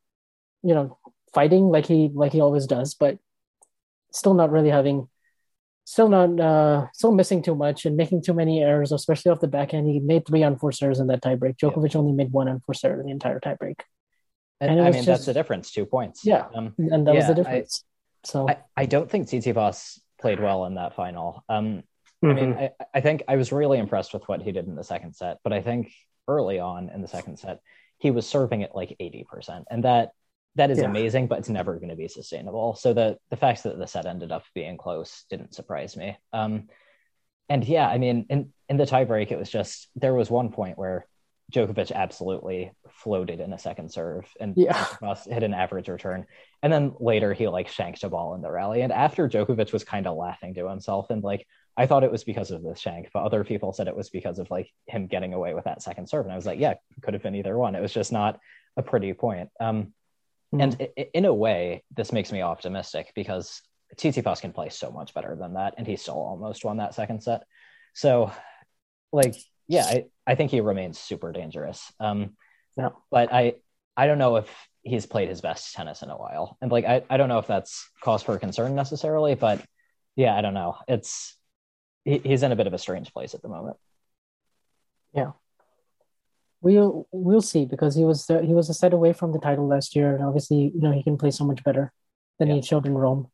you 0.66 0.74
know, 0.74 0.98
fighting 1.34 1.70
like 1.70 1.86
he 1.86 2.10
like 2.14 2.32
he 2.32 2.42
always 2.42 2.66
does, 2.66 2.96
but 2.96 3.20
still 4.12 4.34
not 4.34 4.52
really 4.52 4.70
having 4.70 5.08
still 5.84 6.10
not 6.10 6.40
uh 6.40 6.88
still 6.94 7.12
missing 7.12 7.44
too 7.44 7.54
much 7.54 7.86
and 7.86 7.96
making 7.96 8.24
too 8.24 8.34
many 8.34 8.64
errors, 8.64 8.92
especially 8.92 9.32
off 9.32 9.40
the 9.40 9.48
back 9.48 9.74
end. 9.74 9.88
He 9.88 10.00
made 10.00 10.26
three 10.26 10.42
unforced 10.42 10.82
errors 10.82 11.00
in 11.00 11.08
that 11.08 11.22
tiebreak. 11.22 11.58
Djokovic 11.58 11.94
yeah. 11.94 12.00
only 12.00 12.14
made 12.14 12.32
one 12.32 12.48
unforced 12.48 12.84
error 12.84 13.00
in 13.00 13.06
the 13.06 13.12
entire 13.12 13.40
tiebreak. 13.40 13.82
And, 14.60 14.72
and 14.72 14.82
I 14.82 14.86
mean 14.86 14.94
just, 14.94 15.06
that's 15.06 15.26
the 15.26 15.34
difference, 15.34 15.72
two 15.72 15.86
points. 15.86 16.26
Yeah. 16.26 16.46
Um, 16.56 16.74
and 16.78 17.06
that 17.06 17.14
yeah, 17.14 17.20
was 17.20 17.28
the 17.28 17.36
difference. 17.36 17.84
I, 18.24 18.28
so 18.28 18.50
I, 18.50 18.58
I 18.76 18.86
don't 18.88 19.10
think 19.10 19.28
Tsitsipas 19.28 20.00
played 20.20 20.40
well 20.40 20.66
in 20.66 20.76
that 20.76 20.96
final. 20.96 21.44
Um 21.48 21.84
mm-hmm. 22.24 22.28
I 22.28 22.34
mean, 22.34 22.54
mm-hmm. 22.54 22.64
I, 22.64 22.86
I 22.96 23.02
think 23.02 23.24
I 23.28 23.36
was 23.36 23.52
really 23.52 23.78
impressed 23.78 24.14
with 24.14 24.28
what 24.28 24.42
he 24.42 24.52
did 24.52 24.66
in 24.66 24.76
the 24.76 24.84
second 24.84 25.16
set, 25.16 25.38
but 25.44 25.54
I 25.54 25.62
think 25.62 25.94
early 26.28 26.60
on 26.60 26.90
in 26.90 27.02
the 27.02 27.08
second 27.08 27.38
set, 27.38 27.60
he 28.00 28.12
was 28.12 28.28
serving 28.28 28.64
at 28.64 28.76
like 28.76 28.96
80%. 29.00 29.66
And 29.70 29.84
that 29.84 30.12
that 30.56 30.72
is 30.72 30.80
yeah. 30.80 30.86
amazing, 30.86 31.28
but 31.28 31.40
it's 31.40 31.50
never 31.50 31.76
going 31.76 31.90
to 31.90 31.96
be 31.96 32.08
sustainable. 32.08 32.76
So 32.76 32.94
the 32.94 33.18
the 33.30 33.38
fact 33.38 33.64
that 33.64 33.78
the 33.78 33.88
set 33.88 34.06
ended 34.06 34.32
up 34.32 34.44
being 34.54 34.78
close 34.78 35.26
didn't 35.30 35.54
surprise 35.54 35.98
me. 35.98 36.18
Um, 36.34 36.70
and 37.50 37.64
yeah, 37.64 37.88
I 37.88 37.98
mean, 37.98 38.26
in 38.30 38.54
in 38.70 38.78
the 38.78 38.86
tiebreak, 38.86 39.32
it 39.32 39.38
was 39.38 39.50
just 39.50 39.90
there 39.96 40.14
was 40.14 40.30
one 40.30 40.52
point 40.52 40.78
where 40.78 41.06
Djokovic 41.52 41.92
absolutely 41.92 42.72
floated 42.90 43.40
in 43.40 43.54
a 43.54 43.60
second 43.60 43.92
serve 43.92 44.26
and 44.40 44.56
yeah. 44.58 44.86
hit 45.28 45.44
an 45.44 45.54
average 45.54 45.88
return. 45.88 46.26
And 46.64 46.74
then 46.74 46.94
later 47.00 47.34
he 47.34 47.48
like 47.48 47.68
shanked 47.68 48.04
a 48.04 48.10
ball 48.10 48.34
in 48.34 48.42
the 48.42 48.52
rally. 48.52 48.82
And 48.82 48.92
after 48.92 49.30
Djokovic 49.30 49.72
was 49.72 49.84
kind 49.84 50.08
of 50.08 50.18
laughing 50.18 50.56
to 50.56 50.68
himself 50.68 51.12
and 51.12 51.24
like 51.24 51.46
I 51.78 51.86
thought 51.86 52.04
it 52.04 52.12
was 52.12 52.24
because 52.24 52.52
of 52.52 52.64
the 52.64 52.74
shank, 52.76 53.10
but 53.14 53.24
other 53.24 53.44
people 53.44 53.74
said 53.74 53.88
it 53.88 53.96
was 53.96 54.10
because 54.10 54.40
of 54.40 54.50
like 54.50 54.72
him 54.88 55.08
getting 55.08 55.34
away 55.34 55.54
with 55.54 55.66
that 55.66 55.82
second 55.82 56.08
serve. 56.08 56.26
And 56.26 56.32
I 56.32 56.38
was 56.38 56.46
like, 56.46 56.60
yeah, 56.60 56.76
could 57.02 57.14
have 57.14 57.24
been 57.24 57.36
either 57.36 57.58
one. 57.58 57.76
It 57.76 57.82
was 57.82 57.94
just 57.94 58.14
not 58.14 58.40
a 58.78 58.82
pretty 58.82 59.14
point. 59.14 59.50
Um, 59.60 59.94
and 60.62 60.74
hmm. 60.74 61.02
in 61.14 61.26
a 61.26 61.34
way, 61.34 61.84
this 61.96 62.12
makes 62.12 62.32
me 62.32 62.42
optimistic 62.42 63.12
because 63.16 63.62
Tsitsipas 63.96 64.42
can 64.42 64.52
play 64.52 64.70
so 64.70 64.92
much 64.92 65.14
better 65.14 65.36
than 65.36 65.54
that, 65.54 65.76
and 65.78 65.88
he 65.88 65.96
still 65.96 66.16
almost 66.16 66.66
won 66.66 66.78
that 66.78 66.96
second 66.96 67.22
set. 67.22 67.44
So, 67.94 68.32
like, 69.12 69.36
yeah, 69.68 69.86
I, 69.86 70.06
I 70.28 70.36
think 70.36 70.52
he 70.52 70.62
remains 70.62 71.00
super 71.00 71.32
dangerous. 71.32 71.92
Um, 72.00 72.36
yeah. 72.78 72.90
But 73.10 73.32
I 73.32 73.56
I 73.96 74.08
don't 74.08 74.18
know 74.18 74.38
if 74.38 74.50
he's 74.84 75.06
played 75.06 75.30
his 75.30 75.42
best 75.42 75.74
tennis 75.74 76.02
in 76.02 76.10
a 76.10 76.18
while, 76.18 76.58
and 76.62 76.72
like 76.72 76.86
I, 76.86 77.04
I 77.10 77.18
don't 77.18 77.30
know 77.30 77.40
if 77.40 77.48
that's 77.48 77.90
cause 78.02 78.24
for 78.24 78.38
concern 78.38 78.76
necessarily, 78.76 79.36
but 79.36 79.64
yeah, 80.16 80.36
I 80.36 80.42
don't 80.42 80.54
know. 80.54 80.76
It's 80.88 81.38
he, 82.04 82.20
he's 82.20 82.44
in 82.44 82.52
a 82.52 82.56
bit 82.56 82.68
of 82.68 82.74
a 82.74 82.78
strange 82.78 83.14
place 83.14 83.34
at 83.34 83.42
the 83.42 83.50
moment. 83.50 83.78
Yeah 85.14 85.32
we'll 86.66 87.08
we'll 87.12 87.42
see 87.42 87.66
because 87.66 87.96
he 87.96 88.04
was 88.04 88.28
uh, 88.30 88.42
he 88.42 88.54
was 88.54 88.70
a 88.70 88.74
set 88.74 88.92
away 88.92 89.14
from 89.14 89.32
the 89.32 89.40
title 89.40 89.68
last 89.68 89.96
year, 89.96 90.16
and 90.16 90.26
obviously 90.26 90.72
you 90.74 90.82
know 90.82 90.92
he 90.92 91.04
can 91.04 91.18
play 91.18 91.32
so 91.32 91.46
much 91.46 91.64
better 91.64 91.94
than 92.40 92.50
yeah. 92.50 92.56
he 92.56 92.62
showed 92.64 92.88
in 92.88 92.96
Rome, 92.96 93.28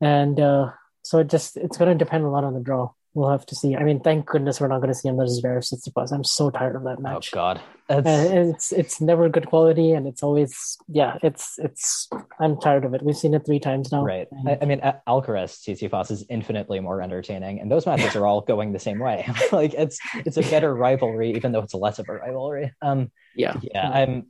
and 0.00 0.40
uh, 0.40 0.70
so 1.02 1.18
it 1.18 1.28
just 1.28 1.58
it's 1.58 1.76
going 1.76 1.96
to 1.96 2.04
depend 2.04 2.24
a 2.24 2.30
lot 2.30 2.44
on 2.44 2.54
the 2.54 2.60
draw. 2.60 2.90
We'll 3.14 3.30
have 3.30 3.44
to 3.46 3.54
see. 3.54 3.76
I 3.76 3.82
mean, 3.84 4.00
thank 4.00 4.26
goodness 4.26 4.60
we're 4.60 4.68
not 4.68 4.78
going 4.80 4.92
to 4.92 4.98
see 4.98 5.08
another 5.08 5.28
Zverev 5.28 5.58
Tsitsipas. 5.64 6.12
I'm 6.12 6.24
so 6.24 6.50
tired 6.50 6.76
of 6.76 6.84
that 6.84 7.00
match. 7.00 7.30
Oh. 7.32 7.36
God, 7.36 7.60
Uh, 7.88 8.02
it's 8.06 8.70
it's 8.72 9.00
never 9.00 9.28
good 9.28 9.46
quality, 9.48 9.92
and 9.92 10.06
it's 10.06 10.22
always 10.22 10.78
yeah. 10.88 11.18
It's 11.22 11.58
it's 11.58 12.08
I'm 12.38 12.56
tired 12.60 12.84
of 12.84 12.94
it. 12.94 13.02
We've 13.02 13.16
seen 13.16 13.34
it 13.34 13.44
three 13.44 13.58
times 13.58 13.90
now. 13.90 14.04
Right. 14.04 14.28
And- 14.30 14.48
I, 14.48 14.58
I 14.62 14.64
mean, 14.64 14.80
Al- 14.80 15.02
Alcaraz 15.08 15.58
Tsitsipas 15.58 16.10
is 16.12 16.24
infinitely 16.28 16.78
more 16.80 17.02
entertaining, 17.02 17.60
and 17.60 17.68
those 17.70 17.86
matches 17.86 18.14
are 18.14 18.26
all 18.26 18.42
going 18.42 18.72
the 18.72 18.78
same 18.78 19.00
way. 19.00 19.26
like 19.52 19.74
it's 19.74 19.98
it's 20.26 20.36
a 20.36 20.42
better 20.42 20.72
rivalry, 20.74 21.34
even 21.34 21.50
though 21.52 21.62
it's 21.62 21.74
less 21.74 21.98
of 21.98 22.08
a 22.08 22.14
rivalry. 22.14 22.72
Um, 22.80 23.10
yeah, 23.34 23.56
yeah, 23.62 23.88
I'm 23.90 24.26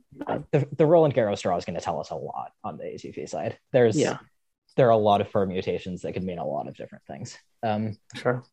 the 0.51 0.67
the 0.75 0.85
Roland 0.87 1.13
Garros 1.13 1.41
draw 1.43 1.55
is 1.57 1.65
going 1.65 1.77
to 1.77 1.85
tell 1.85 1.99
us 1.99 2.09
a 2.09 2.15
lot 2.15 2.51
on 2.63 2.77
the 2.77 2.85
ATP 2.85 3.29
side. 3.29 3.57
There's 3.71 3.95
Yeah. 3.95 4.17
there 4.75 4.87
are 4.87 4.91
a 4.91 4.97
lot 4.97 5.21
of 5.21 5.31
permutations 5.31 6.01
that 6.01 6.13
could 6.13 6.23
mean 6.23 6.39
a 6.39 6.45
lot 6.47 6.67
of 6.67 6.75
different 6.75 7.03
things. 7.05 7.37
Um, 7.61 7.97
sure. 8.15 8.43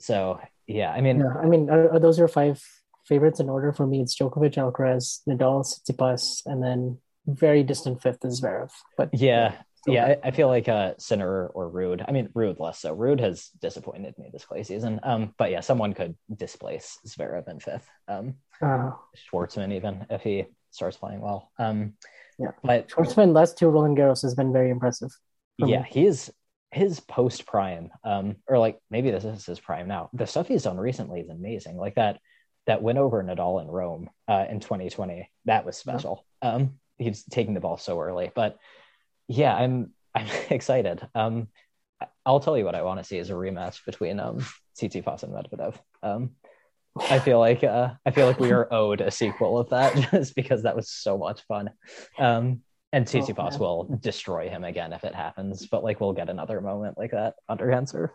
So 0.00 0.40
yeah, 0.66 0.90
I 0.92 1.00
mean, 1.00 1.20
Yeah, 1.20 1.34
I 1.42 1.46
mean, 1.46 1.70
are, 1.70 1.92
are 1.94 1.98
those 1.98 2.18
your 2.18 2.28
five 2.28 2.62
favorites 3.06 3.40
in 3.40 3.48
order? 3.48 3.72
For 3.72 3.86
me, 3.86 4.02
it's 4.02 4.16
Djokovic, 4.16 4.54
Alcaraz, 4.54 5.20
Nadal, 5.28 5.64
Tsitsipas, 5.64 6.42
and 6.46 6.62
then 6.62 6.98
very 7.26 7.62
distant 7.62 8.02
fifth 8.02 8.24
is 8.24 8.40
Zverev. 8.40 8.70
But 8.96 9.10
yeah. 9.12 9.54
Yeah. 9.86 10.16
I, 10.22 10.28
I 10.28 10.30
feel 10.32 10.48
like 10.48 10.68
uh 10.68 10.94
Sinner 10.98 11.46
or 11.46 11.70
Ruud. 11.70 12.04
I 12.06 12.12
mean, 12.12 12.28
Ruud 12.34 12.58
less 12.60 12.80
so. 12.80 12.94
Ruud 12.94 13.20
has 13.20 13.48
disappointed 13.62 14.18
me 14.18 14.28
this 14.30 14.44
clay 14.44 14.62
season. 14.62 15.00
Um, 15.02 15.34
but 15.38 15.50
yeah, 15.50 15.60
someone 15.60 15.94
could 15.94 16.14
displace 16.34 16.98
Zverev 17.06 17.48
in 17.48 17.60
fifth. 17.60 17.88
Um, 18.06 18.34
Uh, 18.60 18.90
Schwartzman 19.16 19.72
even 19.72 20.04
if 20.10 20.22
he 20.22 20.46
starts 20.72 20.96
playing 20.98 21.20
well. 21.22 21.50
Um, 21.58 21.94
Yeah. 22.38 22.50
but 22.62 22.88
Schwartzman 22.88 23.32
last 23.32 23.56
two 23.56 23.68
Roland 23.68 23.96
Garros 23.96 24.20
has 24.22 24.34
been 24.34 24.52
very 24.52 24.70
impressive. 24.70 25.10
yeah, 25.58 25.82
me. 25.82 25.88
he 25.90 26.06
is 26.06 26.30
his 26.70 27.00
post 27.00 27.46
prime, 27.46 27.90
um, 28.04 28.36
or 28.46 28.58
like 28.58 28.78
maybe 28.90 29.10
this 29.10 29.24
is 29.24 29.46
his 29.46 29.60
prime 29.60 29.88
now. 29.88 30.10
The 30.12 30.26
stuff 30.26 30.48
he's 30.48 30.64
done 30.64 30.78
recently 30.78 31.20
is 31.20 31.28
amazing. 31.28 31.76
Like 31.76 31.94
that 31.94 32.20
that 32.66 32.82
win 32.82 32.98
over 32.98 33.22
Nadal 33.22 33.62
in 33.62 33.68
Rome 33.68 34.10
uh, 34.28 34.44
in 34.50 34.60
2020, 34.60 35.30
that 35.46 35.64
was 35.64 35.76
special. 35.78 36.26
Um, 36.42 36.74
he's 36.98 37.22
taking 37.24 37.54
the 37.54 37.60
ball 37.60 37.78
so 37.78 37.98
early, 37.98 38.30
but 38.34 38.58
yeah, 39.26 39.54
I'm 39.54 39.92
I'm 40.14 40.28
excited. 40.50 41.06
Um, 41.14 41.48
I'll 42.24 42.40
tell 42.40 42.56
you 42.56 42.64
what 42.64 42.74
I 42.74 42.82
want 42.82 43.00
to 43.00 43.04
see 43.04 43.18
is 43.18 43.30
a 43.30 43.34
rematch 43.34 43.84
between 43.84 44.20
um 44.20 44.44
Tsitsipas 44.78 45.22
and 45.22 45.32
Medvedev. 45.32 45.74
Um, 46.02 46.30
I 46.98 47.18
feel 47.18 47.38
like 47.48 47.64
uh, 47.64 47.90
I 48.04 48.10
feel 48.10 48.26
like 48.26 48.40
we 48.40 48.52
are 48.52 48.72
owed 48.72 49.00
a 49.00 49.10
sequel 49.10 49.58
of 49.58 49.70
that 49.70 49.94
just 50.10 50.34
because 50.34 50.62
that 50.62 50.76
was 50.76 50.90
so 50.90 51.16
much 51.16 51.42
fun. 51.46 51.70
Um, 52.18 52.62
and 52.92 53.06
Tsitsipas 53.06 53.52
man. 53.52 53.58
will 53.60 53.98
destroy 54.00 54.48
him 54.48 54.64
again 54.64 54.92
if 54.92 55.04
it 55.04 55.14
happens, 55.14 55.66
but 55.66 55.84
like 55.84 56.00
we'll 56.00 56.12
get 56.14 56.28
another 56.30 56.60
moment 56.60 56.96
like 56.98 57.10
that 57.12 57.34
under 57.48 57.66
Henser. 57.66 58.10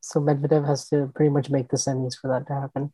So 0.00 0.20
Medvedev 0.20 0.66
has 0.66 0.86
to 0.90 1.10
pretty 1.14 1.30
much 1.30 1.48
make 1.48 1.68
the 1.70 1.78
semis 1.78 2.12
for 2.20 2.28
that 2.28 2.46
to 2.48 2.60
happen. 2.60 2.92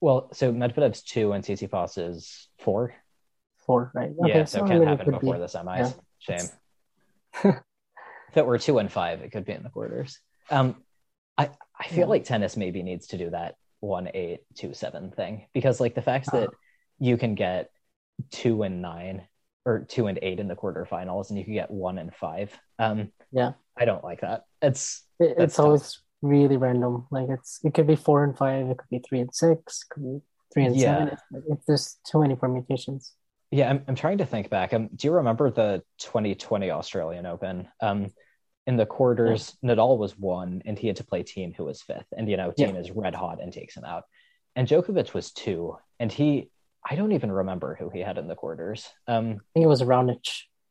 Well, 0.00 0.28
so 0.32 0.52
Medvedev's 0.52 1.02
two 1.02 1.32
and 1.32 1.42
Tsitsipas 1.42 1.98
is 1.98 2.48
four. 2.60 2.94
Four, 3.66 3.90
right? 3.92 4.10
yeah, 4.24 4.44
so, 4.44 4.64
it 4.64 4.68
can't 4.68 4.84
happen 4.86 5.06
could 5.06 5.20
before 5.20 5.34
be- 5.34 5.40
the 5.40 5.46
semis. 5.46 5.96
yeah. 6.28 6.38
Shame. 6.38 6.48
if 8.30 8.36
it 8.36 8.46
were 8.46 8.58
two 8.58 8.78
and 8.78 8.90
five, 8.90 9.20
it 9.22 9.32
could 9.32 9.44
be 9.44 9.52
in 9.52 9.64
the 9.64 9.68
quarters. 9.70 10.20
Um, 10.48 10.76
I 11.36 11.50
I 11.78 11.88
feel 11.88 11.98
Yeah. 12.00 12.06
like 12.06 12.24
tennis 12.24 12.56
maybe 12.56 12.82
needs 12.84 13.08
to 13.08 13.18
do 13.18 13.30
that 13.30 13.56
one 13.80 14.08
eight 14.14 14.40
two 14.54 14.74
seven 14.74 15.10
thing 15.10 15.46
because 15.52 15.80
like 15.80 15.94
the 15.96 16.02
fact 16.02 16.30
that 16.32 16.50
you 17.00 17.16
can 17.16 17.34
get 17.34 17.70
two 18.30 18.62
and 18.62 18.80
nine 18.80 19.26
or 19.68 19.80
two 19.80 20.06
and 20.06 20.18
eight 20.22 20.40
in 20.40 20.48
the 20.48 20.56
quarterfinals 20.56 21.28
and 21.28 21.38
you 21.38 21.44
can 21.44 21.54
get 21.54 21.70
one 21.70 21.98
and 21.98 22.14
five. 22.14 22.58
Um, 22.78 23.12
Yeah. 23.32 23.52
I 23.76 23.84
don't 23.84 24.02
like 24.02 24.22
that. 24.22 24.44
It's 24.62 25.04
It, 25.20 25.34
it's 25.38 25.56
tough. 25.56 25.66
always 25.66 26.02
really 26.22 26.56
random. 26.56 27.06
Like 27.10 27.28
it's 27.28 27.60
it 27.64 27.74
could 27.74 27.86
be 27.86 27.96
four 27.96 28.24
and 28.24 28.36
five, 28.36 28.66
it 28.68 28.78
could 28.78 28.88
be 28.90 28.98
three 29.00 29.20
and 29.20 29.34
six, 29.34 29.82
it 29.84 29.94
could 29.94 30.02
be 30.04 30.20
three 30.52 30.64
and 30.64 30.76
Yeah. 30.76 30.96
seven. 30.98 31.08
It's, 31.08 31.22
it's 31.48 31.66
there's 31.66 31.98
too 32.10 32.20
many 32.20 32.34
permutations. 32.34 33.12
Yeah, 33.50 33.70
I'm, 33.70 33.82
I'm 33.88 33.94
trying 33.94 34.18
to 34.18 34.26
think 34.26 34.50
back. 34.50 34.74
Um, 34.74 34.88
do 34.94 35.06
you 35.08 35.14
remember 35.14 35.50
the 35.50 35.82
2020 35.98 36.70
Australian 36.70 37.24
Open? 37.26 37.68
Um, 37.80 38.08
in 38.66 38.76
the 38.76 38.84
quarters, 38.84 39.56
Nadal 39.64 39.96
was 39.96 40.18
one, 40.18 40.60
and 40.66 40.78
he 40.78 40.86
had 40.88 40.96
to 40.96 41.04
play 41.04 41.22
Thiem, 41.22 41.56
who 41.56 41.64
was 41.64 41.80
fifth. 41.80 42.04
And 42.14 42.28
you 42.28 42.36
know, 42.36 42.50
Thiem 42.52 42.78
is 42.78 42.90
red 42.90 43.14
hot 43.14 43.40
and 43.42 43.50
takes 43.50 43.74
him 43.74 43.84
out. 43.84 44.04
And 44.54 44.68
Djokovic 44.68 45.14
was 45.14 45.30
two, 45.32 45.78
and 45.98 46.12
he, 46.12 46.50
I 46.88 46.94
don't 46.96 47.12
even 47.12 47.30
remember 47.32 47.74
who 47.78 47.90
he 47.90 48.00
had 48.00 48.18
in 48.18 48.28
the 48.28 48.34
quarters. 48.34 48.88
Um, 49.06 49.26
I 49.26 49.38
think 49.54 49.64
it 49.64 49.68
was 49.68 49.82
Raonic. 49.82 50.26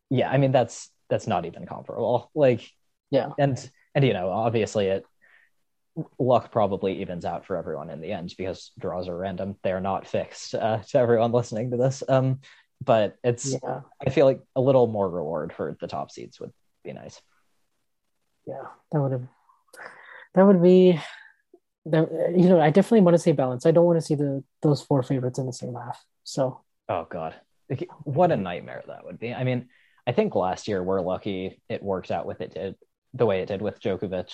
yeah, 0.10 0.30
I 0.30 0.38
mean 0.38 0.52
that's 0.52 0.90
that's 1.10 1.28
not 1.28 1.46
even 1.46 1.66
comparable. 1.66 2.30
Like, 2.36 2.62
Yeah. 3.12 3.30
and 3.38 3.58
and 3.96 4.04
you 4.06 4.14
know, 4.14 4.30
obviously 4.30 4.88
it 4.88 5.06
luck 6.20 6.52
probably 6.52 7.02
evens 7.02 7.26
out 7.26 7.46
for 7.46 7.56
everyone 7.58 7.90
in 7.90 8.02
the 8.02 8.12
end 8.12 8.34
because 8.38 8.72
draws 8.78 9.08
are 9.08 9.18
random. 9.18 9.56
They're 9.64 9.82
not 9.82 10.06
fixed 10.08 10.54
uh, 10.54 10.80
to 10.90 10.98
everyone 11.00 11.32
listening 11.32 11.72
to 11.72 11.78
this. 11.78 12.04
Um, 12.08 12.42
but 12.84 13.16
it's 13.24 13.54
Yeah, 13.54 13.82
I 14.06 14.10
feel 14.12 14.26
like 14.28 14.42
a 14.56 14.62
little 14.62 14.86
more 14.88 15.10
reward 15.10 15.52
for 15.54 15.76
the 15.82 15.88
top 15.88 16.12
seeds 16.12 16.40
would 16.40 16.52
be 16.84 16.94
nice. 16.94 17.20
yeah. 18.46 18.62
That 18.92 19.02
would 19.02 19.12
have 19.14 19.28
that 20.36 20.44
would 20.46 20.62
be 20.62 21.00
that 21.92 22.34
you 22.36 22.50
know, 22.50 22.60
I 22.60 22.70
definitely 22.70 23.02
want 23.02 23.16
to 23.16 23.22
see 23.22 23.32
balance. 23.32 23.66
I 23.66 23.72
don't 23.72 23.86
want 23.86 24.00
to 24.00 24.06
see 24.06 24.16
the 24.16 24.44
those 24.62 24.82
four 24.82 25.04
favorites 25.04 25.40
in 25.40 25.46
the 25.46 25.54
same 25.54 25.76
half. 25.76 26.04
So 26.24 26.62
Oh 26.90 27.08
god, 27.10 27.36
what 28.04 28.32
a 28.32 28.38
nightmare 28.38 28.84
that 28.88 29.06
would 29.06 29.20
be. 29.20 29.34
I 29.34 29.44
mean, 29.44 29.70
I 30.06 30.14
think 30.14 30.36
last 30.36 30.68
year 30.68 30.82
we're 30.84 31.02
lucky 31.02 31.62
it 31.70 31.84
worked 31.84 32.12
out 32.12 32.26
with 32.26 32.42
it 32.42 32.54
did 32.54 32.76
the 33.14 33.26
way 33.26 33.42
it 33.42 33.48
did 33.48 33.62
with 33.62 33.82
Djokovic 33.82 34.32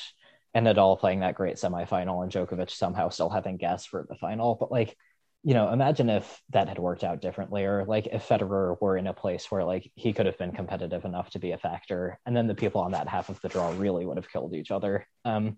and 0.53 0.67
Nadal 0.67 0.99
playing 0.99 1.21
that 1.21 1.35
great 1.35 1.55
semifinal 1.55 2.23
and 2.23 2.31
Djokovic 2.31 2.69
somehow 2.69 3.09
still 3.09 3.29
having 3.29 3.57
gas 3.57 3.85
for 3.85 4.05
the 4.07 4.15
final. 4.15 4.55
But 4.55 4.71
like, 4.71 4.95
you 5.43 5.53
know, 5.53 5.71
imagine 5.71 6.09
if 6.09 6.41
that 6.51 6.69
had 6.69 6.79
worked 6.79 7.03
out 7.03 7.21
differently, 7.21 7.65
or 7.65 7.85
like 7.85 8.07
if 8.07 8.27
Federer 8.27 8.79
were 8.79 8.97
in 8.97 9.07
a 9.07 9.13
place 9.13 9.49
where 9.49 9.63
like 9.63 9.91
he 9.95 10.13
could 10.13 10.25
have 10.25 10.37
been 10.37 10.51
competitive 10.51 11.05
enough 11.05 11.31
to 11.31 11.39
be 11.39 11.51
a 11.51 11.57
factor, 11.57 12.19
and 12.25 12.35
then 12.35 12.47
the 12.47 12.55
people 12.55 12.81
on 12.81 12.91
that 12.91 13.07
half 13.07 13.29
of 13.29 13.41
the 13.41 13.49
draw 13.49 13.73
really 13.77 14.05
would 14.05 14.17
have 14.17 14.31
killed 14.31 14.53
each 14.53 14.71
other. 14.71 15.07
Um, 15.25 15.57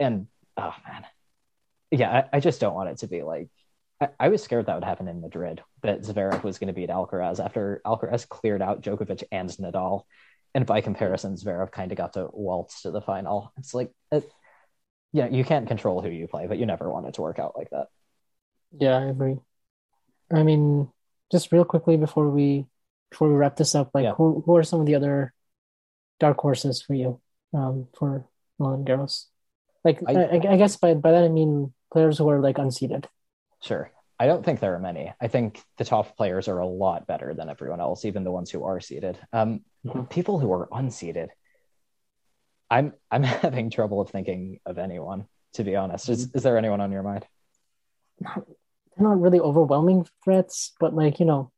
and 0.00 0.26
oh 0.56 0.74
man, 0.86 1.04
yeah, 1.90 2.24
I, 2.32 2.36
I 2.36 2.40
just 2.40 2.60
don't 2.60 2.74
want 2.74 2.90
it 2.90 2.98
to 2.98 3.06
be 3.06 3.22
like 3.22 3.48
I, 4.00 4.08
I 4.20 4.28
was 4.28 4.42
scared 4.42 4.66
that 4.66 4.74
would 4.74 4.84
happen 4.84 5.08
in 5.08 5.20
Madrid, 5.20 5.62
that 5.82 6.02
Zverev 6.02 6.42
was 6.42 6.58
going 6.58 6.68
to 6.68 6.74
beat 6.74 6.90
Alcaraz 6.90 7.44
after 7.44 7.80
Alcaraz 7.86 8.28
cleared 8.28 8.62
out 8.62 8.82
Djokovic 8.82 9.24
and 9.32 9.48
Nadal. 9.50 10.04
And 10.54 10.66
by 10.66 10.80
comparison, 10.80 11.34
Zverev 11.36 11.72
kind 11.72 11.92
of 11.92 11.98
got 11.98 12.12
to 12.14 12.28
waltz 12.32 12.82
to 12.82 12.90
the 12.90 13.00
final. 13.00 13.52
It's 13.58 13.74
like, 13.74 13.90
it, 14.12 14.28
yeah, 15.12 15.28
you 15.28 15.44
can't 15.44 15.68
control 15.68 16.02
who 16.02 16.10
you 16.10 16.26
play, 16.28 16.46
but 16.46 16.58
you 16.58 16.66
never 16.66 16.90
want 16.90 17.06
it 17.06 17.14
to 17.14 17.22
work 17.22 17.38
out 17.38 17.56
like 17.56 17.70
that. 17.70 17.86
yeah, 18.78 18.96
I 18.98 19.04
agree. 19.06 19.38
I 20.32 20.42
mean, 20.42 20.90
just 21.30 21.52
real 21.52 21.64
quickly 21.64 21.96
before 21.96 22.30
we 22.30 22.66
before 23.10 23.28
we 23.28 23.34
wrap 23.36 23.56
this 23.56 23.74
up, 23.74 23.90
like 23.94 24.04
Yeah. 24.04 24.14
who 24.14 24.42
who 24.46 24.56
are 24.56 24.62
some 24.64 24.80
of 24.80 24.86
the 24.86 24.94
other 24.94 25.32
dark 26.20 26.38
horses 26.38 26.82
for 26.82 26.94
you 26.94 27.20
um 27.54 27.88
for 27.98 28.26
Roland 28.58 28.86
Garros? 28.86 29.26
Like 29.84 30.00
I, 30.06 30.12
I- 30.14 30.52
I, 30.52 30.56
guess 30.56 30.76
by 30.76 30.94
by 30.94 31.12
that 31.12 31.24
I 31.24 31.28
mean 31.28 31.72
players 31.92 32.18
who 32.18 32.28
are 32.30 32.40
like 32.40 32.56
unseeded. 32.56 33.04
Sure. 33.62 33.90
I 34.18 34.26
don't 34.26 34.44
think 34.44 34.60
there 34.60 34.74
are 34.74 34.78
many. 34.78 35.12
I 35.20 35.28
think 35.28 35.60
the 35.76 35.84
top 35.84 36.16
players 36.16 36.46
are 36.48 36.58
a 36.58 36.66
lot 36.66 37.06
better 37.06 37.34
than 37.34 37.48
everyone 37.48 37.80
else, 37.80 38.04
even 38.04 38.22
the 38.24 38.30
ones 38.30 38.50
who 38.50 38.64
are 38.64 38.80
seeded. 38.80 39.18
Um, 39.32 39.60
Mhm. 39.84 40.08
People 40.08 40.38
who 40.38 40.50
are 40.52 40.68
unseeded, 40.68 41.28
I'm 42.70 42.94
I'm 43.10 43.22
having 43.44 43.70
trouble 43.70 44.00
of 44.00 44.10
thinking 44.10 44.60
of 44.64 44.78
anyone. 44.78 45.26
To 45.54 45.64
be 45.64 45.76
honest, 45.76 46.08
is 46.08 46.30
is 46.34 46.42
there 46.42 46.56
anyone 46.58 46.80
on 46.80 46.90
your 46.92 47.02
mind? 47.02 47.26
They're 48.20 48.44
not 49.08 49.20
really 49.20 49.40
overwhelming 49.40 50.06
threats, 50.24 50.72
but 50.80 50.94
like 50.94 51.20
you 51.20 51.26
know, 51.26 51.50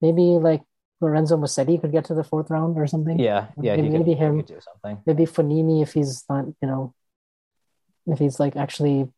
maybe 0.00 0.22
like 0.22 0.62
Lorenzo 1.00 1.36
Musetti 1.36 1.80
could 1.80 1.92
get 1.92 2.06
to 2.06 2.14
the 2.14 2.24
fourth 2.24 2.50
round 2.50 2.76
or 2.78 2.86
something. 2.86 3.18
Yeah, 3.18 3.48
yeah, 3.60 3.76
he 3.76 3.82
Maybe- 3.82 3.92
could, 3.92 3.98
maybe 4.06 4.10
he 4.14 4.16
him. 4.16 4.36
could 4.38 4.46
do 4.46 4.60
something. 4.60 5.02
Maybe 5.06 5.24
Fognini 5.26 5.82
if 5.82 5.92
he's 5.92 6.24
not, 6.28 6.46
you 6.60 6.68
know, 6.68 6.94
if 8.08 8.18
he's 8.18 8.40
like 8.40 8.56
actually 8.56 9.08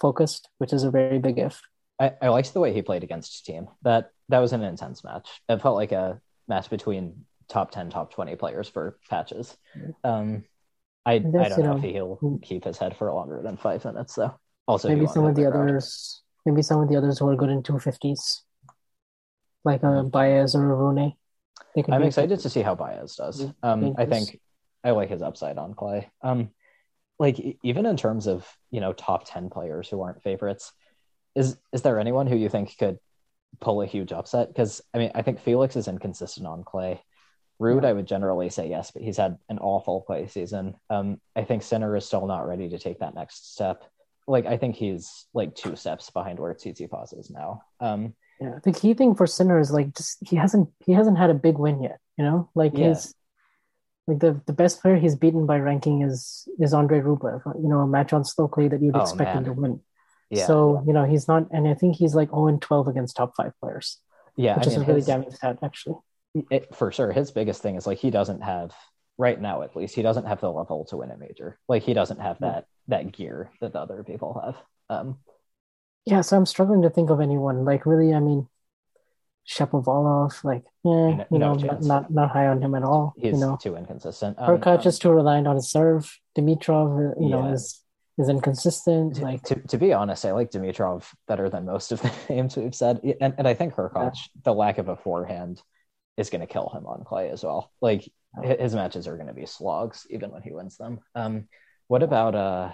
focused, 0.00 0.48
which 0.58 0.72
is 0.72 0.84
a 0.84 0.90
very 0.90 1.18
big 1.18 1.38
if. 1.38 1.60
I, 2.00 2.12
I 2.20 2.28
liked 2.28 2.52
the 2.52 2.60
way 2.60 2.72
he 2.72 2.82
played 2.82 3.04
against 3.04 3.46
Thiem. 3.46 3.68
That 3.82 4.10
that 4.28 4.38
was 4.38 4.52
an 4.52 4.62
intense 4.62 5.04
match. 5.04 5.28
It 5.48 5.62
felt 5.62 5.76
like 5.76 5.92
a 5.92 6.20
match 6.48 6.70
between 6.70 7.24
top 7.48 7.70
ten, 7.70 7.90
top 7.90 8.12
twenty 8.12 8.36
players 8.36 8.68
for 8.68 8.98
patches. 9.08 9.56
Um, 10.02 10.44
I 11.06 11.14
I 11.14 11.18
guess, 11.18 11.30
don't 11.50 11.58
you 11.58 11.64
know 11.64 11.72
know, 11.72 11.76
if 11.76 11.82
he'll 11.84 12.18
mm. 12.22 12.42
keep 12.42 12.64
his 12.64 12.78
head 12.78 12.96
for 12.96 13.12
longer 13.12 13.42
than 13.42 13.56
five 13.56 13.84
minutes 13.84 14.14
though. 14.14 14.34
Also, 14.66 14.88
maybe 14.88 15.06
some 15.06 15.24
of 15.24 15.36
the 15.36 15.46
others, 15.46 16.22
maybe 16.46 16.62
some 16.62 16.80
of 16.80 16.88
the 16.88 16.96
others 16.96 17.18
who 17.18 17.28
are 17.28 17.36
good 17.36 17.50
in 17.50 17.62
two 17.62 17.78
fifties, 17.78 18.42
like 19.64 19.82
a 19.82 20.02
Baez 20.02 20.54
or 20.54 20.72
a 20.72 21.12
could 21.74 21.92
I'm 21.92 22.02
excited 22.02 22.40
to 22.40 22.50
see 22.50 22.62
how 22.62 22.74
Baez 22.74 23.16
does. 23.16 23.46
Um, 23.62 23.94
I 23.98 24.06
think 24.06 24.40
I 24.82 24.90
like 24.90 25.10
his 25.10 25.22
upside 25.22 25.58
on 25.58 25.74
clay. 25.74 26.10
Um, 26.22 26.50
like 27.18 27.58
even 27.62 27.86
in 27.86 27.96
terms 27.96 28.26
of 28.26 28.46
you 28.70 28.80
know 28.80 28.92
top 28.92 29.24
ten 29.26 29.50
players 29.50 29.88
who 29.88 30.02
aren't 30.02 30.22
favorites, 30.22 30.72
is 31.34 31.56
is 31.72 31.82
there 31.82 31.98
anyone 31.98 32.26
who 32.26 32.36
you 32.36 32.48
think 32.48 32.76
could 32.78 32.98
pull 33.60 33.82
a 33.82 33.86
huge 33.86 34.12
upset? 34.12 34.48
Because 34.48 34.80
I 34.92 34.98
mean, 34.98 35.10
I 35.14 35.22
think 35.22 35.40
Felix 35.40 35.76
is 35.76 35.88
inconsistent 35.88 36.46
on 36.46 36.64
clay. 36.64 37.02
Ruud, 37.60 37.84
I 37.84 37.92
would 37.92 38.06
generally 38.06 38.50
say 38.50 38.68
yes, 38.68 38.90
but 38.90 39.02
he's 39.02 39.16
had 39.16 39.38
an 39.48 39.58
awful 39.60 40.00
play 40.00 40.26
season. 40.26 40.74
Um, 40.90 41.20
I 41.36 41.44
think 41.44 41.62
Sinner 41.62 41.96
is 41.96 42.04
still 42.04 42.26
not 42.26 42.48
ready 42.48 42.68
to 42.70 42.78
take 42.80 42.98
that 42.98 43.14
next 43.14 43.52
step. 43.54 43.84
Like 44.26 44.46
I 44.46 44.56
think 44.56 44.74
he's 44.74 45.26
like 45.34 45.54
two 45.54 45.76
steps 45.76 46.10
behind 46.10 46.40
where 46.40 46.52
Tsitsipas 46.52 47.16
is 47.16 47.30
now. 47.30 47.62
Um, 47.78 48.14
Yeah, 48.40 48.58
the 48.64 48.72
key 48.72 48.94
thing 48.94 49.14
for 49.14 49.28
Sinner 49.28 49.60
is 49.60 49.70
like 49.70 49.94
just 49.94 50.18
he 50.26 50.34
hasn't 50.34 50.68
he 50.84 50.92
hasn't 50.92 51.16
had 51.16 51.30
a 51.30 51.34
big 51.34 51.58
win 51.58 51.80
yet. 51.80 52.00
You 52.16 52.24
know, 52.24 52.50
like 52.56 52.72
Yeah. 52.76 52.88
his 52.88 53.14
like 54.06 54.18
the 54.18 54.40
the 54.46 54.52
best 54.52 54.80
player 54.82 54.96
he's 54.96 55.16
beaten 55.16 55.46
by 55.46 55.58
ranking 55.58 56.02
is 56.02 56.46
is 56.58 56.74
Andre 56.74 57.00
Rublev. 57.00 57.42
You 57.62 57.68
know, 57.68 57.80
a 57.80 57.86
match 57.86 58.12
on 58.12 58.24
slow 58.24 58.48
clay 58.48 58.68
that 58.68 58.82
you'd 58.82 58.96
Oh, 58.96 59.00
expect 59.02 59.34
him 59.34 59.44
to 59.44 59.52
win. 59.52 59.80
yeah, 60.30 60.46
So 60.46 60.82
you 60.86 60.92
know 60.92 61.04
he's 61.04 61.26
not, 61.28 61.48
and 61.50 61.66
I 61.68 61.74
think 61.74 61.96
he's 61.96 62.14
like 62.14 62.30
0 62.30 62.48
and 62.48 62.60
12 62.60 62.88
against 62.88 63.16
top 63.16 63.32
five 63.36 63.52
players, 63.60 63.98
yeah, 64.36 64.56
which 64.56 64.66
I 64.66 64.70
is 64.70 64.76
mean, 64.76 64.84
a 64.84 64.86
really 64.88 65.00
his- 65.00 65.06
damning 65.06 65.30
stat 65.30 65.58
actually. 65.62 65.96
it, 66.50 66.74
for 66.74 66.90
sure. 66.92 67.12
His 67.12 67.30
biggest 67.30 67.62
thing 67.62 67.76
is 67.76 67.86
like 67.86 67.98
he 67.98 68.10
doesn't 68.10 68.42
have 68.42 68.74
right 69.16 69.40
now, 69.40 69.62
at 69.62 69.76
least, 69.76 69.94
he 69.94 70.02
doesn't 70.02 70.26
have 70.26 70.40
the 70.40 70.50
level 70.50 70.84
to 70.86 70.96
win 70.96 71.10
a 71.12 71.16
major. 71.16 71.58
Like 71.68 71.84
he 71.84 71.94
doesn't 71.94 72.20
have 72.20 72.38
that 72.40 72.66
that 72.88 73.12
gear 73.12 73.50
that 73.60 73.72
the 73.72 73.78
other 73.80 74.02
people 74.02 74.40
have. 74.44 74.56
Um, 74.90 75.18
Yeah, 76.04 76.20
so 76.20 76.36
I'm 76.36 76.44
struggling 76.46 76.82
to 76.82 76.90
think 76.90 77.08
of 77.10 77.20
anyone 77.20 77.64
like 77.64 77.86
really. 77.86 78.12
I 78.12 78.20
mean, 78.20 78.48
Shapovalov, 79.48 80.42
like, 80.44 80.62
eh, 80.64 80.88
No- 80.88 81.24
you 81.30 81.38
no 81.38 81.54
know, 81.54 81.66
not, 81.66 81.82
not 81.82 82.10
not 82.10 82.30
high 82.30 82.46
on 82.46 82.62
him 82.62 82.74
at 82.74 82.82
all. 82.82 83.12
he's 83.16 83.34
you 83.34 83.40
know, 83.40 83.56
too 83.60 83.76
inconsistent. 83.76 84.38
Um, 84.38 84.58
Hurkacz 84.58 84.82
um, 84.82 84.88
is 84.88 84.98
too 84.98 85.10
reliant 85.10 85.46
on 85.46 85.56
his 85.56 85.70
serve. 85.70 86.18
Dimitrov, 86.36 87.14
you 87.20 87.28
know, 87.28 87.46
is 87.52 87.82
is 88.16 88.28
inconsistent. 88.28 89.16
to, 89.16 89.22
Like, 89.22 89.42
to, 89.42 89.56
to 89.56 89.76
be 89.76 89.92
honest, 89.92 90.24
I 90.24 90.32
like 90.32 90.50
Dimitrov 90.50 91.04
better 91.26 91.50
than 91.50 91.64
most 91.66 91.92
of 91.92 92.00
the 92.00 92.12
names 92.30 92.56
we've 92.56 92.74
said, 92.74 93.00
and 93.20 93.34
and 93.36 93.46
I 93.46 93.54
think 93.54 93.74
Hurkacz, 93.74 94.28
the 94.44 94.54
lack 94.54 94.78
of 94.78 94.88
a 94.88 94.96
forehand, 94.96 95.60
is 96.16 96.30
going 96.30 96.40
to 96.40 96.46
kill 96.46 96.70
him 96.70 96.86
on 96.86 97.04
clay 97.04 97.28
as 97.30 97.44
well. 97.44 97.70
Like 97.82 98.08
hi- 98.34 98.56
his 98.58 98.74
matches 98.74 99.06
are 99.08 99.16
going 99.16 99.28
to 99.28 99.34
be 99.34 99.46
slogs 99.46 100.06
even 100.10 100.30
when 100.30 100.42
he 100.42 100.52
wins 100.52 100.76
them. 100.78 101.00
Um, 101.14 101.48
what 101.88 102.02
about 102.02 102.34
uh, 102.34 102.70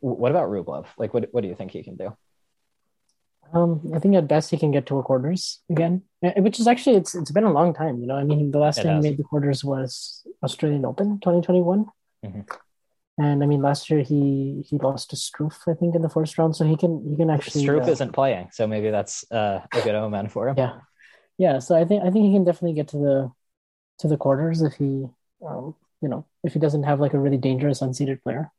what 0.00 0.30
about 0.32 0.48
Rublev? 0.48 0.86
Like, 0.98 1.12
what 1.14 1.28
what 1.32 1.42
do 1.42 1.48
you 1.48 1.54
think 1.54 1.70
he 1.70 1.82
can 1.82 1.96
do? 1.96 2.16
Um, 3.52 3.92
I 3.94 3.98
think 3.98 4.14
at 4.14 4.28
best 4.28 4.50
he 4.50 4.58
can 4.58 4.70
get 4.70 4.86
to 4.86 4.98
a 4.98 5.02
quarters 5.02 5.60
again, 5.70 6.02
eh, 6.22 6.38
which 6.40 6.60
is 6.60 6.66
actually 6.66 6.96
it's 6.96 7.14
it's 7.14 7.30
been 7.30 7.44
a 7.44 7.52
long 7.52 7.74
time. 7.74 8.00
You 8.00 8.06
know, 8.06 8.16
I 8.16 8.24
mean, 8.24 8.50
the 8.50 8.58
last 8.58 8.78
It 8.78 8.84
time 8.84 8.96
has. 8.96 9.04
he 9.04 9.10
made 9.10 9.18
the 9.18 9.24
quarters 9.24 9.64
was 9.64 10.24
Australian 10.42 10.84
Open 10.84 11.18
2021. 11.20 11.86
Mhm. 12.24 12.46
And 13.18 13.42
I 13.42 13.46
mean, 13.46 13.60
last 13.60 13.90
year 13.90 14.00
he 14.02 14.64
he 14.66 14.78
lost 14.78 15.10
to 15.10 15.16
Struff, 15.16 15.68
I 15.68 15.74
think, 15.74 15.94
in 15.94 16.02
the 16.02 16.08
first 16.08 16.38
round. 16.38 16.56
So 16.56 16.64
he 16.64 16.76
can 16.76 17.04
he 17.08 17.16
can 17.16 17.28
actually 17.30 17.64
Struff 17.64 17.86
uh, 17.86 17.90
isn't 17.90 18.12
playing, 18.12 18.48
so 18.52 18.66
maybe 18.66 18.90
that's 18.90 19.30
uh, 19.30 19.60
a 19.72 19.80
good 19.82 19.94
omen 19.94 20.28
for 20.28 20.48
him. 20.48 20.56
Yeah, 20.56 20.80
yeah. 21.36 21.58
So 21.58 21.74
I 21.76 21.84
think 21.84 22.02
I 22.02 22.10
think 22.10 22.24
he 22.26 22.32
can 22.32 22.44
definitely 22.44 22.74
get 22.74 22.88
to 22.88 22.98
the 22.98 23.32
to 23.98 24.08
the 24.08 24.16
quarters 24.16 24.62
if 24.62 24.74
he, 24.74 25.06
um, 25.46 25.74
you 26.00 26.08
know, 26.08 26.24
if 26.42 26.54
he 26.54 26.58
doesn't 26.58 26.84
have 26.84 27.00
like 27.00 27.12
a 27.12 27.18
really 27.18 27.36
dangerous 27.36 27.80
unseeded 27.80 28.22
player. 28.22 28.50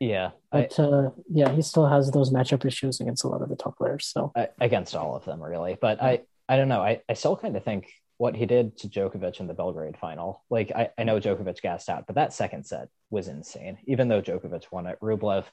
Yeah. 0.00 0.30
I, 0.52 0.62
But 0.62 0.78
uh, 0.78 1.10
yeah, 1.28 1.50
he 1.52 1.62
still 1.62 1.86
has 1.86 2.10
those 2.10 2.30
matchup 2.30 2.64
issues 2.64 3.00
against 3.00 3.24
a 3.24 3.28
lot 3.28 3.42
of 3.42 3.48
the 3.48 3.56
top 3.56 3.76
players. 3.76 4.06
So 4.06 4.32
I, 4.36 4.48
against 4.60 4.94
all 4.94 5.16
of 5.16 5.24
them 5.24 5.42
really 5.42 5.76
but 5.80 6.02
i 6.02 6.20
i 6.48 6.56
don't 6.56 6.68
know 6.68 6.80
i, 6.80 7.00
I 7.08 7.14
still 7.14 7.36
kind 7.36 7.56
of 7.56 7.64
think 7.64 7.90
what 8.18 8.34
he 8.34 8.46
did 8.46 8.76
to 8.78 8.88
Djokovic 8.88 9.38
in 9.38 9.46
the 9.46 9.54
Belgrade 9.54 9.96
final 9.96 10.42
like 10.50 10.72
I, 10.74 10.90
I 10.98 11.04
know 11.04 11.20
Djokovic 11.20 11.60
gassed 11.60 11.88
out 11.88 12.06
but 12.06 12.16
that 12.16 12.32
second 12.32 12.64
set 12.66 12.88
was 13.10 13.28
insane 13.28 13.78
even 13.86 14.08
though 14.08 14.20
Djokovic 14.20 14.64
won 14.72 14.86
it 14.86 14.98
Rublev 15.00 15.44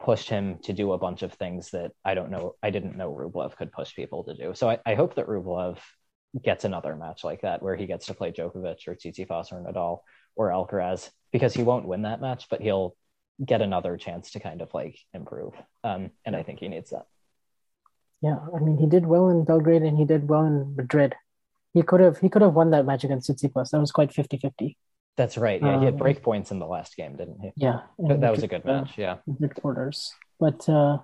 pushed 0.00 0.28
him 0.28 0.58
to 0.64 0.72
do 0.72 0.92
a 0.92 0.98
bunch 0.98 1.22
of 1.22 1.32
things 1.32 1.70
that 1.70 1.92
I 2.04 2.14
don't 2.14 2.30
know 2.30 2.56
I 2.62 2.70
didn't 2.70 2.96
know 2.96 3.10
Rublev 3.12 3.56
could 3.56 3.72
push 3.72 3.94
people 3.94 4.24
to 4.24 4.34
do 4.34 4.52
so 4.54 4.68
I, 4.68 4.78
I 4.84 4.94
hope 4.94 5.14
that 5.14 5.28
Rublev 5.28 5.78
gets 6.42 6.64
another 6.64 6.94
match 6.94 7.24
like 7.24 7.42
that 7.42 7.62
where 7.62 7.76
he 7.76 7.86
gets 7.86 8.06
to 8.06 8.14
play 8.14 8.32
Djokovic 8.32 8.86
or 8.86 8.94
Tsitsipas 8.94 9.52
or 9.52 9.60
Nadal 9.60 10.00
or 10.36 10.50
Alcaraz 10.50 11.10
because 11.32 11.54
he 11.54 11.62
won't 11.62 11.88
win 11.88 12.02
that 12.02 12.20
match 12.20 12.48
but 12.50 12.60
he'll 12.60 12.96
get 13.44 13.62
another 13.62 13.96
chance 13.96 14.32
to 14.32 14.40
kind 14.40 14.60
of 14.62 14.72
like 14.74 14.98
improve 15.12 15.54
um, 15.82 16.10
and 16.24 16.36
I 16.36 16.42
think 16.42 16.60
he 16.60 16.68
needs 16.68 16.90
that 16.90 17.06
yeah, 18.24 18.38
I 18.56 18.58
mean, 18.60 18.78
he 18.78 18.86
did 18.86 19.04
well 19.04 19.28
in 19.28 19.44
Belgrade 19.44 19.82
and 19.82 19.98
he 19.98 20.06
did 20.06 20.28
well 20.30 20.46
in 20.46 20.74
Madrid. 20.76 21.14
He 21.74 21.82
could 21.82 22.00
have 22.00 22.18
he 22.20 22.30
could 22.30 22.40
have 22.40 22.54
won 22.54 22.70
that 22.70 22.86
match 22.86 23.04
against 23.04 23.28
Tsitsipas. 23.28 23.68
That 23.70 23.80
was 23.80 23.92
quite 23.92 24.12
50-50. 24.14 24.76
That's 25.18 25.36
right. 25.36 25.60
Yeah, 25.60 25.78
he 25.78 25.84
had 25.84 25.94
Um, 25.94 25.98
break 25.98 26.22
points 26.22 26.50
in 26.50 26.58
the 26.58 26.66
last 26.66 26.96
game, 26.96 27.16
didn't 27.16 27.40
he? 27.40 27.52
Yeah, 27.56 27.80
That, 27.98 28.22
that 28.22 28.30
was 28.30 28.42
a 28.42 28.48
good 28.48 28.62
uh, 28.64 28.72
match. 28.72 28.96
Yeah. 28.96 29.18
mid 29.38 29.54
quarters. 29.54 30.14
But 30.40 30.66
uh, 30.68 31.00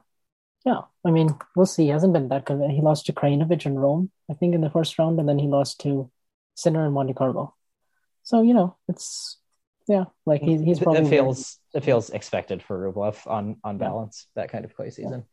yeah, 0.65 0.83
I 1.05 1.11
mean, 1.11 1.29
we'll 1.55 1.67
see. 1.67 1.85
He 1.85 1.89
hasn't 1.91 2.15
been 2.15 2.29
that 2.29 2.47
good. 2.47 2.71
He 2.71 2.81
lost 2.81 3.05
to 3.07 3.13
Krajinovic 3.13 3.67
in 3.67 3.79
Rome, 3.79 4.11
I 4.31 4.35
think, 4.35 4.55
in 4.55 4.63
the 4.63 4.71
first 4.71 4.99
round, 4.99 5.21
and 5.21 5.29
then 5.29 5.39
he 5.39 5.47
lost 5.47 5.81
to 5.81 6.11
Sinner 6.55 6.87
in 6.87 6.93
Monte 6.93 7.13
Carlo. 7.13 7.55
So 8.23 8.41
you 8.41 8.55
know, 8.55 8.77
it's 8.89 9.37
yeah, 9.91 10.05
like 10.25 10.41
he's 10.41 10.61
he's 10.61 10.79
probably 10.79 11.03
it 11.03 11.11
feels 11.11 11.59
it 11.75 11.83
feels 11.83 12.11
expected 12.11 12.63
for 12.63 12.79
Rublev 12.79 13.27
on 13.27 13.57
on 13.65 13.75
Yeah. 13.75 13.89
balance 13.89 14.29
that 14.37 14.49
kind 14.53 14.65
of 14.65 14.73
play 14.77 14.91
season. 14.91 15.25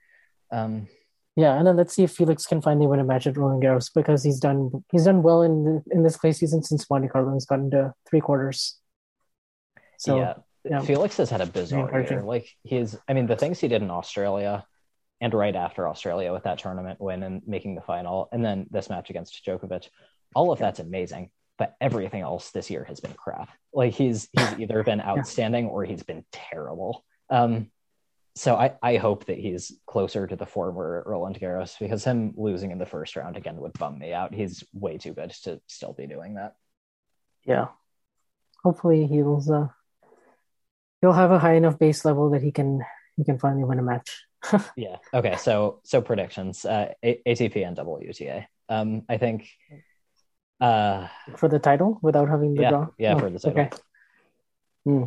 Um, 0.52 0.88
yeah. 1.36 1.54
And 1.54 1.68
then 1.68 1.78
let's 1.78 1.94
see 1.94 2.04
if 2.04 2.12
Felix 2.12 2.48
can 2.48 2.60
finally 2.62 2.88
win 2.88 3.00
a 3.00 3.04
match 3.04 3.28
at 3.28 3.38
Roland 3.38 3.62
Garros 3.62 3.92
because 3.94 4.24
he's 4.24 4.40
done 4.40 4.84
he's 4.92 5.06
done 5.06 5.22
well 5.22 5.44
in 5.44 5.64
the, 5.64 5.84
in 5.92 6.02
this 6.02 6.18
clay 6.18 6.32
season 6.32 6.64
since 6.64 6.90
Monte 6.90 7.08
Carlo. 7.10 7.34
He's 7.34 7.46
gotten 7.46 7.70
to 7.70 7.94
three 8.10 8.20
quarters. 8.20 8.80
So 10.00 10.18
yeah. 10.18 10.34
yeah. 10.64 10.82
Felix 10.82 11.18
has 11.18 11.30
had 11.30 11.42
a 11.42 11.46
bizarre 11.46 12.02
year. 12.02 12.24
Like 12.24 12.50
he's, 12.64 12.98
I 13.08 13.14
mean, 13.14 13.28
the 13.28 13.36
things 13.36 13.60
he 13.60 13.68
did 13.68 13.84
in 13.84 13.92
Australia 13.92 14.66
and 15.22 15.34
right 15.36 15.56
after 15.56 15.88
Australia 15.88 16.34
with 16.34 16.46
that 16.46 16.58
tournament 16.58 17.00
win 17.00 17.22
and 17.22 17.44
making 17.46 17.76
the 17.76 17.82
final, 17.82 18.28
and 18.32 18.44
then 18.44 18.66
this 18.72 18.90
match 18.90 19.12
against 19.12 19.46
Djokovic, 19.46 19.90
all 20.34 20.52
of 20.52 20.58
that's 20.58 20.80
amazing. 20.80 21.30
But 21.58 21.76
everything 21.82 22.22
else 22.22 22.52
this 22.52 22.70
year 22.70 22.84
has 22.84 23.00
been 23.00 23.14
crap. 23.14 23.50
Like 23.74 23.94
he's 23.94 24.30
he's 24.32 24.54
either 24.60 24.84
been 24.84 25.02
outstanding 25.02 25.66
or 25.68 25.84
he's 25.86 26.04
been 26.04 26.24
terrible. 26.32 27.04
Um, 27.30 27.72
so 28.36 28.56
I, 28.56 28.76
I 28.84 28.98
hope 28.98 29.26
that 29.26 29.40
he's 29.40 29.72
closer 29.88 30.28
to 30.28 30.36
the 30.36 30.46
former 30.46 31.02
Roland 31.08 31.40
Garros 31.40 31.78
because 31.80 32.04
him 32.04 32.34
losing 32.38 32.70
in 32.70 32.78
the 32.78 32.86
first 32.86 33.16
round 33.16 33.36
again 33.36 33.58
would 33.58 33.74
bum 33.74 33.98
me 33.98 34.14
out. 34.14 34.34
He's 34.36 34.64
way 34.74 35.00
too 35.00 35.14
good 35.14 35.32
to 35.44 35.60
still 35.66 35.94
be 35.94 36.06
doing 36.06 36.36
that. 36.36 36.56
yeah, 37.44 37.70
hopefully 38.64 39.08
he'll 39.08 39.44
uh, 39.52 39.68
he'll 41.02 41.14
have 41.14 41.32
a 41.32 41.40
high 41.40 41.56
enough 41.56 41.80
base 41.80 42.06
level 42.06 42.30
that 42.32 42.44
he 42.44 42.52
can 42.52 42.82
he 43.16 43.24
can 43.24 43.40
finally 43.40 43.64
win 43.64 43.80
a 43.80 43.84
match. 43.84 44.24
Yeah. 44.78 44.98
Okay. 45.12 45.36
So 45.38 45.82
so 45.84 46.02
predictions. 46.02 46.64
Uh, 46.64 46.94
A- 47.04 47.22
ATP 47.28 47.68
and 47.68 47.76
WTA. 47.76 48.46
Um, 48.70 49.02
I 49.10 49.18
think. 49.18 49.50
Uh, 50.60 51.08
for 51.36 51.48
the 51.48 51.60
title 51.60 52.00
without 52.02 52.28
having 52.30 52.56
the 52.56 52.62
Yeah, 52.64 52.70
draw? 52.70 52.88
yeah, 52.98 53.16
Oh, 53.16 53.20
for 53.20 53.30
the 53.30 53.40
title. 53.40 53.60
Okay. 53.62 53.70
Hmm. 54.86 55.04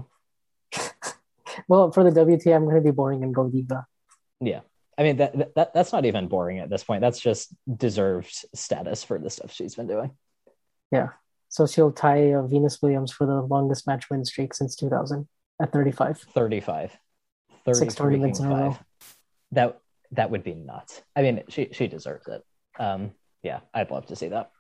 well, 1.69 1.91
for 1.91 2.05
the 2.05 2.11
WTA, 2.11 2.55
I'm 2.55 2.65
going 2.65 2.77
to 2.77 2.81
be 2.83 2.91
boring 2.93 3.23
and 3.25 3.35
go 3.35 3.49
Iga. 3.51 3.85
yeah. 4.41 4.61
I 4.99 5.03
mean 5.03 5.17
that, 5.17 5.55
that 5.55 5.73
that's 5.73 5.93
not 5.95 6.05
even 6.05 6.29
boring 6.29 6.59
at 6.59 6.69
this 6.69 6.85
point. 6.85 7.01
That's 7.01 7.19
just 7.19 7.55
deserved 7.75 8.45
status 8.55 9.03
for 9.03 9.19
the 9.19 9.31
stuff 9.31 9.51
she's 9.51 9.75
been 9.75 9.87
doing. 9.87 10.11
Yeah. 10.93 11.09
So 11.49 11.67
she'll 11.67 11.91
tie 11.91 12.35
uh, 12.35 12.43
Venus 12.47 12.83
Williams 12.83 13.11
for 13.11 13.27
the 13.27 13.41
longest 13.41 13.87
match 13.87 14.11
win 14.11 14.27
streak 14.27 14.53
since 14.53 14.77
2000 14.77 15.27
at 15.61 15.73
35. 15.73 16.19
35. 16.19 16.97
30 17.65 17.79
Six 17.79 17.95
tournaments 17.95 18.41
in 18.41 18.47
a 18.47 18.55
row. 18.55 18.79
That 19.53 19.81
that 20.13 20.31
would 20.31 20.45
be 20.45 20.55
nuts. 20.55 21.01
I 21.17 21.23
mean, 21.23 21.45
she 21.49 21.71
she 21.73 21.89
deserves 21.89 22.29
it. 22.29 22.45
Um, 22.79 23.13
yeah, 23.43 23.61
I'd 23.73 23.91
love 23.91 24.07
to 24.07 24.17
see 24.17 24.29
that. 24.29 24.51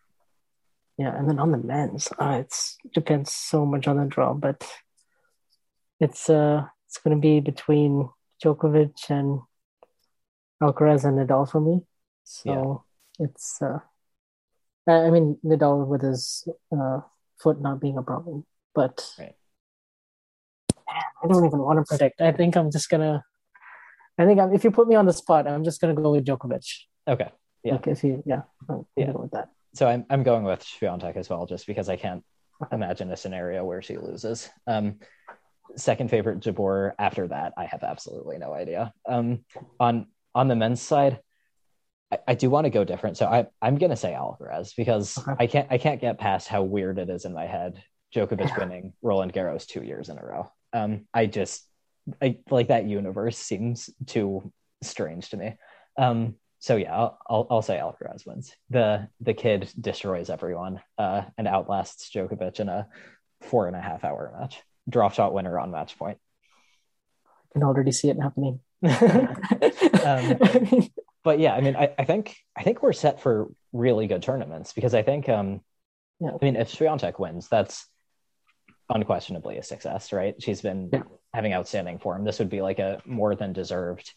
Yeah, 1.00 1.16
and 1.16 1.30
then 1.30 1.38
on 1.38 1.50
the 1.50 1.56
men's, 1.56 2.12
uh, 2.18 2.42
it's 2.44 2.76
depends 2.92 3.32
so 3.32 3.64
much 3.64 3.88
on 3.88 3.96
the 3.96 4.04
draw, 4.04 4.34
but 4.34 4.70
it's 5.98 6.28
uh 6.28 6.64
it's 6.86 6.98
going 6.98 7.16
to 7.16 7.20
be 7.20 7.40
between 7.40 8.10
Djokovic 8.44 9.08
and 9.08 9.40
Alcaraz 10.62 11.06
and 11.06 11.16
Nadal 11.16 11.50
for 11.50 11.58
me. 11.58 11.80
So 12.24 12.84
it's 13.18 13.62
uh, 13.62 13.78
I 14.86 15.08
mean 15.08 15.38
Nadal 15.42 15.86
with 15.86 16.02
his 16.02 16.46
uh 16.70 17.00
foot 17.40 17.62
not 17.62 17.80
being 17.80 17.96
a 17.96 18.02
problem, 18.02 18.44
but 18.74 18.96
Right. 19.18 19.36
I 20.86 21.26
don't 21.28 21.46
even 21.46 21.60
want 21.60 21.78
to 21.78 21.84
predict. 21.88 22.20
I 22.20 22.32
think 22.32 22.58
I'm 22.58 22.70
just 22.70 22.90
gonna. 22.90 23.24
I 24.18 24.26
think 24.26 24.38
I'm, 24.38 24.52
if 24.52 24.64
you 24.64 24.70
put 24.70 24.86
me 24.86 24.96
on 24.96 25.06
the 25.06 25.14
spot, 25.14 25.48
I'm 25.48 25.64
just 25.64 25.80
gonna 25.80 25.94
go 25.94 26.12
with 26.12 26.26
Djokovic. 26.26 26.66
Okay. 27.08 27.30
Yeah. 27.64 27.78
If 27.86 28.04
you, 28.04 28.22
yeah, 28.26 28.42
I'm 28.68 28.84
Yeah. 28.96 29.12
go 29.12 29.20
with 29.20 29.30
that. 29.30 29.48
So 29.74 29.86
I'm 29.88 30.04
I'm 30.10 30.22
going 30.22 30.44
with 30.44 30.64
Swiatek 30.64 31.16
as 31.16 31.30
well, 31.30 31.46
just 31.46 31.66
because 31.66 31.88
I 31.88 31.96
can't 31.96 32.24
imagine 32.72 33.10
a 33.10 33.16
scenario 33.16 33.64
where 33.64 33.82
she 33.82 33.96
loses. 33.96 34.48
Um, 34.66 34.96
second 35.76 36.10
favorite 36.10 36.40
Jabeur. 36.40 36.92
After 36.98 37.28
that, 37.28 37.52
I 37.56 37.66
have 37.66 37.82
absolutely 37.82 38.38
no 38.38 38.52
idea. 38.52 38.92
Um, 39.08 39.44
on 39.78 40.06
on 40.34 40.48
the 40.48 40.56
men's 40.56 40.82
side, 40.82 41.20
I, 42.12 42.18
I 42.28 42.34
do 42.34 42.50
want 42.50 42.64
to 42.64 42.70
go 42.70 42.84
different. 42.84 43.16
So 43.16 43.26
I 43.26 43.46
I'm 43.62 43.78
gonna 43.78 43.96
say 43.96 44.12
Alcaraz 44.12 44.74
because 44.76 45.16
Okay. 45.18 45.34
I 45.38 45.46
can't 45.46 45.68
I 45.70 45.78
can't 45.78 46.00
get 46.00 46.18
past 46.18 46.48
how 46.48 46.62
weird 46.62 46.98
it 46.98 47.08
is 47.10 47.24
in 47.24 47.32
my 47.32 47.46
head. 47.46 47.82
Djokovic 48.14 48.58
winning 48.58 48.92
Roland 49.02 49.32
Garros 49.32 49.66
two 49.66 49.84
years 49.84 50.08
in 50.08 50.18
a 50.18 50.24
row. 50.24 50.50
Um, 50.72 51.06
I 51.14 51.26
just 51.26 51.64
I 52.20 52.38
like 52.50 52.68
that 52.68 52.86
universe 52.86 53.38
seems 53.38 53.88
too 54.06 54.52
strange 54.82 55.30
to 55.30 55.36
me. 55.36 55.54
Um, 55.96 56.34
so 56.60 56.76
yeah, 56.76 56.94
I'll, 56.94 57.18
I'll, 57.26 57.46
I'll 57.50 57.62
say 57.62 57.78
Alcaraz 57.78 58.26
wins. 58.26 58.54
The 58.68 59.08
the 59.20 59.32
kid 59.32 59.70
destroys 59.80 60.28
everyone 60.28 60.82
uh, 60.98 61.22
and 61.38 61.48
outlasts 61.48 62.10
Djokovic 62.14 62.60
in 62.60 62.68
a 62.68 62.86
four 63.40 63.66
and 63.66 63.74
a 63.74 63.80
half 63.80 64.04
hour 64.04 64.36
match. 64.38 64.62
Drop 64.88 65.14
shot 65.14 65.32
winner 65.32 65.58
on 65.58 65.70
match 65.70 65.98
point. 65.98 66.18
I 67.26 67.52
can 67.54 67.64
already 67.64 67.92
see 67.92 68.10
it 68.10 68.18
happening. 68.20 68.60
um, 68.84 70.88
but 71.24 71.40
yeah, 71.40 71.54
I 71.54 71.62
mean, 71.62 71.76
I, 71.76 71.94
I 71.98 72.04
think 72.04 72.36
I 72.54 72.62
think 72.62 72.82
we're 72.82 72.92
set 72.92 73.22
for 73.22 73.50
really 73.72 74.06
good 74.06 74.22
tournaments 74.22 74.74
because 74.74 74.94
I 74.94 75.02
think, 75.02 75.30
um, 75.30 75.62
yeah. 76.20 76.30
I 76.30 76.44
mean, 76.44 76.56
if 76.56 76.70
Swiatek 76.70 77.18
wins, 77.18 77.48
that's 77.48 77.86
unquestionably 78.90 79.56
a 79.56 79.62
success, 79.62 80.12
right? 80.12 80.34
She's 80.42 80.60
been 80.60 80.90
yeah. 80.92 81.04
having 81.32 81.54
outstanding 81.54 82.00
form. 82.00 82.24
This 82.24 82.38
would 82.38 82.50
be 82.50 82.60
like 82.60 82.80
a 82.80 83.00
more 83.06 83.34
than 83.34 83.54
deserved 83.54 84.12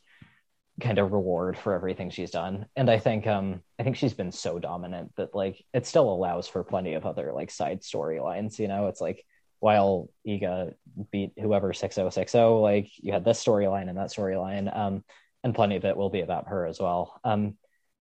kind 0.82 0.98
of 0.98 1.12
reward 1.12 1.58
for 1.58 1.74
everything 1.74 2.10
she's 2.10 2.32
done. 2.32 2.66
And 2.76 2.90
I 2.90 2.98
think 2.98 3.28
um 3.28 3.62
I 3.80 3.84
think 3.84 3.96
she's 3.96 4.14
been 4.14 4.32
so 4.32 4.60
dominant 4.60 5.14
that 5.18 5.36
like 5.36 5.64
it 5.74 5.86
still 5.86 6.12
allows 6.12 6.48
for 6.48 6.64
plenty 6.64 6.94
of 6.94 7.06
other 7.06 7.32
like 7.34 7.52
side 7.52 7.82
storylines, 7.82 8.58
you 8.60 8.68
know? 8.68 8.88
It's 8.88 9.02
like 9.02 9.24
while 9.60 10.10
Iga 10.28 10.74
beat 11.12 11.34
whoever 11.40 11.74
6060, 11.74 12.38
like 12.40 12.90
you 12.98 13.14
had 13.14 13.24
this 13.24 13.44
storyline 13.44 13.88
and 13.90 13.98
that 13.98 14.10
storyline. 14.10 14.76
Um 14.76 15.04
and 15.44 15.54
plenty 15.54 15.76
of 15.76 15.86
it 15.86 15.98
will 15.98 16.10
be 16.10 16.22
about 16.22 16.48
her 16.48 16.66
as 16.66 16.80
well. 16.80 17.20
Um 17.24 17.56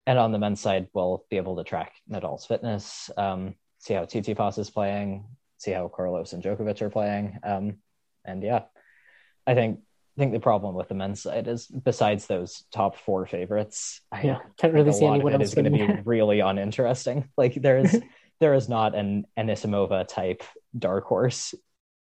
and 0.07 0.19
on 0.19 0.33
the 0.33 0.39
men's 0.39 0.61
side, 0.61 0.89
we'll 0.93 1.25
be 1.31 1.37
able 1.37 1.57
to 1.57 1.65
track 1.65 1.95
Nadal's 2.11 2.47
fitness, 2.47 3.11
um, 3.17 3.55
see 3.79 3.95
how 3.95 4.05
Tsitsipas 4.05 4.59
is 4.59 4.71
playing, 4.71 5.25
see 5.59 5.71
how 5.71 5.89
Carlos 5.89 6.33
and 6.33 6.43
Djokovic 6.43 6.83
are 6.83 6.91
playing. 6.91 7.39
Um, 7.45 7.79
and 8.25 8.43
yeah, 8.43 8.65
I 9.47 9.55
think 9.55 9.81
I 10.17 10.21
think 10.21 10.33
the 10.33 10.41
problem 10.41 10.75
with 10.75 10.89
the 10.89 10.95
men's 10.95 11.23
side 11.23 11.49
is 11.49 11.67
besides 11.67 12.27
those 12.27 12.65
top 12.71 12.99
four 12.99 13.25
favorites, 13.25 14.03
yeah, 14.23 14.41
can't 14.59 14.75
really 14.75 14.93
see 14.93 15.07
anyone 15.07 15.33
else. 15.33 15.43
Is 15.43 15.55
going 15.55 15.65
to 15.65 15.71
be 15.71 16.03
really 16.05 16.41
uninteresting. 16.41 17.29
Like 17.39 17.55
there 17.55 17.79
is 17.79 17.99
there 18.41 18.53
is 18.53 18.69
not 18.69 18.95
an 18.95 19.25
Anisimova 19.39 20.07
type 20.07 20.43
dark 20.79 21.05
horse 21.05 21.55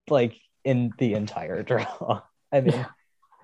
like 0.09 0.35
in 0.65 0.93
the 0.99 1.15
entire 1.15 1.63
draw. 1.71 2.23
I 2.51 2.61
mean, 2.61 2.75
yeah. 2.75 2.87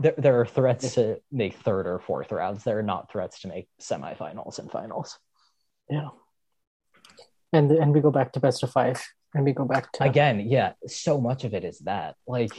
there 0.01 0.15
there 0.19 0.41
are 0.41 0.47
threats 0.47 0.95
to 0.95 1.21
make 1.31 1.55
third 1.55 1.87
or 1.87 2.01
fourth 2.01 2.33
rounds. 2.33 2.65
There 2.65 2.79
are 2.79 2.83
not 2.83 3.11
threats 3.11 3.43
to 3.43 3.49
make 3.49 3.69
semifinals 3.81 4.59
and 4.59 4.69
finals. 4.69 5.17
Yeah, 5.89 6.09
and 7.53 7.71
and 7.71 7.95
we 7.95 8.01
go 8.01 8.11
back 8.11 8.33
to 8.33 8.41
best 8.41 8.65
of 8.65 8.73
five, 8.73 9.01
and 9.33 9.45
we 9.45 9.53
go 9.53 9.65
back 9.65 9.93
to 9.93 10.03
again. 10.03 10.41
Yeah, 10.41 10.73
so 10.89 11.21
much 11.21 11.45
of 11.45 11.55
it 11.55 11.65
is 11.65 11.79
that 11.81 12.17
like 12.27 12.51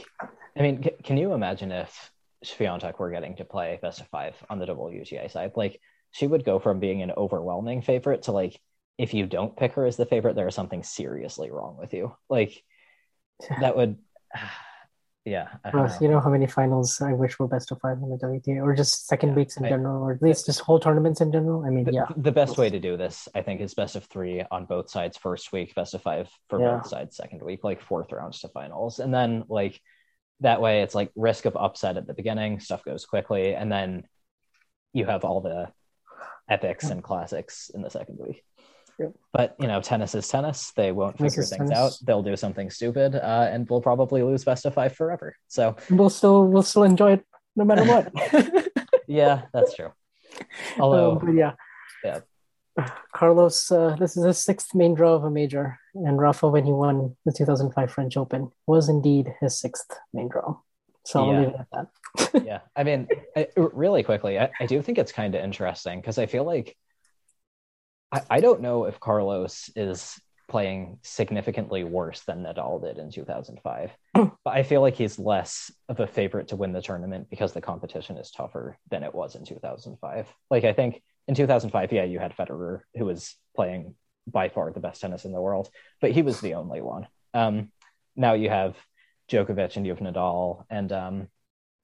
I 0.58 0.62
mean, 0.62 0.82
c- 0.82 0.96
can 1.04 1.16
you 1.16 1.32
imagine 1.32 1.70
if 1.70 2.10
Swiatek 2.44 2.98
were 2.98 3.10
getting 3.10 3.36
to 3.36 3.44
play 3.44 3.78
best 3.80 4.00
of 4.00 4.08
five 4.08 4.34
on 4.50 4.58
the 4.58 4.66
WTA 4.66 5.30
side? 5.30 5.52
Like, 5.54 5.80
she 6.10 6.26
would 6.26 6.44
go 6.44 6.58
from 6.58 6.80
being 6.80 7.02
an 7.02 7.12
overwhelming 7.16 7.82
favorite 7.82 8.22
to 8.22 8.32
like, 8.32 8.60
if 8.96 9.14
you 9.14 9.26
don't 9.26 9.56
pick 9.56 9.74
her 9.74 9.86
as 9.86 9.96
the 9.96 10.06
favorite, 10.06 10.34
there 10.34 10.48
is 10.48 10.54
something 10.54 10.82
seriously 10.82 11.50
wrong 11.50 11.76
with 11.78 11.94
you. 11.94 12.16
Like, 12.28 12.62
that 13.60 13.76
would, 13.76 13.98
yeah. 15.24 15.48
Well, 15.72 15.86
know. 15.86 15.94
You 16.00 16.08
know 16.08 16.20
how 16.20 16.30
many 16.30 16.48
finals 16.48 17.00
I 17.00 17.12
wish 17.12 17.38
were 17.38 17.46
best 17.46 17.70
of 17.70 17.80
five 17.80 18.02
on 18.02 18.10
the 18.10 18.16
WTA, 18.16 18.60
or 18.60 18.74
just 18.74 19.06
second 19.06 19.30
yeah, 19.30 19.34
weeks 19.36 19.58
in 19.58 19.64
I, 19.64 19.68
general, 19.68 20.02
or 20.02 20.12
at 20.12 20.22
least 20.22 20.46
just 20.46 20.60
whole 20.60 20.80
tournaments 20.80 21.20
in 21.20 21.30
general. 21.30 21.64
I 21.64 21.70
mean, 21.70 21.84
the, 21.84 21.92
yeah. 21.92 22.06
The 22.16 22.32
best 22.32 22.58
way 22.58 22.68
to 22.68 22.80
do 22.80 22.96
this, 22.96 23.28
I 23.34 23.42
think, 23.42 23.60
is 23.60 23.74
best 23.74 23.94
of 23.94 24.06
three 24.06 24.42
on 24.50 24.64
both 24.64 24.90
sides 24.90 25.16
first 25.16 25.52
week, 25.52 25.74
best 25.76 25.94
of 25.94 26.02
five 26.02 26.28
for 26.48 26.60
yeah. 26.60 26.78
both 26.78 26.88
sides 26.88 27.16
second 27.16 27.42
week, 27.42 27.62
like 27.62 27.80
fourth 27.80 28.10
rounds 28.10 28.40
to 28.40 28.48
finals, 28.48 28.98
and 28.98 29.14
then 29.14 29.44
like 29.48 29.80
that 30.40 30.60
way 30.60 30.82
it's 30.82 30.94
like 30.94 31.10
risk 31.16 31.44
of 31.44 31.56
upset 31.56 31.96
at 31.96 32.06
the 32.06 32.14
beginning 32.14 32.60
stuff 32.60 32.84
goes 32.84 33.04
quickly 33.04 33.54
and 33.54 33.70
then 33.70 34.04
you 34.92 35.04
have 35.04 35.24
all 35.24 35.40
the 35.40 35.68
epics 36.48 36.90
and 36.90 37.02
classics 37.02 37.70
in 37.74 37.82
the 37.82 37.90
second 37.90 38.18
week. 38.18 38.42
Yep. 39.00 39.12
but 39.32 39.54
you 39.60 39.68
know 39.68 39.80
tennis 39.80 40.16
is 40.16 40.26
tennis. 40.26 40.72
They 40.72 40.90
won't 40.90 41.16
tennis 41.18 41.34
figure 41.34 41.44
things 41.44 41.70
tennis. 41.70 41.78
out. 41.78 41.98
They'll 42.04 42.22
do 42.24 42.34
something 42.34 42.68
stupid 42.68 43.14
uh, 43.14 43.48
and 43.48 43.68
we'll 43.70 43.80
probably 43.80 44.24
lose 44.24 44.44
best 44.44 44.66
of 44.66 44.74
five 44.74 44.96
forever. 44.96 45.36
So 45.46 45.76
we'll 45.88 46.10
still 46.10 46.44
we'll 46.46 46.64
still 46.64 46.82
enjoy 46.82 47.12
it 47.12 47.24
no 47.54 47.64
matter 47.64 47.84
what. 47.84 48.12
Yeah 49.10 49.42
that's 49.54 49.74
true. 49.74 49.90
Although 50.78 51.18
um, 51.20 51.36
yeah. 51.36 51.52
Yeah 52.04 52.20
Carlos, 53.12 53.70
uh, 53.70 53.96
this 53.98 54.16
is 54.16 54.24
his 54.24 54.38
sixth 54.38 54.74
main 54.74 54.94
draw 54.94 55.14
of 55.14 55.24
a 55.24 55.30
major, 55.30 55.78
and 55.94 56.18
Rafa, 56.18 56.48
when 56.48 56.64
he 56.64 56.72
won 56.72 57.16
the 57.24 57.32
2005 57.32 57.90
French 57.90 58.16
Open, 58.16 58.50
was 58.66 58.88
indeed 58.88 59.34
his 59.40 59.58
sixth 59.58 59.90
main 60.12 60.28
draw. 60.28 60.56
So 61.04 61.20
I'll 61.20 61.40
leave 61.40 61.48
it 61.48 61.54
at 61.58 61.66
that. 61.72 62.44
yeah, 62.44 62.60
I 62.76 62.84
mean, 62.84 63.08
I, 63.34 63.48
really 63.56 64.02
quickly, 64.02 64.38
I, 64.38 64.50
I 64.60 64.66
do 64.66 64.82
think 64.82 64.98
it's 64.98 65.12
kind 65.12 65.34
of 65.34 65.42
interesting 65.42 66.00
because 66.00 66.18
I 66.18 66.26
feel 66.26 66.44
like 66.44 66.76
I, 68.12 68.22
I 68.28 68.40
don't 68.40 68.60
know 68.60 68.84
if 68.84 69.00
Carlos 69.00 69.70
is 69.74 70.20
playing 70.48 70.98
significantly 71.02 71.84
worse 71.84 72.20
than 72.20 72.42
Nadal 72.42 72.82
did 72.82 72.98
in 72.98 73.10
2005. 73.10 73.90
but 74.14 74.30
I 74.46 74.62
feel 74.62 74.80
like 74.80 74.96
he's 74.96 75.18
less 75.18 75.70
of 75.88 76.00
a 76.00 76.06
favorite 76.06 76.48
to 76.48 76.56
win 76.56 76.72
the 76.72 76.82
tournament 76.82 77.28
because 77.30 77.52
the 77.52 77.60
competition 77.60 78.16
is 78.16 78.30
tougher 78.30 78.78
than 78.90 79.02
it 79.02 79.14
was 79.14 79.34
in 79.34 79.44
2005. 79.44 80.26
Like 80.50 80.64
I 80.64 80.72
think 80.72 81.02
in 81.28 81.34
2005, 81.34 81.92
yeah, 81.92 82.04
you 82.04 82.18
had 82.18 82.34
Federer, 82.34 82.80
who 82.96 83.04
was 83.04 83.36
playing 83.54 83.94
by 84.26 84.48
far 84.48 84.72
the 84.72 84.80
best 84.80 85.00
tennis 85.00 85.24
in 85.24 85.32
the 85.32 85.40
world, 85.40 85.70
but 86.00 86.10
he 86.10 86.22
was 86.22 86.40
the 86.40 86.54
only 86.54 86.80
one. 86.80 87.06
Um, 87.34 87.70
now 88.16 88.32
you 88.32 88.48
have 88.48 88.76
Djokovic 89.30 89.76
and 89.76 89.86
you 89.86 89.94
have 89.94 90.02
Nadal 90.02 90.64
and 90.70 90.90
um, 90.90 91.28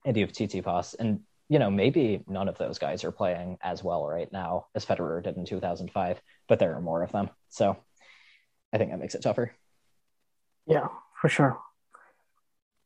and 0.05 0.17
you 0.17 0.25
have 0.25 0.33
Tsitsipas, 0.33 0.97
and 0.99 1.21
you 1.49 1.59
know 1.59 1.71
maybe 1.71 2.25
none 2.27 2.49
of 2.49 2.59
those 2.59 2.79
guys 2.79 3.05
are 3.05 3.13
playing 3.13 3.59
as 3.63 3.85
well 3.85 4.07
right 4.07 4.33
now 4.33 4.67
as 4.75 4.85
Federer 4.85 5.23
did 5.23 5.37
in 5.37 5.45
2005, 5.45 6.21
but 6.49 6.59
there 6.59 6.75
are 6.75 6.81
more 6.81 7.03
of 7.03 7.13
them, 7.13 7.29
so 7.51 7.77
I 8.73 8.79
think 8.79 8.91
that 8.91 8.99
makes 8.99 9.15
it 9.15 9.23
tougher. 9.23 9.53
Yeah, 10.67 10.89
for 11.21 11.29
sure. 11.29 11.59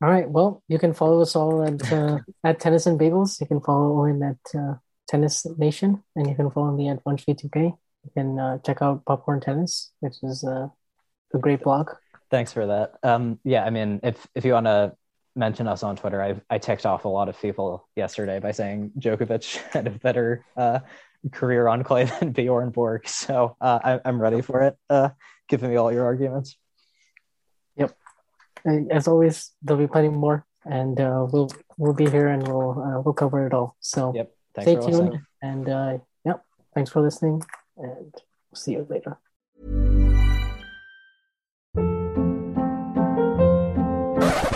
All 0.03 0.09
right. 0.09 0.29
Well, 0.29 0.63
you 0.69 0.79
can 0.79 0.93
follow 0.93 1.23
us 1.23 1.35
all 1.37 1.63
at 1.63 1.93
uh, 1.93 2.19
at 2.45 2.61
Tennis 2.61 2.87
and 2.87 2.99
Bagels. 2.99 3.41
You 3.41 3.47
can 3.47 3.61
follow 3.61 3.99
Owen 3.99 4.23
at 4.23 4.59
uh, 4.59 4.75
Tennis 5.09 5.47
Nation, 5.57 6.03
and 6.15 6.29
you 6.29 6.35
can 6.35 6.51
follow 6.51 6.71
me 6.71 6.89
at 6.89 7.03
Vanshvi2K. 7.05 7.77
You 8.05 8.11
can 8.15 8.39
uh, 8.39 8.59
check 8.59 8.83
out 8.83 9.05
Popcorn 9.05 9.41
Tennis, 9.41 9.93
which 10.01 10.17
is 10.23 10.45
uh, 10.45 10.69
a 11.35 11.39
great 11.39 11.63
blog. 11.63 11.91
Thanks 12.31 12.53
for 12.53 12.67
that. 12.67 12.95
Um, 13.03 13.39
yeah, 13.43 13.65
I 13.65 13.71
mean, 13.71 14.01
if 14.03 14.27
if 14.35 14.45
you 14.45 14.53
want 14.53 14.67
to 14.67 14.95
mention 15.35 15.67
us 15.67 15.83
on 15.83 15.97
Twitter, 15.97 16.23
I 16.23 16.41
I 16.51 16.59
ticked 16.59 16.85
off 16.85 17.05
a 17.05 17.09
lot 17.09 17.29
of 17.29 17.41
people 17.41 17.89
yesterday 17.97 18.39
by 18.39 18.53
saying 18.53 18.93
Djokovic 18.99 19.57
had 19.73 19.87
a 19.87 19.91
better 19.91 20.45
uh, 20.57 20.81
career 21.33 21.69
on 21.69 21.85
clay 21.85 22.05
than 22.21 22.33
Bjorn 22.33 22.71
Borg. 22.71 23.09
So 23.09 23.57
uh, 23.61 23.79
I, 23.83 24.01
I'm 24.05 24.21
ready 24.21 24.43
for 24.43 24.63
it. 24.63 24.77
Uh, 24.91 25.11
giving 25.49 25.71
me 25.71 25.77
all 25.77 25.93
your 25.93 26.05
arguments. 26.05 26.57
Yep. 27.77 27.97
And 28.65 28.93
as 28.93 29.09
always, 29.09 29.53
there'll 29.63 29.81
be 29.81 29.91
plenty 29.91 30.09
more, 30.09 30.45
and 30.65 31.01
uh, 31.01 31.27
we'll 31.31 31.51
we'll 31.79 31.95
be 31.95 32.11
here 32.11 32.29
and 32.29 32.47
we'll 32.47 32.79
uh, 32.79 33.01
we'll 33.01 33.15
cover 33.15 33.47
it 33.47 33.55
all. 33.55 33.77
So 33.81 34.13
yep. 34.15 34.35
Thanks 34.65 34.85
Stay 34.85 34.91
tuned. 34.91 35.05
Listening. 35.11 35.27
And 35.43 35.69
uh, 35.69 35.99
yep, 36.25 36.45
thanks 36.75 36.91
for 36.91 37.01
listening, 37.01 37.43
and 37.77 38.15
see 38.55 38.73
you 38.73 38.87
later. 38.89 39.19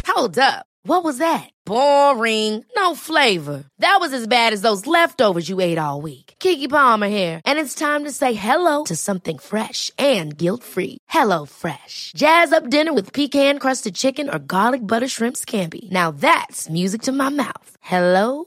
Hold 0.07 0.39
up. 0.39 0.67
What 0.85 1.05
was 1.05 1.19
that? 1.19 1.49
Boring. 1.65 2.65
No 2.75 2.97
flavor. 2.97 3.63
That 3.79 3.99
was 4.01 4.13
as 4.13 4.27
bad 4.27 4.53
as 4.53 4.63
those 4.63 4.85
leftovers 4.85 5.49
you 5.49 5.61
ate 5.61 5.79
all 5.79 6.01
week. 6.01 6.35
Keke 6.41 6.69
Palmer 6.69 7.09
here, 7.09 7.41
and 7.47 7.59
it's 7.59 7.75
time 7.75 8.03
to 8.05 8.11
say 8.11 8.35
hello 8.35 8.83
to 8.85 8.97
something 8.97 9.39
fresh 9.39 9.93
and 9.97 10.37
guilt-free. 10.37 10.99
Hello 11.09 11.47
Fresh. 11.47 12.13
Jazz 12.17 12.53
up 12.53 12.69
dinner 12.69 12.93
with 12.93 13.13
pecan-crusted 13.13 13.95
chicken 13.95 14.29
or 14.29 14.39
garlic 14.39 14.87
butter 14.87 15.09
shrimp 15.09 15.37
scampi. 15.37 15.91
Now 15.91 16.11
that's 16.11 16.69
music 16.69 17.03
to 17.03 17.13
my 17.13 17.29
mouth. 17.29 17.77
Hello 17.81 18.47